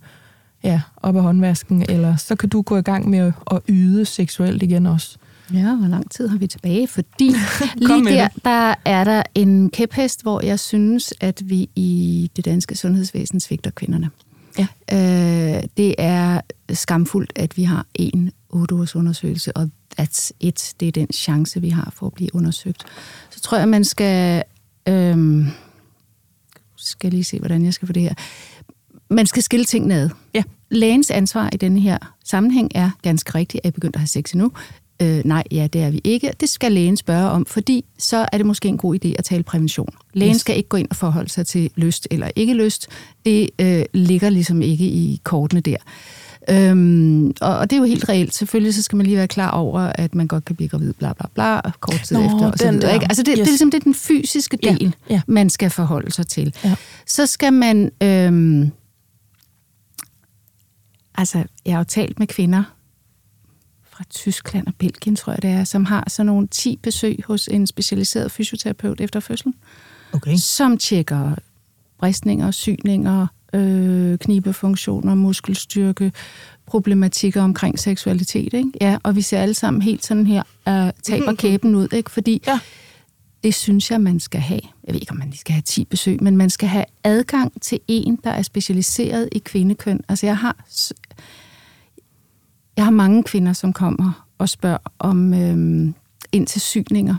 ja, 0.63 0.81
op 0.97 1.15
af 1.15 1.21
håndvasken, 1.21 1.85
eller 1.89 2.15
så 2.15 2.35
kan 2.35 2.49
du 2.49 2.61
gå 2.61 2.77
i 2.77 2.81
gang 2.81 3.09
med 3.09 3.31
at, 3.51 3.61
yde 3.69 4.05
seksuelt 4.05 4.63
igen 4.63 4.85
også. 4.85 5.17
Ja, 5.53 5.75
hvor 5.75 5.87
lang 5.87 6.11
tid 6.11 6.27
har 6.27 6.37
vi 6.37 6.47
tilbage? 6.47 6.87
Fordi 6.87 7.25
lige 7.75 8.05
der, 8.05 8.27
det. 8.27 8.45
der 8.45 8.73
er 8.85 9.03
der 9.03 9.23
en 9.35 9.69
kæphest, 9.69 10.21
hvor 10.21 10.45
jeg 10.45 10.59
synes, 10.59 11.13
at 11.21 11.41
vi 11.45 11.69
i 11.75 12.31
det 12.35 12.45
danske 12.45 12.75
sundhedsvæsen 12.75 13.39
svigter 13.39 13.71
kvinderne. 13.71 14.09
Ja. 14.57 14.67
Øh, 14.91 15.63
det 15.77 15.95
er 15.97 16.41
skamfuldt, 16.73 17.33
at 17.35 17.57
vi 17.57 17.63
har 17.63 17.85
en 17.95 18.31
8 18.49 18.75
års 18.75 18.95
undersøgelse, 18.95 19.57
og 19.57 19.69
at 19.97 20.31
et, 20.39 20.73
det 20.79 20.87
er 20.87 20.91
den 20.91 21.07
chance, 21.13 21.61
vi 21.61 21.69
har 21.69 21.93
for 21.95 22.05
at 22.07 22.13
blive 22.13 22.35
undersøgt. 22.35 22.83
Så 23.29 23.41
tror 23.41 23.57
jeg, 23.57 23.67
man 23.69 23.83
skal... 23.83 24.43
Øh, 24.87 25.45
skal 26.77 27.07
jeg 27.07 27.13
lige 27.13 27.23
se, 27.23 27.39
hvordan 27.39 27.65
jeg 27.65 27.73
skal 27.73 27.85
få 27.85 27.93
det 27.93 28.01
her. 28.01 28.13
Man 29.09 29.25
skal 29.25 29.43
skille 29.43 29.65
tingene 29.65 29.95
ad. 29.95 30.09
Ja. 30.33 30.43
Lægens 30.69 31.11
ansvar 31.11 31.49
i 31.53 31.57
denne 31.57 31.79
her 31.79 31.97
sammenhæng 32.23 32.71
er 32.75 32.89
ganske 33.01 33.35
rigtigt, 33.35 33.61
at 33.63 33.69
I 33.69 33.71
begyndt 33.71 33.95
at 33.95 33.99
have 33.99 34.07
sex 34.07 34.31
endnu. 34.31 34.51
Øh, 35.01 35.21
nej, 35.25 35.43
ja, 35.51 35.67
det 35.67 35.81
er 35.81 35.89
vi 35.89 36.01
ikke. 36.03 36.33
Det 36.39 36.49
skal 36.49 36.71
lægen 36.71 36.97
spørge 36.97 37.29
om, 37.29 37.45
fordi 37.45 37.85
så 37.97 38.27
er 38.31 38.37
det 38.37 38.45
måske 38.45 38.67
en 38.67 38.77
god 38.77 38.95
idé 39.05 39.07
at 39.17 39.23
tale 39.25 39.43
prævention. 39.43 39.89
Lægen 40.13 40.35
Yes. 40.35 40.41
skal 40.41 40.57
ikke 40.57 40.69
gå 40.69 40.77
ind 40.77 40.87
og 40.89 40.95
forholde 40.95 41.29
sig 41.29 41.47
til 41.47 41.71
lyst 41.75 42.07
eller 42.11 42.31
ikke 42.35 42.53
lyst. 42.53 42.87
Det 43.25 43.49
øh, 43.59 43.85
ligger 43.93 44.29
ligesom 44.29 44.61
ikke 44.61 44.85
i 44.85 45.21
kortene 45.23 45.61
der. 45.61 45.77
Øhm, 46.49 47.27
og, 47.41 47.57
og 47.57 47.69
det 47.69 47.75
er 47.75 47.79
jo 47.79 47.85
helt 47.85 48.09
reelt. 48.09 48.33
Selvfølgelig 48.35 48.73
så 48.73 48.81
skal 48.83 48.95
man 48.95 49.05
lige 49.05 49.17
være 49.17 49.27
klar 49.27 49.49
over, 49.51 49.79
at 49.79 50.15
man 50.15 50.27
godt 50.27 50.45
kan 50.45 50.55
blive 50.55 50.69
gravid, 50.69 50.93
bla 50.93 51.13
bla 51.13 51.27
bla, 51.33 51.71
kort 51.79 52.01
tid 52.05 52.15
Nå, 52.17 52.23
efter. 52.25 52.51
Og 52.51 52.59
den 52.59 52.81
der. 52.81 52.93
ikke? 52.93 53.05
Altså 53.09 53.23
det, 53.23 53.31
yes. 53.31 53.35
det 53.39 53.41
er 53.41 53.51
ligesom 53.51 53.71
det 53.71 53.77
er 53.79 53.83
den 53.83 53.93
fysiske 53.93 54.57
Ja, 54.63 54.71
del, 54.79 54.95
ja. 55.09 55.21
man 55.27 55.49
skal 55.49 55.69
forholde 55.69 56.11
sig 56.11 56.27
til. 56.27 56.53
Ja. 56.63 56.75
Så 57.07 57.25
skal 57.25 57.53
man... 57.53 57.91
Øhm, 58.03 58.71
altså, 61.15 61.43
jeg 61.65 61.73
har 61.73 61.79
jo 61.79 61.83
talt 61.83 62.19
med 62.19 62.27
kvinder 62.27 62.63
fra 63.89 64.03
Tyskland 64.09 64.67
og 64.67 64.73
Belgien, 64.79 65.15
tror 65.15 65.33
jeg 65.33 65.41
det 65.41 65.49
er, 65.49 65.63
som 65.63 65.85
har 65.85 66.03
sådan 66.07 66.25
nogle 66.25 66.47
10 66.47 66.79
besøg 66.83 67.19
hos 67.27 67.47
en 67.51 67.67
specialiseret 67.67 68.31
fysioterapeut 68.31 69.01
efter 69.01 69.19
fødslen, 69.19 69.53
Okay. 70.13 70.35
som 70.37 70.77
tjekker 70.77 71.35
bristninger, 71.99 72.51
syninger, 72.51 73.27
øh, 73.53 74.17
knibefunktioner, 74.17 75.15
muskelstyrke, 75.15 76.11
problematikker 76.65 77.41
omkring 77.41 77.79
seksualitet. 77.79 78.53
Ikke? 78.53 78.71
Ja, 78.81 78.97
og 79.03 79.15
vi 79.15 79.21
ser 79.21 79.39
alle 79.39 79.53
sammen 79.53 79.81
helt 79.81 80.05
sådan 80.05 80.27
her, 80.27 80.43
øh, 80.67 80.91
taber 81.03 81.33
kæben 81.33 81.75
ud, 81.75 81.87
ikke? 81.93 82.11
fordi 82.11 82.41
Ja. 82.47 82.59
det 83.43 83.55
synes 83.55 83.91
jeg, 83.91 84.01
man 84.01 84.19
skal 84.19 84.41
have. 84.41 84.61
Jeg 84.83 84.93
ved 84.93 85.01
ikke, 85.01 85.11
om 85.11 85.17
man 85.17 85.27
lige 85.29 85.39
skal 85.39 85.53
have 85.53 85.61
10 85.61 85.85
besøg, 85.85 86.23
men 86.23 86.37
man 86.37 86.49
skal 86.49 86.69
have 86.69 86.85
adgang 87.03 87.61
til 87.61 87.79
en, 87.87 88.19
der 88.23 88.29
er 88.29 88.41
specialiseret 88.41 89.29
i 89.31 89.39
kvindekøn. 89.39 89.99
Altså 90.09 90.25
jeg 90.25 90.37
har, 90.37 90.55
jeg 92.77 92.83
har 92.85 92.91
mange 92.91 93.23
kvinder, 93.23 93.53
som 93.53 93.73
kommer 93.73 94.27
og 94.37 94.49
spørger 94.49 94.77
om 94.99 95.33
øhm, 95.33 95.93
ind 96.31 96.47
til 96.47 96.61
syninger, 96.61 97.15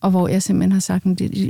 og 0.00 0.10
hvor 0.10 0.28
jeg 0.28 0.42
simpelthen 0.42 0.72
har 0.72 0.80
sagt, 0.80 1.04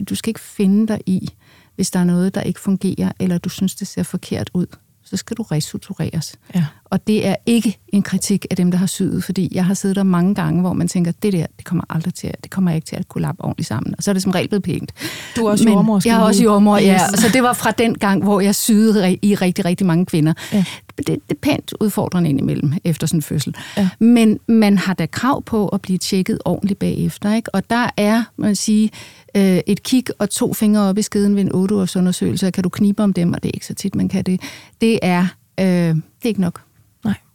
du 0.09 0.15
skal 0.15 0.31
ikke 0.31 0.41
finde 0.41 0.89
dig 0.89 1.01
i, 1.07 1.29
hvis 1.75 1.91
der 1.91 2.01
er 2.01 2.05
noget, 2.05 2.35
der 2.35 2.41
ikke 2.41 2.61
fungerer, 2.61 3.13
eller 3.19 3.39
du 3.39 3.49
synes, 3.49 3.75
det 3.75 3.87
ser 3.87 4.03
forkert 4.03 4.51
ud, 4.55 4.67
så 5.03 5.17
skal 5.17 5.37
du 5.37 5.43
restruktureres. 5.43 6.39
Ja. 6.55 6.67
Og 6.95 7.07
det 7.07 7.27
er 7.27 7.37
ikke 7.47 7.79
en 7.89 8.03
kritik 8.03 8.47
af 8.51 8.57
dem, 8.57 8.71
der 8.71 8.79
har 8.79 8.87
syet, 8.87 9.25
fordi 9.25 9.49
jeg 9.53 9.65
har 9.65 9.75
siddet 9.75 9.97
der 9.97 10.03
mange 10.03 10.35
gange, 10.35 10.61
hvor 10.61 10.73
man 10.73 10.89
tænker, 10.89 11.13
det 11.23 11.33
der, 11.33 11.47
det 11.57 11.65
kommer 11.65 11.85
aldrig 11.91 12.15
til 12.15 12.27
at, 12.27 12.37
det 12.43 12.51
kommer 12.51 12.71
ikke 12.71 12.87
til 12.87 12.97
at 12.97 13.09
kunne 13.09 13.23
lappe 13.23 13.45
ordentligt 13.45 13.69
sammen. 13.69 13.95
Og 13.99 14.03
så 14.03 14.11
er 14.11 14.13
det 14.13 14.23
som 14.23 14.33
regel 14.33 14.49
blevet 14.49 14.63
pænt. 14.63 14.93
Du 15.37 15.47
er 15.47 15.51
også 15.51 15.65
Men 15.65 15.73
jordmor, 15.73 16.01
Jeg 16.05 16.17
er 16.17 16.21
også 16.21 16.43
jordmor, 16.43 16.79
ja. 16.79 16.95
Yes. 16.95 17.21
Så 17.21 17.31
det 17.33 17.43
var 17.43 17.53
fra 17.53 17.71
den 17.71 17.95
gang, 17.95 18.23
hvor 18.23 18.41
jeg 18.41 18.55
syede 18.55 19.19
i 19.23 19.35
rigtig, 19.35 19.65
rigtig 19.65 19.87
mange 19.87 20.07
kvinder. 20.07 20.33
Ja. 20.53 20.65
Det, 20.97 21.07
det 21.07 21.21
er 21.31 21.35
pænt 21.43 21.73
udfordrende 21.81 22.31
indimellem 22.31 22.73
efter 22.85 23.07
sådan 23.07 23.19
en 23.19 23.23
fødsel. 23.23 23.55
Ja. 23.77 23.89
Men 23.99 24.39
man 24.49 24.79
har 24.79 24.95
da 24.95 25.07
krav 25.07 25.43
på 25.43 25.69
at 25.69 25.83
blive 25.83 25.99
tjekket 25.99 26.39
ordentligt 26.45 26.79
bagefter. 26.79 27.35
Ikke? 27.35 27.55
Og 27.55 27.71
der 27.71 27.91
er, 27.97 28.23
man 28.37 28.49
kan 28.49 28.57
sige, 28.57 28.91
øh, 29.37 29.61
et 29.67 29.83
kig 29.83 30.05
og 30.19 30.31
to 30.31 30.53
fingre 30.53 30.83
op 30.83 30.99
i 30.99 31.03
skeden 31.03 31.37
ved 31.37 31.43
en 31.43 31.53
8 31.53 31.75
års 31.75 31.97
undersøgelse. 31.97 32.51
Kan 32.51 32.63
du 32.63 32.69
knibe 32.69 33.03
om 33.03 33.13
dem, 33.13 33.33
og 33.33 33.43
det 33.43 33.49
er 33.49 33.55
ikke 33.55 33.67
så 33.67 33.75
tit, 33.75 33.95
man 33.95 34.09
kan 34.09 34.25
det. 34.25 34.41
Det 34.81 34.99
er, 35.03 35.27
øh, 35.61 35.67
det 35.67 36.03
er 36.25 36.29
ikke 36.29 36.41
nok. 36.41 36.61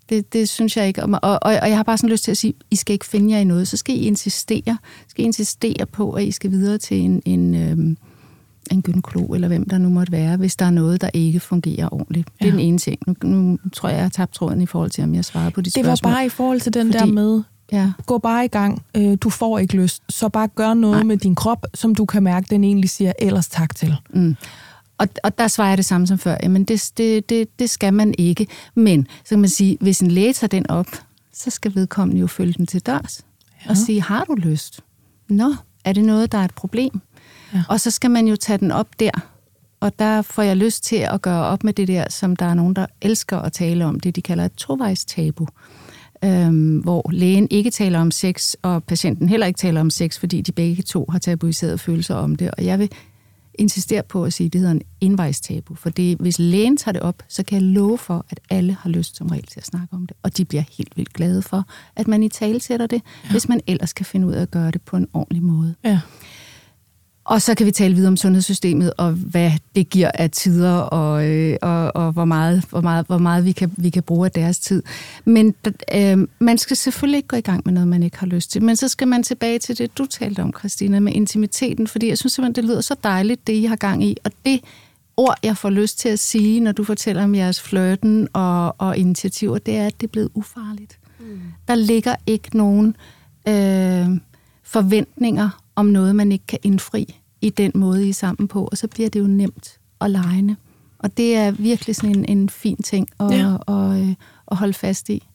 Det, 0.10 0.34
det 0.34 0.50
synes 0.50 0.78
jeg 0.78 0.88
ikke. 0.88 1.04
Og, 1.04 1.20
og, 1.24 1.40
og 1.44 1.70
jeg 1.70 1.76
har 1.76 1.84
bare 1.84 1.98
sådan 1.98 2.10
lyst 2.10 2.24
til 2.24 2.32
at 2.32 2.38
sige, 2.38 2.54
I 2.72 2.76
skal 2.76 2.94
ikke 2.94 3.06
finde 3.06 3.34
jer 3.34 3.40
i 3.40 3.44
noget. 3.44 3.68
Så 3.68 3.78
skal 3.78 3.96
I 3.96 3.98
insistere, 4.00 4.78
skal 5.08 5.24
I 5.24 5.26
insistere 5.26 5.86
på, 5.86 6.12
at 6.12 6.24
I 6.24 6.32
skal 6.32 6.52
videre 6.52 6.78
til 6.78 6.98
en, 7.02 7.22
en, 7.26 7.56
øhm, 7.56 7.98
en 8.72 8.82
gynekolog, 8.82 9.36
eller 9.36 9.48
hvem 9.48 9.70
der 9.70 9.78
nu 9.78 9.90
måtte 9.90 10.12
være, 10.12 10.38
hvis 10.38 10.56
der 10.56 10.66
er 10.66 10.70
noget, 10.72 11.02
der 11.02 11.10
ikke 11.14 11.40
fungerer 11.40 11.94
ordentligt. 11.94 12.28
Det 12.28 12.42
er 12.42 12.46
Ja. 12.46 12.52
den 12.52 12.60
ene 12.60 12.78
ting. 12.78 13.00
Nu, 13.08 13.16
nu 13.24 13.58
tror 13.74 13.90
jeg, 13.90 13.96
jeg 13.96 14.04
har 14.06 14.10
tabt 14.10 14.34
tråden 14.34 14.62
i 14.62 14.66
forhold 14.66 14.90
til, 14.92 15.04
om 15.04 15.16
jeg 15.16 15.26
svarer 15.26 15.50
på 15.50 15.62
de 15.62 15.66
Det 15.70 15.76
var 15.78 15.82
spørgsmål. 15.84 16.14
bare 16.14 16.26
i 16.26 16.30
forhold 16.30 16.60
til 16.60 16.74
den 16.74 16.88
Fordi- 16.94 16.98
der 17.00 17.14
med, 17.14 17.42
Ja. 17.72 17.92
gå 18.06 18.18
bare 18.18 18.46
i 18.46 18.48
gang, 18.48 18.82
øh, 18.98 19.18
du 19.22 19.30
får 19.30 19.60
ikke 19.60 19.76
lyst, 19.76 20.04
så 20.10 20.30
bare 20.30 20.48
gør 20.48 20.74
noget 20.74 20.96
Nej. 20.98 21.04
med 21.04 21.18
din 21.18 21.36
krop, 21.36 21.66
som 21.74 21.96
du 21.96 22.06
kan 22.06 22.24
mærke, 22.24 22.48
den 22.50 22.64
egentlig 22.64 22.90
siger 22.90 23.14
ellers 23.20 23.48
tak 23.48 23.76
til. 23.76 23.96
Mm. 24.14 24.36
Og, 25.00 25.08
og 25.24 25.38
der 25.38 25.48
svarer 25.48 25.70
jeg 25.70 25.78
det 25.78 25.86
samme 25.86 26.08
som 26.08 26.18
før. 26.18 26.38
Jamen, 26.44 26.64
det, 26.64 26.92
det, 26.98 27.30
det, 27.30 27.60
det 27.60 27.70
skal 27.70 27.94
man 27.94 28.16
ikke. 28.18 28.48
Men, 28.76 29.08
så 29.24 29.30
kan 29.30 29.40
man 29.40 29.50
sige, 29.50 29.78
hvis 29.82 30.00
en 30.00 30.12
læge 30.12 30.34
tager 30.34 30.50
den 30.50 30.70
op, 30.70 30.88
så 31.34 31.50
skal 31.50 31.76
vedkommende 31.76 32.22
jo 32.22 32.28
følge 32.28 32.54
den 32.54 32.66
til 32.66 32.82
dørs. 32.82 33.26
Ja. 33.66 33.70
Og 33.70 33.78
sige, 33.78 34.02
har 34.02 34.24
du 34.24 34.36
lyst? 34.36 34.82
Nå, 35.30 35.56
er 35.86 35.94
det 35.94 36.04
noget, 36.04 36.32
der 36.32 36.38
er 36.38 36.46
et 36.46 36.54
problem? 36.56 37.02
Ja. 37.54 37.64
Og 37.70 37.80
så 37.80 37.92
skal 37.92 38.12
man 38.12 38.28
jo 38.28 38.36
tage 38.36 38.58
den 38.58 38.72
op 38.72 38.88
der. 39.00 39.12
Og 39.80 40.00
der 40.00 40.22
får 40.22 40.42
jeg 40.42 40.58
lyst 40.58 40.84
til 40.84 40.96
at 40.96 41.22
gøre 41.22 41.44
op 41.44 41.64
med 41.64 41.74
det 41.74 41.88
der, 41.88 42.06
som 42.10 42.36
der 42.36 42.46
er 42.46 42.54
nogen, 42.54 42.76
der 42.76 42.86
elsker 43.02 43.38
at 43.38 43.54
tale 43.54 43.86
om, 43.86 44.00
det 44.00 44.16
de 44.16 44.22
kalder 44.22 44.46
et 44.46 44.54
tovejs 44.54 45.06
tabu. 45.06 45.48
Øhm, 46.24 46.78
hvor 46.78 47.10
lægen 47.12 47.48
ikke 47.52 47.72
taler 47.72 48.00
om 48.00 48.12
sex, 48.12 48.54
og 48.62 48.84
patienten 48.84 49.30
heller 49.30 49.48
ikke 49.48 49.58
taler 49.58 49.82
om 49.82 49.90
sex, 49.90 50.20
fordi 50.20 50.42
de 50.42 50.52
begge 50.52 50.84
to 50.84 51.06
har 51.12 51.20
tabuiseret 51.20 51.80
følelser 51.80 52.16
om 52.16 52.36
det. 52.36 52.52
Og 52.52 52.66
jeg 52.66 52.80
vil 52.80 52.92
insistere 53.60 54.04
på 54.04 54.24
at 54.24 54.34
sige, 54.34 54.46
at 54.46 54.54
det 54.54 54.62
hedder 54.62 54.74
en 54.74 54.82
indvejstabu. 55.02 55.76
For 55.76 55.90
det, 55.90 56.18
hvis 56.20 56.40
lægen 56.40 56.78
tager 56.78 56.94
det 56.94 57.02
op, 57.02 57.24
så 57.28 57.44
kan 57.44 57.56
jeg 57.56 57.64
love 57.64 57.98
for, 57.98 58.26
at 58.30 58.40
alle 58.50 58.74
har 58.74 58.90
lyst 58.90 59.18
som 59.18 59.28
regel 59.28 59.46
til 59.46 59.60
at 59.60 59.66
snakke 59.66 59.88
om 59.92 60.08
det. 60.08 60.18
Og 60.24 60.38
de 60.38 60.46
bliver 60.46 60.64
helt 60.78 60.98
vildt 60.98 61.14
glade 61.14 61.42
for, 61.42 61.64
at 61.96 62.08
man 62.08 62.24
i 62.24 62.30
tale 62.30 62.60
sætter 62.60 62.88
det, 62.88 63.02
ja. 63.26 63.32
hvis 63.32 63.50
man 63.50 63.62
ellers 63.68 63.94
kan 63.94 64.06
finde 64.06 64.28
ud 64.28 64.34
af 64.34 64.42
at 64.42 64.52
gøre 64.52 64.72
det 64.72 64.82
på 64.82 64.98
en 64.98 65.08
ordentlig 65.14 65.44
måde. 65.44 65.76
Ja. 65.84 66.00
Og 67.30 67.42
så 67.42 67.56
kan 67.56 67.66
vi 67.66 67.72
tale 67.72 67.96
videre 67.96 68.08
om 68.08 68.18
sundhedssystemet, 68.18 68.94
og 68.98 69.12
hvad 69.12 69.52
det 69.76 69.90
giver 69.90 70.12
af 70.14 70.32
tider, 70.32 70.74
og, 70.74 71.28
øh, 71.28 71.58
og, 71.62 71.96
og 71.96 72.12
hvor 72.12 72.26
meget, 72.26 72.64
hvor 72.70 72.82
meget, 72.82 73.06
hvor 73.06 73.18
meget 73.18 73.46
vi, 73.46 73.52
kan, 73.52 73.72
vi 73.78 73.90
kan 73.90 74.04
bruge 74.04 74.26
af 74.26 74.32
deres 74.32 74.60
tid. 74.60 74.84
Men 75.26 75.56
øh, 75.94 76.28
man 76.40 76.58
skal 76.58 76.78
selvfølgelig 76.78 77.18
ikke 77.18 77.28
gå 77.28 77.36
i 77.36 77.42
gang 77.42 77.62
med 77.66 77.74
noget, 77.74 77.88
man 77.88 78.04
ikke 78.04 78.18
har 78.18 78.28
lyst 78.28 78.52
til. 78.52 78.64
Men 78.64 78.76
så 78.76 78.88
skal 78.88 79.08
man 79.08 79.24
tilbage 79.24 79.60
til 79.60 79.78
det, 79.78 79.98
du 79.98 80.06
talte 80.06 80.40
om, 80.40 80.54
Christina, 80.60 81.00
med 81.00 81.14
intimiteten, 81.14 81.88
fordi 81.88 82.08
jeg 82.08 82.18
synes 82.18 82.34
simpelthen, 82.34 82.64
det 82.64 82.72
lyder 82.72 82.82
så 82.82 82.96
dejligt, 83.04 83.48
det 83.48 83.54
I 83.54 83.66
har 83.66 83.76
gang 83.76 84.04
i. 84.04 84.18
Og 84.24 84.32
det 84.46 84.62
ord, 85.18 85.36
jeg 85.44 85.58
får 85.58 85.70
lyst 85.70 86.00
til 86.00 86.10
at 86.10 86.20
sige, 86.20 86.60
når 86.60 86.72
du 86.72 86.84
fortæller 86.84 87.24
om 87.24 87.36
jeres 87.36 87.62
flirten 87.62 88.28
og, 88.34 88.76
og 88.78 88.98
initiativer, 88.98 89.58
det 89.58 89.78
er, 89.78 89.86
at 89.86 90.02
det 90.02 90.08
er 90.08 90.12
blevet 90.12 90.30
ufarligt. 90.34 91.00
Mm. 91.20 91.40
Der 91.68 91.76
ligger 91.76 92.16
ikke 92.28 92.58
nogen 92.58 92.96
øh, 93.48 94.08
forventninger 94.64 95.50
om 95.76 95.86
noget, 95.86 96.16
man 96.16 96.32
ikke 96.32 96.46
kan 96.46 96.60
indfri 96.64 97.19
i 97.42 97.50
den 97.50 97.72
måde, 97.76 98.06
I 98.06 98.10
er 98.10 98.14
sammen 98.14 98.48
på, 98.48 98.64
og 98.72 98.78
så 98.78 98.88
bliver 98.88 99.10
det 99.10 99.20
jo 99.20 99.28
nemt 99.28 99.80
og 100.00 100.10
lejende. 100.10 100.56
Og 101.00 101.18
det 101.18 101.36
er 101.36 101.52
virkelig 101.52 101.96
sådan 101.96 102.16
en, 102.16 102.26
en 102.38 102.50
fin 102.50 102.78
ting 102.78 103.08
at, 103.20 103.32
Ja. 103.32 103.38
ja. 103.38 103.56
og, 103.56 104.00
øh, 104.02 104.16
at 104.52 104.58
holde 104.58 104.74
fast 104.74 105.10
i, 105.10 105.28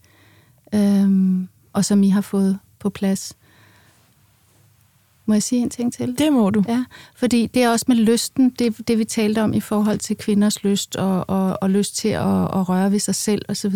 øhm, 0.75 1.49
og 1.73 1.85
som 1.85 2.03
I 2.03 2.09
har 2.09 2.21
fået 2.21 2.59
på 2.79 2.91
plads. 2.91 3.33
Må 5.27 5.35
jeg 5.35 5.43
sige 5.43 5.63
en 5.63 5.71
ting 5.71 5.93
til? 5.93 6.19
Det 6.19 6.33
må 6.33 6.51
du. 6.51 6.65
Ja, 6.69 6.85
fordi 7.17 7.47
det 7.47 7.63
er 7.63 7.71
også 7.71 7.85
med 7.89 7.97
lysten, 7.97 8.51
det, 8.59 8.89
det 8.89 8.99
vi 8.99 9.05
talte 9.05 9.43
om 9.43 9.55
i 9.55 9.61
forhold 9.61 9.99
til 9.99 10.17
kvinders 10.17 10.65
lyst 10.65 10.97
og, 10.97 11.31
og, 11.31 11.59
og 11.61 11.71
lyst 11.71 11.97
til 11.97 12.09
at, 12.09 12.45
at 12.45 12.69
røre 12.69 12.93
ved 12.93 12.99
sig 12.99 13.15
selv 13.15 13.43
osv. 13.49 13.75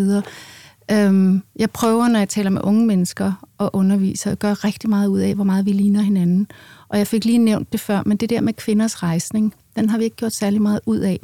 Øhm, 0.91 1.43
jeg 1.57 1.71
prøver, 1.71 2.09
når 2.09 2.19
jeg 2.19 2.29
taler 2.29 2.51
med 2.51 2.61
unge 2.65 2.87
mennesker 2.87 3.33
og 3.59 3.71
underviser, 3.73 4.31
at 4.31 4.39
gøre 4.39 4.55
rigtig 4.55 4.91
meget 4.91 5.09
ud 5.09 5.19
af, 5.21 5.35
hvor 5.35 5.45
meget 5.45 5.67
vi 5.67 5.73
ligner 5.73 6.01
hinanden. 6.03 6.47
Og 6.89 6.99
jeg 6.99 7.07
fik 7.07 7.25
lige 7.25 7.39
nævnt 7.39 7.73
det 7.73 7.81
før, 7.81 8.03
men 8.07 8.17
det 8.17 8.31
der 8.31 8.41
med 8.41 8.53
kvinders 8.53 9.03
rejsning, 9.03 9.55
den 9.77 9.91
har 9.91 9.99
vi 9.99 10.05
ikke 10.05 10.17
gjort 10.17 10.33
særlig 10.33 10.63
meget 10.63 10.81
ud 10.87 10.99
af. 10.99 11.21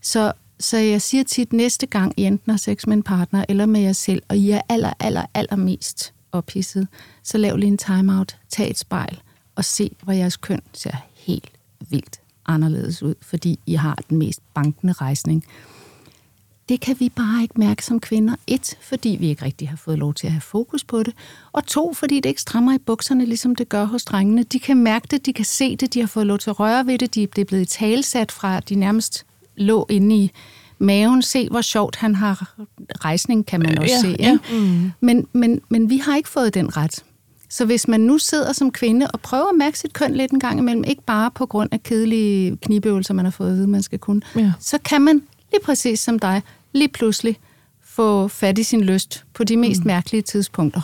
Så, 0.00 0.32
så 0.60 0.76
jeg 0.76 1.02
siger 1.02 1.24
tit, 1.24 1.52
næste 1.52 1.86
gang 1.86 2.14
I 2.16 2.24
enten 2.24 2.50
har 2.50 2.58
sex 2.58 2.86
med 2.86 2.96
en 2.96 3.02
partner 3.02 3.44
eller 3.48 3.66
med 3.66 3.80
jer 3.80 3.92
selv, 3.92 4.22
og 4.28 4.36
I 4.36 4.50
er 4.50 4.60
aller, 4.68 4.92
aller, 5.00 5.26
aller 5.34 5.56
mest 5.56 6.14
ophidset, 6.32 6.88
så 7.22 7.38
lav 7.38 7.56
lige 7.56 7.68
en 7.68 7.78
timeout, 7.78 8.36
tag 8.48 8.70
et 8.70 8.78
spejl 8.78 9.20
og 9.54 9.64
se, 9.64 9.96
hvor 10.02 10.12
jeres 10.12 10.36
køn 10.36 10.60
ser 10.72 10.96
helt 11.14 11.50
vildt 11.90 12.20
anderledes 12.46 13.02
ud, 13.02 13.14
fordi 13.22 13.58
I 13.66 13.74
har 13.74 13.98
den 14.10 14.18
mest 14.18 14.40
bankende 14.54 14.92
rejsning. 14.92 15.44
Det 16.68 16.80
kan 16.80 16.96
vi 17.00 17.08
bare 17.08 17.42
ikke 17.42 17.54
mærke 17.56 17.84
som 17.84 18.00
kvinder. 18.00 18.34
Et, 18.46 18.78
fordi 18.82 19.16
vi 19.20 19.28
ikke 19.28 19.44
rigtig 19.44 19.68
har 19.68 19.76
fået 19.76 19.98
lov 19.98 20.14
til 20.14 20.26
at 20.26 20.32
have 20.32 20.40
fokus 20.40 20.84
på 20.84 21.02
det. 21.02 21.14
Og 21.52 21.66
to, 21.66 21.94
fordi 21.94 22.16
det 22.20 22.26
ikke 22.28 22.40
strammer 22.40 22.74
i 22.74 22.78
bukserne, 22.78 23.24
ligesom 23.24 23.56
det 23.56 23.68
gør 23.68 23.84
hos 23.84 24.04
drengene. 24.04 24.42
De 24.42 24.58
kan 24.58 24.76
mærke 24.76 25.06
det, 25.10 25.26
de 25.26 25.32
kan 25.32 25.44
se 25.44 25.76
det, 25.76 25.94
de 25.94 26.00
har 26.00 26.06
fået 26.06 26.26
lov 26.26 26.38
til 26.38 26.50
at 26.50 26.60
røre 26.60 26.86
ved 26.86 26.98
det. 26.98 27.14
De, 27.14 27.26
det 27.26 27.40
er 27.40 27.44
blevet 27.44 27.68
talsat 27.68 28.32
fra, 28.32 28.60
de 28.60 28.74
nærmest 28.74 29.26
lå 29.56 29.86
inde 29.90 30.16
i 30.16 30.30
maven. 30.78 31.22
Se, 31.22 31.48
hvor 31.48 31.60
sjovt 31.60 31.96
han 31.96 32.14
har 32.14 32.54
rejsning, 33.04 33.46
kan 33.46 33.60
man 33.60 33.78
også 33.78 33.94
Ja, 33.94 34.00
se. 34.00 34.16
ja. 34.18 34.38
Mm. 34.52 34.92
Men, 35.00 35.26
men, 35.32 35.60
men 35.68 35.90
vi 35.90 35.96
har 35.96 36.16
ikke 36.16 36.28
fået 36.28 36.54
den 36.54 36.76
ret. 36.76 37.04
Så 37.50 37.64
hvis 37.64 37.88
man 37.88 38.00
nu 38.00 38.18
sidder 38.18 38.52
som 38.52 38.70
kvinde 38.72 39.06
og 39.12 39.20
prøver 39.20 39.48
at 39.48 39.54
mærke 39.58 39.78
sit 39.78 39.92
køn 39.92 40.14
lidt 40.14 40.32
en 40.32 40.40
gang 40.40 40.58
imellem, 40.58 40.84
ikke 40.86 41.02
bare 41.02 41.30
på 41.30 41.46
grund 41.46 41.68
af 41.72 41.82
kedelige 41.82 42.56
knibøvelser, 42.56 43.14
man 43.14 43.24
har 43.24 43.32
fået 43.32 43.50
at 43.50 43.56
vide, 43.56 43.66
man 43.66 43.82
skal 43.82 43.98
kunne, 43.98 44.22
Ja. 44.36 44.52
så 44.60 44.78
kan 44.84 45.00
man 45.02 45.22
lige 45.52 45.62
præcis 45.64 46.00
som 46.00 46.18
dig, 46.18 46.42
lige 46.72 46.88
pludselig 46.88 47.38
få 47.80 48.28
fat 48.28 48.58
i 48.58 48.62
sin 48.62 48.80
lyst 48.80 49.24
på 49.34 49.44
de 49.44 49.56
mest 49.56 49.80
mm. 49.80 49.86
mærkelige 49.86 50.22
tidspunkter. 50.22 50.80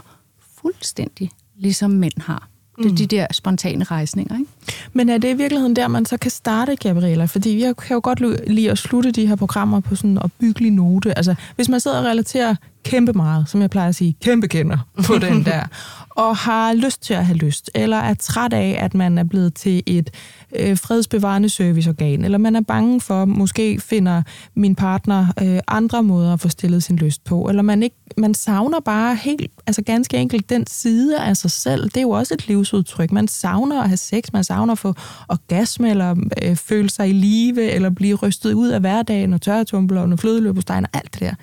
Fuldstændig 0.60 1.30
ligesom 1.56 1.90
mænd 1.90 2.20
har. 2.20 2.48
Det 2.82 2.90
er 2.90 2.96
de 2.96 3.06
der 3.06 3.26
spontane 3.32 3.84
rejsninger, 3.84 4.38
ikke? 4.38 4.50
Men 4.92 5.08
er 5.08 5.18
det 5.18 5.28
i 5.28 5.36
virkeligheden 5.36 5.76
der, 5.76 5.88
man 5.88 6.06
så 6.06 6.16
kan 6.16 6.30
starte, 6.30 6.76
Gabriela? 6.76 7.24
Fordi 7.24 7.62
jeg 7.62 7.76
kan 7.76 7.94
jo 7.94 8.00
godt 8.02 8.50
lide 8.50 8.70
at 8.70 8.78
slutte 8.78 9.10
de 9.10 9.26
her 9.26 9.36
programmer 9.36 9.80
på 9.80 9.96
sådan 9.96 10.10
en 10.10 10.18
opbyggelig 10.18 10.70
note. 10.70 11.16
Altså, 11.18 11.34
hvis 11.56 11.68
man 11.68 11.80
sidder 11.80 11.98
og 11.98 12.04
relaterer 12.04 12.54
kæmpe 12.84 13.12
meget, 13.12 13.48
som 13.48 13.60
jeg 13.60 13.70
plejer 13.70 13.88
at 13.88 13.94
sige, 13.94 14.16
kæmpe 14.22 14.48
kender 14.48 14.78
på 15.06 15.18
den 15.28 15.44
der, 15.44 15.62
og 16.10 16.36
har 16.36 16.74
lyst 16.74 17.02
til 17.02 17.14
at 17.14 17.26
have 17.26 17.36
lyst, 17.36 17.70
eller 17.74 17.96
er 17.96 18.14
træt 18.14 18.52
af, 18.52 18.78
at 18.80 18.94
man 18.94 19.18
er 19.18 19.24
blevet 19.24 19.54
til 19.54 19.82
et 19.86 20.10
øh, 20.56 20.78
fredsbevarende 20.78 21.48
serviceorgan, 21.48 22.24
eller 22.24 22.38
man 22.38 22.56
er 22.56 22.60
bange 22.60 23.00
for, 23.00 23.24
måske 23.24 23.80
finder 23.80 24.22
min 24.54 24.74
partner 24.74 25.26
øh, 25.42 25.58
andre 25.68 26.02
måder 26.02 26.32
at 26.32 26.40
få 26.40 26.48
stillet 26.48 26.82
sin 26.82 26.96
lyst 26.96 27.24
på, 27.24 27.48
eller 27.48 27.62
man 27.62 27.82
ikke 27.82 27.96
man 28.16 28.34
savner 28.34 28.80
bare 28.80 29.16
helt, 29.16 29.50
altså 29.66 29.82
ganske 29.82 30.16
enkelt 30.16 30.50
den 30.50 30.66
side 30.66 31.20
af 31.20 31.36
sig 31.36 31.50
selv. 31.50 31.84
Det 31.84 31.96
er 31.96 32.02
jo 32.02 32.10
også 32.10 32.34
et 32.34 32.48
livsudtryk. 32.48 33.12
Man 33.12 33.28
savner 33.28 33.82
at 33.82 33.88
have 33.88 33.96
sex, 33.96 34.24
man 34.32 34.44
savner 34.44 34.57
at 34.70 34.78
få 34.78 34.94
orgasme, 35.28 35.90
eller 35.90 36.16
øh, 36.42 36.56
føle 36.56 36.90
sig 36.90 37.09
i 37.09 37.12
live, 37.12 37.70
eller 37.70 37.90
blive 37.90 38.14
rystet 38.14 38.52
ud 38.52 38.68
af 38.68 38.80
hverdagen, 38.80 39.32
og 39.32 39.42
tørretumbler, 39.42 40.12
og 40.12 40.18
flødeløbostegn, 40.18 40.84
og 40.84 40.90
alt 40.92 41.12
det 41.12 41.20
der. 41.20 41.34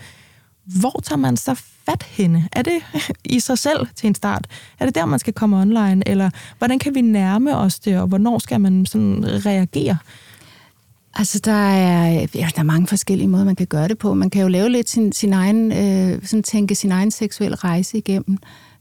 Hvor 0.66 1.00
tager 1.04 1.20
man 1.20 1.38
så 1.38 1.54
fat 1.86 2.04
henne? 2.04 2.50
Er 2.52 2.62
det 2.62 2.80
i 3.36 3.40
sig 3.40 3.58
selv 3.58 3.88
til 3.96 4.08
en 4.08 4.16
start? 4.16 4.48
Er 4.80 4.86
det 4.86 4.96
der, 4.96 5.06
man 5.06 5.20
skal 5.20 5.34
komme 5.34 5.62
online? 5.62 6.04
Eller 6.06 6.30
hvordan 6.58 6.80
kan 6.80 6.96
vi 6.96 7.02
nærme 7.02 7.58
os 7.58 7.80
det, 7.80 8.00
og 8.00 8.08
hvornår 8.08 8.40
skal 8.40 8.62
man 8.62 8.86
sådan 8.86 9.24
reagere? 9.46 9.98
Altså, 11.18 11.40
der 11.40 11.52
er, 11.52 12.28
ja, 12.36 12.50
der 12.56 12.60
er 12.60 12.64
mange 12.64 12.88
forskellige 12.88 13.28
måder, 13.28 13.44
man 13.44 13.56
kan 13.56 13.68
gøre 13.68 13.88
det 13.88 13.98
på. 13.98 14.14
Man 14.14 14.30
kan 14.30 14.42
jo 14.42 14.48
lave 14.48 14.70
lidt 14.70 14.90
sin, 14.90 15.12
sin 15.12 15.34
egen, 15.34 15.72
øh, 15.72 16.26
sådan 16.26 16.44
tænke 16.44 16.76
sin 16.76 16.92
egen 16.92 17.12
seksuel 17.12 17.56
rejse 17.56 17.98
igennem. 17.98 18.38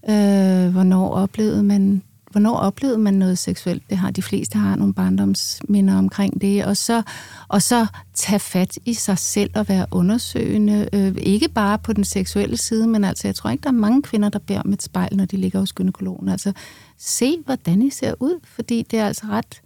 Øh, 0.09 0.73
hvornår 0.73 1.09
oplevede 1.09 1.63
man 1.63 2.03
hvornår 2.35 2.57
oplevede 2.57 2.99
man 2.99 3.15
noget 3.15 3.39
seksuelt? 3.39 3.83
Det 3.91 3.99
har 3.99 4.11
de 4.11 4.23
fleste 4.23 4.59
har 4.59 4.77
nogle 4.77 4.95
barndomsminder 4.95 5.99
omkring 5.99 6.41
det. 6.41 6.65
Og 6.65 6.77
så, 6.77 7.03
og 7.49 7.63
så 7.63 7.87
tage 8.15 8.39
fat 8.39 8.79
i 8.85 8.95
sig 8.95 9.19
selv 9.19 9.51
og 9.55 9.69
være 9.69 9.87
undersøgende. 9.91 10.89
Øh, 10.93 11.15
ikke 11.17 11.49
bare 11.49 11.79
på 11.79 11.93
den 11.93 12.05
seksuelle 12.05 12.57
side, 12.57 12.87
men 12.87 13.05
altså, 13.05 13.29
jeg 13.29 13.35
tror 13.35 13.51
ikke, 13.51 13.63
der 13.63 13.69
er 13.69 13.73
mange 13.73 14.03
kvinder, 14.03 14.29
der 14.29 14.39
beder 14.39 14.63
om 14.63 14.73
et 14.73 14.83
spejl, 14.83 15.17
når 15.17 15.25
de 15.25 15.37
ligger 15.37 15.59
hos 15.59 15.73
gynekologen. 15.73 16.29
Altså, 16.29 16.53
se, 16.99 17.37
hvordan 17.45 17.83
I 17.83 17.91
ser 17.91 18.15
ud, 18.21 18.41
fordi 18.45 18.83
det 18.83 18.99
er 18.99 19.07
altså 19.07 19.27
ret, 19.27 19.63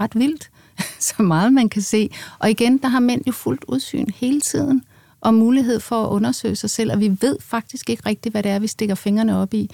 ret 0.00 0.14
vildt, 0.14 0.50
så 1.16 1.22
meget 1.22 1.52
man 1.52 1.68
kan 1.68 1.82
se. 1.82 2.10
Og 2.38 2.50
igen, 2.50 2.78
der 2.78 2.88
har 2.88 3.00
mænd 3.00 3.22
jo 3.26 3.32
fuldt 3.32 3.64
udsyn 3.68 4.06
hele 4.14 4.40
tiden 4.40 4.82
og 5.20 5.34
mulighed 5.34 5.80
for 5.80 6.04
at 6.04 6.08
undersøge 6.08 6.56
sig 6.56 6.70
selv, 6.70 6.92
og 6.92 7.00
vi 7.00 7.16
ved 7.20 7.36
faktisk 7.40 7.90
ikke 7.90 8.02
rigtigt, 8.06 8.32
hvad 8.32 8.42
det 8.42 8.50
er, 8.50 8.58
vi 8.58 8.66
stikker 8.66 8.94
fingrene 8.94 9.36
op 9.36 9.54
i 9.54 9.70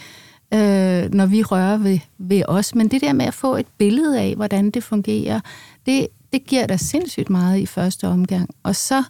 øh, 0.55 1.15
når 1.15 1.27
vi 1.27 1.43
rører 1.43 1.77
ved, 1.77 1.99
ved 2.19 2.43
os. 2.49 2.75
Men 2.75 2.89
det 2.89 3.01
der 3.01 3.13
med 3.13 3.27
at 3.27 3.35
få 3.35 3.57
et 3.57 3.67
billede 3.79 4.21
af, 4.21 4.35
hvordan 4.37 4.71
det 4.71 4.85
fungerer, 4.85 5.41
det, 5.87 6.07
det 6.33 6.47
giver 6.47 6.67
dig 6.67 6.81
sindssygt 6.81 7.31
meget 7.31 7.59
i 7.59 7.67
første 7.67 8.09
omgang. 8.09 8.51
Og 8.63 8.77
så, 8.77 9.05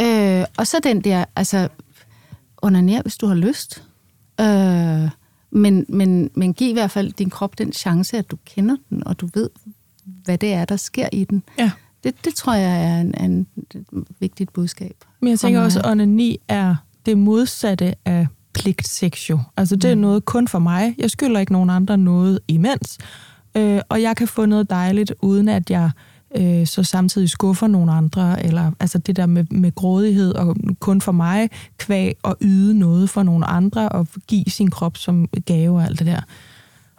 øh, 0.00 0.44
og 0.58 0.66
så 0.66 0.80
den 0.82 1.00
der, 1.00 1.24
altså, 1.36 1.68
onaner, 2.62 3.02
hvis 3.02 3.16
du 3.16 3.26
har 3.26 3.34
lyst. 3.34 3.84
Øh, 4.40 5.10
men, 5.50 5.86
men, 5.88 6.30
men 6.34 6.54
giv 6.54 6.70
i 6.70 6.72
hvert 6.72 6.90
fald 6.90 7.12
din 7.12 7.30
krop 7.30 7.58
den 7.58 7.72
chance, 7.72 8.18
at 8.18 8.30
du 8.30 8.36
kender 8.44 8.76
den, 8.90 9.06
og 9.06 9.20
du 9.20 9.28
ved, 9.34 9.50
hvad 10.04 10.38
det 10.38 10.52
er, 10.52 10.64
der 10.64 10.76
sker 10.76 11.08
i 11.12 11.24
den. 11.24 11.42
Ja. 11.58 11.70
Det, 12.04 12.24
det 12.24 12.34
tror 12.34 12.54
jeg 12.54 12.84
er 12.84 13.00
en, 13.00 13.14
en, 13.20 13.46
en 13.92 14.06
vigtigt 14.20 14.52
budskab. 14.52 14.96
Men 15.20 15.30
jeg 15.30 15.38
tænker 15.38 15.60
også, 15.60 15.80
at 15.80 15.90
onani 15.90 16.38
er 16.48 16.76
det 17.06 17.18
modsatte 17.18 17.94
af 18.04 18.26
pligtsex 18.56 19.30
jo. 19.30 19.40
Altså 19.56 19.76
det 19.76 19.90
er 19.90 19.94
mm. 19.94 20.00
noget 20.00 20.24
kun 20.24 20.48
for 20.48 20.58
mig. 20.58 20.94
Jeg 20.98 21.10
skylder 21.10 21.40
ikke 21.40 21.52
nogen 21.52 21.70
andre 21.70 21.98
noget 21.98 22.38
imens. 22.48 22.98
Øh, 23.56 23.80
og 23.88 24.02
jeg 24.02 24.16
kan 24.16 24.28
få 24.28 24.46
noget 24.46 24.70
dejligt, 24.70 25.14
uden 25.22 25.48
at 25.48 25.70
jeg 25.70 25.90
øh, 26.36 26.66
så 26.66 26.82
samtidig 26.82 27.30
skuffer 27.30 27.66
nogle 27.66 27.92
andre, 27.92 28.44
eller 28.44 28.72
altså 28.80 28.98
det 28.98 29.16
der 29.16 29.26
med, 29.26 29.44
med 29.50 29.74
grådighed 29.74 30.34
og 30.34 30.56
kun 30.80 31.00
for 31.00 31.12
mig, 31.12 31.50
kvæg 31.78 32.16
og 32.22 32.36
yde 32.40 32.78
noget 32.78 33.10
for 33.10 33.22
nogle 33.22 33.46
andre, 33.46 33.88
og 33.88 34.06
give 34.26 34.44
sin 34.44 34.70
krop 34.70 34.96
som 34.96 35.28
gave 35.46 35.76
og 35.76 35.84
alt 35.84 35.98
det 35.98 36.06
der. 36.06 36.20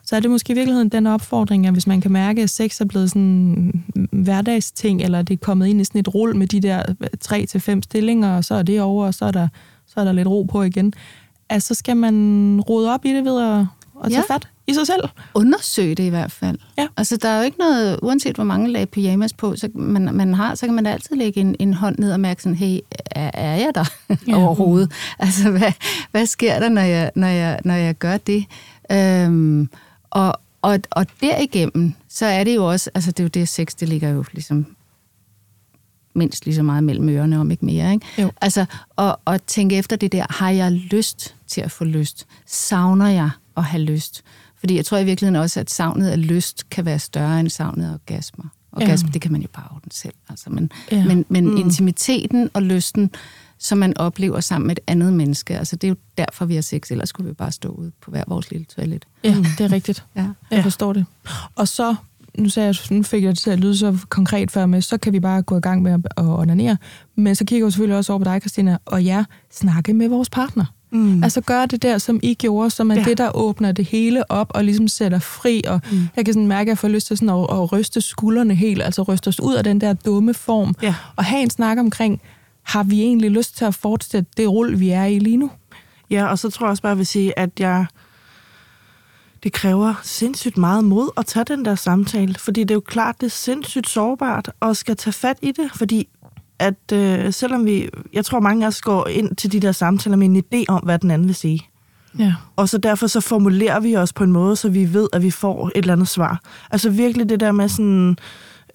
Så 0.04 0.16
er 0.16 0.20
det 0.20 0.32
måske 0.32 0.52
i 0.52 0.54
virkeligheden 0.54 0.90
den 0.90 1.08
opfordring, 1.08 1.68
at 1.68 1.74
hvis 1.74 1.88
man 1.88 2.02
kan 2.02 2.12
mærke, 2.12 2.44
at 2.44 2.50
sex 2.50 2.82
er 2.82 2.86
blevet 2.86 3.10
sådan 3.10 3.22
en 3.22 3.86
hverdagsting, 4.12 5.02
eller 5.02 5.22
det 5.22 5.34
er 5.34 5.38
kommet 5.38 5.68
ind 5.68 5.82
i 5.82 5.84
sådan 5.84 6.00
et 6.00 6.14
rull 6.16 6.36
med 6.36 6.48
de 6.48 6.60
der 6.60 6.84
tre 7.22 7.46
til 7.46 7.60
fem 7.60 7.82
stillinger, 7.82 8.38
og 8.38 8.46
så 8.46 8.56
er 8.56 8.64
det 8.64 8.82
over, 8.82 9.06
og 9.06 9.14
så 9.14 9.26
er 9.26 9.32
der, 9.32 9.48
så 9.88 10.00
er 10.00 10.04
der 10.04 10.12
lidt 10.12 10.28
ro 10.28 10.44
på 10.44 10.64
igen, 10.64 10.94
at 11.50 11.64
så 11.64 11.74
skal 11.74 11.98
man 11.98 12.62
rode 12.70 12.94
op 12.94 13.06
i 13.06 13.14
det 13.14 13.26
ved 13.26 13.42
at, 13.42 13.60
at 14.04 14.12
tage 14.12 14.24
ja. 14.30 14.34
fat 14.34 14.48
i 14.68 14.74
sig 14.74 14.88
selv. 14.88 15.04
Undersøge 15.34 15.96
det 15.96 16.04
i 16.04 16.10
hvert 16.10 16.32
fald. 16.32 16.58
Ja. 16.78 16.88
Altså, 16.98 17.18
der 17.18 17.30
er 17.30 17.38
jo 17.38 17.44
ikke 17.44 17.60
noget, 17.60 18.00
uanset 18.02 18.36
hvor 18.36 18.44
mange 18.44 18.72
lag 18.72 18.90
pyjamas 18.90 19.34
på, 19.34 19.56
så 19.56 19.70
man, 19.74 20.16
man 20.16 20.34
har, 20.34 20.56
så 20.56 20.66
kan 20.66 20.76
man 20.76 20.86
altid 20.86 21.16
lægge 21.16 21.42
en, 21.42 21.56
en 21.60 21.74
hånd 21.74 21.96
ned 22.00 22.12
og 22.12 22.20
mærke 22.20 22.44
sådan, 22.44 22.56
hey, 22.56 22.80
er, 23.12 23.32
er 23.34 23.56
jeg 23.56 23.72
der 23.76 23.86
ja. 24.28 24.36
overhovedet? 24.44 24.92
Altså, 25.20 25.52
hvad, 25.52 25.72
hvad 26.12 26.26
sker 26.26 26.60
der, 26.60 26.70
når 26.70 26.82
jeg, 26.82 27.12
når 27.16 27.28
jeg, 27.28 27.60
når 27.66 27.74
jeg 27.74 27.96
gør 27.96 28.18
det? 28.18 28.46
Øhm, 28.92 29.70
og, 30.10 30.40
og, 30.62 30.80
og 30.92 31.06
derigennem, 31.22 31.94
så 32.10 32.26
er 32.26 32.44
det 32.44 32.56
jo 32.56 32.66
også, 32.70 32.90
altså 32.96 33.12
det 33.12 33.20
er 33.20 33.24
jo 33.24 33.30
det, 33.30 33.48
sex, 33.48 33.76
det 33.80 33.90
ligger 33.90 34.10
jo 34.10 34.26
ligesom 34.34 34.66
mindst 36.16 36.46
lige 36.46 36.56
så 36.56 36.64
meget 36.64 36.84
mellem 36.84 37.10
ørerne, 37.10 37.40
om 37.40 37.52
ikke 37.52 37.66
mere. 37.66 37.94
Ikke? 37.94 38.06
Jo. 38.18 38.32
Altså, 38.42 38.66
og, 38.96 39.20
og 39.26 39.46
tænke 39.46 39.78
efter 39.78 39.96
det 39.96 40.12
der, 40.12 40.26
har 40.30 40.50
jeg 40.50 40.72
lyst 40.72 41.36
til 41.48 41.62
at 41.62 41.72
få 41.72 41.84
lyst? 41.84 42.28
Savner 42.46 43.08
jeg 43.08 43.30
at 43.58 43.64
have 43.64 43.84
lyst? 43.84 44.24
Fordi 44.56 44.76
jeg 44.76 44.86
tror 44.86 44.98
i 44.98 45.06
virkeligheden 45.06 45.42
også, 45.42 45.60
at 45.60 45.72
savnet 45.72 46.10
af 46.10 46.28
lyst 46.28 46.70
kan 46.70 46.86
være 46.86 47.00
større 47.00 47.40
end 47.40 47.50
savnet 47.50 47.86
af 47.86 47.94
orgasmer. 47.94 48.46
Orgasme, 48.72 49.08
ja. 49.08 49.12
det 49.12 49.22
kan 49.22 49.32
man 49.32 49.42
jo 49.42 49.48
bare 49.54 49.68
ordne 49.76 49.92
selv. 49.92 50.14
Altså, 50.30 50.50
men 50.50 50.72
ja. 50.92 51.06
men, 51.06 51.26
men 51.30 51.50
mm. 51.50 51.58
intimiteten 51.58 52.50
og 52.54 52.62
lysten, 52.62 53.12
som 53.58 53.78
man 53.78 53.98
oplever 53.98 54.40
sammen 54.40 54.68
med 54.68 54.76
et 54.76 54.84
andet 54.88 55.14
menneske, 55.14 55.58
altså 55.58 55.76
det 55.76 55.88
er 55.88 55.90
jo 55.90 55.96
derfor, 56.18 56.46
vi 56.46 56.56
har 56.56 56.62
sex, 56.62 56.92
ellers 56.92 57.10
skulle 57.10 57.28
vi 57.28 57.34
bare 57.34 57.52
stå 57.52 57.70
ude 57.70 57.92
på 58.02 58.12
hver 58.12 58.24
vores 58.28 58.52
lille 58.52 58.66
toilet. 58.66 59.06
Ja, 59.24 59.36
det 59.58 59.62
er 59.62 59.72
rigtigt. 59.72 60.06
Ja. 60.16 60.28
Jeg 60.52 60.64
forstår 60.64 60.94
det. 60.94 61.06
Og 61.56 61.68
så 61.68 61.96
nu, 62.38 62.50
sagde 62.50 62.68
jeg, 62.68 62.98
nu 62.98 63.04
fik 63.04 63.24
jeg 63.24 63.30
det 63.30 63.40
til 63.40 63.50
at 63.50 63.60
lyde 63.60 63.78
så 63.78 63.98
konkret 64.10 64.52
før 64.52 64.66
med, 64.66 64.82
så 64.82 64.98
kan 64.98 65.14
vi 65.14 65.20
bare 65.20 65.42
gå 65.42 65.58
i 65.58 65.62
gang 65.62 65.82
med 65.82 65.92
at, 65.92 66.02
onanere. 66.18 66.78
Men 67.16 67.36
så 67.36 67.46
kigger 67.46 67.66
jeg 67.66 67.74
selvfølgelig 67.74 67.98
også 67.98 68.14
over 68.14 68.20
på 68.20 68.24
dig, 68.24 68.42
Christina, 68.42 68.78
og 68.86 69.04
ja, 69.04 69.26
snakke 69.52 69.94
med 69.94 70.10
vores 70.10 70.30
partner. 70.30 70.66
Mm. 70.92 71.24
Altså 71.24 71.42
gøre 71.42 71.66
det 71.66 71.82
der, 71.82 71.98
som 71.98 72.20
I 72.24 72.34
gjorde, 72.34 72.70
som 72.70 72.92
er 72.92 72.96
ja. 72.96 73.04
det, 73.04 73.18
der 73.18 73.36
åbner 73.36 73.72
det 73.72 73.86
hele 73.86 74.32
op 74.32 74.52
og 74.56 74.64
ligesom 74.64 74.88
sætter 74.88 75.20
fri. 75.20 75.62
Og 75.68 75.82
mm. 75.92 76.08
jeg 76.16 76.26
kan 76.26 76.34
sådan 76.34 76.48
mærke, 76.48 76.62
at 76.62 76.70
jeg 76.70 76.78
får 76.78 76.88
lyst 76.88 77.08
til 77.08 77.18
sådan 77.18 77.30
at, 77.30 77.48
at 77.52 77.72
ryste 77.72 78.02
skuldrene 78.02 78.56
helt, 78.56 78.84
altså 78.84 79.02
ryste 79.02 79.28
os 79.28 79.40
ud 79.40 79.56
af 79.56 79.64
den 79.64 79.82
der 79.82 79.94
dumme 79.94 80.34
form. 80.34 80.76
Ja. 80.82 80.96
Og 81.16 81.26
have 81.26 81.42
en 81.42 81.50
snak 81.50 81.78
omkring, 81.78 82.22
har 82.64 82.84
vi 82.84 83.02
egentlig 83.02 83.32
lyst 83.32 83.58
til 83.58 83.66
at 83.66 83.76
fortsætte 83.76 84.32
det 84.38 84.50
rull, 84.50 84.80
vi 84.80 84.90
er 84.90 85.06
i 85.06 85.20
lige 85.20 85.38
nu? 85.38 85.52
Ja, 86.10 86.26
og 86.26 86.40
så 86.40 86.50
tror 86.50 86.66
jeg 86.66 86.72
også 86.72 86.84
bare, 86.84 86.92
at 86.92 86.96
jeg 86.96 86.98
vil 86.98 87.08
sige, 87.08 87.40
at 87.40 87.50
jeg 87.60 87.86
det 89.44 89.54
kræver 89.54 89.94
sindssygt 90.04 90.58
meget 90.58 90.84
mod 90.84 91.10
at 91.18 91.26
tage 91.26 91.44
den 91.44 91.66
der 91.66 91.76
samtale, 91.76 92.36
fordi 92.36 92.62
det 92.62 92.72
er 92.72 92.76
jo 92.76 92.80
klart, 92.80 93.16
det 93.22 93.26
er 93.26 93.32
sindssygt 93.32 93.90
sårbart 93.90 94.52
at 94.62 94.78
skal 94.78 94.96
tage 94.96 95.14
fat 95.14 95.38
i 95.42 95.52
det, 95.52 95.72
fordi 95.76 96.08
at 96.60 96.92
øh, 96.94 97.34
selvom 97.34 97.66
vi, 97.66 97.90
jeg 98.14 98.26
tror 98.26 98.40
mange 98.40 98.66
af 98.66 98.68
os 98.68 98.82
går 98.82 99.08
ind 99.08 99.36
til 99.36 99.52
de 99.52 99.60
der 99.60 99.72
samtaler 99.72 100.18
med 100.18 100.28
en 100.28 100.38
idé 100.38 100.64
om, 100.68 100.84
hvad 100.84 101.00
den 101.00 101.12
anden 101.12 101.28
vil 101.28 101.36
sige. 101.36 101.68
Ja. 102.20 102.34
Og 102.56 102.70
så 102.70 102.78
derfor 102.78 103.08
så 103.08 103.22
formulerer 103.22 103.80
vi 103.80 103.96
os 103.96 104.14
på 104.14 104.24
en 104.24 104.32
måde, 104.32 104.56
så 104.56 104.70
vi 104.70 104.94
ved, 104.94 105.10
at 105.14 105.24
vi 105.24 105.32
får 105.32 105.68
et 105.68 105.72
eller 105.76 105.94
andet 105.94 106.08
svar. 106.08 106.42
Altså 106.72 106.90
virkelig 106.90 107.30
det 107.30 107.40
der 107.40 107.52
med 107.52 107.70
sådan... 107.70 108.18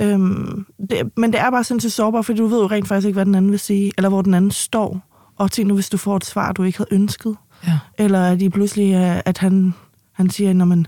Øhm, 0.01 0.67
det, 0.91 1.11
men 1.17 1.33
det 1.33 1.41
er 1.41 1.51
bare 1.51 1.65
sindssygt 1.65 1.93
sårbart, 1.93 2.27
fordi 2.27 2.39
du 2.39 2.47
ved 2.47 2.61
jo 2.61 2.67
rent 2.67 2.89
faktisk 2.89 3.07
ikke, 3.07 3.17
hvad 3.17 3.27
den 3.27 3.35
anden 3.35 3.51
vil 3.51 3.59
sige, 3.59 3.93
eller 3.97 4.09
hvor 4.09 4.23
den 4.23 4.35
anden 4.35 4.51
står. 4.51 5.01
Og 5.37 5.51
tænk 5.51 5.69
nu, 5.69 5.75
hvis 5.75 5.91
du 5.91 5.97
får 5.97 6.17
et 6.17 6.25
svar, 6.25 6.53
du 6.53 6.63
ikke 6.63 6.79
havde 6.79 6.95
ønsket. 6.95 7.37
Ja. 7.67 7.79
Eller 7.99 8.25
at 8.25 8.41
de 8.41 8.51
pludselig, 8.51 8.95
at 9.27 9.39
han 9.39 9.75
han 10.13 10.31
siger, 10.31 10.53
når 10.53 10.65
man 10.65 10.87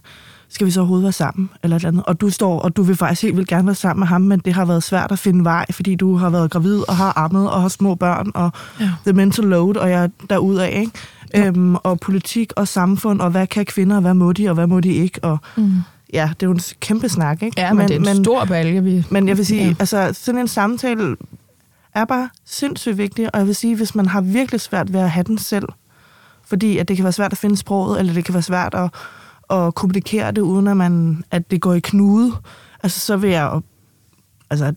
skal 0.48 0.66
vi 0.66 0.70
så 0.70 0.80
overhovedet 0.80 1.02
være 1.02 1.12
sammen, 1.12 1.50
eller 1.62 1.76
et 1.76 1.84
andet. 1.84 2.04
Og 2.06 2.20
du 2.20 2.30
står, 2.30 2.60
og 2.60 2.76
du 2.76 2.82
vil 2.82 2.96
faktisk 2.96 3.22
helt 3.22 3.36
vil 3.36 3.46
gerne 3.46 3.66
være 3.66 3.74
sammen 3.74 4.00
med 4.00 4.06
ham, 4.06 4.20
men 4.20 4.38
det 4.38 4.52
har 4.54 4.64
været 4.64 4.82
svært 4.82 5.12
at 5.12 5.18
finde 5.18 5.44
vej, 5.44 5.66
fordi 5.70 5.94
du 5.94 6.16
har 6.16 6.30
været 6.30 6.50
gravid, 6.50 6.88
og 6.88 6.96
har 6.96 7.18
ammet, 7.18 7.50
og 7.50 7.62
har 7.62 7.68
små 7.68 7.94
børn, 7.94 8.30
og 8.34 8.50
ja. 8.80 8.90
the 9.06 9.12
mental 9.12 9.44
load, 9.44 9.76
og 9.76 9.90
jeg 9.90 10.10
er 10.30 10.58
af, 10.60 10.80
ikke? 10.80 10.92
Ja. 11.34 11.46
Øhm, 11.46 11.74
og 11.74 12.00
politik 12.00 12.52
og 12.56 12.68
samfund, 12.68 13.20
og 13.20 13.30
hvad 13.30 13.46
kan 13.46 13.64
kvinder, 13.64 13.96
og 13.96 14.02
hvad 14.02 14.14
må 14.14 14.32
de, 14.32 14.48
og 14.48 14.54
hvad 14.54 14.66
må 14.66 14.80
de 14.80 14.92
ikke, 14.92 15.24
og... 15.24 15.38
Mm. 15.56 15.72
Ja, 16.12 16.30
det 16.40 16.42
er 16.42 16.46
jo 16.46 16.52
en 16.52 16.60
kæmpe 16.80 17.08
snak, 17.08 17.42
ikke? 17.42 17.60
Ja, 17.60 17.72
men, 17.72 17.78
men 17.78 17.88
det 17.88 17.94
er 17.94 17.98
en 17.98 18.04
men, 18.04 18.24
stor 18.24 18.44
balje, 18.44 18.82
vi... 18.82 19.04
Men 19.10 19.28
jeg 19.28 19.36
vil 19.36 19.46
sige, 19.46 19.64
ja. 19.64 19.74
altså, 19.78 20.10
sådan 20.12 20.40
en 20.40 20.48
samtale 20.48 21.16
er 21.94 22.04
bare 22.04 22.28
sindssygt 22.44 22.98
vigtig, 22.98 23.34
og 23.34 23.38
jeg 23.38 23.46
vil 23.46 23.54
sige, 23.54 23.76
hvis 23.76 23.94
man 23.94 24.06
har 24.06 24.20
virkelig 24.20 24.60
svært 24.60 24.92
ved 24.92 25.00
at 25.00 25.10
have 25.10 25.24
den 25.24 25.38
selv, 25.38 25.68
fordi 26.46 26.78
at 26.78 26.88
det 26.88 26.96
kan 26.96 27.04
være 27.04 27.12
svært 27.12 27.32
at 27.32 27.38
finde 27.38 27.56
sproget, 27.56 27.98
eller 27.98 28.12
det 28.12 28.24
kan 28.24 28.34
være 28.34 28.42
svært 28.42 28.74
at 28.74 28.90
at 29.50 29.74
kommunikere 29.74 30.32
det, 30.32 30.42
uden 30.42 30.68
at, 30.68 30.76
man, 30.76 31.24
at 31.30 31.50
det 31.50 31.60
går 31.60 31.74
i 31.74 31.80
knude, 31.80 32.32
altså 32.82 33.00
så 33.00 33.16
vil 33.16 33.30
jeg... 33.30 33.60
Altså, 34.50 34.74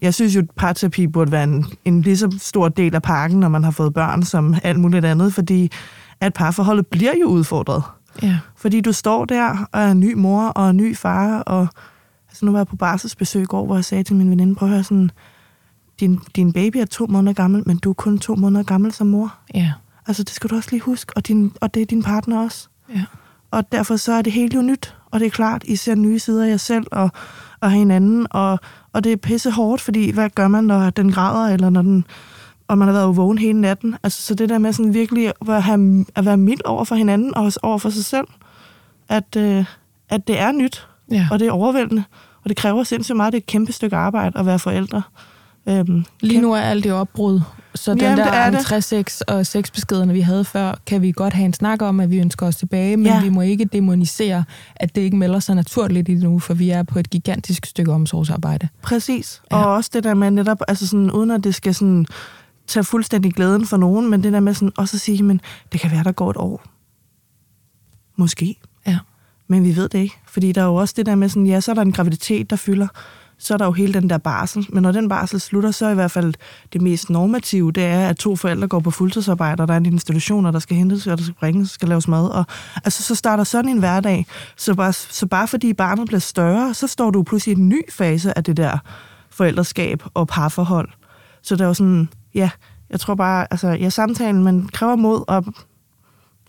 jeg 0.00 0.14
synes 0.14 0.36
jo, 0.36 0.40
at 0.40 0.50
parterapi 0.56 1.06
burde 1.06 1.32
være 1.32 1.44
en, 1.44 1.66
en 1.84 2.02
lige 2.02 2.16
så 2.16 2.36
stor 2.38 2.68
del 2.68 2.94
af 2.94 3.02
pakken, 3.02 3.40
når 3.40 3.48
man 3.48 3.64
har 3.64 3.70
fået 3.70 3.94
børn, 3.94 4.22
som 4.22 4.54
alt 4.62 4.80
muligt 4.80 5.04
andet, 5.04 5.34
fordi 5.34 5.70
at 6.20 6.32
parforholdet 6.32 6.86
bliver 6.86 7.12
jo 7.20 7.26
udfordret. 7.26 7.82
Ja. 8.22 8.38
Fordi 8.56 8.80
du 8.80 8.92
står 8.92 9.24
der 9.24 9.66
og 9.72 9.80
er 9.80 9.90
en 9.90 10.00
ny 10.00 10.14
mor 10.14 10.42
og 10.42 10.70
en 10.70 10.76
ny 10.76 10.96
far, 10.96 11.38
og 11.40 11.68
altså, 12.28 12.44
nu 12.44 12.52
var 12.52 12.58
jeg 12.58 12.66
på 12.66 12.76
barselsbesøg 12.76 13.42
i 13.42 13.46
går, 13.46 13.66
hvor 13.66 13.74
jeg 13.74 13.84
sagde 13.84 14.04
til 14.04 14.16
min 14.16 14.30
veninde, 14.30 14.54
prøv 14.54 14.68
at 14.68 14.74
høre 14.74 14.84
sådan, 14.84 15.10
din, 16.00 16.20
din 16.36 16.52
baby 16.52 16.76
er 16.76 16.84
to 16.84 17.06
måneder 17.06 17.32
gammel, 17.32 17.62
men 17.66 17.78
du 17.78 17.90
er 17.90 17.94
kun 17.94 18.18
to 18.18 18.34
måneder 18.34 18.64
gammel 18.64 18.92
som 18.92 19.06
mor. 19.06 19.34
Ja. 19.54 19.72
Altså, 20.06 20.22
det 20.22 20.32
skal 20.32 20.50
du 20.50 20.56
også 20.56 20.68
lige 20.72 20.80
huske, 20.80 21.12
og, 21.16 21.28
din, 21.28 21.52
og 21.60 21.74
det 21.74 21.82
er 21.82 21.86
din 21.86 22.02
partner 22.02 22.44
også. 22.44 22.68
Ja 22.94 23.04
og 23.52 23.72
derfor 23.72 23.96
så 23.96 24.12
er 24.12 24.22
det 24.22 24.32
helt 24.32 24.54
jo 24.54 24.62
nyt, 24.62 24.94
og 25.10 25.20
det 25.20 25.26
er 25.26 25.30
klart, 25.30 25.64
I 25.64 25.76
ser 25.76 25.94
nye 25.94 26.18
sider 26.18 26.44
af 26.44 26.48
jer 26.48 26.56
selv 26.56 26.86
og, 26.92 27.10
og 27.60 27.70
hinanden, 27.70 28.26
og, 28.30 28.58
og 28.92 29.04
det 29.04 29.12
er 29.12 29.16
pisse 29.16 29.50
hårdt, 29.50 29.80
fordi 29.80 30.10
hvad 30.10 30.30
gør 30.30 30.48
man, 30.48 30.64
når 30.64 30.90
den 30.90 31.12
græder, 31.12 31.54
eller 31.54 31.70
når 31.70 31.82
den, 31.82 32.04
og 32.68 32.78
man 32.78 32.88
har 32.88 32.92
været 32.92 33.16
vågen 33.16 33.38
hele 33.38 33.60
natten. 33.60 33.96
Altså, 34.02 34.22
så 34.22 34.34
det 34.34 34.48
der 34.48 34.58
med 34.58 34.72
sådan 34.72 34.94
virkelig 34.94 35.32
at, 35.48 35.62
have, 35.62 36.04
at 36.14 36.24
være 36.24 36.36
mild 36.36 36.60
over 36.64 36.84
for 36.84 36.94
hinanden, 36.94 37.34
og 37.34 37.44
også 37.44 37.60
over 37.62 37.78
for 37.78 37.90
sig 37.90 38.04
selv, 38.04 38.26
at, 39.08 39.36
øh, 39.36 39.64
at 40.08 40.28
det 40.28 40.38
er 40.38 40.52
nyt, 40.52 40.88
ja. 41.10 41.28
og 41.30 41.38
det 41.38 41.48
er 41.48 41.52
overvældende, 41.52 42.04
og 42.44 42.48
det 42.48 42.56
kræver 42.56 42.82
sindssygt 42.82 43.16
meget, 43.16 43.32
det 43.32 43.38
er 43.38 43.42
et 43.42 43.46
kæmpe 43.46 43.72
stykke 43.72 43.96
arbejde 43.96 44.38
at 44.38 44.46
være 44.46 44.58
forældre. 44.58 45.02
Øhm, 45.68 46.04
Lige 46.20 46.40
nu 46.40 46.52
er 46.52 46.60
alt 46.60 46.86
i 46.86 46.90
opbrud, 46.90 47.40
så 47.74 47.90
den 47.90 48.00
Jamen, 48.00 48.18
er 48.18 48.50
der. 48.50 49.20
3-6 49.28 49.34
og 49.34 49.46
6 49.46 49.70
beskederne, 49.70 50.12
vi 50.12 50.20
havde 50.20 50.44
før, 50.44 50.74
kan 50.86 51.02
vi 51.02 51.12
godt 51.12 51.34
have 51.34 51.44
en 51.44 51.52
snak 51.52 51.82
om, 51.82 52.00
at 52.00 52.10
vi 52.10 52.18
ønsker 52.18 52.46
os 52.46 52.56
tilbage, 52.56 52.96
men 52.96 53.06
Ja. 53.06 53.22
vi 53.22 53.28
må 53.28 53.40
ikke 53.40 53.64
demonisere, 53.64 54.44
at 54.76 54.94
det 54.94 55.00
ikke 55.02 55.16
melder 55.16 55.40
sig 55.40 55.54
naturligt 55.54 56.08
i 56.08 56.14
nu, 56.14 56.38
for 56.38 56.54
vi 56.54 56.70
er 56.70 56.82
på 56.82 56.98
et 56.98 57.10
gigantisk 57.10 57.66
stykke 57.66 57.92
omsorgsarbejde. 57.92 58.68
Præcis. 58.82 59.42
Ja. 59.50 59.56
Og 59.56 59.72
også 59.74 59.90
det 59.92 60.04
der 60.04 60.14
med 60.14 60.30
netop, 60.30 60.62
altså 60.68 60.86
sådan, 60.86 61.10
uden 61.10 61.30
at 61.30 61.44
det 61.44 61.54
skal 61.54 61.74
sådan, 61.74 62.06
tage 62.66 62.84
fuldstændig 62.84 63.32
glæden 63.32 63.66
for 63.66 63.76
nogen, 63.76 64.10
men 64.10 64.22
det 64.22 64.32
der 64.32 64.40
med 64.40 64.54
sådan, 64.54 64.72
også 64.76 64.96
at 64.96 65.00
sige, 65.00 65.22
men 65.22 65.40
det 65.72 65.80
kan 65.80 65.90
være, 65.90 66.04
der 66.04 66.12
går 66.12 66.30
et 66.30 66.36
år. 66.36 66.62
Måske. 68.16 68.56
Ja. 68.86 68.98
Men 69.48 69.64
vi 69.64 69.76
ved 69.76 69.88
det 69.88 69.98
ikke. 69.98 70.14
Fordi 70.26 70.52
der 70.52 70.60
er 70.60 70.66
jo 70.66 70.74
også 70.74 70.94
det 70.96 71.06
der 71.06 71.14
med 71.14 71.28
sådan, 71.28 71.46
ja, 71.46 71.60
så 71.60 71.70
er 71.70 71.74
der 71.74 71.82
en 71.82 71.92
graviditet, 71.92 72.50
der 72.50 72.56
fylder. 72.56 72.88
Så 73.44 73.54
er 73.54 73.58
der 73.58 73.64
jo 73.64 73.72
hele 73.72 73.92
den 73.94 74.10
der 74.10 74.18
barsel. 74.18 74.66
Men 74.72 74.82
når 74.82 74.92
den 74.92 75.08
barsel 75.08 75.40
slutter, 75.40 75.70
så 75.70 75.86
er 75.86 75.90
i 75.90 75.94
hvert 75.94 76.10
fald 76.10 76.34
det 76.72 76.82
mest 76.82 77.10
normative, 77.10 77.72
det 77.72 77.84
er, 77.84 78.08
at 78.08 78.16
to 78.16 78.36
forældre 78.36 78.68
går 78.68 78.80
på 78.80 78.90
fuldtidsarbejde, 78.90 79.60
og 79.62 79.68
der 79.68 79.74
er 79.74 79.78
en 79.78 79.86
institution, 79.86 80.46
og 80.46 80.52
der 80.52 80.58
skal 80.58 80.76
hentes, 80.76 81.06
og 81.06 81.18
der 81.18 81.24
skal 81.24 81.34
bringes, 81.40 81.70
skal 81.70 81.88
laves 81.88 82.08
mad. 82.08 82.28
Og, 82.28 82.44
altså, 82.84 83.02
så 83.02 83.14
starter 83.14 83.44
sådan 83.44 83.70
en 83.70 83.78
hverdag. 83.78 84.26
Så 84.56 84.74
bare, 84.74 84.92
så 84.92 85.26
bare 85.26 85.48
fordi 85.48 85.72
barnet 85.72 86.06
bliver 86.06 86.20
større, 86.20 86.74
så 86.74 86.86
står 86.86 87.10
du 87.10 87.22
pludselig 87.22 87.56
i 87.56 87.60
en 87.60 87.68
ny 87.68 87.82
fase 87.90 88.38
af 88.38 88.44
det 88.44 88.56
der 88.56 88.78
forældreskab 89.30 90.02
og 90.14 90.28
parforhold. 90.28 90.88
Så 91.42 91.56
der 91.56 91.64
er 91.64 91.68
jo 91.68 91.74
sådan, 91.74 92.08
ja, 92.34 92.50
jeg 92.90 93.00
tror 93.00 93.14
bare, 93.14 93.46
altså, 93.50 93.68
ja, 93.68 93.90
samtalen, 93.90 94.42
man 94.44 94.68
kræver 94.72 94.96
mod, 94.96 95.24
og 95.28 95.44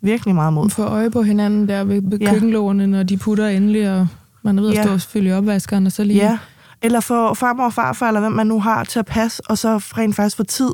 virkelig 0.02 0.36
meget 0.36 0.54
mod. 0.54 0.70
Få 0.70 0.84
øje 0.84 1.12
på 1.12 1.22
hinanden 1.22 1.68
der 1.68 1.84
ved, 1.84 2.02
ved 2.10 2.20
Ja. 2.20 2.30
køkkenlågene, 2.34 2.88
når 2.88 3.04
de 3.04 3.18
putter 3.18 3.48
endelig, 3.48 3.91
og 4.00 4.08
man 4.44 4.58
er 4.58 4.62
ved 4.62 4.70
at 4.70 4.76
Ja. 4.76 4.84
stå 4.84 4.94
og 4.94 5.02
fylde 5.02 5.34
opvaskeren, 5.38 5.86
og 5.86 5.91
så 5.91 6.04
lige... 6.04 6.20
Ja, 6.30 6.38
eller 6.84 7.00
få 7.00 7.34
farmor 7.34 7.66
og 7.66 7.74
farfar, 7.74 8.08
eller 8.08 8.20
hvem 8.20 8.32
man 8.32 8.48
nu 8.48 8.60
har, 8.60 8.84
til 8.84 9.00
at 9.00 9.06
passe, 9.06 9.44
og 9.50 9.58
så 9.58 9.78
rent 9.78 10.16
faktisk 10.16 10.38
få 10.38 10.44
tid 10.44 10.72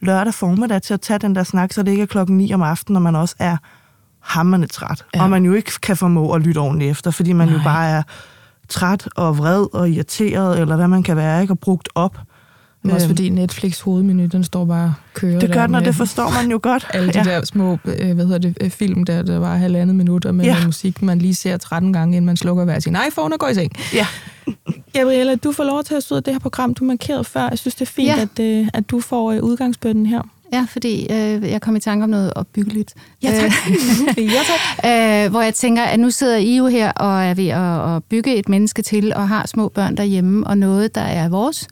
lørdag 0.00 0.34
formiddag 0.34 0.82
til 0.82 0.94
at 0.94 1.00
tage 1.00 1.18
den 1.18 1.34
der 1.34 1.42
snak, 1.42 1.72
så 1.72 1.82
det 1.82 1.90
ikke 1.90 2.02
er 2.02 2.06
klokken 2.06 2.36
9 2.36 2.54
om 2.54 2.62
aftenen, 2.62 2.94
når 2.94 3.00
man 3.00 3.16
også 3.16 3.34
er 3.38 3.56
hammerne 4.20 4.66
træt. 4.66 5.04
Ja. 5.14 5.22
Og 5.22 5.30
man 5.30 5.44
jo 5.44 5.52
ikke 5.52 5.72
kan 5.82 5.96
formå 5.96 6.32
at 6.32 6.42
lytte 6.42 6.58
ordentligt 6.58 6.90
efter, 6.90 7.10
fordi 7.10 7.32
man. 7.32 7.48
Nej. 7.48 7.56
jo 7.56 7.62
bare 7.64 7.88
er 7.88 8.02
træt 8.68 9.08
og 9.16 9.38
vred 9.38 9.74
og 9.74 9.90
irriteret, 9.90 10.60
eller 10.60 10.76
hvad 10.76 10.88
man 10.88 11.02
kan 11.02 11.16
være, 11.16 11.42
ikke? 11.42 11.52
Og 11.52 11.58
brugt 11.58 11.88
op. 11.94 12.18
Men 12.82 12.92
også 12.92 13.04
Øhm, 13.06 13.10
fordi 13.10 13.28
Netflix 13.28 13.80
hovedmenu, 13.80 14.26
den 14.26 14.44
står 14.44 14.64
bare 14.64 14.84
og 14.84 14.92
kører 15.14 15.40
Det 15.40 15.52
gør 15.52 15.66
den, 15.66 15.74
og 15.74 15.84
det 15.84 15.94
forstår 15.94 16.30
man 16.42 16.50
jo 16.50 16.60
godt. 16.62 16.86
Alle 16.94 17.12
de 17.12 17.18
ja. 17.18 17.24
der 17.24 17.44
små, 17.44 17.78
øh, 17.84 18.12
hvad 18.14 18.24
hedder 18.24 18.38
det, 18.38 18.56
øh, 18.60 18.70
film, 18.70 19.04
der, 19.04 19.22
der 19.22 19.38
var 19.38 19.56
halvandet 19.56 19.96
minut, 19.96 20.24
og 20.24 20.34
med 20.34 20.44
Ja. 20.44 20.56
musik, 20.66 21.02
man 21.02 21.18
lige 21.18 21.34
ser 21.34 21.56
13 21.56 21.92
gange, 21.92 22.16
inden 22.16 22.26
man 22.26 22.36
slukker 22.36 22.64
hver 22.64 22.78
sin 22.80 22.96
iPhone 23.08 23.34
og 23.34 23.38
går 23.38 23.48
i 23.48 23.54
seng. 23.54 23.72
Ja. 23.94 24.06
Gabriella, 24.92 25.34
du 25.34 25.52
får 25.52 25.64
lov 25.64 25.84
til 25.84 25.94
at 25.94 26.02
stå 26.02 26.20
det 26.20 26.32
her 26.34 26.38
program, 26.38 26.74
du 26.74 26.84
markerede 26.84 27.24
før. 27.24 27.48
Jeg 27.48 27.58
synes, 27.58 27.74
det 27.74 27.82
er 27.82 27.92
fint, 27.92 28.08
Ja. 28.08 28.20
at, 28.22 28.38
øh, 28.40 28.68
at 28.74 28.90
du 28.90 29.00
får 29.00 29.32
øh, 29.32 29.42
udgangsbønnen 29.42 30.06
her. 30.06 30.22
Ja, 30.52 30.66
fordi 30.70 31.02
øh, 31.12 31.50
jeg 31.50 31.60
kom 31.60 31.76
i 31.76 31.80
tanke 31.80 32.04
om 32.04 32.10
noget 32.10 32.32
opbyggeligt. 32.34 32.94
Ja, 33.22 33.30
tak. 33.40 33.52
Øh, 34.18 34.24
ja, 34.34 34.40
tak. 34.82 35.24
øh, 35.24 35.30
hvor 35.30 35.40
jeg 35.42 35.54
tænker, 35.54 35.82
at 35.82 36.00
nu 36.00 36.10
sidder 36.10 36.36
I 36.36 36.56
jo 36.56 36.66
her 36.66 36.92
og 36.92 37.22
er 37.24 37.34
ved 37.34 37.48
at, 37.48 37.96
at 37.96 38.04
bygge 38.04 38.36
et 38.36 38.48
menneske 38.48 38.82
til 38.82 39.12
og 39.14 39.28
har 39.28 39.46
små 39.46 39.68
børn 39.68 39.96
derhjemme, 39.96 40.46
og 40.46 40.58
noget, 40.58 40.94
der 40.94 41.00
er 41.00 41.28
vores 41.28 41.68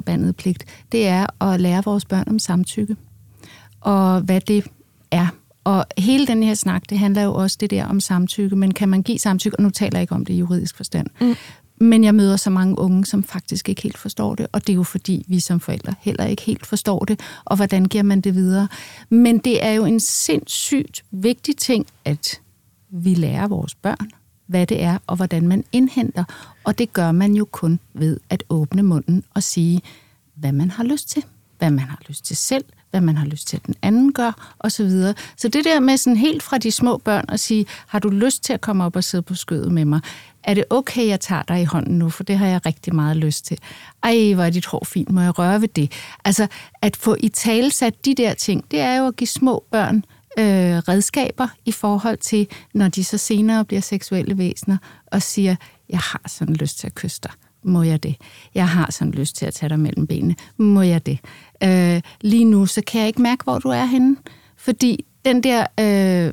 forbandede 0.00 0.32
pligt, 0.32 0.64
det 0.92 1.06
er 1.06 1.42
at 1.44 1.60
lære 1.60 1.82
vores 1.84 2.04
børn 2.04 2.24
om 2.26 2.38
samtykke. 2.38 2.96
Og 3.80 4.20
hvad 4.20 4.40
det 4.40 4.64
er. 5.10 5.26
Og 5.64 5.84
hele 5.98 6.26
den 6.26 6.42
her 6.42 6.54
snak, 6.54 6.82
det 6.90 6.98
handler 6.98 7.22
jo 7.22 7.34
også 7.34 7.56
det 7.60 7.70
der 7.70 7.86
om 7.86 8.00
samtykke, 8.00 8.56
men 8.56 8.74
kan 8.74 8.88
man 8.88 9.02
give 9.02 9.18
samtykke, 9.18 9.58
og 9.58 9.62
nu 9.62 9.70
taler 9.70 9.98
jeg 9.98 10.02
ikke 10.02 10.14
om 10.14 10.24
det 10.24 10.34
i 10.34 10.38
juridisk 10.38 10.76
forstand, 10.76 11.06
mm. 11.20 11.34
men 11.80 12.04
jeg 12.04 12.14
møder 12.14 12.36
så 12.36 12.50
mange 12.50 12.78
unge, 12.78 13.06
som 13.06 13.22
faktisk 13.22 13.68
ikke 13.68 13.82
helt 13.82 13.98
forstår 13.98 14.34
det, 14.34 14.46
og 14.52 14.66
det 14.66 14.72
er 14.72 14.74
jo 14.74 14.82
fordi, 14.82 15.24
vi 15.28 15.40
som 15.40 15.60
forældre 15.60 15.94
heller 16.00 16.24
ikke 16.24 16.42
helt 16.42 16.66
forstår 16.66 17.04
det, 17.04 17.20
og 17.44 17.56
hvordan 17.56 17.84
giver 17.84 18.04
man 18.04 18.20
det 18.20 18.34
videre. 18.34 18.68
Men 19.08 19.38
det 19.38 19.64
er 19.64 19.72
jo 19.72 19.84
en 19.84 20.00
sindssygt 20.00 21.04
vigtig 21.10 21.56
ting, 21.56 21.86
at 22.04 22.40
vi 22.90 23.14
lærer 23.14 23.48
vores 23.48 23.74
børn, 23.74 24.10
hvad 24.50 24.66
det 24.66 24.82
er, 24.82 24.98
og 25.06 25.16
hvordan 25.16 25.48
man 25.48 25.64
indhenter. 25.72 26.24
Og 26.64 26.78
det 26.78 26.92
gør 26.92 27.12
man 27.12 27.34
jo 27.34 27.44
kun 27.44 27.80
ved 27.94 28.20
at 28.30 28.42
åbne 28.48 28.82
munden 28.82 29.24
og 29.34 29.42
sige, 29.42 29.82
hvad 30.34 30.52
man 30.52 30.70
har 30.70 30.84
lyst 30.84 31.08
til, 31.08 31.24
hvad 31.58 31.70
man 31.70 31.84
har 31.84 31.98
lyst 32.08 32.24
til 32.24 32.36
selv, 32.36 32.64
hvad 32.90 33.00
man 33.00 33.16
har 33.16 33.26
lyst 33.26 33.48
til, 33.48 33.56
at 33.56 33.66
den 33.66 33.74
anden 33.82 34.12
gør, 34.12 34.54
osv. 34.58 34.70
Så, 34.70 34.84
videre. 34.84 35.14
så 35.36 35.48
det 35.48 35.64
der 35.64 35.80
med 35.80 35.96
sådan 35.96 36.16
helt 36.16 36.42
fra 36.42 36.58
de 36.58 36.70
små 36.70 36.98
børn 36.98 37.24
at 37.28 37.40
sige, 37.40 37.66
har 37.86 37.98
du 37.98 38.08
lyst 38.08 38.44
til 38.44 38.52
at 38.52 38.60
komme 38.60 38.84
op 38.84 38.96
og 38.96 39.04
sidde 39.04 39.22
på 39.22 39.34
skødet 39.34 39.72
med 39.72 39.84
mig? 39.84 40.00
Er 40.44 40.54
det 40.54 40.64
okay, 40.70 41.06
jeg 41.06 41.20
tager 41.20 41.42
dig 41.42 41.60
i 41.60 41.64
hånden 41.64 41.98
nu, 41.98 42.10
for 42.10 42.24
det 42.24 42.38
har 42.38 42.46
jeg 42.46 42.66
rigtig 42.66 42.94
meget 42.94 43.16
lyst 43.16 43.44
til. 43.44 43.58
Ej, 44.02 44.32
hvor 44.34 44.44
er 44.44 44.50
dit 44.50 44.66
hår 44.66 44.84
fint, 44.84 45.10
må 45.10 45.20
jeg 45.20 45.38
røre 45.38 45.60
ved 45.60 45.68
det? 45.68 45.92
Altså, 46.24 46.46
at 46.82 46.96
få 46.96 47.16
i 47.20 47.28
talesat 47.28 48.04
de 48.04 48.14
der 48.14 48.34
ting, 48.34 48.70
det 48.70 48.80
er 48.80 48.96
jo 48.96 49.06
at 49.06 49.16
give 49.16 49.28
små 49.28 49.64
børn 49.70 50.04
øh, 50.38 50.78
redskaber 50.78 51.48
i 51.64 51.72
forhold 51.72 52.18
til, 52.18 52.48
når 52.74 52.88
de 52.88 53.04
så 53.04 53.18
senere 53.18 53.64
bliver 53.64 53.80
seksuelle 53.80 54.38
væsener 54.38 54.76
og 55.06 55.22
siger, 55.22 55.56
jeg 55.88 55.98
har 55.98 56.22
sådan 56.26 56.54
lyst 56.54 56.78
til 56.78 56.86
at 56.86 56.94
kysse 56.94 57.20
dig. 57.22 57.32
Må 57.62 57.82
jeg 57.82 58.02
det? 58.02 58.16
Jeg 58.54 58.68
har 58.68 58.90
sådan 58.90 59.12
lyst 59.12 59.36
til 59.36 59.46
at 59.46 59.54
tage 59.54 59.68
dig 59.68 59.80
mellem 59.80 60.06
benene. 60.06 60.34
Må 60.56 60.82
jeg 60.82 61.06
det? 61.06 61.18
Øh, 61.62 62.02
lige 62.20 62.44
nu, 62.44 62.66
så 62.66 62.82
kan 62.86 63.00
jeg 63.00 63.08
ikke 63.08 63.22
mærke, 63.22 63.44
hvor 63.44 63.58
du 63.58 63.68
er 63.68 63.84
henne. 63.84 64.16
Fordi 64.56 65.04
den 65.24 65.42
der 65.42 65.66
øh, 65.80 66.32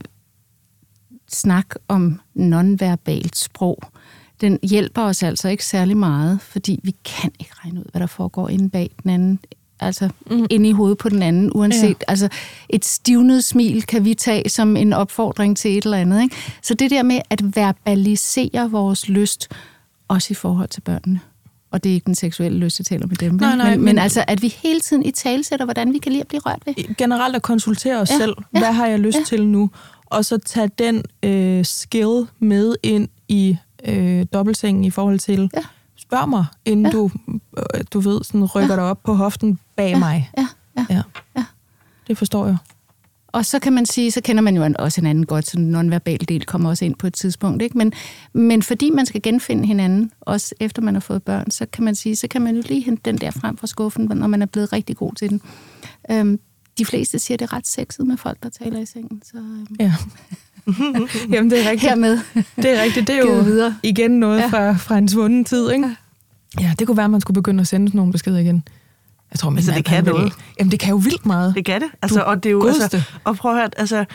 snak 1.29 1.75
om 1.87 2.19
nonverbalt 2.33 3.37
sprog, 3.37 3.79
den 4.41 4.59
hjælper 4.63 5.01
os 5.01 5.23
altså 5.23 5.47
ikke 5.47 5.65
særlig 5.65 5.97
meget, 5.97 6.41
fordi 6.41 6.79
vi 6.83 6.95
kan 7.05 7.31
ikke 7.39 7.53
regne 7.63 7.79
ud, 7.79 7.85
hvad 7.91 8.01
der 8.01 8.07
foregår 8.07 8.49
inde 8.49 8.69
bag 8.69 8.89
den 9.03 9.09
anden, 9.09 9.39
altså 9.79 10.09
mm. 10.31 10.45
inde 10.49 10.69
i 10.69 10.71
hovedet 10.71 10.97
på 10.97 11.09
den 11.09 11.21
anden, 11.23 11.51
uanset, 11.55 11.83
ja. 11.89 11.93
altså 12.07 12.29
et 12.69 12.85
stivnet 12.85 13.43
smil 13.43 13.83
kan 13.83 14.05
vi 14.05 14.13
tage 14.13 14.49
som 14.49 14.77
en 14.77 14.93
opfordring 14.93 15.57
til 15.57 15.77
et 15.77 15.83
eller 15.83 15.97
andet, 15.97 16.21
ikke? 16.21 16.35
Så 16.61 16.73
det 16.73 16.91
der 16.91 17.03
med 17.03 17.19
at 17.29 17.55
verbalisere 17.55 18.71
vores 18.71 19.09
lyst, 19.09 19.47
også 20.07 20.27
i 20.31 20.35
forhold 20.35 20.69
til 20.69 20.81
børnene, 20.81 21.19
og 21.71 21.83
det 21.83 21.89
er 21.89 21.93
ikke 21.93 22.05
den 22.05 22.15
seksuelle 22.15 22.57
lyst, 22.57 22.79
jeg 22.79 22.85
taler 22.85 23.07
med 23.07 23.15
dem, 23.15 23.33
Nej, 23.33 23.55
nej, 23.55 23.69
men, 23.69 23.77
men, 23.79 23.85
men- 23.85 23.97
altså, 23.97 24.23
at 24.27 24.41
vi 24.41 24.47
hele 24.63 24.79
tiden 24.79 25.05
i 25.05 25.11
talesætter, 25.11 25.65
hvordan 25.65 25.93
vi 25.93 25.97
kan 25.97 26.11
lide 26.11 26.21
at 26.21 26.27
blive 26.27 26.41
rørt 26.45 26.59
ved. 26.65 26.95
Generelt 26.97 27.35
at 27.35 27.41
konsultere 27.41 27.97
os 28.01 28.09
Ja, 28.11 28.17
selv. 28.17 28.33
ja, 28.53 28.59
Hvad 28.59 28.73
har 28.73 28.87
jeg 28.87 28.99
lyst 28.99 29.17
ja. 29.17 29.23
til 29.27 29.47
nu? 29.47 29.69
Og 30.05 30.25
så 30.25 30.37
tage 30.37 30.69
den 30.79 31.03
øh, 31.23 31.65
skill 31.65 32.27
med 32.39 32.75
ind 32.83 33.07
i 33.27 33.57
øh, 33.87 34.25
dobbeltsengen 34.33 34.83
i 34.83 34.89
forhold 34.89 35.19
til, 35.19 35.49
Ja. 35.55 35.59
Spørg 36.07 36.29
mig, 36.29 36.45
inden 36.65 36.85
Ja. 36.85 36.91
ja. 36.91 36.97
du, 36.97 37.11
øh, 37.57 37.83
du 37.93 37.99
ved, 37.99 38.23
sådan 38.23 38.45
rykker 38.45 38.75
dig 38.75 38.83
op 38.83 39.03
på 39.03 39.13
hoften 39.13 39.59
bag 39.75 39.89
Ja, 39.89 39.99
mig. 39.99 40.31
Ja, 40.37 40.47
ja. 40.77 40.85
Ja. 40.89 41.01
Ja. 41.37 41.43
Det 42.07 42.17
forstår 42.17 42.45
jeg. 42.45 42.57
Og 43.27 43.45
så 43.45 43.59
kan 43.59 43.73
man 43.73 43.85
sige, 43.85 44.11
så 44.11 44.21
kender 44.21 44.41
man 44.41 44.55
jo 44.57 44.69
også 44.79 45.01
hinanden 45.01 45.25
godt, 45.25 45.47
så 45.47 45.57
den 45.57 45.65
nonverbale 45.71 46.25
del 46.25 46.45
kommer 46.45 46.69
også 46.69 46.85
ind 46.85 46.95
på 46.95 47.07
et 47.07 47.13
tidspunkt. 47.13 47.61
Ikke? 47.61 47.77
Men, 47.77 47.93
men 48.33 48.61
fordi 48.63 48.89
man 48.89 49.05
skal 49.05 49.21
genfinde 49.21 49.65
hinanden, 49.67 50.11
også 50.21 50.55
efter 50.59 50.81
man 50.81 50.95
har 50.95 50.99
fået 50.99 51.23
børn, 51.23 51.51
så 51.51 51.65
kan 51.73 51.83
man 51.83 51.95
sige, 51.95 52.15
så 52.15 52.27
kan 52.27 52.41
man 52.41 52.55
jo 52.55 52.63
lige 52.65 52.81
hente 52.83 53.01
den 53.05 53.17
der 53.17 53.31
frem 53.31 53.57
fra 53.57 53.67
skuffen, 53.67 54.05
når 54.05 54.27
man 54.27 54.41
er 54.41 54.45
blevet 54.45 54.73
rigtig 54.73 54.97
god 54.97 55.13
til 55.13 55.29
den. 55.29 55.41
Øhm, 56.11 56.39
de 56.77 56.85
fleste 56.85 57.19
siger, 57.19 57.37
det 57.37 57.45
er 57.45 57.53
ret 57.53 57.67
sexet 57.67 58.07
med 58.07 58.17
folk, 58.17 58.43
der 58.43 58.49
taler 58.49 58.79
i 58.79 58.85
sengen. 58.85 59.21
Så 59.25 59.37
øhm, 59.37 59.67
Ja. 59.79 59.93
Jamen, 61.33 61.51
det 61.51 61.65
er 61.65 61.69
rigtigt. 61.69 61.89
hermed. 61.89 62.19
Det 62.55 62.65
er 62.79 62.83
rigtigt. 62.83 63.07
Det 63.07 63.15
er 63.15 63.19
jo 63.19 63.39
videre. 63.41 63.75
igen 63.83 64.11
noget 64.11 64.37
Ja. 64.37 64.43
ja. 64.43 64.49
fra, 64.49 64.73
fra 64.77 64.97
en 64.97 65.07
svunden 65.09 65.45
tid, 65.45 65.71
ikke? 65.71 65.95
Ja, 66.59 66.73
det 66.79 66.87
kunne 66.87 66.97
være, 66.97 67.03
at 67.03 67.11
man 67.11 67.21
skulle 67.21 67.35
begynde 67.35 67.61
at 67.61 67.67
sende 67.67 67.87
sådan 67.87 67.97
nogle 67.97 68.11
beskeder 68.11 68.37
igen. 68.39 68.63
Jeg 69.31 69.39
tror, 69.39 69.49
min 69.49 69.57
Altså, 69.57 69.71
det 69.71 69.85
kan 69.85 69.95
han 69.95 70.05
vil- 70.05 70.13
noget. 70.13 70.33
Jamen, 70.59 70.71
det 70.71 70.79
kan 70.79 70.89
jo 70.89 70.95
vildt 70.97 71.25
meget. 71.25 71.55
Det 71.55 71.65
kan 71.65 71.81
det. 71.81 71.89
Altså, 72.01 72.19
Du 72.19 72.25
og 72.25 72.43
det 72.43 72.49
er 72.49 72.53
jo, 72.53 72.59
godeste. 72.59 72.83
altså, 72.83 73.01
og 73.23 73.35
prøv 73.35 73.51
at 73.51 73.57
høre, 73.57 73.69
altså, 73.77 74.05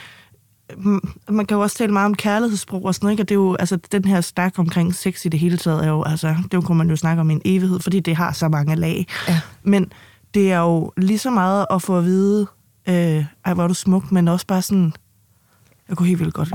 mm, 0.77 1.01
man 1.29 1.47
kan 1.47 1.55
jo 1.57 1.61
også 1.63 1.77
tale 1.79 1.93
meget 1.93 2.07
om 2.07 2.15
kærlighedssprog 2.15 2.85
og 2.85 2.95
sådan 2.95 3.05
noget, 3.07 3.13
ikke? 3.13 3.23
Og 3.23 3.29
det 3.29 3.35
er 3.35 3.39
jo, 3.39 3.55
altså, 3.55 3.77
den 3.93 4.05
her 4.05 4.21
snak 4.21 4.59
omkring 4.59 4.95
sex 4.95 5.25
i 5.25 5.29
det 5.29 5.41
hele 5.41 5.57
taget 5.57 5.85
er 5.85 5.89
jo, 5.89 6.03
altså, 6.03 6.35
det 6.53 6.65
kunne 6.65 6.79
man 6.79 6.91
jo 6.91 6.97
snakke 6.97 7.21
om 7.21 7.31
i 7.31 7.33
en 7.33 7.43
evighed, 7.45 7.81
fordi 7.81 8.01
det 8.01 8.17
har 8.17 8.33
så 8.33 8.49
mange 8.49 8.75
lag. 8.77 9.07
Ja. 9.29 9.41
Men 9.63 9.93
det 10.35 10.53
er 10.53 10.59
jo 10.59 10.93
lige 10.97 11.19
så 11.19 11.31
meget 11.31 11.67
at 11.71 11.83
få 11.83 11.99
at 11.99 12.05
vide, 12.05 12.47
øh, 12.89 13.25
ej, 13.45 13.55
hvor 13.55 13.63
er 13.65 13.69
du 13.69 13.75
smuk, 13.75 14.13
men 14.13 14.29
også 14.29 14.47
bare 14.47 14.63
sådan, 14.63 14.93
jeg 15.93 15.97
kunne 15.97 16.09
helt 16.09 16.21
vildt 16.21 16.35
godt 16.35 16.53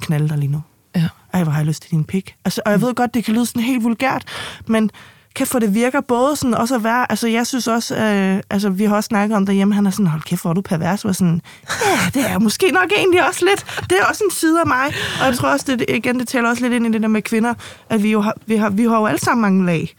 knalde 0.00 0.28
dig 0.28 0.38
lige 0.38 0.52
nu. 0.52 0.62
Ja. 0.96 1.08
Ej, 1.32 1.42
hvor 1.42 1.52
har 1.52 1.60
jeg 1.60 1.66
lyst 1.66 1.82
til 1.82 1.90
din 1.90 2.04
pik. 2.04 2.36
Altså, 2.44 2.60
og 2.66 2.72
jeg 2.72 2.80
ved 2.80 2.94
godt, 2.94 3.14
det 3.14 3.24
kan 3.24 3.34
lyde 3.34 3.46
sådan 3.46 3.62
helt 3.62 3.84
vulgært, 3.84 4.24
men 4.66 4.90
kan 5.34 5.46
få 5.46 5.58
det 5.58 5.74
virker 5.74 6.00
både 6.00 6.36
sådan 6.36 6.54
også 6.54 6.74
at 6.74 6.84
være, 6.84 7.12
altså 7.12 7.28
jeg 7.28 7.46
synes 7.46 7.68
også, 7.68 7.96
øh, 7.96 8.42
altså 8.50 8.70
vi 8.70 8.84
har 8.84 8.96
også 8.96 9.06
snakket 9.06 9.36
om 9.36 9.46
derhjemme, 9.46 9.74
han 9.74 9.86
er 9.86 9.90
sådan, 9.90 10.06
hold 10.06 10.22
kæft, 10.22 10.42
hvor 10.42 10.50
er 10.50 10.54
du 10.54 10.60
pervers, 10.60 11.04
og 11.04 11.16
sådan, 11.16 11.40
ja, 11.86 12.20
det 12.20 12.30
er 12.30 12.38
måske 12.38 12.70
nok 12.70 12.92
egentlig 12.96 13.26
også 13.28 13.44
lidt, 13.44 13.82
det 13.90 13.98
er 14.00 14.04
også 14.04 14.24
en 14.24 14.30
side 14.30 14.60
af 14.60 14.66
mig, 14.66 14.86
og 15.20 15.26
jeg 15.26 15.34
tror 15.34 15.48
også, 15.48 15.76
det, 15.76 15.84
igen, 15.88 16.18
det 16.18 16.28
tæller 16.28 16.50
også 16.50 16.62
lidt 16.62 16.72
ind 16.72 16.86
i 16.86 16.92
det 16.92 17.02
der 17.02 17.08
med 17.08 17.22
kvinder, 17.22 17.54
at 17.90 18.02
vi 18.02 18.10
jo 18.10 18.20
har, 18.20 18.34
vi 18.46 18.56
har, 18.56 18.70
vi 18.70 18.84
har 18.84 18.98
jo 18.98 19.06
alle 19.06 19.20
sammen 19.20 19.42
mange 19.42 19.66
lag. 19.66 19.94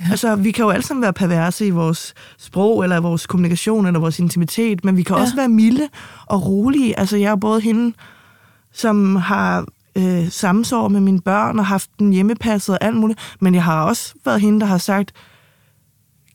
Ja. 0.00 0.04
Altså, 0.10 0.36
vi 0.36 0.50
kan 0.50 0.64
jo 0.64 0.70
alle 0.70 0.86
sammen 0.86 1.02
være 1.02 1.12
perverse 1.12 1.66
i 1.66 1.70
vores 1.70 2.14
sprog, 2.38 2.82
eller 2.82 3.00
vores 3.00 3.26
kommunikation, 3.26 3.86
eller 3.86 4.00
vores 4.00 4.18
intimitet, 4.18 4.84
men 4.84 4.96
vi 4.96 5.02
kan 5.02 5.16
ja. 5.16 5.22
også 5.22 5.36
være 5.36 5.48
milde 5.48 5.88
og 6.26 6.46
rolige. 6.46 6.98
Altså, 6.98 7.16
jeg 7.16 7.30
er 7.30 7.36
både 7.36 7.60
hende, 7.60 7.94
som 8.72 9.16
har 9.16 9.64
øh, 9.96 10.28
samsår 10.30 10.88
med 10.88 11.00
mine 11.00 11.20
børn 11.20 11.58
og 11.58 11.66
haft 11.66 11.90
dem 11.98 12.10
hjemmepasset 12.10 12.74
og 12.74 12.84
alt 12.84 12.96
muligt. 12.96 13.36
Men 13.40 13.54
jeg 13.54 13.64
har 13.64 13.82
også 13.84 14.14
været 14.24 14.40
hende, 14.40 14.60
der 14.60 14.66
har 14.66 14.78
sagt, 14.78 15.12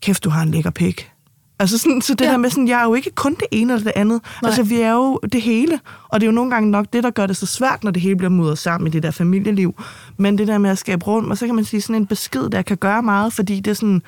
kæft, 0.01 0.23
du 0.23 0.29
har 0.29 0.41
en 0.41 0.51
lækker 0.51 0.69
pik. 0.71 1.11
Altså 1.59 1.77
sådan, 1.77 2.01
så 2.01 2.13
det 2.13 2.25
Ja. 2.25 2.31
der 2.31 2.37
med 2.37 2.49
sådan, 2.49 2.67
jeg 2.67 2.79
er 2.79 2.83
jo 2.83 2.93
ikke 2.93 3.11
kun 3.15 3.33
det 3.35 3.45
ene 3.51 3.73
eller 3.73 3.83
det 3.83 3.93
andet. 3.95 4.21
Nej. 4.41 4.47
Altså, 4.49 4.63
vi 4.63 4.81
er 4.81 4.91
jo 4.93 5.19
det 5.31 5.41
hele. 5.41 5.79
Og 6.09 6.19
det 6.21 6.25
er 6.27 6.31
jo 6.31 6.35
nogle 6.35 6.51
gange 6.51 6.71
nok 6.71 6.85
det, 6.93 7.03
der 7.03 7.09
gør 7.09 7.25
det 7.25 7.37
så 7.37 7.45
svært, 7.45 7.83
når 7.83 7.91
det 7.91 8.01
hele 8.01 8.15
bliver 8.15 8.29
mudret 8.29 8.57
sammen 8.57 8.87
i 8.87 8.91
det 8.91 9.03
der 9.03 9.11
familieliv. 9.11 9.81
Men 10.17 10.37
det 10.37 10.47
der 10.47 10.57
med 10.57 10.69
at 10.69 10.77
skabe 10.77 11.05
rum, 11.05 11.31
og 11.31 11.37
så 11.37 11.45
kan 11.45 11.55
man 11.55 11.65
sige 11.65 11.81
sådan 11.81 11.95
en 12.01 12.07
besked, 12.07 12.49
der 12.49 12.61
kan 12.61 12.77
gøre 12.77 13.03
meget, 13.03 13.33
fordi 13.33 13.59
det 13.59 13.71
er 13.71 13.75
sådan, 13.75 14.01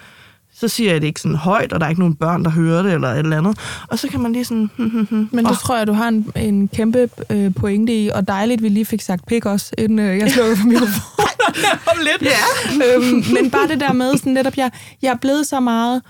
så 0.59 0.67
siger 0.67 0.91
jeg 0.91 1.01
det 1.01 1.07
ikke 1.07 1.21
sådan 1.21 1.35
højt, 1.35 1.73
og 1.73 1.79
der 1.79 1.85
er 1.85 1.89
ikke 1.89 2.01
nogen 2.01 2.15
børn, 2.15 2.43
der 2.43 2.49
hører 2.49 2.83
det, 2.83 2.93
eller 2.93 3.07
et 3.07 3.19
eller 3.19 3.37
andet. 3.37 3.57
Og 3.87 3.99
så 3.99 4.07
kan 4.07 4.19
man 4.19 4.33
lige 4.33 4.45
sådan, 4.45 4.69
hmm, 4.77 4.89
hmm, 4.89 5.07
hmm. 5.09 5.29
Men 5.31 5.45
det 5.45 5.51
Åh, 5.51 5.57
tror 5.57 5.77
jeg, 5.77 5.87
du 5.87 5.93
har 5.93 6.07
en, 6.07 6.31
en 6.35 6.67
kæmpe 6.67 7.09
øh, 7.29 7.53
pointe 7.55 7.93
i, 7.93 8.09
og 8.09 8.27
dejligt, 8.27 8.63
vi 8.63 8.69
lige 8.69 8.85
fik 8.85 9.01
sagt 9.01 9.25
pik 9.25 9.45
også, 9.45 9.71
inden 9.77 9.99
øh, 9.99 10.17
jeg 10.17 10.31
slukkede 10.31 10.57
for 10.57 10.67
mikrofonen 10.67 11.29
om 11.91 11.97
lidt. 12.01 12.31
Ja. 12.31 12.95
øhm, 12.95 13.23
men 13.33 13.51
bare 13.51 13.67
det 13.67 13.79
der 13.79 13.93
med, 13.93 14.17
sådan 14.17 14.33
netop, 14.33 14.57
jeg, 14.57 14.71
jeg 15.01 15.09
er 15.11 15.17
blevet 15.17 15.47
så 15.47 15.59
meget 15.59 16.01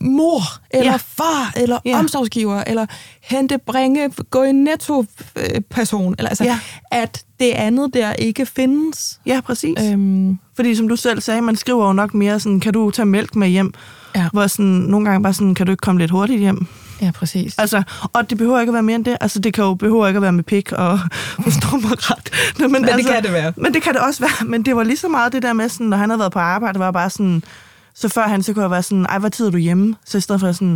mor, 0.00 0.40
eller 0.70 0.92
Ja. 0.92 0.96
far, 0.96 1.52
eller 1.56 1.78
Ja. 1.84 1.98
omsorgsgiver, 1.98 2.64
eller 2.66 2.86
hente, 3.22 3.58
bringe, 3.66 4.10
gå 4.30 4.42
i 4.42 4.52
netto-person, 4.52 6.14
eller 6.18 6.28
altså, 6.28 6.44
Ja. 6.44 6.58
at 6.90 7.24
det 7.40 7.50
andet 7.50 7.94
der 7.94 8.12
ikke 8.12 8.46
findes. 8.46 9.20
Ja, 9.26 9.40
præcis. 9.40 9.74
Øh. 9.82 9.92
Øhm, 9.92 10.38
Fordi 10.56 10.74
som 10.74 10.88
du 10.88 10.96
selv 10.96 11.20
sagde, 11.20 11.42
man 11.42 11.56
skriver 11.56 11.86
jo 11.86 11.92
nok 11.92 12.14
mere 12.14 12.40
sådan, 12.40 12.60
kan 12.60 12.72
du 12.72 12.90
tage 12.90 13.06
mælk 13.06 13.36
med 13.36 13.48
hjem? 13.48 13.74
Ja. 14.16 14.28
Hvor 14.32 14.46
sådan, 14.46 14.64
nogle 14.66 15.06
gange 15.10 15.22
bare 15.22 15.32
sådan, 15.34 15.54
kan 15.54 15.66
du 15.66 15.72
ikke 15.72 15.80
komme 15.80 16.00
lidt 16.00 16.10
hurtigt 16.10 16.40
hjem? 16.40 16.66
ja, 17.02 17.10
præcis. 17.10 17.54
Altså, 17.58 17.82
og 18.12 18.30
det 18.30 18.38
behøver 18.38 18.60
ikke 18.60 18.70
at 18.70 18.74
være 18.74 18.82
mere 18.82 18.96
end 18.96 19.04
det. 19.04 19.16
Altså, 19.20 19.38
det 19.38 19.54
kan 19.54 19.64
jo 19.64 19.74
behøver 19.74 20.06
ikke 20.06 20.18
at 20.18 20.22
være 20.22 20.32
med 20.32 20.44
pik 20.44 20.72
og 20.72 20.98
forstår 21.44 21.76
mig 21.80 22.10
ret. 22.10 22.30
Nå, 22.58 22.68
men, 22.68 22.82
det 22.82 22.88
altså, 22.90 23.12
kan 23.12 23.22
det 23.22 23.32
være. 23.32 23.52
Men 23.56 23.74
det 23.74 23.82
kan 23.82 23.92
det 23.94 24.00
også 24.02 24.20
være. 24.20 24.46
Men 24.46 24.62
det 24.64 24.76
var 24.76 24.82
lige 24.84 24.96
så 24.96 25.08
meget 25.08 25.32
det 25.32 25.42
der 25.42 25.52
med, 25.52 25.68
sådan, 25.68 25.86
når 25.86 25.96
han 25.96 26.10
havde 26.10 26.18
været 26.20 26.32
på 26.32 26.38
arbejde, 26.38 26.72
det 26.72 26.80
var 26.80 26.90
bare 26.90 27.10
sådan, 27.10 27.42
så 27.96 28.08
før 28.08 28.22
han, 28.28 28.42
så 28.42 28.52
kunne 28.52 28.62
jeg 28.62 28.70
være 28.70 28.82
sådan, 28.82 29.06
ej, 29.08 29.18
hvad 29.18 29.30
tid 29.30 29.46
er 29.46 29.50
du 29.50 29.56
hjemme? 29.58 29.94
Så 30.06 30.18
i 30.18 30.20
stedet 30.20 30.40
for 30.40 30.52
sådan, 30.52 30.72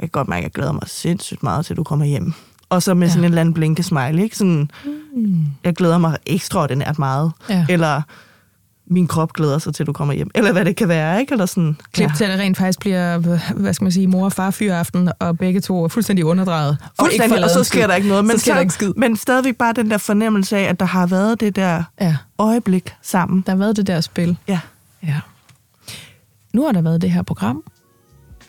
kan 0.00 0.08
godt 0.08 0.28
mærke, 0.28 0.38
at 0.38 0.44
jeg 0.44 0.52
glæder 0.52 0.72
mig 0.72 0.82
sindssygt 0.86 1.42
meget 1.42 1.66
til, 1.66 1.76
du 1.76 1.82
kommer 1.82 2.04
hjem. 2.06 2.32
Og 2.68 2.82
så 2.82 2.94
med 2.94 3.02
Ja. 3.02 3.06
ja. 3.06 3.10
sådan 3.10 3.24
en 3.24 3.24
eller 3.24 3.40
anden 3.40 3.54
blinke 3.54 3.82
smile, 3.82 4.22
ikke? 4.22 4.36
Sådan, 4.36 4.70
Mm. 5.16 5.44
jeg 5.64 5.74
glæder 5.74 5.98
mig 5.98 6.16
ekstraordinært 6.26 6.98
meget. 6.98 7.32
Ja. 7.48 7.66
Eller 7.68 8.02
min 8.86 9.06
krop 9.06 9.32
glæder 9.32 9.58
sig 9.58 9.74
til, 9.74 9.86
du 9.86 9.92
kommer 9.92 10.14
hjem. 10.14 10.30
Eller 10.34 10.52
hvad 10.52 10.64
det 10.64 10.76
kan 10.76 10.88
være, 10.88 11.20
ikke? 11.20 11.32
Eller 11.32 11.46
sådan, 11.46 11.76
Klip 11.92 12.10
til, 12.16 12.24
at 12.24 12.30
det 12.30 12.38
rent 12.40 12.56
faktisk 12.56 12.80
bliver, 12.80 13.18
hvad 13.54 13.74
skal 13.74 13.84
man 13.84 13.92
sige, 13.92 14.06
mor 14.06 14.24
og 14.24 14.32
far 14.32 14.50
fyraften, 14.50 15.10
og 15.18 15.38
begge 15.38 15.60
to 15.60 15.84
er 15.84 15.88
fuldstændig 15.88 16.24
underdrejet. 16.24 16.68
Og 16.70 16.76
Fuldstændig, 17.04 17.32
og 17.32 17.40
lavet 17.40 17.50
så 17.52 17.64
sker 17.64 17.78
skid. 17.80 17.88
der 17.88 17.94
ikke 17.94 18.08
noget. 18.08 18.24
Men, 18.24 18.38
så 18.38 18.42
sker 18.42 18.54
der 18.54 18.60
ikke 18.60 18.72
skid. 18.74 18.92
men 18.96 19.16
stadigvæk 19.16 19.56
bare 19.56 19.72
den 19.72 19.90
der 19.90 19.98
fornemmelse 19.98 20.56
af, 20.56 20.62
at 20.62 20.80
der 20.80 20.86
har 20.86 21.06
været 21.06 21.40
det 21.40 21.56
der 21.56 21.82
Ja, 22.00 22.16
øjeblik 22.38 22.94
sammen. 23.02 23.42
der 23.46 23.52
har 23.52 23.58
været 23.58 23.76
det 23.76 23.86
der 23.86 24.00
spil. 24.00 24.36
Ja. 24.48 24.60
Ja. 25.02 25.20
Nu 26.54 26.64
har 26.64 26.72
der 26.72 26.82
været 26.82 27.02
det 27.02 27.10
her 27.10 27.22
program. 27.22 27.62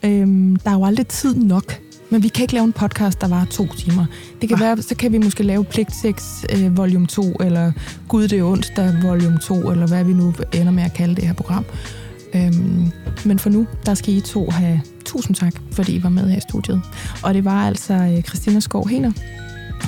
Øhm, 0.03 0.55
der 0.55 0.69
er 0.69 0.73
jo 0.73 0.85
aldrig 0.85 1.07
tid 1.07 1.35
nok, 1.35 1.81
men 2.09 2.23
vi 2.23 2.27
kan 2.27 2.41
ikke 2.41 2.53
lave 2.53 2.65
en 2.65 2.73
podcast, 2.73 3.21
der 3.21 3.27
var 3.27 3.45
to 3.51 3.67
timer. 3.77 4.05
Det 4.41 4.49
kan 4.49 4.57
Nej. 4.57 4.67
være, 4.67 4.81
så 4.81 4.95
kan 4.95 5.11
vi 5.11 5.17
måske 5.17 5.43
lave 5.43 5.63
Pligt 5.63 5.95
6 5.95 6.45
øh, 6.53 6.77
volume 6.77 7.07
2, 7.07 7.23
eller 7.39 7.71
Gud 8.07 8.27
det 8.27 8.39
er 8.39 8.43
onsdag 8.43 8.93
volume 9.03 9.37
2, 9.37 9.71
eller 9.71 9.87
hvad 9.87 10.03
vi 10.03 10.13
nu 10.13 10.33
ender 10.53 10.71
med 10.71 10.83
at 10.83 10.93
kalde 10.93 11.15
det 11.15 11.23
her 11.23 11.33
program. 11.33 11.65
Øhm, 12.35 12.91
men 13.25 13.39
for 13.39 13.49
nu, 13.49 13.67
der 13.85 13.93
skal 13.93 14.13
I 14.13 14.21
to 14.21 14.49
have 14.49 14.81
tusind 15.05 15.35
tak, 15.35 15.53
fordi 15.71 15.95
I 15.95 16.03
var 16.03 16.09
med 16.09 16.29
her 16.29 16.37
i 16.37 16.41
studiet. 16.49 16.81
Og 17.23 17.33
det 17.33 17.45
var 17.45 17.67
altså 17.67 17.93
øh, 17.93 18.21
Christina 18.21 18.59
Skov 18.59 18.87
Hener 18.89 19.11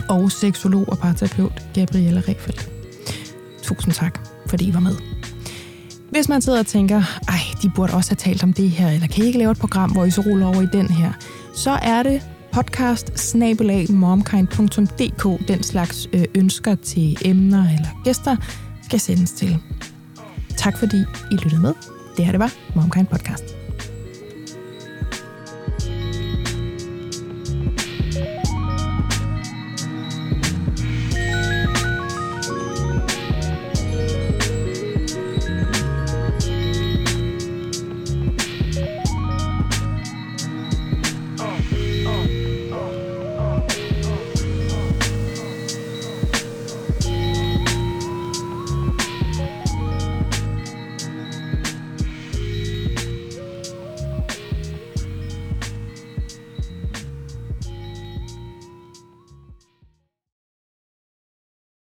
og 0.10 0.32
seksolog 0.32 0.90
og 0.90 0.98
parterapeut 0.98 1.62
Gabriella 1.74 2.22
Refeldt. 2.28 2.70
Tusind 3.64 3.94
tak, 3.94 4.20
fordi 4.48 4.68
I 4.68 4.74
var 4.74 4.80
med. 4.80 4.96
Hvis 6.10 6.30
man 6.30 6.42
sidder 6.42 6.60
og 6.60 6.66
tænker, 6.66 7.04
ej, 7.28 7.40
de 7.62 7.72
burde 7.76 7.94
også 7.94 8.12
have 8.12 8.16
talt 8.16 8.44
om 8.44 8.54
det 8.54 8.70
her, 8.70 8.90
eller 8.90 9.08
kan 9.08 9.24
I 9.24 9.28
ikke 9.28 9.40
lave 9.40 9.52
et 9.52 9.60
program, 9.60 9.92
hvor 9.92 10.06
I 10.06 10.12
så 10.12 10.22
ruller 10.22 10.48
over 10.48 10.62
i 10.62 10.68
den 10.74 10.88
her, 10.88 11.12
så 11.56 11.72
er 11.72 12.04
det 12.04 12.22
podcast 12.52 13.36
momkind.dk, 13.90 15.48
den 15.48 15.64
slags 15.64 16.08
øh, 16.14 16.26
ønsker 16.36 16.76
til 16.76 17.18
emner 17.26 17.64
eller 17.64 18.02
gæster, 18.04 18.36
skal 18.84 19.00
sendes 19.00 19.32
til. 19.32 19.58
Tak 20.58 20.78
fordi 20.78 20.98
I 21.32 21.36
lyttede 21.36 21.62
med. 21.62 21.74
Det 22.18 22.26
her 22.26 22.32
det 22.32 22.40
var 22.40 22.54
Momkind 22.76 23.08
Podcast. 23.08 23.57